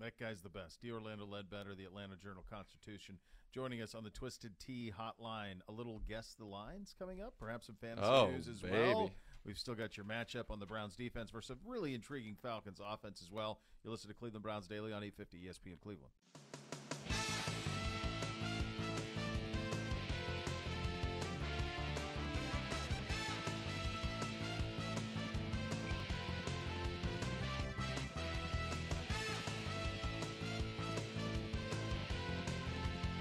That 0.00 0.18
guy's 0.18 0.40
the 0.42 0.48
best. 0.48 0.80
D. 0.80 0.90
Orlando 0.90 1.24
Ledbetter, 1.26 1.74
the 1.74 1.84
Atlanta 1.84 2.16
Journal 2.16 2.44
Constitution, 2.50 3.18
joining 3.52 3.80
us 3.80 3.94
on 3.94 4.02
the 4.02 4.10
Twisted 4.10 4.58
Tea 4.58 4.92
hotline. 4.98 5.60
A 5.68 5.72
little 5.72 6.00
guess 6.08 6.34
the 6.38 6.44
lines 6.44 6.94
coming 6.98 7.20
up, 7.22 7.34
perhaps 7.38 7.66
some 7.66 7.76
fantasy 7.80 8.06
Oh, 8.06 8.30
news 8.30 8.48
as 8.48 8.60
baby. 8.60 8.74
well. 8.76 9.10
We've 9.44 9.58
still 9.58 9.74
got 9.74 9.96
your 9.96 10.04
matchup 10.04 10.44
on 10.50 10.58
the 10.58 10.66
Browns 10.66 10.96
defense 10.96 11.30
versus 11.30 11.50
a 11.50 11.68
really 11.68 11.94
intriguing 11.94 12.34
Falcons 12.42 12.80
offense 12.84 13.22
as 13.22 13.30
well. 13.30 13.60
You 13.84 13.90
listen 13.90 14.08
to 14.08 14.14
Cleveland 14.14 14.42
Browns 14.42 14.66
Daily 14.66 14.92
on 14.92 15.02
850 15.04 15.38
ESPN 15.46 15.80
Cleveland. 15.80 16.12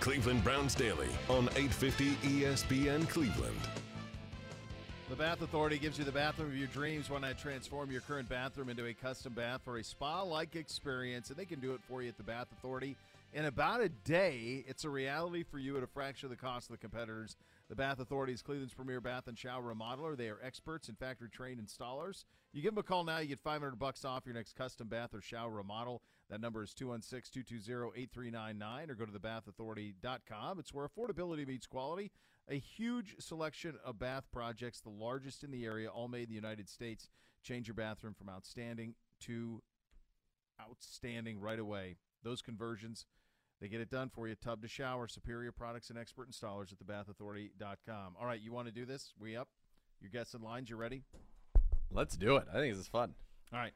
Cleveland 0.03 0.43
Browns 0.43 0.75
Daily 0.75 1.07
on 1.29 1.45
850 1.55 2.15
ESPN 2.15 3.07
Cleveland. 3.07 3.55
The 5.09 5.15
Bath 5.15 5.41
Authority 5.41 5.77
gives 5.77 5.97
you 5.97 6.03
the 6.03 6.11
bathroom 6.11 6.49
of 6.49 6.57
your 6.57 6.67
dreams. 6.67 7.09
Why 7.09 7.19
not 7.19 7.37
transform 7.37 7.89
your 7.89 8.01
current 8.01 8.27
bathroom 8.27 8.67
into 8.67 8.85
a 8.85 8.93
custom 8.93 9.31
bath 9.31 9.61
for 9.63 9.77
a 9.77 9.83
spa-like 9.83 10.57
experience? 10.57 11.29
And 11.29 11.37
they 11.37 11.45
can 11.45 11.61
do 11.61 11.73
it 11.73 11.79
for 11.87 12.01
you 12.01 12.09
at 12.09 12.17
the 12.17 12.23
Bath 12.23 12.47
Authority 12.51 12.97
in 13.33 13.45
about 13.45 13.79
a 13.79 13.87
day. 13.87 14.65
It's 14.67 14.83
a 14.83 14.89
reality 14.89 15.41
for 15.41 15.57
you 15.57 15.77
at 15.77 15.83
a 15.83 15.87
fraction 15.87 16.25
of 16.25 16.31
the 16.31 16.35
cost 16.35 16.69
of 16.69 16.73
the 16.73 16.79
competitors. 16.79 17.37
The 17.69 17.75
Bath 17.75 18.01
Authority 18.01 18.33
is 18.33 18.41
Cleveland's 18.41 18.73
premier 18.73 18.99
bath 18.99 19.29
and 19.29 19.39
shower 19.39 19.73
remodeler. 19.73 20.17
They 20.17 20.27
are 20.27 20.37
experts 20.43 20.89
and 20.89 20.97
factory-trained 20.97 21.61
installers. 21.65 22.25
You 22.51 22.61
give 22.61 22.75
them 22.75 22.79
a 22.79 22.83
call 22.83 23.05
now, 23.05 23.19
you 23.19 23.29
get 23.29 23.39
500 23.39 23.79
bucks 23.79 24.03
off 24.03 24.25
your 24.25 24.35
next 24.35 24.57
custom 24.57 24.89
bath 24.89 25.13
or 25.13 25.21
shower 25.21 25.49
remodel. 25.49 26.01
That 26.33 26.41
number 26.41 26.63
is 26.63 26.73
216-220-8399 26.73 28.89
or 28.89 28.95
go 28.95 29.05
to 29.05 29.11
thebathauthority.com. 29.11 30.57
It's 30.57 30.73
where 30.73 30.87
affordability 30.87 31.47
meets 31.47 31.67
quality. 31.67 32.09
A 32.49 32.57
huge 32.57 33.17
selection 33.19 33.75
of 33.85 33.99
bath 33.99 34.23
projects, 34.31 34.81
the 34.81 34.89
largest 34.89 35.43
in 35.43 35.51
the 35.51 35.63
area, 35.63 35.89
all 35.89 36.07
made 36.07 36.23
in 36.23 36.29
the 36.29 36.33
United 36.33 36.69
States. 36.69 37.11
Change 37.43 37.67
your 37.67 37.75
bathroom 37.75 38.15
from 38.15 38.29
outstanding 38.29 38.95
to 39.19 39.61
outstanding 40.59 41.39
right 41.39 41.59
away. 41.59 41.97
Those 42.23 42.41
conversions, 42.41 43.05
they 43.61 43.67
get 43.67 43.79
it 43.79 43.91
done 43.91 44.09
for 44.09 44.27
you. 44.27 44.33
Tub 44.33 44.59
to 44.63 44.67
shower, 44.67 45.07
superior 45.07 45.51
products 45.51 45.91
and 45.91 45.99
expert 45.99 46.31
installers 46.31 46.73
at 46.73 46.79
thebathauthority.com. 46.79 48.15
All 48.19 48.25
right, 48.25 48.41
you 48.41 48.51
want 48.51 48.65
to 48.65 48.73
do 48.73 48.87
this? 48.87 49.13
We 49.19 49.37
up? 49.37 49.49
Your 50.01 50.09
guests 50.09 50.33
and 50.33 50.43
lines, 50.43 50.67
you 50.67 50.77
ready? 50.77 51.03
Let's 51.91 52.17
do 52.17 52.37
it. 52.37 52.47
I 52.49 52.55
think 52.55 52.73
this 52.73 52.81
is 52.81 52.87
fun. 52.87 53.13
All 53.53 53.59
right. 53.59 53.73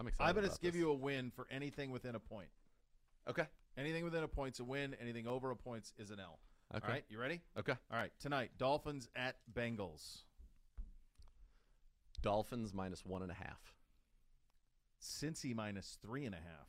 I'm 0.00 0.08
excited. 0.08 0.30
I'm 0.30 0.34
going 0.34 0.48
to 0.48 0.60
give 0.62 0.72
this. 0.72 0.80
you 0.80 0.90
a 0.90 0.94
win 0.94 1.30
for 1.30 1.46
anything 1.50 1.90
within 1.90 2.14
a 2.14 2.18
point. 2.18 2.48
Okay. 3.28 3.44
Anything 3.76 4.02
within 4.02 4.24
a 4.24 4.28
point's 4.28 4.58
a 4.58 4.64
win. 4.64 4.96
Anything 4.98 5.26
over 5.26 5.50
a 5.50 5.56
point's 5.56 5.92
is 5.98 6.10
an 6.10 6.18
L. 6.18 6.38
Okay. 6.74 6.86
All 6.86 6.92
right, 6.92 7.04
you 7.10 7.20
ready? 7.20 7.40
Okay. 7.58 7.74
All 7.92 7.98
right, 7.98 8.12
tonight, 8.18 8.52
Dolphins 8.56 9.08
at 9.14 9.36
Bengals. 9.52 10.22
Dolphins 12.22 12.72
minus 12.72 13.04
one 13.04 13.22
and 13.22 13.30
a 13.30 13.34
half. 13.34 13.74
Cincy 15.02 15.54
minus 15.54 15.98
three 16.02 16.24
and 16.24 16.34
a 16.34 16.38
half. 16.38 16.68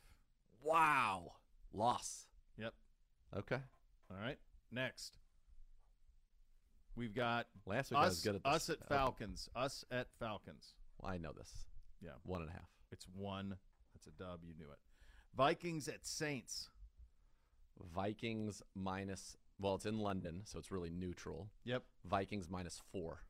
Wow. 0.63 1.33
Loss. 1.73 2.25
Yep. 2.57 2.73
Okay. 3.37 3.59
All 4.09 4.17
right. 4.21 4.39
Next, 4.71 5.17
we've 6.95 7.13
got 7.13 7.47
Last 7.65 7.91
week 7.91 7.99
I 7.99 8.03
us, 8.03 8.09
was 8.09 8.21
good 8.21 8.35
at 8.35 8.43
this. 8.43 8.53
us 8.53 8.69
at. 8.69 8.87
Falcons. 8.87 9.49
Us 9.55 9.85
at 9.91 10.07
Falcons. 10.19 10.73
Well, 10.99 11.11
I 11.13 11.17
know 11.17 11.31
this. 11.37 11.51
Yeah. 12.01 12.11
One 12.25 12.41
and 12.41 12.49
a 12.49 12.53
half. 12.53 12.69
It's 12.91 13.07
one. 13.15 13.57
That's 13.93 14.07
a 14.07 14.11
dub. 14.11 14.41
You 14.43 14.53
knew 14.57 14.69
it. 14.71 14.79
Vikings 15.35 15.87
at 15.87 16.05
Saints. 16.05 16.69
Vikings 17.95 18.61
minus. 18.75 19.37
Well, 19.59 19.75
it's 19.75 19.85
in 19.85 19.99
London, 19.99 20.41
so 20.45 20.59
it's 20.59 20.71
really 20.71 20.89
neutral. 20.89 21.49
Yep. 21.65 21.83
Vikings 22.05 22.49
minus 22.49 22.81
four. 22.91 23.21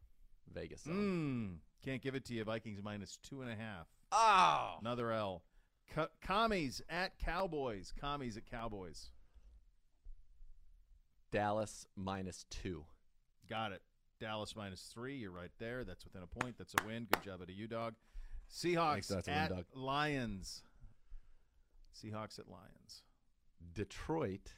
Vegas. 0.54 0.84
Mm, 0.84 1.58
can't 1.84 2.02
give 2.02 2.16
it 2.16 2.26
to 2.26 2.34
you. 2.34 2.44
Vikings 2.44 2.82
minus 2.84 3.18
two 3.24 3.42
and 3.42 3.52
a 3.52 3.56
half. 3.56 3.88
Oh. 4.12 4.76
Another 4.82 5.12
L. 5.12 5.44
Co- 5.94 6.08
commies 6.22 6.82
at 6.90 7.18
Cowboys. 7.20 7.94
Commies 8.00 8.38
at 8.38 8.50
Cowboys. 8.50 9.10
Dallas 11.32 11.86
minus 11.96 12.46
two. 12.50 12.84
Got 13.50 13.72
it. 13.72 13.82
Dallas 14.20 14.56
minus 14.56 14.92
three. 14.94 15.16
You're 15.16 15.32
right 15.32 15.52
there. 15.60 15.84
That's 15.84 16.04
within 16.04 16.24
a 16.24 16.28
point. 16.28 16.58
That's 16.58 16.76
a 16.82 16.86
win. 16.86 17.08
Good 17.12 17.24
job 17.24 17.42
out 17.42 17.50
of 17.50 17.56
you, 17.56 17.68
dog. 17.68 17.96
Seahawks 18.54 19.08
that's 19.08 19.28
at 19.28 19.50
dog. 19.50 19.66
Lions. 19.74 20.64
Seahawks 21.96 22.40
at 22.40 22.48
Lions. 22.50 23.04
Detroit 23.74 24.54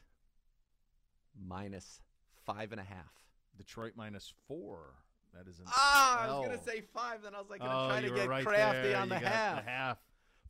minus 1.39 2.00
five 2.46 2.72
and 2.72 2.82
a 2.82 2.84
half. 2.84 3.14
Detroit 3.58 3.94
minus 3.96 4.34
four. 4.48 4.96
That 5.36 5.48
is 5.48 5.60
an 5.60 5.66
Ah, 5.68 6.22
I 6.24 6.28
L. 6.28 6.39
was 6.41 6.48
gonna 6.50 6.64
say 6.64 6.82
five, 6.94 7.22
then 7.24 7.36
I 7.36 7.39
was 7.39 7.50
like 7.50 7.60
gonna 7.60 7.86
oh, 7.86 7.89
try 7.89 8.02
to 8.02 8.10
get 8.12 8.30
right 8.30 8.46
crafty 8.46 8.89
there. 8.89 8.98
on 8.98 9.10
the 9.10 9.16
You 9.16 9.22
got 9.22 9.32
half. 9.32 9.56
The 9.66 9.70
half. 9.72 9.98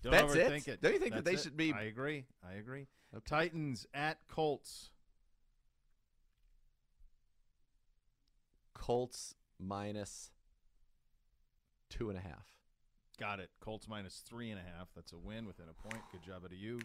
Don't 0.03 0.11
That's 0.11 0.35
it? 0.35 0.51
overthink 0.51 0.67
it. 0.67 0.81
Don't 0.81 0.93
you 0.93 0.99
think 0.99 1.15
that 1.15 1.23
they 1.25 1.33
it. 1.33 1.39
should 1.39 1.55
be- 1.55 1.71
I 1.73 1.83
agree. 1.83 2.25
I 2.47 2.53
agree. 2.53 2.87
Titans 3.25 3.85
at 3.93 4.17
Colts. 4.27 4.89
Colts 8.73 9.35
minus 9.59 10.31
two 11.89 12.09
and 12.09 12.17
a 12.17 12.21
half. 12.21 12.52
Got 13.23 13.39
it. 13.39 13.51
Colts 13.61 13.87
minus 13.87 14.21
three 14.27 14.51
and 14.51 14.59
a 14.59 14.63
half. 14.63 14.89
That's 14.97 15.13
a 15.13 15.17
win 15.17 15.47
within 15.47 15.67
a 15.69 15.87
point. 15.87 16.03
Good 16.11 16.23
job 16.23 16.41
out 16.43 16.51
of 16.51 16.57
you. 16.57 16.81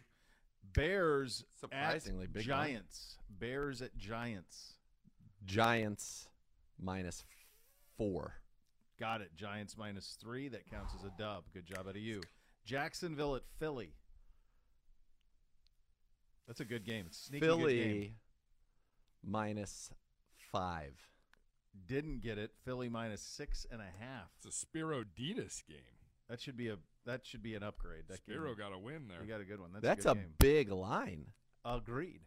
Bears 0.72 1.44
Surprisingly 1.58 2.26
at 2.26 2.32
big 2.32 2.46
line. 2.46 2.66
Giants. 2.68 3.16
Bears 3.28 3.82
at 3.82 3.98
Giants. 3.98 4.74
Giants 5.44 6.28
minus 6.80 7.24
four. 7.96 8.34
Got 9.00 9.20
it. 9.20 9.34
Giants 9.34 9.76
minus 9.76 10.16
three. 10.20 10.46
That 10.46 10.70
counts 10.70 10.94
as 10.96 11.02
a 11.02 11.12
dub. 11.18 11.42
Good 11.52 11.66
job 11.66 11.88
out 11.88 11.96
of 11.96 11.96
you. 11.96 12.20
Jacksonville 12.64 13.34
at 13.34 13.42
Philly. 13.58 13.94
That's 16.46 16.60
a 16.60 16.64
good 16.64 16.84
game. 16.84 17.06
It's 17.08 17.18
a 17.18 17.24
sneaky 17.24 17.46
good 17.46 17.58
game. 17.58 17.66
Philly 17.66 18.14
minus 19.24 19.90
five. 20.52 20.94
Didn't 21.88 22.22
get 22.22 22.38
it. 22.38 22.52
Philly 22.64 22.88
minus 22.88 23.22
six 23.22 23.66
and 23.72 23.80
a 23.80 23.90
half. 23.98 24.30
It's 24.36 24.46
a 24.46 24.52
Spiro 24.52 25.02
Ditas 25.02 25.66
game. 25.66 25.97
That 26.28 26.40
should 26.40 26.56
be 26.56 26.68
a 26.68 26.76
that 27.06 27.26
should 27.26 27.42
be 27.42 27.54
an 27.54 27.62
upgrade. 27.62 28.04
That 28.08 28.24
game- 28.26 28.36
Spiro 28.36 28.54
got 28.54 28.72
a 28.74 28.78
win 28.78 29.08
there. 29.08 29.22
You 29.22 29.28
got 29.28 29.40
a 29.40 29.44
good 29.44 29.60
one. 29.60 29.70
That's, 29.72 29.82
That's 29.82 30.06
a, 30.06 30.10
a, 30.10 30.14
game. 30.14 30.34
big 30.38 30.70
line. 30.70 31.26
Agreed. 31.64 32.20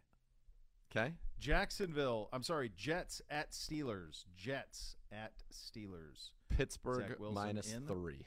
Okay. 0.90 1.14
Jacksonville. 1.38 2.28
I'm 2.32 2.42
sorry. 2.42 2.70
Jets 2.76 3.22
at 3.30 3.52
Steelers. 3.52 4.24
Jets 4.36 4.96
at 5.12 5.32
Steelers. 5.52 6.30
Pittsburgh 6.48 7.16
minus 7.32 7.72
in. 7.72 7.86
three. 7.86 8.26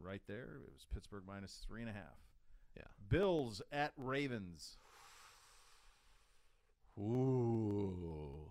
Right 0.00 0.22
there. 0.28 0.58
It 0.62 0.72
was 0.72 0.86
Pittsburgh 0.92 1.24
minus 1.26 1.64
three 1.66 1.80
and 1.80 1.90
a 1.90 1.94
half. 1.94 2.18
Yeah. 2.76 2.82
Bills 3.08 3.62
at 3.72 3.92
Ravens. 3.96 4.76
Ooh. 6.98 8.50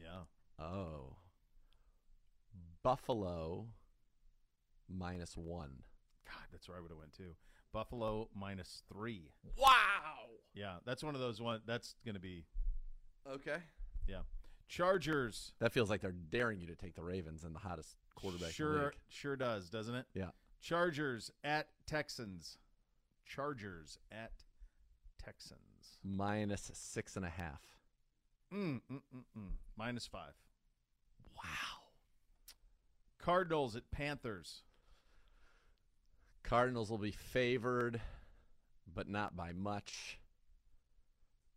Yeah. 0.00 0.64
Oh. 0.64 1.16
Buffalo 2.82 3.66
minus 4.96 5.36
one. 5.36 5.82
God, 6.26 6.44
that's 6.52 6.68
where 6.68 6.78
I 6.78 6.80
would 6.80 6.90
have 6.90 6.98
went 6.98 7.12
too. 7.12 7.34
Buffalo 7.72 8.28
minus 8.34 8.82
three. 8.92 9.32
Wow. 9.58 9.72
Yeah, 10.54 10.76
that's 10.86 11.02
one 11.02 11.14
of 11.14 11.20
those 11.20 11.40
one. 11.40 11.60
That's 11.66 11.96
going 12.04 12.14
to 12.14 12.20
be 12.20 12.44
Okay. 13.30 13.56
yeah. 14.06 14.20
Chargers. 14.68 15.52
That 15.60 15.72
feels 15.72 15.90
like 15.90 16.00
they're 16.00 16.12
daring 16.12 16.60
you 16.60 16.66
to 16.68 16.74
take 16.76 16.94
the 16.94 17.02
Ravens 17.02 17.44
and 17.44 17.54
the 17.54 17.58
hottest 17.58 17.96
quarterback. 18.14 18.42
in 18.44 18.48
the 18.48 18.52
Sure, 18.54 18.94
sure 19.08 19.36
does, 19.36 19.68
doesn't 19.70 19.94
it? 19.94 20.06
Yeah. 20.14 20.30
Chargers 20.60 21.30
at 21.42 21.68
Texans. 21.86 22.56
Chargers 23.26 23.98
at 24.12 24.32
Texans. 25.22 25.98
Minus 26.02 26.70
six 26.74 27.16
and 27.16 27.24
a 27.24 27.30
half. 27.30 27.60
Mm, 28.52 28.80
mm, 28.90 29.00
mm, 29.14 29.24
mm. 29.36 29.48
Minus 29.76 30.06
five. 30.06 30.32
Wow. 31.36 31.82
Cardinals 33.18 33.74
at 33.76 33.90
Panthers. 33.90 34.62
Cardinals 36.44 36.90
will 36.90 36.98
be 36.98 37.10
favored, 37.10 38.00
but 38.94 39.08
not 39.08 39.34
by 39.36 39.52
much. 39.52 40.20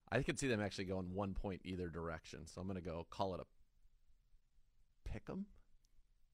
I 0.09 0.21
could 0.23 0.39
see 0.39 0.47
them 0.47 0.61
actually 0.61 0.85
going 0.85 1.13
one 1.13 1.33
point 1.33 1.61
either 1.65 1.89
direction. 1.89 2.47
So 2.47 2.61
I'm 2.61 2.67
going 2.67 2.79
to 2.81 2.85
go 2.85 3.05
call 3.09 3.35
it 3.35 3.41
a 3.41 5.09
pick 5.09 5.23
'em. 5.29 5.45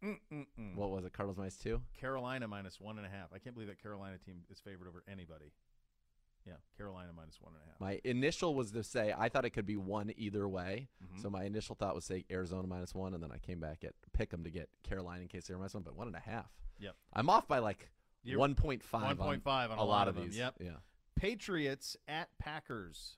Mm-mm-mm. 0.03 0.75
What 0.75 0.91
was 0.91 1.05
it? 1.05 1.13
Cardinals 1.13 1.37
minus 1.37 1.57
two? 1.57 1.81
Carolina 1.99 2.47
minus 2.47 2.79
one 2.79 2.97
and 2.97 3.07
a 3.07 3.09
half. 3.09 3.33
I 3.33 3.39
can't 3.39 3.55
believe 3.55 3.69
that 3.69 3.81
Carolina 3.81 4.17
team 4.17 4.43
is 4.49 4.59
favored 4.59 4.87
over 4.87 5.03
anybody. 5.07 5.53
Yeah, 6.45 6.55
Carolina 6.75 7.11
minus 7.15 7.39
one 7.41 7.53
and 7.53 7.63
a 7.63 7.71
half. 7.71 7.79
My 7.79 8.01
initial 8.03 8.53
was 8.53 8.71
to 8.71 8.83
say 8.83 9.13
I 9.17 9.29
thought 9.29 9.45
it 9.45 9.51
could 9.51 9.65
be 9.65 9.77
one 9.77 10.11
either 10.17 10.47
way. 10.47 10.89
Mhm. 11.01 11.21
So 11.21 11.29
my 11.29 11.45
initial 11.45 11.73
thought 11.75 11.95
was 11.95 12.03
say 12.03 12.25
Arizona 12.29 12.67
minus 12.67 12.93
one, 12.93 13.13
and 13.13 13.23
then 13.23 13.31
I 13.31 13.37
came 13.37 13.61
back 13.61 13.83
at 13.85 13.93
pick 14.11 14.33
'em 14.33 14.43
to 14.43 14.51
get 14.51 14.69
Carolina 14.83 15.21
in 15.21 15.29
case 15.29 15.47
they 15.47 15.53
were 15.53 15.59
minus 15.59 15.73
one, 15.73 15.83
but 15.83 15.95
one 15.95 16.07
and 16.07 16.15
a 16.17 16.19
half. 16.19 16.51
Yep. 16.79 16.95
I'm 17.13 17.29
off 17.29 17.47
by 17.47 17.59
like 17.59 17.89
You're- 18.23 18.39
1.5 18.39 18.83
on 18.93 19.17
1.5 19.17 19.71
on 19.71 19.77
a 19.77 19.83
lot 19.83 20.07
of 20.07 20.15
them, 20.15 20.25
these. 20.25 20.37
Yep. 20.37 20.55
Yeah. 20.59 20.71
Patriots 21.15 21.95
at 22.07 22.29
Packers. 22.37 23.17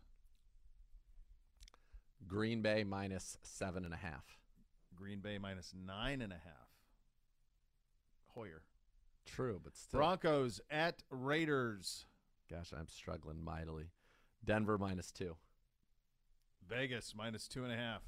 Green 2.28 2.62
Bay 2.62 2.84
minus 2.84 3.38
seven 3.44 3.86
and 3.86 3.94
a 3.94 3.98
half. 3.98 4.40
Green 4.96 5.20
Bay 5.20 5.38
minus 5.38 5.74
nine 5.76 6.22
and 6.22 6.32
a 6.34 6.38
half. 6.38 6.70
Hoyer. 8.34 8.64
True, 9.26 9.60
but 9.64 9.76
still. 9.76 10.00
Broncos 10.00 10.60
at 10.70 11.04
Raiders. 11.10 12.06
Gosh, 12.50 12.72
I'm 12.78 12.88
struggling 12.88 13.44
mightily. 13.44 13.92
Denver 14.44 14.78
minus 14.78 15.12
two. 15.12 15.36
Vegas 16.68 17.14
minus 17.16 17.48
two 17.48 17.64
and 17.64 17.72
a 17.74 17.78
half. 17.78 18.02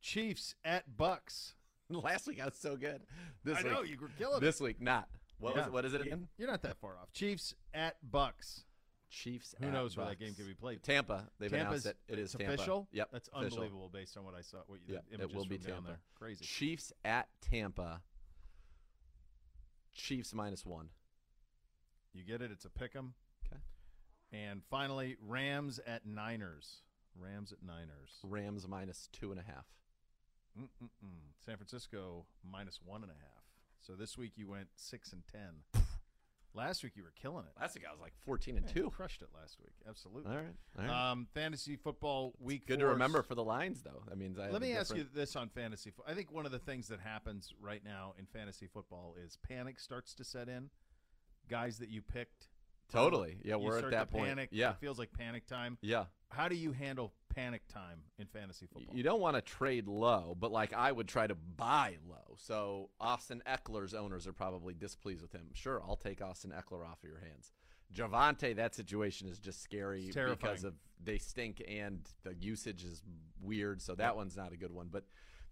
Chiefs 0.00 0.54
at 0.64 0.96
Bucks. 0.96 1.54
Last 1.90 2.26
week 2.26 2.40
I 2.40 2.46
was 2.46 2.56
so 2.56 2.76
good. 2.76 3.02
This 3.44 3.58
I 3.58 3.62
week, 3.62 3.72
know, 3.72 3.82
you 3.82 3.96
were 4.00 4.10
killing 4.18 4.40
This 4.40 4.60
it. 4.60 4.64
week, 4.64 4.80
not. 4.80 5.08
What 5.40 5.54
was 5.54 5.60
Yeah. 5.62 5.66
it? 5.66 5.72
What 5.72 5.84
is 5.84 5.94
it 5.94 6.00
again? 6.02 6.28
You're 6.38 6.48
not 6.50 6.62
that 6.62 6.76
far 6.78 6.96
off. 6.98 7.12
Chiefs 7.12 7.54
at 7.74 7.96
Bucks. 8.08 8.64
Chiefs. 9.08 9.54
Who 9.58 9.66
at 9.66 9.72
knows 9.72 9.96
where 9.96 10.06
that 10.06 10.18
game 10.20 10.34
could 10.34 10.46
be 10.46 10.54
played? 10.54 10.82
Tampa. 10.84 11.28
They've 11.38 11.50
Tampa's- 11.50 11.84
announced 11.86 12.00
it. 12.08 12.12
It 12.12 12.18
is 12.20 12.32
Tampa. 12.32 12.54
official. 12.54 12.88
Yep. 12.92 13.08
that's 13.10 13.28
official. 13.28 13.44
unbelievable 13.58 13.88
based 13.88 14.16
on 14.16 14.24
what 14.24 14.34
I 14.34 14.42
saw. 14.42 14.58
What 14.66 14.80
you, 14.86 14.94
Yeah, 14.94 15.00
the 15.16 15.24
it 15.24 15.34
will 15.34 15.44
be 15.46 15.56
from 15.56 15.66
down 15.66 15.74
Tampa. 15.76 15.88
there. 15.88 16.00
Crazy. 16.14 16.44
Chiefs 16.44 16.92
at 17.04 17.28
Tampa. 17.40 18.02
Chiefs 19.92 20.32
minus 20.32 20.64
one. 20.64 20.90
You 22.12 22.24
get 22.24 22.42
it. 22.42 22.50
It's 22.52 22.64
a 22.64 22.70
pick 22.70 22.94
'em. 22.94 23.14
Okay. 23.46 23.60
And 24.32 24.62
finally, 24.64 25.16
Rams 25.20 25.78
at 25.80 26.06
Niners. 26.06 26.82
Rams 27.16 27.52
at 27.52 27.62
Niners. 27.62 28.18
Rams 28.22 28.66
minus 28.68 29.08
two 29.12 29.30
and 29.32 29.40
a 29.40 29.42
half. 29.42 29.66
Mm-mm-mm. 30.58 31.34
San 31.44 31.56
Francisco 31.56 32.26
minus 32.44 32.80
one 32.82 33.02
and 33.02 33.10
a 33.10 33.14
half. 33.14 33.39
So 33.80 33.94
this 33.94 34.16
week 34.18 34.32
you 34.36 34.48
went 34.48 34.68
six 34.76 35.12
and 35.12 35.22
ten. 35.30 35.82
last 36.54 36.82
week 36.82 36.92
you 36.96 37.02
were 37.02 37.12
killing 37.20 37.44
it. 37.44 37.60
Last 37.60 37.74
week 37.74 37.84
I 37.88 37.92
was 37.92 38.00
like 38.00 38.12
14 38.24 38.56
and 38.56 38.68
two. 38.68 38.90
crushed 38.90 39.22
it 39.22 39.28
last 39.38 39.58
week. 39.60 39.72
Absolutely. 39.88 40.30
All 40.30 40.38
right. 40.38 40.54
All 40.78 40.84
right. 40.84 41.10
Um, 41.10 41.26
fantasy 41.34 41.76
football 41.76 42.34
week. 42.38 42.66
Good 42.66 42.80
to 42.80 42.86
remember 42.86 43.22
for 43.22 43.34
the 43.34 43.44
lines, 43.44 43.82
though. 43.82 44.02
That 44.08 44.18
means 44.18 44.38
I. 44.38 44.50
Let 44.50 44.62
me 44.62 44.72
ask 44.72 44.94
you 44.94 45.06
this 45.14 45.36
on 45.36 45.48
fantasy. 45.48 45.92
I 46.06 46.14
think 46.14 46.32
one 46.32 46.46
of 46.46 46.52
the 46.52 46.58
things 46.58 46.88
that 46.88 47.00
happens 47.00 47.52
right 47.60 47.82
now 47.84 48.14
in 48.18 48.26
fantasy 48.26 48.66
football 48.66 49.14
is 49.22 49.38
panic 49.48 49.78
starts 49.80 50.14
to 50.14 50.24
set 50.24 50.48
in. 50.48 50.70
Guys 51.48 51.78
that 51.78 51.88
you 51.88 52.02
picked. 52.02 52.48
Totally. 52.92 53.38
Yeah, 53.44 53.56
we're 53.56 53.78
at 53.78 53.90
that 53.90 54.10
to 54.10 54.16
point. 54.16 54.28
Panic. 54.28 54.48
Yeah. 54.52 54.70
It 54.70 54.76
feels 54.80 54.98
like 54.98 55.12
panic 55.12 55.46
time. 55.46 55.78
Yeah. 55.80 56.04
How 56.30 56.48
do 56.48 56.54
you 56.54 56.72
handle 56.72 57.12
panic 57.34 57.66
time 57.68 58.00
in 58.18 58.26
fantasy 58.26 58.66
football? 58.66 58.94
You 58.96 59.02
don't 59.02 59.20
want 59.20 59.36
to 59.36 59.42
trade 59.42 59.88
low, 59.88 60.36
but 60.38 60.52
like 60.52 60.72
I 60.72 60.90
would 60.92 61.08
try 61.08 61.26
to 61.26 61.34
buy 61.34 61.96
low. 62.08 62.36
So 62.38 62.90
Austin 63.00 63.42
Ekeler's 63.46 63.94
owners 63.94 64.26
are 64.26 64.32
probably 64.32 64.72
displeased 64.74 65.22
with 65.22 65.32
him. 65.32 65.48
Sure, 65.54 65.82
I'll 65.86 65.96
take 65.96 66.22
Austin 66.22 66.52
Ekeler 66.52 66.86
off 66.86 67.02
of 67.02 67.08
your 67.08 67.18
hands. 67.20 67.52
Javonte, 67.94 68.54
that 68.56 68.74
situation 68.76 69.28
is 69.28 69.38
just 69.38 69.60
scary 69.62 70.10
because 70.36 70.62
of 70.64 70.74
they 71.02 71.18
stink 71.18 71.62
and 71.66 72.08
the 72.22 72.34
usage 72.34 72.84
is 72.84 73.02
weird. 73.40 73.82
So 73.82 73.96
that 73.96 74.14
one's 74.14 74.36
not 74.36 74.52
a 74.52 74.56
good 74.56 74.72
one. 74.72 74.88
But 74.90 75.04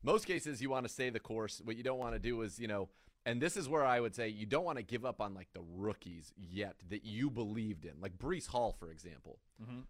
most 0.05 0.27
cases 0.27 0.63
you 0.63 0.71
want 0.71 0.87
to 0.87 0.93
stay 0.93 1.11
the 1.11 1.19
course. 1.19 1.61
What 1.65 1.77
you 1.77 1.83
don't 1.83 1.99
want 1.99 2.15
to 2.15 2.21
do 2.21 2.41
is, 2.43 2.61
you 2.61 2.69
know, 2.69 2.89
and 3.27 3.43
this 3.43 3.57
is 3.57 3.69
where 3.69 3.85
I 3.85 3.99
would 3.99 4.15
say 4.15 4.29
you 4.29 4.47
don't 4.47 4.65
want 4.65 4.79
to 4.79 4.85
give 4.85 5.05
up 5.05 5.21
on 5.21 5.35
like 5.35 5.49
the 5.53 5.63
rookies 5.75 6.33
yet 6.37 6.77
that 6.89 7.05
you 7.05 7.29
believed 7.31 7.85
in. 7.85 7.95
Like 8.01 8.17
Breece 8.17 8.47
Hall, 8.47 8.73
for 8.79 8.93
example. 8.93 9.41
Mhm. 9.61 9.83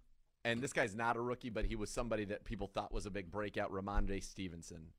And 0.44 0.62
this 0.62 0.72
guy's 0.72 0.94
not 0.94 1.16
a 1.16 1.20
rookie, 1.20 1.50
but 1.50 1.64
he 1.66 1.76
was 1.76 1.90
somebody 1.90 2.24
that 2.26 2.44
people 2.44 2.68
thought 2.68 2.92
was 2.92 3.06
a 3.06 3.10
big 3.10 3.30
breakout, 3.30 3.72
Rhamondre 3.72 4.22
Stevenson. 4.22 4.92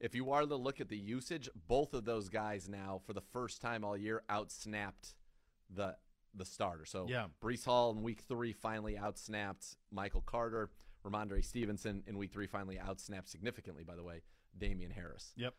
If 0.00 0.14
you 0.14 0.30
are 0.32 0.42
to 0.44 0.56
look 0.56 0.80
at 0.80 0.88
the 0.88 0.96
usage, 0.96 1.48
both 1.68 1.94
of 1.94 2.04
those 2.04 2.28
guys 2.28 2.68
now, 2.68 3.00
for 3.06 3.12
the 3.12 3.20
first 3.20 3.60
time 3.60 3.84
all 3.84 3.96
year, 3.96 4.22
outsnapped 4.28 5.14
the 5.70 5.96
the 6.34 6.44
starter. 6.46 6.86
So 6.86 7.06
Yeah. 7.08 7.26
Breece 7.42 7.66
Hall 7.66 7.90
in 7.92 8.02
week 8.02 8.22
three 8.22 8.54
finally 8.54 8.94
outsnapped 8.94 9.76
Michael 9.90 10.22
Carter. 10.22 10.70
Rhamondre 11.04 11.44
Stevenson 11.44 12.02
in 12.06 12.16
week 12.16 12.32
three 12.32 12.46
finally 12.46 12.76
outsnapped 12.78 13.28
significantly, 13.28 13.84
by 13.84 13.96
the 13.96 14.02
way, 14.02 14.22
Damien 14.56 14.90
Harris. 14.92 15.34
Yep. 15.36 15.54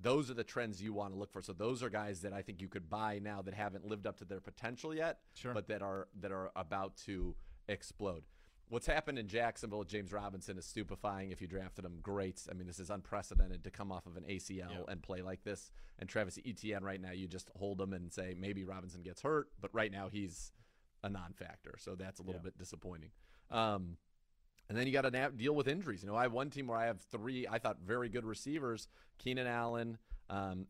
Those 0.00 0.30
are 0.30 0.34
the 0.34 0.44
trends 0.44 0.80
you 0.80 0.92
want 0.92 1.12
to 1.12 1.18
look 1.18 1.32
for. 1.32 1.42
So 1.42 1.52
those 1.52 1.82
are 1.82 1.88
guys 1.90 2.20
that 2.20 2.32
I 2.32 2.42
think 2.42 2.60
you 2.60 2.68
could 2.68 2.88
buy 2.88 3.18
now 3.18 3.42
that 3.42 3.54
haven't 3.54 3.84
lived 3.86 4.06
up 4.06 4.18
to 4.18 4.24
their 4.24 4.40
potential 4.40 4.94
yet, 4.94 5.18
Sure. 5.34 5.52
but 5.54 5.66
that 5.68 5.82
are 5.82 6.06
that 6.20 6.30
are 6.30 6.52
about 6.54 6.96
to 7.06 7.34
explode. 7.68 8.22
What's 8.68 8.86
happened 8.86 9.18
in 9.18 9.28
Jacksonville 9.28 9.78
with 9.78 9.88
James 9.88 10.12
Robinson 10.12 10.58
is 10.58 10.64
stupefying. 10.66 11.30
If 11.30 11.40
you 11.40 11.46
drafted 11.46 11.84
him, 11.84 11.98
great. 12.02 12.42
I 12.50 12.54
mean, 12.54 12.66
this 12.66 12.80
is 12.80 12.90
unprecedented 12.90 13.62
to 13.64 13.70
come 13.70 13.92
off 13.92 14.06
of 14.06 14.16
an 14.16 14.24
ACL 14.28 14.70
Yep. 14.72 14.84
and 14.88 15.02
play 15.02 15.22
like 15.22 15.44
this. 15.44 15.70
And 16.00 16.08
Travis 16.08 16.36
Etienne, 16.44 16.82
right 16.82 17.00
now, 17.00 17.12
you 17.12 17.28
just 17.28 17.48
hold 17.56 17.80
him 17.80 17.92
and 17.92 18.12
say 18.12 18.34
maybe 18.36 18.64
Robinson 18.64 19.02
gets 19.02 19.22
hurt, 19.22 19.50
but 19.60 19.72
right 19.72 19.92
now 19.92 20.08
he's 20.08 20.52
a 21.04 21.08
non-factor, 21.08 21.76
so 21.78 21.94
that's 21.94 22.18
a 22.18 22.22
little 22.24 22.40
Yeah. 22.40 22.44
bit 22.46 22.58
disappointing. 22.58 23.12
Um, 23.50 23.98
and 24.68 24.76
then 24.76 24.88
you 24.88 24.92
got 24.92 25.02
to 25.02 25.30
deal 25.36 25.54
with 25.54 25.68
injuries. 25.68 26.02
You 26.02 26.08
know, 26.08 26.16
I 26.16 26.22
have 26.22 26.32
one 26.32 26.50
team 26.50 26.66
where 26.66 26.78
I 26.78 26.86
have 26.86 27.00
three, 27.00 27.46
I 27.46 27.60
thought 27.60 27.78
very 27.82 28.08
good 28.08 28.24
receivers: 28.24 28.88
Keenan 29.18 29.46
Allen, 29.46 29.98
um, 30.28 30.66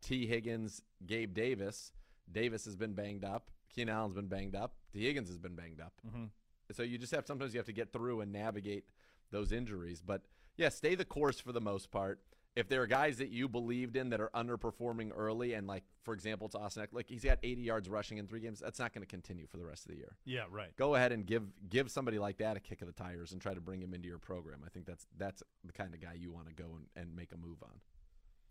Tee 0.00 0.26
Higgins, 0.26 0.80
Gabe 1.04 1.34
Davis. 1.34 1.92
Davis 2.30 2.64
has 2.66 2.76
been 2.76 2.94
banged 2.94 3.24
up. 3.24 3.50
Keenan 3.68 3.94
Allen's 3.96 4.14
been 4.14 4.28
banged 4.28 4.54
up. 4.54 4.76
Tee 4.92 5.06
Higgins 5.06 5.28
has 5.28 5.38
been 5.38 5.56
banged 5.56 5.80
up. 5.80 6.00
Mhm. 6.06 6.30
So 6.72 6.82
you 6.82 6.98
just 6.98 7.14
have 7.14 7.26
sometimes 7.26 7.54
you 7.54 7.58
have 7.58 7.66
to 7.66 7.72
get 7.72 7.92
through 7.92 8.20
and 8.20 8.32
navigate 8.32 8.84
those 9.30 9.52
injuries. 9.52 10.02
But 10.04 10.22
yeah, 10.56 10.68
stay 10.68 10.94
the 10.94 11.04
course 11.04 11.40
for 11.40 11.52
the 11.52 11.60
most 11.60 11.90
part. 11.90 12.20
If 12.54 12.68
there 12.68 12.82
are 12.82 12.86
guys 12.86 13.16
that 13.16 13.30
you 13.30 13.48
believed 13.48 13.96
in 13.96 14.10
that 14.10 14.20
are 14.20 14.30
underperforming 14.34 15.10
early, 15.16 15.54
and 15.54 15.66
like 15.66 15.84
for 16.02 16.12
example, 16.12 16.46
it's 16.46 16.54
Austin, 16.54 16.82
Ekeler, 16.82 16.94
like 16.96 17.08
he's 17.08 17.24
got 17.24 17.38
80 17.42 17.62
yards 17.62 17.88
rushing 17.88 18.18
in 18.18 18.26
three 18.26 18.40
games, 18.40 18.60
that's 18.60 18.78
not 18.78 18.92
going 18.92 19.00
to 19.02 19.08
continue 19.08 19.46
for 19.46 19.56
the 19.56 19.64
rest 19.64 19.86
of 19.86 19.92
the 19.92 19.96
year. 19.96 20.16
Yeah, 20.26 20.42
right. 20.50 20.76
Go 20.76 20.94
ahead 20.94 21.12
and 21.12 21.24
give 21.24 21.44
give 21.70 21.90
somebody 21.90 22.18
like 22.18 22.38
that 22.38 22.58
a 22.58 22.60
kick 22.60 22.82
of 22.82 22.88
the 22.88 22.92
tires 22.92 23.32
and 23.32 23.40
try 23.40 23.54
to 23.54 23.60
bring 23.60 23.80
him 23.80 23.94
into 23.94 24.06
your 24.06 24.18
program. 24.18 24.60
I 24.66 24.68
think 24.68 24.84
that's 24.84 25.06
that's 25.16 25.42
the 25.64 25.72
kind 25.72 25.94
of 25.94 26.00
guy 26.02 26.12
you 26.14 26.30
want 26.30 26.48
to 26.48 26.54
go 26.54 26.76
and, 26.76 26.86
and 26.94 27.16
make 27.16 27.32
a 27.32 27.38
move 27.38 27.62
on. 27.62 27.80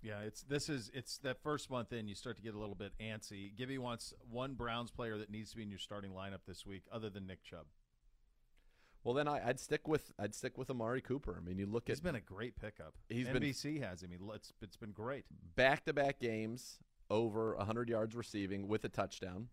Yeah, 0.02 0.22
it's 0.22 0.42
this 0.44 0.68
is 0.68 0.90
it's 0.94 1.20
that 1.20 1.44
first 1.44 1.70
month 1.70 1.94
in 1.94 2.08
you 2.08 2.16
start 2.16 2.38
to 2.38 2.42
get 2.42 2.56
a 2.56 2.60
little 2.60 2.76
bit 2.76 2.94
antsy. 3.00 3.56
Gibby 3.56 3.78
wants 3.78 4.14
one 4.32 4.56
Browns 4.56 4.90
player 4.90 5.18
that 5.20 5.30
needs 5.30 5.52
to 5.52 5.58
be 5.58 5.64
in 5.64 5.70
your 5.70 5.80
starting 5.80 6.12
lineup 6.12 6.40
this 6.48 6.66
week, 6.66 6.84
other 6.92 7.10
than 7.10 7.28
Nick 7.28 7.44
Chubb. 7.44 7.66
Well, 9.04 9.14
then 9.14 9.28
I, 9.28 9.48
I'd 9.48 9.60
stick 9.60 9.88
with 9.88 10.12
I'd 10.20 10.36
stick 10.36 10.58
with 10.58 10.70
Amari 10.70 11.02
Cooper. 11.02 11.36
I 11.40 11.44
mean, 11.46 11.58
you 11.58 11.66
look 11.66 11.88
He's 11.88 11.98
at 11.98 12.04
been 12.04 12.16
a 12.16 12.22
great 12.22 12.56
pickup. 12.60 12.94
He's 13.10 13.28
been- 13.28 13.42
NBC 13.42 13.82
has 13.82 14.04
him. 14.04 14.12
He, 14.12 14.18
it's 14.36 14.54
it's 14.62 14.78
been 14.78 14.92
great. 14.92 15.26
back 15.56 15.86
to 15.86 15.94
back 15.94 16.20
games 16.20 16.80
over 17.10 17.56
100 17.56 17.90
yards 17.90 18.16
receiving 18.16 18.68
with 18.68 18.86
a 18.86 18.90
touchdown. 18.90 19.48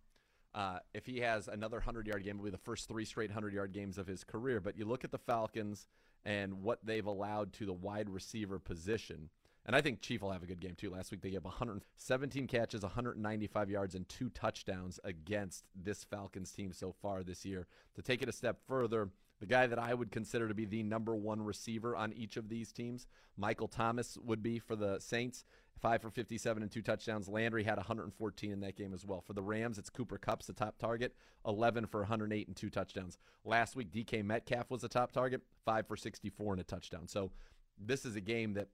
Uh, 0.54 0.78
if 0.94 1.06
he 1.06 1.20
has 1.20 1.48
another 1.48 1.78
100 1.78 2.06
yard 2.06 2.24
game, 2.24 2.36
it'll 2.36 2.44
be 2.44 2.50
the 2.50 2.58
first 2.58 2.88
three 2.88 3.04
straight 3.04 3.30
100 3.30 3.52
yard 3.52 3.72
games 3.72 3.98
of 3.98 4.06
his 4.06 4.24
career. 4.24 4.60
But 4.60 4.76
you 4.76 4.84
look 4.84 5.04
at 5.04 5.10
the 5.12 5.18
Falcons 5.18 5.86
and 6.24 6.62
what 6.62 6.84
they've 6.84 7.06
allowed 7.06 7.52
to 7.54 7.66
the 7.66 7.72
wide 7.72 8.08
receiver 8.10 8.58
position. 8.58 9.30
And 9.66 9.76
I 9.76 9.82
think 9.82 10.00
Chief 10.00 10.22
will 10.22 10.30
have 10.30 10.42
a 10.42 10.46
good 10.46 10.60
game 10.60 10.74
too. 10.76 10.90
Last 10.90 11.10
week 11.10 11.20
they 11.20 11.30
gave 11.30 11.44
117 11.44 12.46
catches, 12.46 12.82
195 12.82 13.70
yards, 13.70 13.94
and 13.94 14.08
two 14.08 14.30
touchdowns 14.30 14.98
against 15.04 15.64
this 15.74 16.04
Falcons 16.04 16.50
team 16.52 16.72
so 16.72 16.92
far 17.02 17.22
this 17.22 17.44
year. 17.44 17.66
To 17.96 18.02
take 18.02 18.22
it 18.22 18.28
a 18.30 18.32
step 18.32 18.58
further, 18.66 19.10
the 19.40 19.46
guy 19.46 19.66
that 19.66 19.78
I 19.78 19.94
would 19.94 20.10
consider 20.10 20.48
to 20.48 20.54
be 20.54 20.64
the 20.64 20.82
number 20.82 21.14
one 21.14 21.42
receiver 21.42 21.94
on 21.94 22.12
each 22.12 22.36
of 22.36 22.48
these 22.48 22.72
teams, 22.72 23.06
Michael 23.36 23.68
Thomas 23.68 24.18
would 24.24 24.42
be 24.42 24.58
for 24.58 24.74
the 24.74 24.98
Saints, 24.98 25.44
five 25.80 26.02
for 26.02 26.10
57 26.10 26.62
and 26.62 26.70
two 26.72 26.82
touchdowns. 26.82 27.28
Landry 27.28 27.62
had 27.62 27.76
114 27.76 28.50
in 28.50 28.60
that 28.60 28.76
game 28.76 28.92
as 28.92 29.04
well. 29.04 29.20
For 29.20 29.32
the 29.32 29.42
Rams, 29.42 29.78
it's 29.78 29.90
Cooper 29.90 30.18
Kupp's 30.18 30.46
the 30.46 30.52
top 30.52 30.78
target, 30.78 31.14
11 31.46 31.86
for 31.86 32.00
108 32.00 32.48
and 32.48 32.56
two 32.56 32.70
touchdowns. 32.70 33.18
Last 33.44 33.76
week, 33.76 33.92
DK 33.92 34.24
Metcalf 34.24 34.70
was 34.70 34.82
the 34.82 34.88
top 34.88 35.12
target, 35.12 35.42
five 35.64 35.86
for 35.86 35.96
64 35.96 36.54
and 36.54 36.60
a 36.60 36.64
touchdown. 36.64 37.06
So 37.06 37.30
this 37.78 38.04
is 38.04 38.16
a 38.16 38.20
game 38.20 38.54
that 38.54 38.68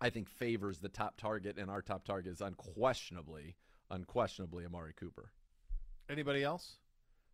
I 0.00 0.10
think 0.10 0.28
favors 0.28 0.78
the 0.78 0.88
top 0.88 1.18
target, 1.18 1.58
and 1.58 1.70
our 1.70 1.82
top 1.82 2.04
target 2.04 2.32
is 2.32 2.40
unquestionably, 2.40 3.56
unquestionably 3.90 4.64
Amari 4.64 4.92
Cooper. 4.94 5.30
Anybody 6.08 6.44
else? 6.44 6.76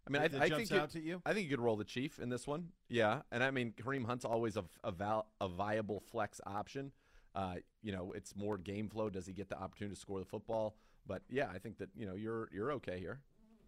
I 0.06 0.10
mean, 0.10 0.22
I, 0.22 0.28
That 0.28 0.42
I 0.42 0.48
think 0.48 0.70
you- 0.70 0.78
out 0.78 0.90
to 0.90 1.00
you? 1.00 1.22
I 1.24 1.32
think 1.32 1.48
you 1.48 1.56
could 1.56 1.64
roll 1.64 1.76
the 1.76 1.84
Chief 1.84 2.18
in 2.18 2.28
this 2.28 2.46
one. 2.46 2.68
Yeah, 2.88 3.22
and 3.30 3.42
I 3.42 3.50
mean 3.50 3.72
Kareem 3.72 4.04
Hunt's 4.04 4.24
always 4.24 4.56
a, 4.56 4.64
a, 4.82 4.90
val, 4.90 5.26
a 5.40 5.48
viable 5.48 6.00
flex 6.00 6.40
option. 6.46 6.92
Uh, 7.34 7.56
you 7.82 7.92
know, 7.92 8.12
it's 8.12 8.34
more 8.36 8.58
game 8.58 8.88
flow. 8.88 9.08
Does 9.08 9.26
he 9.26 9.32
get 9.32 9.48
the 9.48 9.58
opportunity 9.58 9.94
to 9.94 10.00
score 10.00 10.18
the 10.18 10.24
football? 10.24 10.74
But 11.06 11.22
yeah, 11.30 11.48
I 11.52 11.58
think 11.58 11.78
that 11.78 11.88
you 11.96 12.06
know 12.06 12.14
you're 12.14 12.48
you're 12.52 12.72
okay 12.72 12.98
here. 12.98 13.20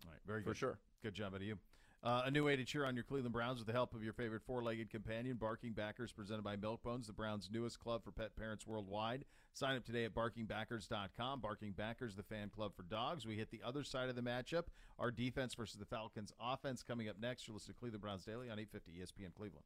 All 0.05 0.11
right, 0.11 0.21
very 0.27 0.41
good. 0.41 0.45
For 0.45 0.51
good. 0.51 0.59
sure. 0.59 0.79
Good 1.03 1.15
job 1.15 1.35
out 1.35 1.41
of 1.41 1.47
you. 1.47 1.59
Uh, 2.05 2.25
a 2.27 2.31
new 2.31 2.45
way 2.45 2.55
to 2.55 2.65
cheer 2.65 2.85
on 2.85 2.95
your 2.95 3.03
Cleveland 3.03 3.33
Browns 3.33 3.59
with 3.59 3.67
the 3.67 3.73
help 3.73 3.95
of 3.95 4.05
your 4.05 4.13
favorite 4.13 4.43
four-legged 4.47 4.91
companion, 4.91 5.39
Barking 5.39 5.73
Backers, 5.73 6.13
presented 6.13 6.45
by 6.45 6.55
Milkbones, 6.55 7.07
the 7.07 7.15
Browns' 7.15 7.49
newest 7.51 7.81
club 7.81 8.05
for 8.05 8.13
pet 8.13 8.37
parents 8.37 8.67
worldwide. 8.67 9.25
Sign 9.55 9.75
up 9.75 9.87
today 9.87 10.05
at 10.05 10.15
barkingbackers.com. 10.15 11.41
Barking 11.41 11.73
Backers, 11.73 12.15
the 12.15 12.23
fan 12.23 12.51
club 12.51 12.73
for 12.77 12.83
dogs. 12.83 13.25
We 13.25 13.37
hit 13.37 13.51
the 13.51 13.63
other 13.65 13.83
side 13.85 14.11
of 14.11 14.17
the 14.17 14.23
matchup. 14.23 14.65
Our 14.99 15.11
defense 15.11 15.55
versus 15.55 15.77
the 15.77 15.87
Falcons' 15.87 16.33
offense 16.39 16.83
coming 16.83 17.09
up 17.09 17.17
next. 17.19 17.49
You're 17.49 17.55
listening 17.55 17.77
to 17.77 17.81
Cleveland 17.81 18.03
Browns 18.03 18.25
Daily 18.25 18.51
on 18.51 18.59
850 18.59 19.01
ESPN 19.01 19.35
Cleveland. 19.35 19.65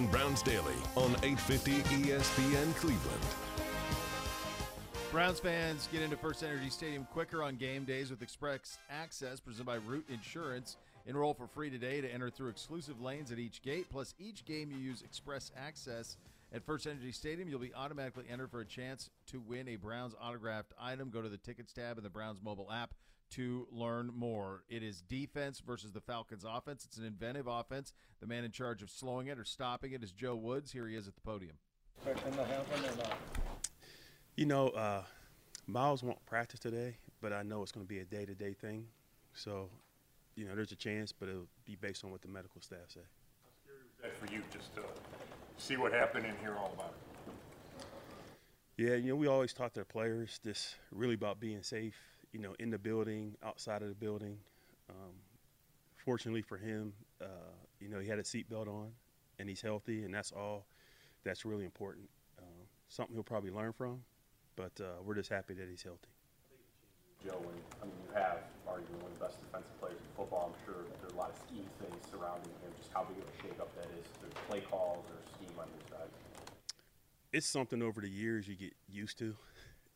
Cleveland 0.00 0.12
Browns 0.12 0.42
Daily 0.42 0.76
on 0.96 1.10
850 1.22 1.72
ESPN 1.72 2.74
Cleveland. 2.76 3.20
Browns 5.12 5.38
fans 5.38 5.90
get 5.92 6.00
into 6.00 6.16
FirstEnergy 6.16 6.72
Stadium 6.72 7.06
quicker 7.12 7.42
on 7.42 7.56
game 7.56 7.84
days 7.84 8.10
with 8.10 8.22
Express 8.22 8.78
Access 8.88 9.40
presented 9.40 9.66
by 9.66 9.74
Root 9.74 10.06
Insurance. 10.08 10.78
Enroll 11.04 11.34
for 11.34 11.46
free 11.46 11.68
today 11.68 12.00
to 12.00 12.08
enter 12.08 12.30
through 12.30 12.48
exclusive 12.48 13.02
lanes 13.02 13.30
at 13.30 13.38
each 13.38 13.60
gate. 13.60 13.90
Plus, 13.90 14.14
each 14.18 14.46
game 14.46 14.70
you 14.70 14.78
use 14.78 15.02
Express 15.02 15.52
Access 15.54 16.16
at 16.54 16.66
FirstEnergy 16.66 17.14
Stadium, 17.14 17.50
you'll 17.50 17.58
be 17.58 17.74
automatically 17.74 18.24
entered 18.30 18.50
for 18.50 18.60
a 18.60 18.66
chance 18.66 19.10
to 19.26 19.42
win 19.46 19.68
a 19.68 19.76
Browns 19.76 20.14
autographed 20.18 20.72
item. 20.80 21.10
Go 21.10 21.20
to 21.20 21.28
the 21.28 21.36
tickets 21.36 21.74
tab 21.74 21.98
in 21.98 22.04
the 22.04 22.10
Browns 22.10 22.40
mobile 22.42 22.72
app 22.72 22.94
to 23.30 23.66
learn 23.70 24.10
more. 24.14 24.64
It 24.68 24.82
is 24.82 25.00
defense 25.02 25.60
versus 25.64 25.92
the 25.92 26.00
Falcons 26.00 26.44
offense. 26.48 26.84
It's 26.84 26.96
an 26.96 27.04
inventive 27.04 27.46
offense. 27.46 27.92
The 28.20 28.26
man 28.26 28.44
in 28.44 28.50
charge 28.50 28.82
of 28.82 28.90
slowing 28.90 29.28
it 29.28 29.38
or 29.38 29.44
stopping 29.44 29.92
it 29.92 30.02
is 30.02 30.12
Joe 30.12 30.36
Woods. 30.36 30.72
Here 30.72 30.86
he 30.86 30.96
is 30.96 31.08
at 31.08 31.14
the 31.14 31.20
podium. 31.20 31.56
Expecting 31.96 32.34
to 32.34 32.44
happen 32.44 32.84
or 32.84 32.96
not? 32.96 33.16
You 34.36 34.46
know, 34.46 34.68
uh, 34.68 35.02
Myles 35.66 36.02
won't 36.02 36.24
practice 36.26 36.60
today, 36.60 36.96
but 37.20 37.32
I 37.32 37.42
know 37.42 37.62
it's 37.62 37.72
going 37.72 37.86
to 37.86 37.88
be 37.88 38.00
a 38.00 38.04
day 38.04 38.24
to 38.24 38.34
day 38.34 38.54
thing. 38.54 38.86
So, 39.34 39.68
you 40.34 40.46
know, 40.46 40.54
there's 40.54 40.72
a 40.72 40.76
chance, 40.76 41.12
but 41.12 41.28
it'll 41.28 41.48
be 41.64 41.76
based 41.76 42.04
on 42.04 42.10
what 42.10 42.22
the 42.22 42.28
medical 42.28 42.60
staff 42.60 42.88
say. 42.88 43.00
How 43.00 43.50
scary 43.62 43.78
was 43.84 44.02
that 44.02 44.16
for 44.16 44.32
you, 44.34 44.42
just 44.52 44.74
to 44.74 44.82
see 45.58 45.76
what 45.76 45.92
happened 45.92 46.26
in 46.26 46.34
here 46.40 46.56
all 46.58 46.72
about 46.74 46.94
it. 46.94 47.34
Yeah, 48.76 48.94
you 48.94 49.10
know, 49.10 49.16
we 49.16 49.26
always 49.26 49.52
taught 49.52 49.74
their 49.74 49.84
players 49.84 50.40
this 50.42 50.74
really 50.90 51.12
about 51.12 51.38
being 51.38 51.62
safe, 51.62 51.96
you 52.32 52.40
know, 52.40 52.54
in 52.58 52.70
the 52.70 52.78
building, 52.78 53.36
outside 53.42 53.82
of 53.82 53.88
the 53.88 53.94
building. 53.94 54.38
Um, 54.88 55.14
fortunately 56.04 56.42
for 56.42 56.56
him, 56.56 56.92
uh, 57.20 57.54
you 57.80 57.88
know, 57.88 58.00
he 58.00 58.08
had 58.08 58.18
a 58.18 58.22
seatbelt 58.22 58.68
on 58.68 58.90
and 59.38 59.48
he's 59.48 59.62
healthy, 59.62 60.04
and 60.04 60.14
that's 60.14 60.32
all 60.32 60.66
that's 61.24 61.44
really 61.44 61.64
important. 61.64 62.08
Uh, 62.38 62.42
something 62.88 63.14
he'll 63.14 63.22
probably 63.22 63.50
learn 63.50 63.72
from, 63.72 64.02
but 64.56 64.72
uh, 64.80 65.00
we're 65.04 65.14
just 65.14 65.30
happy 65.30 65.54
that 65.54 65.68
he's 65.68 65.82
healthy. 65.82 66.08
Joe, 67.24 67.36
when, 67.44 67.54
I 67.82 67.84
mean, 67.84 67.94
you 68.08 68.14
have 68.14 68.38
arguably 68.66 69.02
one 69.02 69.12
of 69.12 69.18
the 69.18 69.24
best 69.24 69.40
defensive 69.40 69.78
players 69.78 70.00
in 70.00 70.08
football. 70.16 70.52
I'm 70.54 70.64
sure 70.64 70.84
there 71.02 71.10
are 71.10 71.14
a 71.14 71.18
lot 71.18 71.30
of 71.30 71.36
scheme 71.46 71.68
things 71.80 72.00
surrounding 72.10 72.48
him. 72.64 72.72
Just 72.78 72.92
how 72.94 73.04
big 73.04 73.18
of 73.20 73.28
a 73.28 73.36
shakeup 73.44 73.68
that 73.76 73.88
is. 73.92 74.08
There's 74.20 74.32
play 74.48 74.60
calls 74.60 75.04
or 75.04 75.20
scheme 75.36 75.52
on 75.58 75.68
your 75.68 75.98
side. 75.98 76.08
It's 77.32 77.46
something 77.46 77.82
over 77.82 78.00
the 78.00 78.08
years 78.08 78.48
you 78.48 78.56
get 78.56 78.72
used 78.88 79.18
to, 79.18 79.36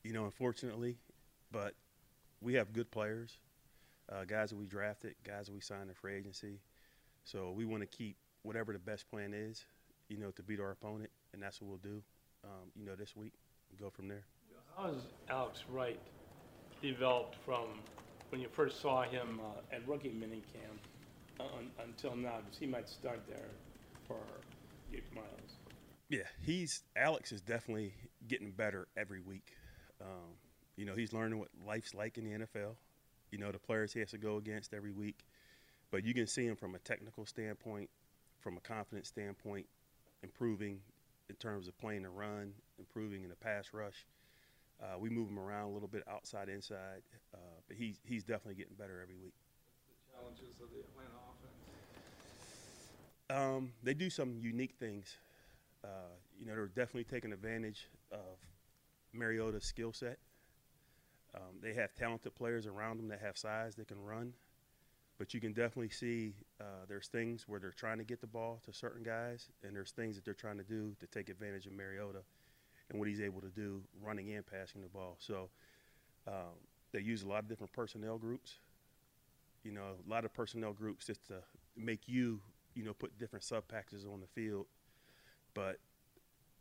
you 0.02 0.12
know, 0.12 0.26
unfortunately, 0.26 0.98
but 1.50 1.72
we 2.40 2.54
have 2.54 2.72
good 2.72 2.90
players, 2.90 3.38
uh, 4.12 4.24
guys 4.24 4.50
that 4.50 4.56
we 4.56 4.66
drafted, 4.66 5.14
guys 5.24 5.46
that 5.46 5.52
we 5.52 5.60
signed 5.60 5.88
in 5.88 5.94
free 5.94 6.14
agency. 6.14 6.60
So 7.24 7.52
we 7.52 7.64
want 7.64 7.82
to 7.82 7.86
keep 7.86 8.16
whatever 8.42 8.72
the 8.72 8.78
best 8.78 9.08
plan 9.10 9.32
is, 9.32 9.64
you 10.08 10.18
know, 10.18 10.30
to 10.32 10.42
beat 10.42 10.60
our 10.60 10.70
opponent, 10.70 11.10
and 11.32 11.42
that's 11.42 11.60
what 11.60 11.68
we'll 11.68 11.78
do, 11.78 12.02
um, 12.44 12.70
you 12.76 12.84
know, 12.84 12.94
this 12.94 13.16
week. 13.16 13.32
Go 13.80 13.90
from 13.90 14.08
there. 14.08 14.24
How 14.76 14.92
has 14.92 15.02
Alex 15.28 15.64
Wright 15.70 15.98
developed 16.82 17.36
from 17.44 17.80
when 18.28 18.40
you 18.40 18.48
first 18.48 18.80
saw 18.80 19.02
him 19.02 19.40
uh, 19.42 19.74
at 19.74 19.86
rookie 19.88 20.10
minicamp 20.10 21.40
uh, 21.40 21.44
un- 21.58 21.70
until 21.84 22.14
now? 22.14 22.38
Because 22.44 22.58
he 22.58 22.66
might 22.66 22.88
start 22.88 23.20
there 23.28 23.48
for 24.06 24.18
Myles. 25.14 25.56
Yeah, 26.08 26.20
he's 26.40 26.82
Alex 26.96 27.32
is 27.32 27.40
definitely 27.40 27.94
getting 28.28 28.52
better 28.52 28.88
every 28.96 29.20
week. 29.20 29.56
Um, 30.00 30.36
you 30.76 30.84
know, 30.84 30.94
he's 30.94 31.12
learning 31.12 31.38
what 31.38 31.48
life's 31.66 31.94
like 31.94 32.18
in 32.18 32.24
the 32.24 32.44
NFL. 32.44 32.74
You 33.30 33.38
know, 33.38 33.52
the 33.52 33.58
players 33.58 33.92
he 33.92 34.00
has 34.00 34.10
to 34.10 34.18
go 34.18 34.36
against 34.36 34.74
every 34.74 34.92
week, 34.92 35.24
but 35.90 36.04
you 36.04 36.14
can 36.14 36.26
see 36.26 36.46
him 36.46 36.56
from 36.56 36.74
a 36.74 36.78
technical 36.78 37.26
standpoint, 37.26 37.90
from 38.40 38.56
a 38.56 38.60
confidence 38.60 39.08
standpoint, 39.08 39.66
improving 40.22 40.80
in 41.28 41.36
terms 41.36 41.68
of 41.68 41.76
playing 41.78 42.02
the 42.02 42.10
run, 42.10 42.52
improving 42.78 43.22
in 43.22 43.30
the 43.30 43.36
pass 43.36 43.70
rush. 43.72 44.06
Uh, 44.82 44.98
we 44.98 45.08
move 45.08 45.28
him 45.28 45.38
around 45.38 45.70
a 45.70 45.72
little 45.72 45.88
bit 45.88 46.02
outside, 46.08 46.48
inside, 46.48 47.02
uh, 47.32 47.38
but 47.68 47.76
he's 47.76 48.00
he's 48.04 48.24
definitely 48.24 48.54
getting 48.54 48.74
better 48.74 49.00
every 49.00 49.16
week. 49.16 49.34
The 49.88 50.12
challenges 50.12 50.60
of 50.60 50.70
the 50.70 50.80
Atlanta 50.80 51.14
offense. 51.30 51.54
Um, 53.30 53.72
they 53.82 53.94
do 53.94 54.10
some 54.10 54.36
unique 54.40 54.74
things. 54.78 55.16
Uh, 55.82 56.12
you 56.38 56.46
know, 56.46 56.54
they're 56.54 56.66
definitely 56.66 57.04
taking 57.04 57.32
advantage 57.32 57.88
of 58.10 58.38
Mariota's 59.12 59.64
skill 59.64 59.92
set. 59.92 60.18
Um, 61.34 61.58
they 61.62 61.74
have 61.74 61.94
talented 61.94 62.34
players 62.34 62.66
around 62.66 62.98
them 62.98 63.08
that 63.08 63.20
have 63.20 63.36
size 63.36 63.74
that 63.76 63.88
can 63.88 64.00
run, 64.02 64.34
but 65.18 65.34
you 65.34 65.40
can 65.40 65.52
definitely 65.52 65.88
see 65.88 66.34
uh, 66.60 66.84
there's 66.88 67.08
things 67.08 67.44
where 67.48 67.58
they're 67.58 67.72
trying 67.72 67.98
to 67.98 68.04
get 68.04 68.20
the 68.20 68.26
ball 68.26 68.60
to 68.66 68.72
certain 68.72 69.02
guys, 69.02 69.48
and 69.62 69.74
there's 69.74 69.90
things 69.90 70.14
that 70.16 70.24
they're 70.24 70.34
trying 70.34 70.58
to 70.58 70.64
do 70.64 70.94
to 71.00 71.06
take 71.06 71.28
advantage 71.28 71.66
of 71.66 71.72
Mariota 71.72 72.20
and 72.90 72.98
what 72.98 73.08
he's 73.08 73.20
able 73.20 73.40
to 73.40 73.48
do 73.48 73.82
running 74.02 74.32
and 74.32 74.46
passing 74.46 74.80
the 74.82 74.88
ball. 74.88 75.16
So 75.18 75.48
um, 76.26 76.54
they 76.92 77.00
use 77.00 77.22
a 77.22 77.28
lot 77.28 77.40
of 77.40 77.48
different 77.48 77.72
personnel 77.72 78.18
groups. 78.18 78.54
You 79.64 79.72
know, 79.72 79.82
a 80.06 80.10
lot 80.10 80.24
of 80.24 80.34
personnel 80.34 80.72
groups 80.72 81.06
just 81.06 81.26
to 81.28 81.36
make 81.76 82.02
you, 82.06 82.40
you 82.74 82.84
know, 82.84 82.92
put 82.92 83.18
different 83.18 83.44
sub 83.44 83.66
packages 83.66 84.04
on 84.04 84.20
the 84.20 84.26
field. 84.26 84.66
But 85.54 85.78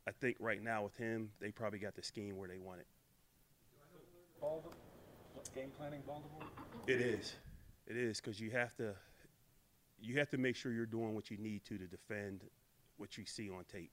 I 0.08 0.12
think 0.12 0.38
right 0.40 0.62
now 0.62 0.84
with 0.84 0.96
him, 0.98 1.32
they 1.40 1.52
probably 1.52 1.80
got 1.80 1.96
the 1.96 2.04
scheme 2.04 2.38
where 2.38 2.48
they 2.48 2.58
want 2.58 2.80
it. 2.80 2.88
Baltimore, 4.44 4.74
game 5.56 5.72
planning 5.78 6.02
Baltimore? 6.06 6.44
It 6.86 7.00
is. 7.00 7.36
It 7.88 7.96
is 7.96 8.20
because 8.20 8.42
you 8.42 8.52
have 8.52 8.76
to 8.76 8.94
you 10.02 10.20
have 10.20 10.30
to 10.32 10.38
make 10.38 10.58
sure 10.58 10.74
you're 10.74 10.86
doing 10.86 11.16
what 11.16 11.32
you 11.32 11.38
need 11.38 11.64
to 11.64 11.78
to 11.78 11.86
defend 11.86 12.42
what 12.98 13.18
you 13.18 13.24
see 13.26 13.50
on 13.50 13.64
tape. 13.72 13.92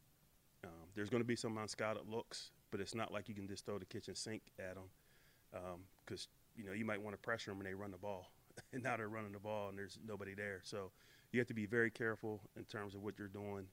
Um, 0.64 0.88
there's 0.96 1.08
going 1.08 1.22
to 1.22 1.26
be 1.26 1.36
some 1.36 1.56
unscouted 1.56 2.10
looks, 2.10 2.50
but 2.72 2.80
it's 2.80 2.96
not 2.96 3.12
like 3.12 3.28
you 3.28 3.34
can 3.34 3.46
just 3.46 3.64
throw 3.64 3.78
the 3.78 3.84
kitchen 3.84 4.16
sink 4.16 4.42
at 4.58 4.74
them 4.74 5.78
because 6.04 6.26
you 6.56 6.64
know 6.64 6.72
you 6.72 6.84
might 6.84 7.00
want 7.00 7.14
to 7.14 7.22
pressure 7.22 7.52
them 7.52 7.58
when 7.58 7.66
they 7.66 7.74
run 7.74 7.92
the 7.92 7.98
ball, 7.98 8.32
and 8.72 8.82
now 8.82 8.96
they're 8.96 9.08
running 9.08 9.32
the 9.32 9.38
ball 9.38 9.68
and 9.68 9.78
there's 9.78 10.00
nobody 10.04 10.34
there. 10.34 10.62
So 10.64 10.90
you 11.30 11.38
have 11.38 11.46
to 11.46 11.54
be 11.54 11.66
very 11.66 11.92
careful 11.92 12.40
in 12.56 12.64
terms 12.64 12.96
of 12.96 13.02
what 13.02 13.14
you're 13.20 13.28
doing, 13.28 13.66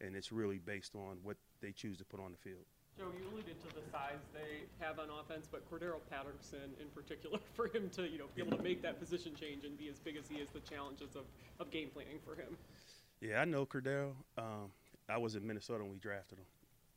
and 0.00 0.16
it's 0.16 0.32
really 0.32 0.58
based 0.58 0.94
on 0.94 1.18
what 1.22 1.36
they 1.60 1.72
choose 1.72 1.98
to 1.98 2.06
put 2.06 2.20
on 2.20 2.32
the 2.32 2.38
field. 2.38 2.64
Joe, 2.98 3.04
you 3.18 3.24
alluded 3.32 3.56
to 3.60 3.74
the 3.74 3.82
size 3.90 4.20
they 4.34 4.68
have 4.84 4.98
on 4.98 5.08
offense, 5.08 5.48
but 5.50 5.68
Cordarrelle 5.70 6.04
Patterson 6.10 6.70
in 6.80 6.88
particular, 6.94 7.38
for 7.54 7.66
him 7.68 7.88
to 7.90 8.02
you 8.08 8.18
know 8.18 8.26
be 8.34 8.42
able 8.42 8.56
to 8.56 8.62
make 8.62 8.82
that 8.82 9.00
position 9.00 9.32
change 9.38 9.64
and 9.64 9.78
be 9.78 9.88
as 9.88 9.98
big 9.98 10.16
as 10.16 10.28
he 10.28 10.36
is, 10.36 10.48
the 10.50 10.60
challenges 10.60 11.16
of, 11.16 11.24
of 11.58 11.70
game 11.70 11.88
planning 11.92 12.18
for 12.24 12.34
him. 12.34 12.56
Yeah, 13.20 13.40
I 13.40 13.44
know 13.44 13.64
Cordero. 13.64 14.12
Um, 14.36 14.72
I 15.08 15.16
was 15.18 15.36
in 15.36 15.46
Minnesota 15.46 15.84
when 15.84 15.92
we 15.92 15.98
drafted 15.98 16.38
him, 16.38 16.44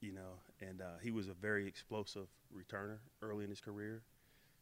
you 0.01 0.11
know, 0.11 0.39
and 0.61 0.81
uh, 0.81 0.97
he 1.01 1.11
was 1.11 1.27
a 1.27 1.33
very 1.33 1.67
explosive 1.67 2.27
returner 2.55 2.97
early 3.21 3.43
in 3.43 3.49
his 3.49 3.61
career, 3.61 4.01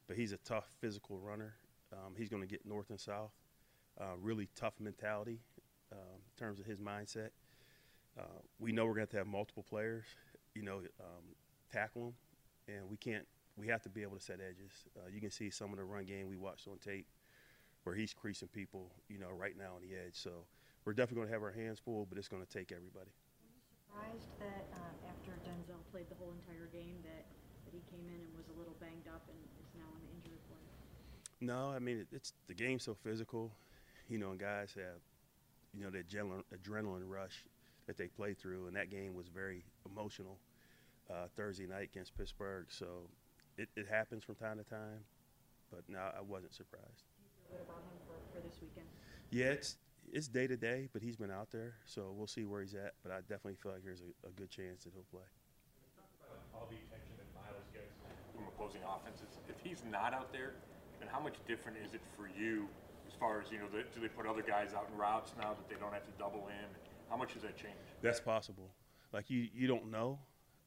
but 0.08 0.16
he's 0.16 0.34
a 0.34 0.38
tough 0.38 0.68
physical 0.80 1.18
runner. 1.18 1.54
Um, 1.92 2.14
he's 2.18 2.30
going 2.30 2.42
to 2.42 2.48
get 2.48 2.66
north 2.66 2.90
and 2.90 3.00
south. 3.00 3.32
Uh, 4.00 4.16
really 4.22 4.50
tough 4.56 4.74
mentality 4.80 5.40
um, 5.92 6.00
in 6.16 6.44
terms 6.44 6.60
of 6.60 6.66
his 6.66 6.80
mindset. 6.80 7.30
Uh, 8.18 8.24
we 8.60 8.72
know 8.72 8.86
we're 8.86 8.96
going 8.96 9.08
to 9.08 9.18
have 9.18 9.28
multiple 9.28 9.64
players, 9.68 10.06
you 10.56 10.62
know, 10.62 10.78
um, 11.00 11.24
tackle 11.72 12.08
him, 12.08 12.14
and 12.76 12.90
we 12.90 12.98
can't. 12.98 13.26
We 13.56 13.68
have 13.68 13.84
to 13.84 13.90
be 13.90 14.02
able 14.02 14.18
to 14.18 14.24
set 14.24 14.40
edges. 14.42 14.72
Uh, 14.98 15.10
you 15.14 15.22
can 15.22 15.30
see 15.30 15.52
some 15.52 15.72
of 15.72 15.78
the 15.78 15.84
run 15.84 16.06
game 16.06 16.28
we 16.28 16.38
watched 16.38 16.68
on 16.68 16.78
tape, 16.80 17.06
where 17.84 17.96
he's 17.96 18.14
creasing 18.14 18.48
people, 18.48 18.90
you 19.10 19.20
know, 19.20 19.30
right 19.30 19.56
now 19.58 19.76
on 19.76 19.82
the 19.82 19.94
edge. 19.96 20.16
So 20.16 20.32
we're 20.86 20.94
definitely 20.94 21.18
going 21.22 21.28
to 21.28 21.34
have 21.34 21.44
our 21.44 21.52
hands 21.52 21.80
full, 21.80 22.08
but 22.10 22.18
it's 22.18 22.28
going 22.28 22.44
to 22.44 22.50
take 22.50 22.72
everybody. 22.72 23.12
Surprised 23.86 24.26
that 24.40 24.66
um, 24.74 24.96
after 25.06 25.38
Denzel 25.46 25.78
played 25.92 26.10
the 26.10 26.16
whole 26.18 26.34
entire 26.34 26.66
game 26.74 26.98
that, 27.06 27.30
that 27.66 27.74
he 27.74 27.82
came 27.94 28.10
in 28.10 28.20
and 28.26 28.32
was 28.36 28.50
a 28.50 28.58
little 28.58 28.74
banged 28.82 29.06
up 29.08 29.22
and 29.30 29.38
is 29.62 29.70
now 29.78 29.86
on 29.86 30.02
the 30.02 30.10
injury 30.18 30.34
report. 30.34 30.66
No, 31.42 31.70
I 31.70 31.78
mean 31.78 32.00
it, 32.00 32.08
it's 32.12 32.34
the 32.48 32.56
game's 32.56 32.84
so 32.84 32.96
physical, 32.96 33.52
you 34.10 34.18
know, 34.18 34.32
and 34.32 34.40
guys 34.40 34.74
have, 34.76 34.98
you 35.78 35.84
know, 35.84 35.92
the 35.92 36.02
adrenaline, 36.02 36.44
adrenaline 36.50 37.06
rush 37.06 37.46
that 37.88 37.98
they 37.98 38.08
played 38.08 38.38
through, 38.38 38.68
and 38.68 38.76
that 38.76 38.90
game 38.90 39.14
was 39.14 39.28
very 39.28 39.64
emotional 39.86 40.38
uh, 41.10 41.28
Thursday 41.36 41.66
night 41.68 41.90
against 41.92 42.18
Pittsburgh. 42.18 42.66
So 42.70 43.10
it, 43.58 43.70
it 43.76 43.88
happens 43.88 44.24
from 44.24 44.36
time 44.36 44.58
to 44.58 44.64
time, 44.64 45.04
but 45.70 45.82
no, 45.88 46.00
I 46.00 46.22
wasn't 46.22 46.54
surprised. 46.54 47.04
Do 47.06 47.24
you 47.24 47.30
feel 47.50 47.58
good 47.58 47.66
about 47.68 47.84
him 47.84 47.98
for, 48.08 48.16
for 48.34 48.48
this 48.48 48.58
weekend? 48.62 48.88
Yeah, 49.32 49.58
it's 49.58 49.78
it's 50.12 50.28
day 50.28 50.48
to 50.48 50.58
day, 50.58 50.90
but 50.92 51.02
he's 51.02 51.16
been 51.16 51.32
out 51.32 51.52
there, 51.52 51.76
so 51.86 52.14
we'll 52.16 52.28
see 52.28 52.46
where 52.46 52.62
he's 52.62 52.76
at. 52.76 52.94
But 53.04 53.12
I 53.12 53.22
definitely 53.22 53.56
feel 53.56 53.72
like 53.72 53.84
there's 53.84 54.04
a, 54.04 54.28
a 54.28 54.32
good 54.32 54.50
chance 54.50 54.84
that 54.84 54.94
he'll 54.94 55.08
play. 55.12 55.28
All 56.54 56.68
the 56.70 56.78
attention 56.88 57.18
that 57.18 57.28
Myles 57.34 57.66
gets 57.74 57.98
from 58.36 58.46
opposing 58.48 58.82
offenses. 58.86 59.40
If 59.50 59.58
he's 59.64 59.82
not 59.90 60.14
out 60.14 60.32
there, 60.32 60.54
then 61.00 61.10
how 61.10 61.20
much 61.20 61.36
different 61.48 61.78
is 61.82 61.94
it 61.94 62.02
for 62.16 62.30
you 62.30 62.68
as 63.08 63.14
far 63.18 63.42
as, 63.42 63.52
you 63.52 63.58
know, 63.58 63.70
the, 63.74 63.84
do 63.94 64.02
they 64.02 64.12
put 64.12 64.26
other 64.26 64.42
guys 64.42 64.74
out 64.74 64.88
in 64.92 64.98
routes 64.98 65.34
now 65.38 65.54
that 65.54 65.68
they 65.70 65.76
don't 65.82 65.94
have 65.94 66.06
to 66.06 66.16
double 66.18 66.50
in? 66.50 66.70
How 67.10 67.18
much 67.18 67.34
does 67.34 67.44
that 67.44 67.58
change? 67.58 67.74
That's 68.02 68.20
possible. 68.20 68.70
Like 69.12 69.30
you, 69.30 69.48
you 69.54 69.68
don't 69.68 69.92
know, 69.92 70.20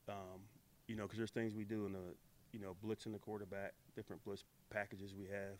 um, 0.09 0.41
you 0.87 0.97
know, 0.97 1.03
because 1.05 1.19
there's 1.19 1.31
things 1.31 1.55
we 1.55 1.65
do 1.65 1.87
in 1.87 1.93
the, 1.93 2.15
you 2.53 2.61
know, 2.61 2.77
blitzing 2.85 3.13
the 3.13 3.19
quarterback, 3.19 3.73
different 3.95 4.25
blitz 4.25 4.45
packages 4.71 5.15
we 5.15 5.27
have. 5.27 5.59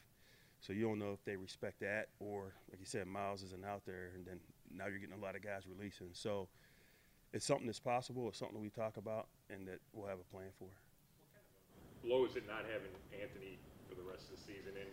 So 0.61 0.73
you 0.73 0.87
don't 0.87 0.99
know 0.99 1.13
if 1.13 1.23
they 1.25 1.37
respect 1.37 1.81
that, 1.81 2.09
or 2.19 2.55
like 2.71 2.81
you 2.81 2.87
said, 2.87 3.07
Myles 3.07 3.43
isn't 3.43 3.65
out 3.65 3.83
there, 3.85 4.13
and 4.15 4.25
then 4.25 4.41
now 4.73 4.87
you're 4.87 4.99
getting 4.99 5.19
a 5.19 5.23
lot 5.23 5.37
of 5.37 5.43
guys 5.43 5.63
releasing. 5.69 6.09
So 6.13 6.49
it's 7.33 7.45
something 7.45 7.67
that's 7.67 7.81
possible. 7.81 8.29
It's 8.29 8.39
something 8.39 8.61
we 8.61 8.71
talk 8.71 8.97
about 8.97 9.27
and 9.51 9.67
that 9.69 9.81
we'll 9.93 10.09
have 10.09 10.19
a 10.19 10.33
plan 10.33 10.49
for. 10.59 10.69
Blow 12.05 12.25
is 12.25 12.37
it 12.37 12.47
not 12.47 12.65
having 12.65 12.93
Anthony 13.13 13.59
for 13.89 13.95
the 13.95 14.03
rest 14.03 14.31
of 14.31 14.39
the 14.39 14.43
season? 14.43 14.73
And 14.79 14.89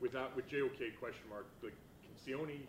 without 0.00 0.36
with 0.36 0.48
JOK 0.48 0.94
question 1.00 1.24
mark, 1.28 1.46
like 1.62 1.74
can 2.04 2.14
Sione, 2.14 2.68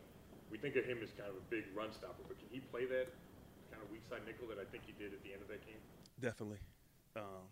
we 0.52 0.58
think 0.58 0.76
of 0.76 0.86
him 0.86 1.00
as 1.04 1.10
kind 1.14 1.30
of 1.30 1.38
a 1.38 1.46
big 1.50 1.66
run 1.74 1.94
stopper, 1.94 2.26
but 2.28 2.38
can 2.38 2.48
he 2.52 2.60
play 2.60 2.86
that 2.86 3.08
kind 3.72 3.82
of 3.82 3.90
weak 3.92 4.02
side 4.10 4.22
nickel 4.26 4.48
that 4.50 4.58
I 4.58 4.66
think 4.72 4.84
he 4.86 4.94
did 4.98 5.14
at 5.14 5.22
the 5.24 5.34
end 5.34 5.42
of 5.42 5.48
that 5.48 5.66
game? 5.66 5.82
Definitely. 6.20 6.60
Um, 7.16 7.48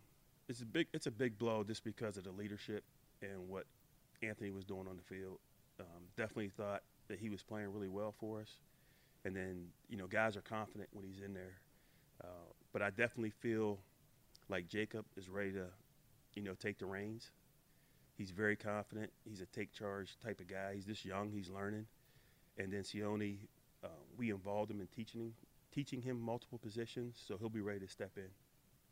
it's 0.50 0.62
a 0.62 0.66
big 0.66 0.88
it's 0.94 1.08
a 1.08 1.12
big 1.12 1.38
blow 1.38 1.64
just 1.64 1.84
because 1.84 2.18
of 2.18 2.24
the 2.24 2.32
leadership 2.32 2.84
and 3.22 3.50
what 3.50 3.66
Anthony 4.24 4.52
was 4.52 4.66
doing 4.66 4.88
on 4.88 4.98
the 4.98 5.04
field. 5.04 5.40
Um, 5.80 6.10
definitely 6.16 6.50
thought 6.50 6.82
that 7.08 7.20
he 7.20 7.30
was 7.30 7.44
playing 7.44 7.72
really 7.74 7.90
well 7.90 8.14
for 8.20 8.42
us. 8.42 8.50
And 9.26 9.36
then, 9.36 9.68
you 9.90 9.98
know, 9.98 10.08
guys 10.08 10.38
are 10.38 10.42
confident 10.42 10.90
when 10.94 11.06
he's 11.06 11.22
in 11.22 11.34
there. 11.34 11.60
Uh, 12.24 12.52
but 12.74 12.82
I 12.82 12.90
definitely 12.90 13.32
feel 13.32 13.80
like 14.50 14.68
Jacob 14.68 15.06
is 15.16 15.30
ready 15.30 15.52
to, 15.52 15.66
you 16.36 16.44
know, 16.44 16.54
take 16.54 16.80
the 16.80 16.86
reins. 16.86 17.32
He's 18.18 18.32
very 18.32 18.56
confident. 18.56 19.12
He's 19.28 19.42
a 19.42 19.46
take 19.48 19.72
charge 19.74 20.18
type 20.24 20.40
of 20.40 20.48
guy. 20.48 20.74
He's 20.76 20.86
this 20.86 21.06
young. 21.06 21.32
He's 21.32 21.50
learning. 21.50 21.86
And 22.58 22.74
then 22.74 22.82
Sione, 22.82 23.38
uh, 23.84 23.88
we 24.18 24.32
involved 24.32 24.72
him 24.72 24.82
in 24.82 24.88
teaching 24.88 25.22
him, 25.22 25.34
teaching 25.72 26.02
him 26.02 26.20
multiple 26.20 26.58
positions, 26.58 27.22
so 27.28 27.38
he'll 27.38 27.50
be 27.50 27.62
ready 27.62 27.80
to 27.80 27.88
step 27.88 28.12
in, 28.18 28.30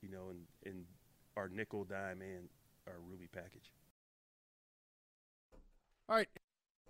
you 0.02 0.10
know, 0.10 0.30
in, 0.30 0.70
in 0.70 0.86
our 1.36 1.50
nickel, 1.50 1.84
dime, 1.84 2.22
and 2.22 2.48
our 2.88 2.96
Ruby 3.10 3.28
package. 3.32 3.72
All 6.08 6.16
right. 6.16 6.30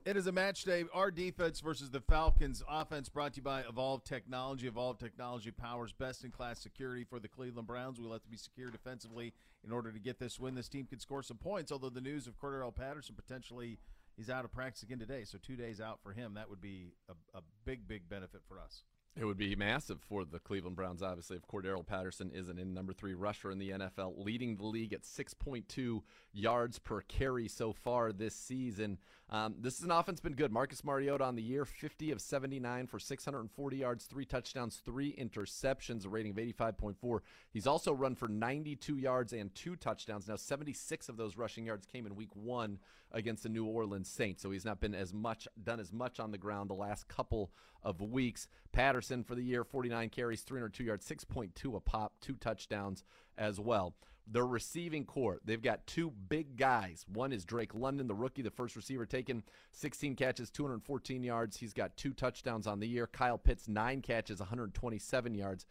It 0.06 0.18
is 0.18 0.28
a 0.28 0.32
match 0.32 0.66
day. 0.66 0.84
Our 0.94 1.10
defense 1.10 1.62
versus 1.62 1.90
the 1.90 2.00
Falcons 2.02 2.62
offense 2.70 3.10
brought 3.10 3.34
to 3.34 3.38
you 3.38 3.44
by 3.44 3.62
Evolve 3.62 4.04
Technology. 4.04 4.68
Evolve 4.68 5.00
Technology 5.00 5.50
powers 5.50 5.94
best 5.94 6.24
in 6.24 6.30
class 6.30 6.60
security 6.60 7.04
for 7.04 7.20
the 7.20 7.28
Cleveland 7.28 7.66
Browns. 7.66 8.00
We 8.00 8.08
have 8.12 8.22
to 8.22 8.30
be 8.30 8.38
secure 8.38 8.70
defensively 8.70 9.34
in 9.66 9.72
order 9.72 9.92
to 9.92 9.98
get 9.98 10.20
this 10.20 10.40
win. 10.40 10.54
This 10.54 10.70
team 10.70 10.86
could 10.86 11.02
score 11.02 11.24
some 11.24 11.38
points, 11.38 11.72
although 11.72 11.90
the 11.90 12.02
news 12.02 12.28
of 12.28 12.40
Cordarrelle 12.40 12.76
Patterson 12.76 13.16
potentially 13.16 13.80
is 14.18 14.30
out 14.30 14.46
of 14.46 14.52
practice 14.52 14.84
again 14.84 15.00
today. 15.00 15.24
So 15.24 15.38
two 15.42 15.56
days 15.56 15.82
out 15.82 16.00
for 16.02 16.14
him. 16.14 16.36
That 16.36 16.50
would 16.50 16.62
be 16.62 16.94
a, 17.10 17.38
a 17.38 17.42
big, 17.66 17.88
big 17.88 18.08
benefit 18.10 18.42
for 18.48 18.60
us. 18.60 18.84
It 19.18 19.24
would 19.24 19.38
be 19.38 19.56
massive 19.56 20.02
for 20.02 20.26
the 20.26 20.40
Cleveland 20.40 20.76
Browns, 20.76 21.02
obviously, 21.02 21.38
if 21.38 21.48
Cordarrelle 21.48 21.86
Patterson 21.86 22.32
isn't 22.36 22.60
in 22.60 22.74
number 22.74 22.92
three 22.92 23.14
rusher 23.14 23.50
in 23.50 23.60
the 23.60 23.70
NFL, 23.70 24.26
leading 24.26 24.58
the 24.58 24.66
league 24.66 24.92
at 24.92 25.04
6.2 25.04 26.02
yards 26.34 26.80
per 26.80 27.00
carry 27.00 27.48
so 27.48 27.72
far 27.72 28.12
this 28.12 28.36
season. 28.36 28.98
Um, 29.30 29.56
this 29.60 29.80
is 29.80 29.84
an 29.84 29.92
offense 29.92 30.20
been 30.20 30.34
good. 30.34 30.52
Marcus 30.52 30.84
Mariota 30.84 31.24
on 31.24 31.36
the 31.36 31.42
year, 31.42 31.66
50 31.66 32.12
of 32.12 32.22
79 32.22 32.86
for 32.86 33.00
640 33.00 33.78
yards, 33.78 34.06
three 34.06 34.26
touchdowns, 34.26 34.82
three 34.86 35.16
interceptions, 35.20 36.06
a 36.06 36.10
rating 36.10 36.32
of 36.32 36.38
85.4. 36.38 37.20
He's 37.52 37.66
also 37.66 37.92
run 37.92 38.14
for 38.14 38.28
92 38.28 38.98
yards 38.98 39.34
and 39.34 39.54
two 39.56 39.76
touchdowns. 39.76 40.28
Now, 40.28 40.36
76 40.36 41.10
of 41.10 41.18
those 41.18 41.38
rushing 41.38 41.66
yards 41.66 41.88
came 41.88 42.06
in 42.06 42.16
week 42.16 42.36
one 42.36 42.78
against 43.12 43.44
the 43.44 43.50
New 43.50 43.66
Orleans 43.66 44.10
Saints, 44.10 44.44
so 44.44 44.52
he's 44.52 44.66
not 44.66 44.80
been 44.80 44.94
as 44.94 45.14
much 45.14 45.48
done 45.64 45.80
as 45.80 45.92
much 45.92 46.20
on 46.20 46.32
the 46.32 46.38
ground 46.38 46.70
the 46.70 46.76
last 46.76 47.08
couple 47.08 47.52
of 47.82 48.02
weeks. 48.02 48.48
Patterson 48.74 49.24
for 49.24 49.34
the 49.34 49.44
year, 49.44 49.64
49 49.64 50.10
carries, 50.10 50.42
302 50.42 50.84
yards, 50.84 51.08
6.2 51.08 51.76
a 51.76 51.80
pop, 51.80 52.14
two 52.22 52.36
touchdowns 52.36 53.04
as 53.38 53.60
well. 53.60 53.96
Their 54.28 54.46
receiving 54.46 55.06
core, 55.06 55.40
they've 55.46 55.62
got 55.62 55.86
two 55.86 56.12
big 56.30 56.58
guys. 56.58 57.06
One 57.14 57.32
is 57.32 57.46
Drake 57.46 57.76
London, 57.76 58.08
the 58.08 58.16
rookie, 58.16 58.42
the 58.42 58.50
first 58.50 58.76
receiver 58.76 59.06
taken, 59.06 59.44
16 59.72 60.16
catches, 60.16 60.50
214 60.50 61.24
yards. 61.24 61.58
He's 61.58 61.74
got 61.74 61.96
two 61.96 62.12
touchdowns 62.12 62.66
on 62.66 62.80
the 62.80 62.88
year. 62.88 63.06
Kyle 63.06 63.38
Pitts, 63.38 63.68
nine 63.68 64.02
catches, 64.02 64.40
127 64.40 65.36
yards. 65.36 65.66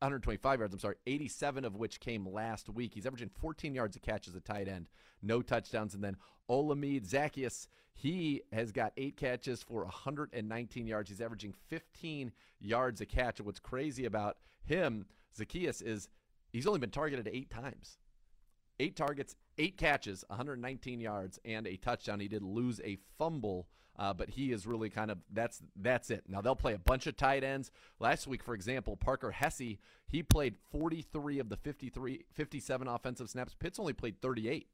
125 0.00 0.58
yards, 0.58 0.74
I'm 0.74 0.80
sorry, 0.80 0.96
87 1.06 1.64
of 1.64 1.76
which 1.76 2.00
came 2.00 2.26
last 2.26 2.68
week. 2.68 2.92
He's 2.94 3.06
averaging 3.06 3.30
14 3.40 3.74
yards 3.74 3.96
a 3.96 4.00
catch 4.00 4.26
as 4.28 4.34
a 4.34 4.40
tight 4.40 4.68
end, 4.68 4.88
no 5.22 5.42
touchdowns. 5.42 5.94
And 5.94 6.02
then 6.02 6.16
Olamide 6.50 7.08
Zaccheaus, 7.08 7.68
he 7.94 8.42
has 8.52 8.72
got 8.72 8.92
eight 8.96 9.16
catches 9.16 9.62
for 9.62 9.84
119 9.84 10.86
yards. 10.86 11.08
He's 11.08 11.20
averaging 11.20 11.54
15 11.68 12.32
yards 12.60 13.00
a 13.00 13.06
catch. 13.06 13.38
And 13.38 13.46
what's 13.46 13.60
crazy 13.60 14.04
about 14.04 14.38
him, 14.64 15.06
Zaccheaus, 15.38 15.82
is 15.82 16.08
he's 16.56 16.66
only 16.66 16.80
been 16.80 16.90
targeted 16.90 17.28
eight 17.32 17.50
times. 17.50 17.98
Eight 18.78 18.96
targets, 18.96 19.34
eight 19.56 19.78
catches, 19.78 20.24
119 20.28 21.00
yards, 21.00 21.38
and 21.44 21.66
a 21.66 21.76
touchdown. 21.76 22.20
He 22.20 22.28
did 22.28 22.42
lose 22.42 22.80
a 22.84 22.98
fumble 23.18 23.68
uh, 23.98 24.12
but 24.12 24.30
he 24.30 24.52
is 24.52 24.66
really 24.66 24.90
kind 24.90 25.10
of 25.10 25.18
that's 25.32 25.62
that's 25.76 26.10
it. 26.10 26.24
Now 26.28 26.40
they'll 26.40 26.56
play 26.56 26.74
a 26.74 26.78
bunch 26.78 27.06
of 27.06 27.16
tight 27.16 27.42
ends. 27.42 27.70
Last 27.98 28.26
week, 28.26 28.42
for 28.42 28.54
example, 28.54 28.96
Parker 28.96 29.30
Hesse 29.30 29.78
he 30.08 30.22
played 30.22 30.54
43 30.70 31.38
of 31.38 31.48
the 31.48 31.56
53 31.56 32.24
57 32.34 32.88
offensive 32.88 33.30
snaps. 33.30 33.54
Pitts 33.58 33.78
only 33.78 33.92
played 33.92 34.20
38. 34.20 34.68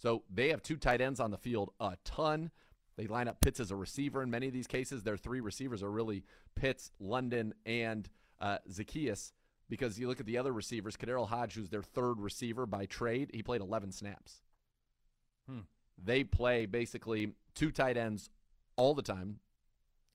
So 0.00 0.22
they 0.32 0.48
have 0.48 0.62
two 0.62 0.76
tight 0.76 1.00
ends 1.00 1.20
on 1.20 1.30
the 1.30 1.38
field 1.38 1.70
a 1.80 1.96
ton. 2.04 2.50
They 2.96 3.06
line 3.06 3.28
up 3.28 3.40
Pitts 3.40 3.60
as 3.60 3.70
a 3.70 3.76
receiver 3.76 4.22
in 4.22 4.30
many 4.30 4.48
of 4.48 4.52
these 4.52 4.66
cases. 4.66 5.04
Their 5.04 5.16
three 5.16 5.40
receivers 5.40 5.82
are 5.84 5.90
really 5.90 6.24
Pitts, 6.56 6.90
London, 6.98 7.54
and 7.64 8.08
uh, 8.40 8.58
Zaccheaus. 8.68 9.32
Because 9.68 9.98
you 9.98 10.08
look 10.08 10.20
at 10.20 10.26
the 10.26 10.38
other 10.38 10.52
receivers, 10.52 10.96
KhaDarel 10.96 11.28
Hodge, 11.28 11.54
who's 11.54 11.68
their 11.68 11.82
third 11.82 12.20
receiver 12.20 12.64
by 12.64 12.86
trade, 12.86 13.30
he 13.34 13.42
played 13.42 13.60
11 13.60 13.92
snaps. 13.92 14.40
Hmm. 15.48 15.60
They 16.02 16.24
play 16.24 16.66
basically 16.66 17.32
two 17.54 17.70
tight 17.70 17.96
ends 17.96 18.30
all 18.76 18.94
the 18.94 19.02
time. 19.02 19.40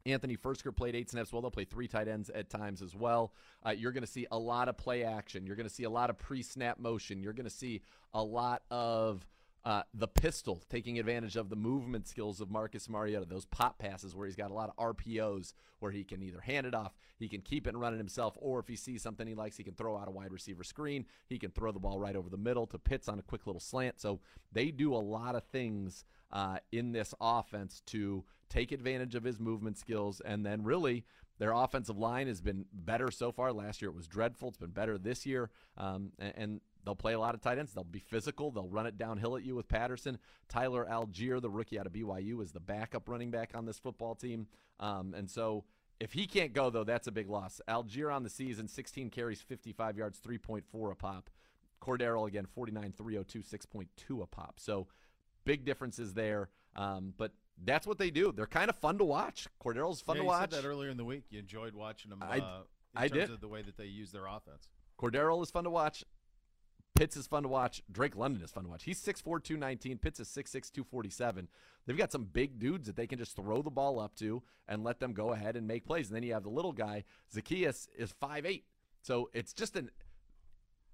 Anthony 0.06 0.36
Firkser 0.36 0.76
played 0.76 0.96
eight 0.96 1.10
snaps. 1.10 1.32
Well, 1.32 1.42
they'll 1.42 1.52
play 1.52 1.66
three 1.66 1.88
tight 1.88 2.08
ends 2.08 2.30
at 2.30 2.50
times 2.50 2.82
as 2.82 2.96
well. 2.96 3.34
Uh, 3.66 3.72
you're 3.72 3.92
going 3.92 4.04
to 4.04 4.12
see 4.12 4.28
a 4.32 4.38
lot 4.38 4.68
of 4.68 4.78
play 4.78 5.04
action. 5.04 5.46
You're 5.46 5.56
going 5.56 5.68
to 5.68 5.74
see 5.74 5.84
a 5.84 5.90
lot 5.90 6.10
of 6.10 6.18
pre-snap 6.18 6.80
motion. 6.80 7.22
You're 7.22 7.34
going 7.34 7.46
to 7.46 7.50
see 7.50 7.82
a 8.14 8.22
lot 8.22 8.64
of 8.70 9.26
uh, 9.66 9.84
the 9.94 10.08
pistol, 10.08 10.62
taking 10.70 11.00
advantage 11.00 11.38
of 11.38 11.50
the 11.50 11.56
movement 11.56 12.08
skills 12.08 12.42
of 12.42 12.52
Marcus 12.52 12.90
Mariota, 12.90 13.26
those 13.26 13.46
pop 13.46 13.80
passes 13.80 14.14
where 14.14 14.26
he's 14.26 14.36
got 14.36 14.52
a 14.52 14.54
lot 14.54 14.74
of 14.76 14.96
RPOs 14.98 15.54
where 15.80 15.92
he 15.92 16.04
can 16.04 16.22
either 16.22 16.42
hand 16.42 16.66
it 16.66 16.74
off, 16.74 16.94
he 17.18 17.30
can 17.30 17.42
keep 17.42 17.66
it 17.66 17.70
and 17.70 17.80
run 17.80 17.94
it 17.94 17.98
himself, 17.98 18.38
or 18.42 18.60
if 18.60 18.68
he 18.68 18.76
sees 18.76 19.02
something 19.02 19.26
he 19.26 19.36
likes, 19.36 19.56
he 19.56 19.64
can 19.64 19.74
throw 19.74 19.98
out 19.98 20.08
a 20.08 20.12
wide 20.12 20.32
receiver 20.32 20.64
screen. 20.64 21.06
He 21.28 21.40
can 21.40 21.52
throw 21.52 21.72
the 21.72 21.80
ball 21.80 22.00
right 22.00 22.16
over 22.16 22.30
the 22.30 22.38
middle 22.38 22.68
to 22.68 22.78
Pitts 22.78 23.08
on 23.08 23.20
a 23.20 23.22
quick 23.22 23.48
little 23.48 23.62
slant. 23.62 24.00
So 24.00 24.20
they 24.52 24.72
do 24.72 24.94
a 24.94 24.98
lot 24.98 25.36
of 25.36 25.44
things 25.46 26.04
uh, 26.32 26.58
in 26.72 26.92
this 26.92 27.14
offense 27.22 27.82
to 27.88 28.26
take 28.50 28.72
advantage 28.72 29.16
of 29.16 29.24
his 29.24 29.40
movement 29.40 29.78
skills. 29.78 30.22
And 30.26 30.46
then 30.46 30.64
really, 30.64 31.06
their 31.40 31.52
offensive 31.52 31.98
line 31.98 32.28
has 32.28 32.42
been 32.42 32.66
better 32.74 33.12
so 33.12 33.32
far. 33.32 33.54
Last 33.54 33.82
year 33.82 33.92
it 33.92 33.96
was 33.96 34.08
dreadful. 34.08 34.50
It's 34.50 34.58
been 34.58 34.72
better 34.72 34.98
this 34.98 35.26
year. 35.26 35.50
Um, 35.78 36.12
and, 36.20 36.34
and 36.36 36.62
They'll 36.86 36.96
play 36.96 37.14
a 37.14 37.20
lot 37.20 37.36
of 37.36 37.42
tight 37.42 37.58
ends. 37.58 37.74
They'll 37.74 37.84
be 37.84 38.00
physical. 38.00 38.52
They'll 38.52 38.68
run 38.68 38.86
it 38.86 38.98
downhill 38.98 39.38
at 39.38 39.44
you 39.44 39.56
with 39.56 39.68
Patterson. 39.68 40.18
Tyler 40.50 40.86
Allgeier, 40.90 41.42
the 41.42 41.50
rookie 41.50 41.80
out 41.80 41.86
of 41.86 41.94
BYU, 41.94 42.42
is 42.42 42.52
the 42.52 42.60
backup 42.60 43.08
running 43.08 43.32
back 43.32 43.52
on 43.56 43.66
this 43.66 43.80
football 43.80 44.16
team. 44.16 44.48
Um, 44.80 45.14
and 45.14 45.30
so 45.30 45.64
if 46.00 46.14
he 46.14 46.28
can't 46.28 46.54
go, 46.54 46.70
though, 46.70 46.84
that's 46.84 47.08
a 47.08 47.12
big 47.12 47.30
loss. 47.30 47.62
Algier 47.68 48.12
on 48.12 48.24
the 48.24 48.30
season, 48.30 48.68
16 48.68 49.10
carries, 49.10 49.42
55 49.42 49.98
yards, 49.98 50.20
3.4 50.20 50.92
a 50.92 50.96
pop. 50.96 51.30
Cordarrelle, 51.82 52.28
again, 52.28 52.46
49, 52.46 52.94
302, 52.98 53.40
6.2 53.40 54.22
a 54.22 54.26
pop. 54.26 54.60
So 54.60 54.88
big 55.46 55.66
differences 55.66 56.14
there. 56.14 56.50
Um, 56.76 57.14
but 57.18 57.32
that's 57.64 57.86
what 57.86 57.98
they 57.98 58.10
do. 58.10 58.32
They're 58.32 58.48
kind 58.48 58.70
of 58.70 58.76
fun 58.78 58.98
to 58.98 59.06
watch. 59.06 59.48
Cordarrelle's 59.64 60.02
fun 60.02 60.16
yeah, 60.16 60.22
to 60.22 60.26
you 60.26 60.30
watch. 60.30 60.52
said 60.52 60.64
that 60.64 60.68
earlier 60.68 60.90
in 60.90 60.98
the 60.98 61.06
week. 61.06 61.26
You 61.30 61.40
enjoyed 61.40 61.76
watching 61.76 62.10
them. 62.10 62.20
I, 62.22 62.40
uh, 62.40 62.62
in 62.96 63.02
I 63.02 63.08
terms 63.08 63.22
did. 63.22 63.30
of 63.32 63.42
the 63.42 63.48
way 63.48 63.62
that 63.62 63.78
they 63.78 63.86
use 63.86 64.12
their 64.12 64.26
offense. 64.26 64.68
Cordarrelle 65.00 65.42
is 65.44 65.52
fun 65.52 65.66
to 65.66 65.70
watch. 65.70 66.04
Pitts 66.96 67.18
is 67.18 67.26
fun 67.26 67.44
to 67.44 67.50
watch. 67.50 67.82
Drake 67.92 68.16
London 68.16 68.44
is 68.44 68.52
fun 68.52 68.64
to 68.64 68.70
watch. 68.70 68.84
He's 68.84 69.02
6'4", 69.02 69.44
219. 69.44 69.98
Pitts 69.98 70.20
is 70.20 70.28
6'6", 70.28 70.72
247. 70.72 71.48
They've 71.86 71.98
got 71.98 72.12
some 72.12 72.26
big 72.26 72.60
dudes 72.60 72.88
that 72.88 72.96
they 72.96 73.08
can 73.08 73.18
just 73.18 73.36
throw 73.36 73.62
the 73.62 73.72
ball 73.72 74.00
up 74.00 74.16
to 74.18 74.44
and 74.68 74.84
let 74.84 75.00
them 75.00 75.14
go 75.14 75.34
ahead 75.34 75.56
and 75.56 75.68
make 75.68 75.86
plays. 75.86 76.08
And 76.08 76.16
then 76.16 76.24
you 76.24 76.34
have 76.34 76.44
the 76.44 76.50
little 76.50 76.72
guy. 76.72 77.04
Zaccheaus 77.34 77.88
is 77.98 78.14
5'8". 78.22 78.64
So 79.02 79.30
it's 79.34 79.54
just 79.54 79.76
an 79.76 79.90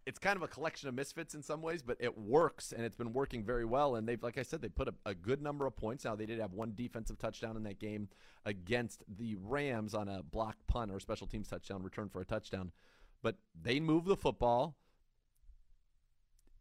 it's 0.06 0.18
kind 0.18 0.36
of 0.36 0.42
a 0.42 0.48
collection 0.48 0.90
of 0.90 0.96
misfits 0.96 1.36
in 1.36 1.44
some 1.44 1.62
ways, 1.62 1.84
but 1.84 1.96
it 2.00 2.18
works 2.18 2.72
and 2.72 2.84
it's 2.84 2.96
been 2.96 3.14
working 3.14 3.44
very 3.44 3.64
well. 3.64 3.96
And 3.96 4.08
they've, 4.08 4.24
like 4.24 4.40
I 4.40 4.42
said, 4.42 4.60
they 4.60 4.68
put 4.68 4.88
a, 4.88 4.94
a, 5.06 5.14
good 5.14 5.40
number 5.40 5.68
of 5.68 5.76
points. 5.76 6.04
Now 6.04 6.16
they 6.16 6.26
did 6.26 6.40
have 6.40 6.54
one 6.54 6.74
defensive 6.74 7.20
touchdown 7.20 7.56
in 7.56 7.62
that 7.64 7.78
game 7.78 8.10
against 8.44 9.04
the 9.08 9.36
Rams 9.36 9.94
on 9.94 10.08
a 10.08 10.24
block 10.24 10.56
punt 10.66 10.90
or 10.92 11.00
special 11.00 11.28
teams 11.28 11.48
touchdown 11.48 11.84
return 11.84 12.10
for 12.10 12.22
a 12.22 12.26
touchdown, 12.26 12.72
but 13.22 13.36
they 13.62 13.80
move 13.80 14.06
the 14.06 14.18
football 14.18 14.78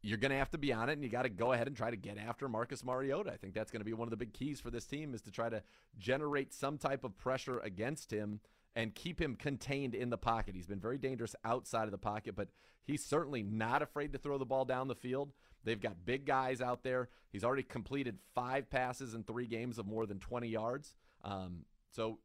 you're 0.02 0.18
going 0.18 0.30
to 0.30 0.36
have 0.36 0.50
to 0.50 0.58
be 0.58 0.72
on 0.72 0.88
it, 0.88 0.92
and 0.92 1.02
you 1.02 1.08
got 1.08 1.22
to 1.22 1.28
go 1.28 1.52
ahead 1.52 1.66
and 1.66 1.76
try 1.76 1.90
to 1.90 1.96
get 1.96 2.18
after 2.18 2.48
Marcus 2.48 2.84
Mariota. 2.84 3.32
I 3.32 3.36
think 3.36 3.54
that's 3.54 3.70
going 3.70 3.80
to 3.80 3.84
be 3.84 3.92
one 3.92 4.06
of 4.06 4.10
the 4.10 4.16
big 4.16 4.32
keys 4.32 4.60
for 4.60 4.70
this 4.70 4.84
team 4.84 5.14
is 5.14 5.22
to 5.22 5.30
try 5.30 5.48
to 5.48 5.62
generate 5.98 6.52
some 6.52 6.78
type 6.78 7.04
of 7.04 7.16
pressure 7.18 7.58
against 7.60 8.12
him 8.12 8.40
and 8.76 8.94
keep 8.94 9.20
him 9.20 9.34
contained 9.34 9.94
in 9.94 10.10
the 10.10 10.18
pocket. 10.18 10.54
He's 10.54 10.66
been 10.66 10.78
very 10.78 10.98
dangerous 10.98 11.34
outside 11.44 11.84
of 11.84 11.90
the 11.90 11.98
pocket, 11.98 12.36
but 12.36 12.48
he's 12.84 13.04
certainly 13.04 13.42
not 13.42 13.82
afraid 13.82 14.12
to 14.12 14.18
throw 14.18 14.38
the 14.38 14.46
ball 14.46 14.64
down 14.64 14.86
the 14.86 14.94
field. 14.94 15.32
They've 15.64 15.80
got 15.80 16.04
big 16.04 16.24
guys 16.24 16.60
out 16.60 16.84
there. 16.84 17.08
He's 17.30 17.42
already 17.42 17.64
completed 17.64 18.18
five 18.34 18.70
passes 18.70 19.14
in 19.14 19.24
three 19.24 19.46
games 19.46 19.78
of 19.78 19.86
more 19.86 20.06
than 20.06 20.20
20 20.20 20.46
yards. 20.48 20.94
Um, 21.24 21.64
so 21.90 22.20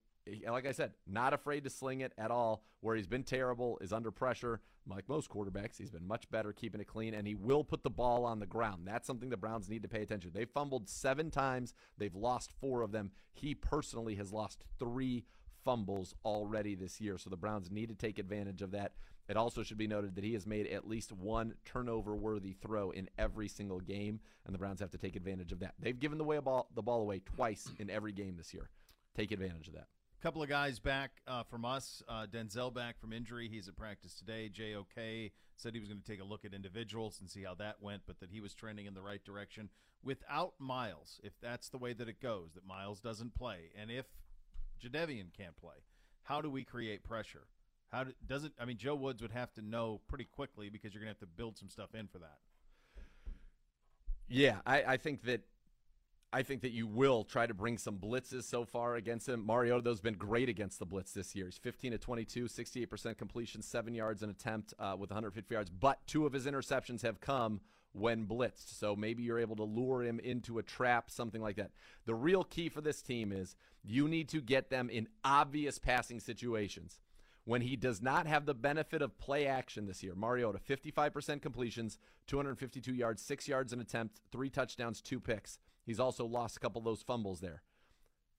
like 0.50 0.66
I 0.66 0.72
said, 0.72 0.94
not 1.08 1.34
afraid 1.34 1.64
to 1.64 1.70
sling 1.70 2.02
it 2.02 2.14
at 2.18 2.32
all. 2.32 2.64
Where 2.82 2.96
he's 2.96 3.08
been 3.08 3.24
terrible 3.24 3.78
is 3.82 3.94
under 3.94 4.12
pressure. 4.12 4.62
Like 4.86 5.08
most 5.08 5.30
quarterbacks, 5.30 5.78
he's 5.78 5.92
been 5.92 6.06
much 6.06 6.30
better 6.30 6.52
keeping 6.52 6.82
it 6.82 6.88
clean, 6.88 7.14
and 7.14 7.26
he 7.26 7.36
will 7.36 7.64
put 7.64 7.84
the 7.84 7.90
ball 7.90 8.26
on 8.26 8.40
the 8.40 8.46
ground. 8.46 8.86
That's 8.86 9.08
something 9.08 9.30
the 9.30 9.38
Browns 9.38 9.70
need 9.70 9.84
to 9.84 9.88
pay 9.88 10.02
attention. 10.02 10.32
They've 10.34 10.50
fumbled 10.50 10.90
seven 10.90 11.32
times. 11.32 11.74
They've 11.98 12.16
lost 12.16 12.52
four 12.60 12.82
of 12.82 12.92
them. 12.92 13.12
He 13.34 13.56
personally 13.56 14.16
has 14.16 14.34
lost 14.34 14.66
three 14.78 15.24
fumbles 15.64 16.14
already 16.26 16.76
this 16.76 17.00
year, 17.00 17.18
so 17.18 17.30
the 17.30 17.38
Browns 17.38 17.72
need 17.72 17.88
to 17.88 17.96
take 17.96 18.20
advantage 18.20 18.62
of 18.62 18.72
that. 18.72 18.92
It 19.30 19.38
also 19.38 19.64
should 19.64 19.78
be 19.78 19.88
noted 19.88 20.16
that 20.16 20.24
he 20.26 20.34
has 20.34 20.46
made 20.46 20.68
at 20.68 20.86
least 20.86 21.14
one 21.14 21.54
turnover-worthy 21.64 22.52
throw 22.52 22.92
in 22.92 23.10
every 23.18 23.48
single 23.48 23.80
game, 23.80 24.20
and 24.46 24.54
the 24.54 24.60
Browns 24.60 24.82
have 24.82 24.92
to 24.92 24.98
take 24.98 25.16
advantage 25.16 25.54
of 25.54 25.62
that. 25.62 25.76
They've 25.80 25.98
given 25.98 26.18
the 26.18 26.26
way 26.26 26.38
ball, 26.40 26.68
the 26.76 26.82
ball 26.82 27.00
away 27.00 27.20
twice 27.20 27.72
in 27.80 27.90
every 27.90 28.12
game 28.12 28.36
this 28.36 28.54
year. 28.54 28.70
Take 29.16 29.32
advantage 29.32 29.70
of 29.70 29.76
that. 29.76 29.88
Couple 30.24 30.42
of 30.42 30.48
guys 30.48 30.80
back 30.80 31.12
uh, 31.28 31.44
from 31.44 31.66
us. 31.66 32.02
Uh, 32.08 32.26
Denzel 32.32 32.74
back 32.74 32.98
from 32.98 33.12
injury. 33.12 33.50
He's 33.52 33.68
at 33.68 33.76
practice 33.76 34.16
today. 34.16 34.50
JOK 34.50 35.34
said 35.58 35.74
he 35.74 35.82
was 35.82 35.90
going 35.90 36.00
to 36.00 36.10
take 36.10 36.22
a 36.22 36.24
look 36.24 36.46
at 36.46 36.54
individuals 36.54 37.18
and 37.20 37.30
see 37.30 37.44
how 37.44 37.56
that 37.56 37.82
went, 37.82 38.04
but 38.08 38.22
that 38.22 38.30
he 38.32 38.40
was 38.40 38.54
trending 38.54 38.86
in 38.86 38.94
the 38.94 39.02
right 39.02 39.22
direction. 39.22 39.68
Without 40.02 40.54
Myles, 40.60 41.20
if 41.26 41.34
that's 41.42 41.68
the 41.68 41.78
way 41.78 41.92
that 41.92 42.08
it 42.08 42.22
goes, 42.22 42.54
that 42.54 42.66
Myles 42.66 43.02
doesn't 43.02 43.36
play, 43.36 43.72
and 43.78 43.92
if 43.92 44.06
Jadeveon 44.82 45.34
can't 45.38 45.58
play, 45.58 45.76
how 46.22 46.40
do 46.40 46.50
we 46.50 46.64
create 46.64 47.04
pressure? 47.04 47.48
How 47.92 48.06
do, 48.06 48.14
does 48.26 48.46
it? 48.46 48.54
I 48.58 48.64
mean, 48.64 48.78
Joe 48.78 48.96
Woods 48.96 49.22
would 49.22 49.32
have 49.32 49.54
to 49.56 49.62
know 49.62 50.00
pretty 50.08 50.24
quickly 50.24 50.70
because 50.70 50.94
you're 50.94 51.04
going 51.04 51.14
to 51.14 51.20
have 51.20 51.30
to 51.30 51.36
build 51.36 51.58
some 51.58 51.68
stuff 51.68 51.94
in 51.94 52.08
for 52.08 52.20
that. 52.20 52.38
Yeah, 54.30 54.60
I, 54.66 54.84
I 54.84 54.98
think 54.98 55.26
that 55.26 55.42
I 56.34 56.42
think 56.42 56.62
that 56.62 56.72
you 56.72 56.88
will 56.88 57.24
try 57.24 57.46
to 57.46 57.54
bring 57.54 57.78
some 57.78 58.00
blitzes 58.00 58.46
so 58.46 58.66
far 58.66 58.96
against 58.96 59.30
him. 59.30 59.46
Mariota's 59.46 60.02
been 60.02 60.16
great 60.16 60.50
against 60.50 60.80
the 60.80 60.86
blitz 60.86 61.14
this 61.14 61.36
year. 61.36 61.46
He's 61.46 61.60
15 61.60 61.92
to 61.92 62.00
22, 62.00 62.46
68% 62.46 63.18
completion, 63.20 63.62
seven 63.62 63.94
yards 63.94 64.24
an 64.24 64.32
attempt 64.32 64.74
uh, 64.80 64.96
with 64.98 65.12
150 65.12 65.54
yards. 65.54 65.70
But 65.70 66.00
two 66.08 66.26
of 66.26 66.34
his 66.34 66.48
interceptions 66.48 67.04
have 67.04 67.22
come 67.22 67.62
when 67.92 68.26
blitzed. 68.26 68.80
So 68.80 68.96
maybe 68.96 69.22
you're 69.22 69.38
able 69.38 69.56
to 69.58 69.64
lure 69.64 70.02
him 70.02 70.20
into 70.20 70.58
a 70.58 70.64
trap, 70.64 71.12
something 71.12 71.40
like 71.40 71.58
that. 71.58 71.70
The 72.06 72.16
real 72.16 72.44
key 72.44 72.68
for 72.68 72.82
this 72.82 73.04
team 73.04 73.32
is 73.32 73.56
you 73.84 74.08
need 74.08 74.28
to 74.30 74.42
get 74.42 74.72
them 74.72 74.90
in 74.90 75.10
obvious 75.24 75.78
passing 75.78 76.20
situations. 76.20 77.00
When 77.46 77.62
he 77.62 77.76
does 77.76 78.02
not 78.02 78.26
have 78.26 78.48
the 78.48 78.56
benefit 78.56 79.04
of 79.04 79.20
play 79.20 79.46
action 79.46 79.86
this 79.86 80.02
year, 80.02 80.16
Mariota, 80.16 80.58
55% 80.58 81.42
completions, 81.44 82.00
252 82.26 82.94
yards, 82.94 83.22
six 83.22 83.48
yards 83.48 83.72
an 83.72 83.82
attempt, 83.82 84.22
three 84.32 84.50
touchdowns, 84.50 85.00
two 85.00 85.20
picks. 85.20 85.60
He's 85.86 86.00
also 86.00 86.26
lost 86.26 86.58
a 86.58 86.60
couple 86.60 86.80
of 86.80 86.86
those 86.86 87.02
fumbles 87.02 87.40
there. 87.40 87.62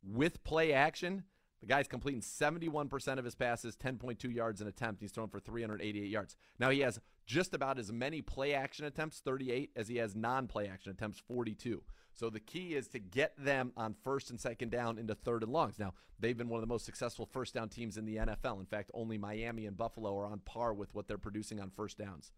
With 0.02 0.44
play 0.44 0.72
action, 0.72 1.24
the 1.60 1.66
guy's 1.66 1.88
completing 1.88 2.20
71% 2.20 3.18
of 3.18 3.24
his 3.24 3.34
passes, 3.34 3.76
10.2 3.76 4.34
yards 4.34 4.60
an 4.60 4.68
attempt. 4.68 5.00
He's 5.00 5.12
thrown 5.12 5.28
for 5.28 5.40
388 5.40 6.08
yards. 6.08 6.36
Now 6.58 6.70
he 6.70 6.80
has 6.80 7.00
just 7.26 7.54
about 7.54 7.78
as 7.78 7.90
many 7.90 8.20
play 8.20 8.52
action 8.52 8.84
attempts, 8.84 9.20
38, 9.20 9.70
as 9.74 9.88
he 9.88 9.96
has 9.96 10.14
non 10.14 10.46
play 10.46 10.68
action 10.68 10.92
attempts, 10.92 11.18
42. 11.18 11.82
So 12.12 12.30
the 12.30 12.40
key 12.40 12.74
is 12.74 12.86
to 12.88 12.98
get 12.98 13.32
them 13.36 13.72
on 13.76 13.94
first 14.04 14.30
and 14.30 14.38
second 14.38 14.70
down 14.70 14.98
into 14.98 15.14
third 15.14 15.42
and 15.42 15.52
longs. 15.52 15.78
Now, 15.78 15.94
they've 16.20 16.36
been 16.36 16.48
one 16.48 16.58
of 16.58 16.62
the 16.62 16.72
most 16.72 16.84
successful 16.84 17.26
first 17.26 17.54
down 17.54 17.70
teams 17.70 17.96
in 17.96 18.04
the 18.04 18.16
NFL. 18.16 18.60
In 18.60 18.66
fact, 18.66 18.90
only 18.94 19.18
Miami 19.18 19.66
and 19.66 19.76
Buffalo 19.76 20.16
are 20.18 20.26
on 20.26 20.40
par 20.40 20.74
with 20.74 20.94
what 20.94 21.08
they're 21.08 21.18
producing 21.18 21.60
on 21.60 21.70
first 21.70 21.98
downs. 21.98 22.30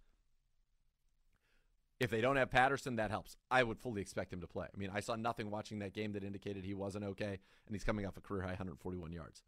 If 1.98 2.10
they 2.10 2.20
don't 2.20 2.36
have 2.36 2.51
Patterson, 2.51 2.97
that 2.97 3.10
helps. 3.10 3.36
I 3.51 3.62
would 3.62 3.78
fully 3.78 4.02
expect 4.02 4.32
him 4.32 4.40
to 4.43 4.47
play. 4.47 4.66
I 4.73 4.77
mean, 4.77 4.90
I 4.93 5.01
saw 5.01 5.16
nothing 5.16 5.51
watching 5.51 5.78
that 5.78 5.94
game 5.94 6.12
that 6.12 6.24
indicated 6.24 6.64
he 6.64 6.74
wasn't 6.74 7.05
okay, 7.05 7.39
and 7.66 7.74
he's 7.74 7.85
coming 7.85 8.06
off 8.06 8.16
a 8.16 8.20
career 8.20 8.43
high 8.43 8.48
141 8.48 9.12
yards. 9.12 9.43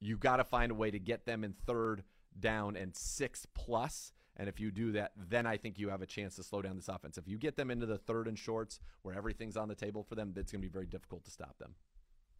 You've 0.00 0.20
got 0.20 0.36
to 0.36 0.44
find 0.44 0.70
a 0.70 0.76
way 0.76 0.92
to 0.92 0.98
get 1.00 1.26
them 1.26 1.42
in 1.42 1.54
third 1.66 2.04
down 2.38 2.76
and 2.76 2.94
six 2.94 3.46
plus. 3.54 4.12
And 4.36 4.48
if 4.48 4.60
you 4.60 4.70
do 4.70 4.92
that, 4.92 5.10
then 5.16 5.46
I 5.46 5.56
think 5.56 5.80
you 5.80 5.88
have 5.88 6.02
a 6.02 6.06
chance 6.06 6.36
to 6.36 6.44
slow 6.44 6.62
down 6.62 6.76
this 6.76 6.88
offense. 6.88 7.18
If 7.18 7.26
you 7.26 7.36
get 7.36 7.56
them 7.56 7.72
into 7.72 7.86
the 7.86 7.98
third 7.98 8.28
and 8.28 8.38
shorts 8.38 8.78
where 9.02 9.16
everything's 9.16 9.56
on 9.56 9.66
the 9.66 9.74
table 9.74 10.04
for 10.04 10.14
them, 10.14 10.32
it's 10.36 10.52
going 10.52 10.62
to 10.62 10.68
be 10.68 10.72
very 10.72 10.86
difficult 10.86 11.24
to 11.24 11.32
stop 11.32 11.58
them. 11.58 11.74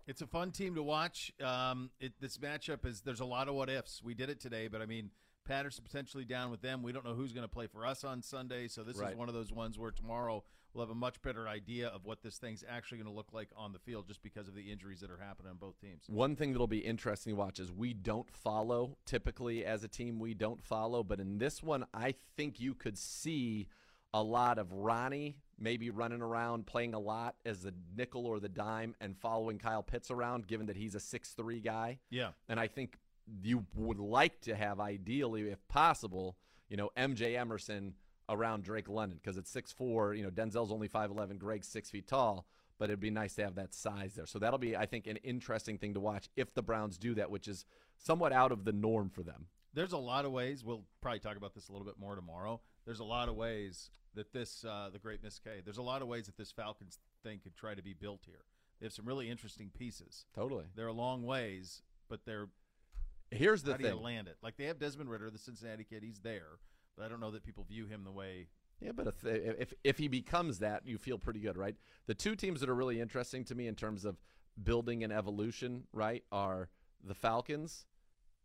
It's 0.07 0.23
a 0.23 0.27
fun 0.27 0.53
team 0.53 0.77
to 0.77 0.83
watch. 0.83 1.33
Um, 1.43 1.91
it, 2.01 2.13
this 2.21 2.39
matchup 2.39 2.87
is 2.87 3.01
there's 3.01 3.21
a 3.21 3.27
lot 3.27 3.49
of 3.49 3.57
what 3.57 3.69
ifs. 3.69 4.01
We 4.03 4.15
did 4.15 4.31
it 4.31 4.41
today, 4.41 4.69
but 4.69 4.81
I 4.81 4.87
mean 4.87 5.11
Patterson 5.49 5.83
potentially 5.83 6.25
down 6.25 6.51
with 6.51 6.61
them. 6.62 6.83
We 6.83 6.93
don't 6.93 7.05
know 7.05 7.15
who's 7.15 7.33
going 7.33 7.43
to 7.47 7.53
play 7.53 7.66
for 7.66 7.85
us 7.87 8.05
on 8.05 8.23
Sunday, 8.23 8.69
so 8.69 8.85
this 8.85 8.97
Right. 8.99 9.12
is 9.12 9.16
one 9.16 9.29
of 9.29 9.35
those 9.35 9.53
ones 9.53 9.79
where 9.79 9.91
tomorrow 9.91 10.45
we'll 10.73 10.85
have 10.85 10.91
a 10.91 10.95
much 10.95 11.20
better 11.23 11.49
idea 11.49 11.89
of 11.89 12.05
what 12.05 12.23
this 12.23 12.39
thing's 12.39 12.62
actually 12.69 12.99
going 12.99 13.09
to 13.11 13.16
look 13.16 13.33
like 13.33 13.49
on 13.57 13.73
the 13.73 13.79
field, 13.79 14.07
just 14.07 14.23
because 14.23 14.47
of 14.47 14.55
the 14.55 14.70
injuries 14.70 15.01
that 15.01 15.11
are 15.11 15.16
happening 15.19 15.51
on 15.51 15.57
both 15.57 15.81
teams. 15.81 16.05
One 16.09 16.37
thing 16.37 16.53
that'll 16.53 16.66
be 16.66 16.79
interesting 16.79 17.33
to 17.33 17.37
watch 17.37 17.59
is 17.59 17.73
we 17.73 17.95
don't 17.95 18.31
follow 18.31 18.99
typically 19.07 19.65
as 19.65 19.83
a 19.83 19.89
team. 19.89 20.19
We 20.20 20.35
don't 20.35 20.62
follow, 20.62 21.03
but 21.03 21.19
in 21.19 21.39
this 21.39 21.62
one, 21.62 21.87
I 21.95 22.15
think 22.37 22.61
you 22.61 22.75
could 22.75 22.99
see 22.99 23.69
a 24.15 24.23
lot 24.23 24.59
of 24.59 24.73
Ronnie 24.73 25.39
maybe 25.59 25.91
running 25.91 26.23
around 26.23 26.66
playing 26.66 26.95
a 26.95 26.99
lot 26.99 27.35
as 27.45 27.62
the 27.62 27.75
nickel 27.97 28.27
or 28.27 28.39
the 28.41 28.49
dime 28.49 28.95
and 29.01 29.16
following 29.19 29.59
Kyle 29.59 29.83
Pitts 29.83 30.11
around, 30.11 30.47
given 30.47 30.66
that 30.66 30.77
he's 30.77 30.95
a 30.95 31.01
six 31.01 31.33
three 31.33 31.61
guy. 31.61 31.99
Yeah. 32.11 32.31
and 32.49 32.61
I 32.61 32.69
think 32.69 32.97
you 33.43 33.67
would 33.75 33.99
like 33.99 34.41
to 34.43 34.55
have 34.55 34.81
ideally, 34.81 35.51
if 35.51 35.67
possible, 35.69 36.37
you 36.69 36.77
know, 36.77 36.91
MJ 36.97 37.37
Emerson 37.37 37.95
around 38.29 38.63
Drake 38.65 38.89
London 38.89 39.19
because 39.23 39.37
it's 39.37 39.51
six 39.51 39.73
four. 39.73 40.15
You 40.15 40.25
know, 40.25 40.31
Denzel's 40.31 40.73
only 40.73 40.89
five 40.89 41.11
eleven, 41.11 41.39
Greg's 41.39 41.69
six 41.69 41.91
feet 41.91 42.07
tall. 42.07 42.47
But 42.79 42.91
it'd 42.91 43.01
be 43.01 43.11
nice 43.11 43.35
to 43.35 43.43
have 43.43 43.57
that 43.57 43.75
size 43.75 44.15
there. 44.15 44.27
So 44.27 44.39
that'll 44.39 44.59
be, 44.59 44.77
I 44.77 44.87
think, 44.87 45.09
an 45.09 45.17
interesting 45.17 45.79
thing 45.79 45.95
to 45.95 46.01
watch 46.01 46.29
if 46.37 46.55
the 46.55 46.63
Browns 46.63 46.97
do 46.97 47.13
that, 47.17 47.29
which 47.29 47.49
is 47.49 47.65
somewhat 47.97 48.33
out 48.33 48.53
of 48.53 48.65
the 48.65 48.73
norm 48.73 49.11
for 49.11 49.25
them. 49.25 49.47
There's 49.75 49.93
a 49.93 49.99
lot 49.99 50.25
of 50.25 50.31
ways. 50.31 50.65
We'll 50.65 50.85
probably 51.01 51.19
talk 51.19 51.37
about 51.37 51.55
this 51.55 51.69
a 51.69 51.73
little 51.73 51.85
bit 51.85 51.99
more 51.99 52.15
tomorrow. 52.15 52.61
There's 52.87 53.01
a 53.01 53.05
lot 53.05 53.29
of 53.29 53.35
ways 53.35 53.91
that 54.15 54.33
this, 54.33 54.65
uh, 54.65 54.91
the 54.93 54.99
great 55.01 55.25
Miss 55.25 55.41
K. 55.41 55.61
There's 55.65 55.79
a 55.79 55.83
lot 55.83 56.03
of 56.03 56.09
ways 56.09 56.27
that 56.27 56.37
this 56.37 56.53
Falcons 56.53 57.01
thing 57.25 57.41
could 57.43 57.57
try 57.57 57.75
to 57.75 57.83
be 57.83 57.95
built 57.95 58.21
here. 58.25 58.45
They 58.79 58.87
have 58.87 58.93
some 58.93 59.07
really 59.07 59.29
interesting 59.29 59.71
pieces. 59.77 60.27
Totally. 60.35 60.67
They're 60.77 60.87
a 60.87 60.93
long 60.93 61.25
ways, 61.25 61.83
but 62.09 62.25
they're. 62.25 62.49
Here's 63.31 63.63
the 63.63 63.73
how 63.73 63.77
do 63.77 63.85
thing. 63.85 63.95
you 63.95 64.01
land 64.01 64.29
it? 64.29 64.37
Like 64.43 64.57
they 64.57 64.65
have 64.65 64.79
Desmond 64.79 65.11
Ridder, 65.11 65.31
the 65.31 65.39
Cincinnati 65.39 65.85
kid. 65.85 66.03
He's 66.03 66.21
there, 66.21 66.59
but 66.97 67.05
I 67.05 67.09
don't 67.09 67.21
know 67.21 67.31
that 67.31 67.45
people 67.45 67.65
view 67.65 67.87
him 67.87 68.05
the 68.05 68.13
way. 68.13 68.49
Yeah, 68.81 68.93
but 68.93 69.09
if, 69.09 69.25
if 69.25 69.75
if 69.85 69.99
he 69.99 70.09
becomes 70.09 70.61
that, 70.61 70.87
you 70.87 70.99
feel 70.99 71.19
pretty 71.19 71.41
good, 71.41 71.57
right? 71.57 71.77
The 72.07 72.15
two 72.15 72.37
teams 72.37 72.61
that 72.61 72.69
are 72.69 72.75
really 72.75 73.01
interesting 73.01 73.45
to 73.47 73.55
me 73.55 73.67
in 73.67 73.75
terms 73.75 74.05
of 74.05 74.17
building 74.63 75.05
an 75.05 75.13
evolution, 75.13 75.85
right, 75.93 76.25
are 76.31 76.69
the 77.05 77.15
Falcons 77.15 77.87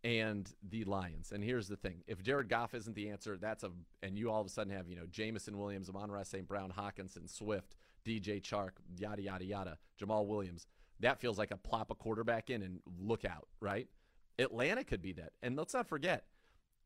and 0.04 0.52
the 0.68 0.84
Lions. 0.84 1.32
And 1.32 1.44
here's 1.44 1.68
the 1.68 1.78
thing: 1.78 2.04
if 2.08 2.22
Jared 2.22 2.50
Goff 2.50 2.74
isn't 2.74 2.96
the 2.96 3.10
answer, 3.10 3.38
that's 3.38 3.64
a 3.64 3.72
and 4.02 4.18
you 4.18 4.32
all 4.32 4.42
of 4.42 4.48
a 4.48 4.50
sudden 4.50 4.74
have 4.74 4.88
you 4.88 4.96
know 4.96 5.06
Jameson 5.10 5.58
Williams, 5.58 5.90
Amon-Ra 5.90 6.24
St. 6.24 6.48
Brown, 6.48 6.74
Hockenson, 6.76 7.30
Swift, 7.30 7.76
DJ 8.06 8.42
Chark, 8.42 8.72
yada 8.98 9.22
yada 9.22 9.46
yada, 9.46 9.78
Jamaal 10.02 10.26
Williams. 10.28 10.68
That 11.00 11.20
feels 11.20 11.38
like 11.38 11.52
a 11.52 11.58
plop 11.58 11.92
a 11.92 11.96
quarterback 11.96 12.50
in 12.50 12.62
and 12.62 12.80
look 13.00 13.24
out, 13.26 13.48
right? 13.60 13.88
Atlanta 14.40 14.84
could 14.84 15.02
be 15.02 15.14
that, 15.14 15.34
and 15.42 15.56
let's 15.56 15.74
not 15.74 15.88
forget, 15.88 16.26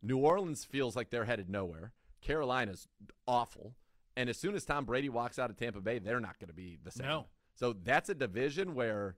New 0.01 0.17
Orleans 0.17 0.63
feels 0.63 0.95
like 0.95 1.09
they're 1.09 1.25
headed 1.25 1.49
nowhere. 1.49 1.93
Carolina's 2.21 2.87
awful. 3.27 3.75
And 4.15 4.29
as 4.29 4.37
soon 4.37 4.55
as 4.55 4.65
Tom 4.65 4.85
Brady 4.85 5.09
walks 5.09 5.37
out 5.39 5.49
of 5.49 5.57
Tampa 5.57 5.79
Bay, 5.79 5.99
they're 5.99 6.19
not 6.19 6.39
going 6.39 6.47
to 6.47 6.53
be 6.53 6.77
the 6.83 6.91
same. 6.91 7.07
No. 7.07 7.25
So 7.55 7.73
that's 7.73 8.09
a 8.09 8.15
division 8.15 8.75
where, 8.75 9.15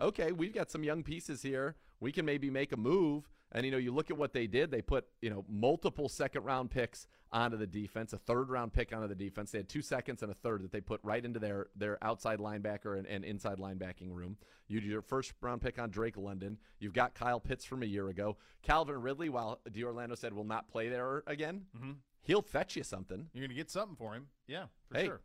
okay, 0.00 0.32
we've 0.32 0.54
got 0.54 0.70
some 0.70 0.84
young 0.84 1.02
pieces 1.02 1.42
here. 1.42 1.76
We 2.00 2.12
can 2.12 2.24
maybe 2.24 2.50
make 2.50 2.72
a 2.72 2.76
move. 2.76 3.28
And, 3.56 3.64
you 3.64 3.72
know, 3.72 3.78
you 3.78 3.90
look 3.90 4.10
at 4.10 4.18
what 4.18 4.34
they 4.34 4.46
did. 4.46 4.70
They 4.70 4.82
put, 4.82 5.06
you 5.22 5.30
know, 5.30 5.42
multiple 5.48 6.10
second 6.10 6.44
round 6.44 6.70
picks 6.70 7.06
onto 7.32 7.56
the 7.56 7.66
defense, 7.66 8.12
a 8.12 8.18
third 8.18 8.50
round 8.50 8.74
pick 8.74 8.92
onto 8.94 9.08
the 9.08 9.14
defense. 9.14 9.50
They 9.50 9.58
had 9.60 9.68
two 9.70 9.80
seconds 9.80 10.22
and 10.22 10.30
a 10.30 10.34
third 10.34 10.62
that 10.62 10.72
they 10.72 10.82
put 10.82 11.00
right 11.02 11.24
into 11.24 11.40
their, 11.40 11.68
their 11.74 11.96
outside 12.04 12.38
linebacker 12.38 12.98
and, 12.98 13.06
and 13.06 13.24
inside 13.24 13.56
linebacking 13.56 14.12
room. 14.12 14.36
You 14.68 14.82
do 14.82 14.86
your 14.86 15.00
first 15.00 15.32
round 15.40 15.62
pick 15.62 15.78
on 15.78 15.88
Drake 15.88 16.18
London. 16.18 16.58
You've 16.80 16.92
got 16.92 17.14
Kyle 17.14 17.40
Pitts 17.40 17.64
from 17.64 17.82
a 17.82 17.86
year 17.86 18.08
ago. 18.10 18.36
Calvin 18.62 19.00
Ridley, 19.00 19.30
while 19.30 19.58
D'Orlando 19.72 20.16
said 20.16 20.34
will 20.34 20.44
not 20.44 20.68
play 20.68 20.90
there 20.90 21.22
again, 21.26 21.64
Mhm. 21.74 21.96
he'll 22.24 22.42
fetch 22.42 22.76
you 22.76 22.82
something. 22.82 23.30
You're 23.32 23.40
going 23.46 23.48
to 23.48 23.54
get 23.56 23.70
something 23.70 23.96
for 23.96 24.12
him. 24.12 24.28
Yeah, 24.46 24.66
for 24.90 24.98
Hey. 24.98 25.06
sure. 25.06 25.22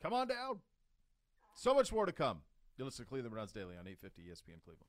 Come 0.00 0.12
on 0.12 0.28
down. 0.28 0.60
So 1.56 1.74
much 1.74 1.92
more 1.92 2.06
to 2.06 2.12
come. 2.12 2.42
You 2.76 2.84
listen 2.84 3.04
to 3.04 3.08
Cleveland 3.08 3.32
Browns 3.32 3.50
Daily 3.52 3.76
on 3.76 3.88
850 3.88 4.22
ESPN 4.30 4.60
Cleveland. 4.64 4.88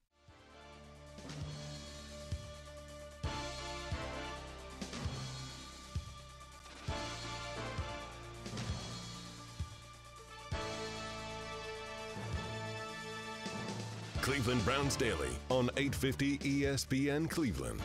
Cleveland 14.26 14.66
Browns 14.66 14.96
Daily 14.96 15.30
on 15.50 15.70
850 15.78 16.40
ESPN 16.40 17.30
Cleveland. 17.30 17.80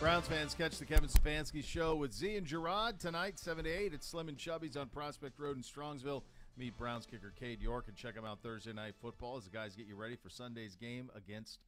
Browns 0.00 0.26
fans 0.26 0.54
catch 0.54 0.78
the 0.78 0.84
Kevin 0.84 1.08
Stefanski 1.08 1.62
show 1.62 1.94
with 1.94 2.12
Z 2.12 2.36
and 2.36 2.46
Gerard 2.46 2.98
tonight, 2.98 3.38
7 3.38 3.64
to 3.64 3.70
8 3.70 3.94
at 3.94 4.02
Slim 4.02 4.28
and 4.28 4.36
Chubby's 4.36 4.76
on 4.76 4.88
Prospect 4.88 5.38
Road 5.38 5.56
in 5.56 5.62
Strongsville. 5.62 6.22
Meet 6.56 6.76
Browns 6.76 7.06
kicker 7.06 7.32
Cade 7.38 7.60
York 7.60 7.84
and 7.88 7.96
check 7.96 8.14
him 8.14 8.24
out 8.24 8.40
Thursday 8.42 8.72
night 8.72 8.94
football 9.00 9.36
as 9.36 9.44
the 9.44 9.50
guys 9.50 9.76
get 9.76 9.86
you 9.86 9.94
ready 9.94 10.16
for 10.16 10.30
Sunday's 10.30 10.74
game 10.74 11.10
against 11.14 11.58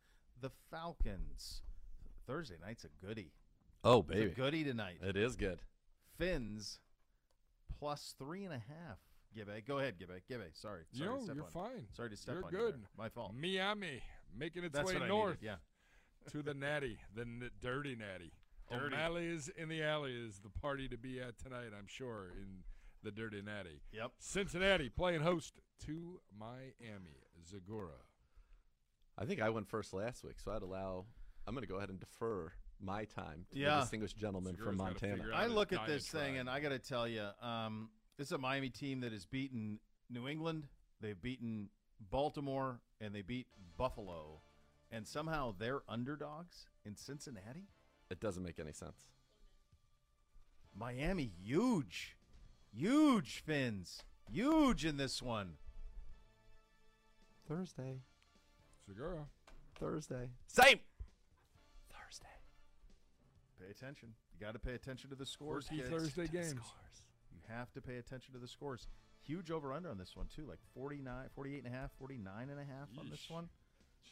the 0.40 0.50
Falcons. 0.70 1.62
Thursday 2.26 2.56
night's 2.64 2.84
a 2.84 2.88
goodie. 3.04 3.32
Oh, 3.84 4.00
It's 4.00 4.08
baby. 4.08 4.30
a 4.30 4.34
goodie 4.34 4.64
tonight. 4.64 4.98
It 5.02 5.16
is 5.16 5.36
good. 5.36 5.60
Fins 6.18 6.80
plus 7.78 8.14
three 8.18 8.44
and 8.44 8.52
a 8.54 8.58
half. 8.58 8.98
Gibbe, 9.36 9.64
go 9.66 9.78
ahead, 9.78 9.94
Gibbe. 9.98 10.20
Gibbe, 10.30 10.44
sorry. 10.54 10.82
You 10.92 11.04
sorry 11.04 11.10
know, 11.10 11.18
to 11.18 11.24
step 11.24 11.36
you're 11.36 11.44
on 11.44 11.50
fine. 11.50 11.86
Sorry 11.92 12.10
to 12.10 12.16
step 12.16 12.34
You're 12.36 12.44
on 12.44 12.50
good. 12.50 12.74
you 12.76 12.80
there. 12.80 12.90
My 12.96 13.08
fault. 13.08 13.32
Miami 13.38 14.00
making 14.36 14.64
its 14.64 14.74
That's 14.74 14.92
way 14.92 15.06
north. 15.06 15.38
yeah. 15.42 15.56
to 16.30 16.42
the 16.42 16.54
Natty, 16.54 16.98
the 17.14 17.22
n- 17.22 17.50
dirty 17.60 17.94
Natty. 17.96 18.32
Dirty. 18.70 18.96
O'Malley's 18.96 19.48
in 19.56 19.68
the 19.68 19.80
alley 19.84 20.12
is 20.12 20.40
the 20.40 20.48
party 20.48 20.88
to 20.88 20.96
be 20.98 21.20
at 21.20 21.38
tonight. 21.38 21.68
I'm 21.78 21.86
sure 21.86 22.32
in 22.36 22.64
the 23.04 23.12
dirty 23.12 23.40
Natty. 23.40 23.80
Yep. 23.92 24.10
Cincinnati 24.18 24.88
playing 24.88 25.20
host 25.20 25.60
to 25.86 26.18
Miami. 26.36 27.20
Zegura. 27.48 28.00
I 29.18 29.24
think 29.24 29.40
I 29.40 29.51
went 29.51 29.68
first 29.68 29.93
last 29.93 30.24
week, 30.24 30.38
so 30.38 30.52
I'd 30.52 30.62
allow. 30.62 31.06
I'm 31.47 31.55
going 31.55 31.66
to 31.66 31.68
go 31.72 31.76
ahead 31.76 31.90
and 31.90 32.01
defer 32.01 32.52
my 32.80 33.05
time 33.05 33.47
to 33.52 33.59
the 33.59 33.80
distinguished 33.80 34.16
gentleman 34.16 34.56
from 34.56 34.76
Montana. 34.76 35.24
I 35.34 35.47
look 35.47 35.72
at 35.72 35.86
this 35.86 36.09
thing 36.09 36.38
and 36.38 36.51
I 36.51 36.60
got 36.60 36.70
to 36.70 36.78
tell 36.78 37.09
you, 37.09 37.26
um, 37.40 37.88
this 38.18 38.28
is 38.28 38.32
a 38.32 38.38
Miami 38.38 38.68
team 38.68 39.01
that 39.01 39.12
has 39.12 39.24
beaten 39.24 39.78
New 40.10 40.28
England, 40.28 40.66
they've 41.01 41.20
beaten 41.20 41.68
Baltimore, 42.10 42.80
and 43.01 43.14
they 43.14 43.22
beat 43.22 43.47
Buffalo, 43.78 44.40
and 44.90 45.06
somehow 45.06 45.55
they're 45.59 45.82
underdogs 45.88 46.66
in 46.84 46.97
Cincinnati. 46.97 47.68
It 48.10 48.20
doesn't 48.20 48.43
make 48.43 48.59
any 48.59 48.72
sense. 48.72 49.09
Miami, 50.78 51.32
huge, 51.43 52.16
huge 52.74 53.43
fins, 53.44 54.02
huge 54.30 54.84
in 54.84 54.97
this 54.97 55.22
one. 55.22 55.55
Thursday. 57.48 58.01
Zegura. 58.88 59.26
Thursday. 59.78 60.30
Same. 60.46 60.80
Thursday. 61.90 62.26
Pay 63.60 63.70
attention. 63.70 64.10
You 64.32 64.44
got 64.44 64.52
to 64.52 64.58
pay 64.58 64.74
attention 64.74 65.10
to 65.10 65.16
the 65.16 65.26
scores. 65.26 65.66
Quirky 65.66 65.82
kids. 65.82 65.90
Thursday 65.90 66.28
games. 66.28 66.50
scores. 66.50 67.02
You 67.32 67.40
have 67.48 67.72
to 67.72 67.80
pay 67.80 67.96
attention 67.96 68.34
to 68.34 68.40
the 68.40 68.48
scores. 68.48 68.86
Huge 69.26 69.50
over 69.50 69.72
under 69.72 69.90
on 69.90 69.98
this 69.98 70.14
one 70.14 70.26
too, 70.34 70.46
like 70.48 70.60
49, 70.74 71.26
48 71.34 71.64
and 71.64 71.74
a 71.74 71.76
half, 71.76 71.90
49 71.98 72.48
and 72.48 72.60
a 72.60 72.62
half 72.62 72.88
on 72.98 73.10
this 73.10 73.26
Yeesh. 73.26 73.34
one. 73.34 73.48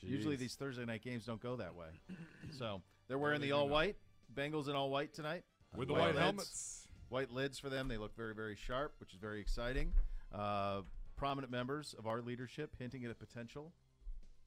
Usually 0.00 0.34
these 0.36 0.54
Thursday 0.54 0.84
night 0.84 1.02
games 1.02 1.24
don't 1.24 1.40
go 1.40 1.56
that 1.56 1.74
way. 1.74 1.86
so 2.58 2.82
they're 3.06 3.18
wearing 3.18 3.40
the 3.40 3.52
all 3.52 3.68
white. 3.68 3.96
Bengals 4.34 4.68
in 4.68 4.74
all 4.74 4.90
white 4.90 5.14
tonight. 5.14 5.44
With 5.76 5.88
the 5.88 5.94
white 5.94 6.06
lids. 6.06 6.18
helmets. 6.18 6.88
White 7.08 7.30
lids 7.30 7.58
for 7.58 7.68
them. 7.70 7.86
They 7.86 7.96
look 7.96 8.16
very, 8.16 8.34
very 8.34 8.56
sharp, 8.56 8.94
which 8.98 9.12
is 9.12 9.18
very 9.20 9.40
exciting. 9.40 9.92
Uh, 10.34 10.82
prominent 11.16 11.52
members 11.52 11.94
of 11.96 12.06
our 12.06 12.20
leadership 12.20 12.74
hinting 12.78 13.04
at 13.04 13.10
a 13.10 13.14
potential 13.14 13.72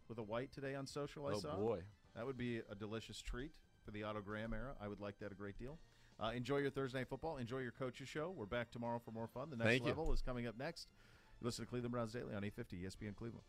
with 0.09 0.17
a 0.17 0.23
white 0.23 0.51
today 0.51 0.75
on 0.75 0.85
social. 0.87 1.27
I 1.27 1.33
Oh, 1.33 1.39
saw. 1.39 1.55
boy. 1.55 1.81
That 2.15 2.25
would 2.25 2.37
be 2.37 2.57
a 2.69 2.75
delicious 2.75 3.21
treat 3.21 3.51
for 3.85 3.91
the 3.91 4.03
Otto 4.03 4.21
Graham 4.21 4.53
era. 4.53 4.75
I 4.81 4.87
would 4.87 4.99
like 4.99 5.19
that 5.19 5.31
a 5.31 5.35
great 5.35 5.57
deal. 5.57 5.79
Uh, 6.19 6.31
enjoy 6.35 6.57
your 6.57 6.71
Thursday 6.71 6.99
night 6.99 7.09
football. 7.09 7.37
Enjoy 7.37 7.59
your 7.59 7.71
coaches 7.71 8.07
show. 8.09 8.31
We're 8.31 8.45
back 8.47 8.71
tomorrow 8.71 8.99
for 9.03 9.11
more 9.11 9.27
fun. 9.27 9.49
The 9.51 9.55
next 9.57 9.67
Thank 9.69 9.83
you. 9.83 9.89
level 9.89 10.11
is 10.13 10.21
coming 10.21 10.47
up 10.47 10.57
next. 10.57 10.87
You 11.39 11.45
listen 11.45 11.63
to 11.65 11.69
Cleveland 11.69 11.91
Browns 11.91 12.13
Daily 12.13 12.33
on 12.33 12.43
850 12.43 12.77
ESPN 12.83 13.15
Cleveland. 13.15 13.45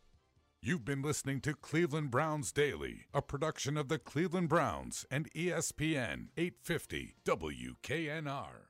You've 0.60 0.84
been 0.84 1.00
listening 1.02 1.40
to 1.42 1.54
Cleveland 1.54 2.10
Browns 2.10 2.52
Daily, 2.52 3.06
a 3.14 3.22
production 3.22 3.76
of 3.78 3.88
the 3.88 3.98
Cleveland 3.98 4.48
Browns 4.50 5.06
and 5.10 5.32
ESPN 5.32 6.28
850 6.36 7.14
WKNR. 7.24 8.67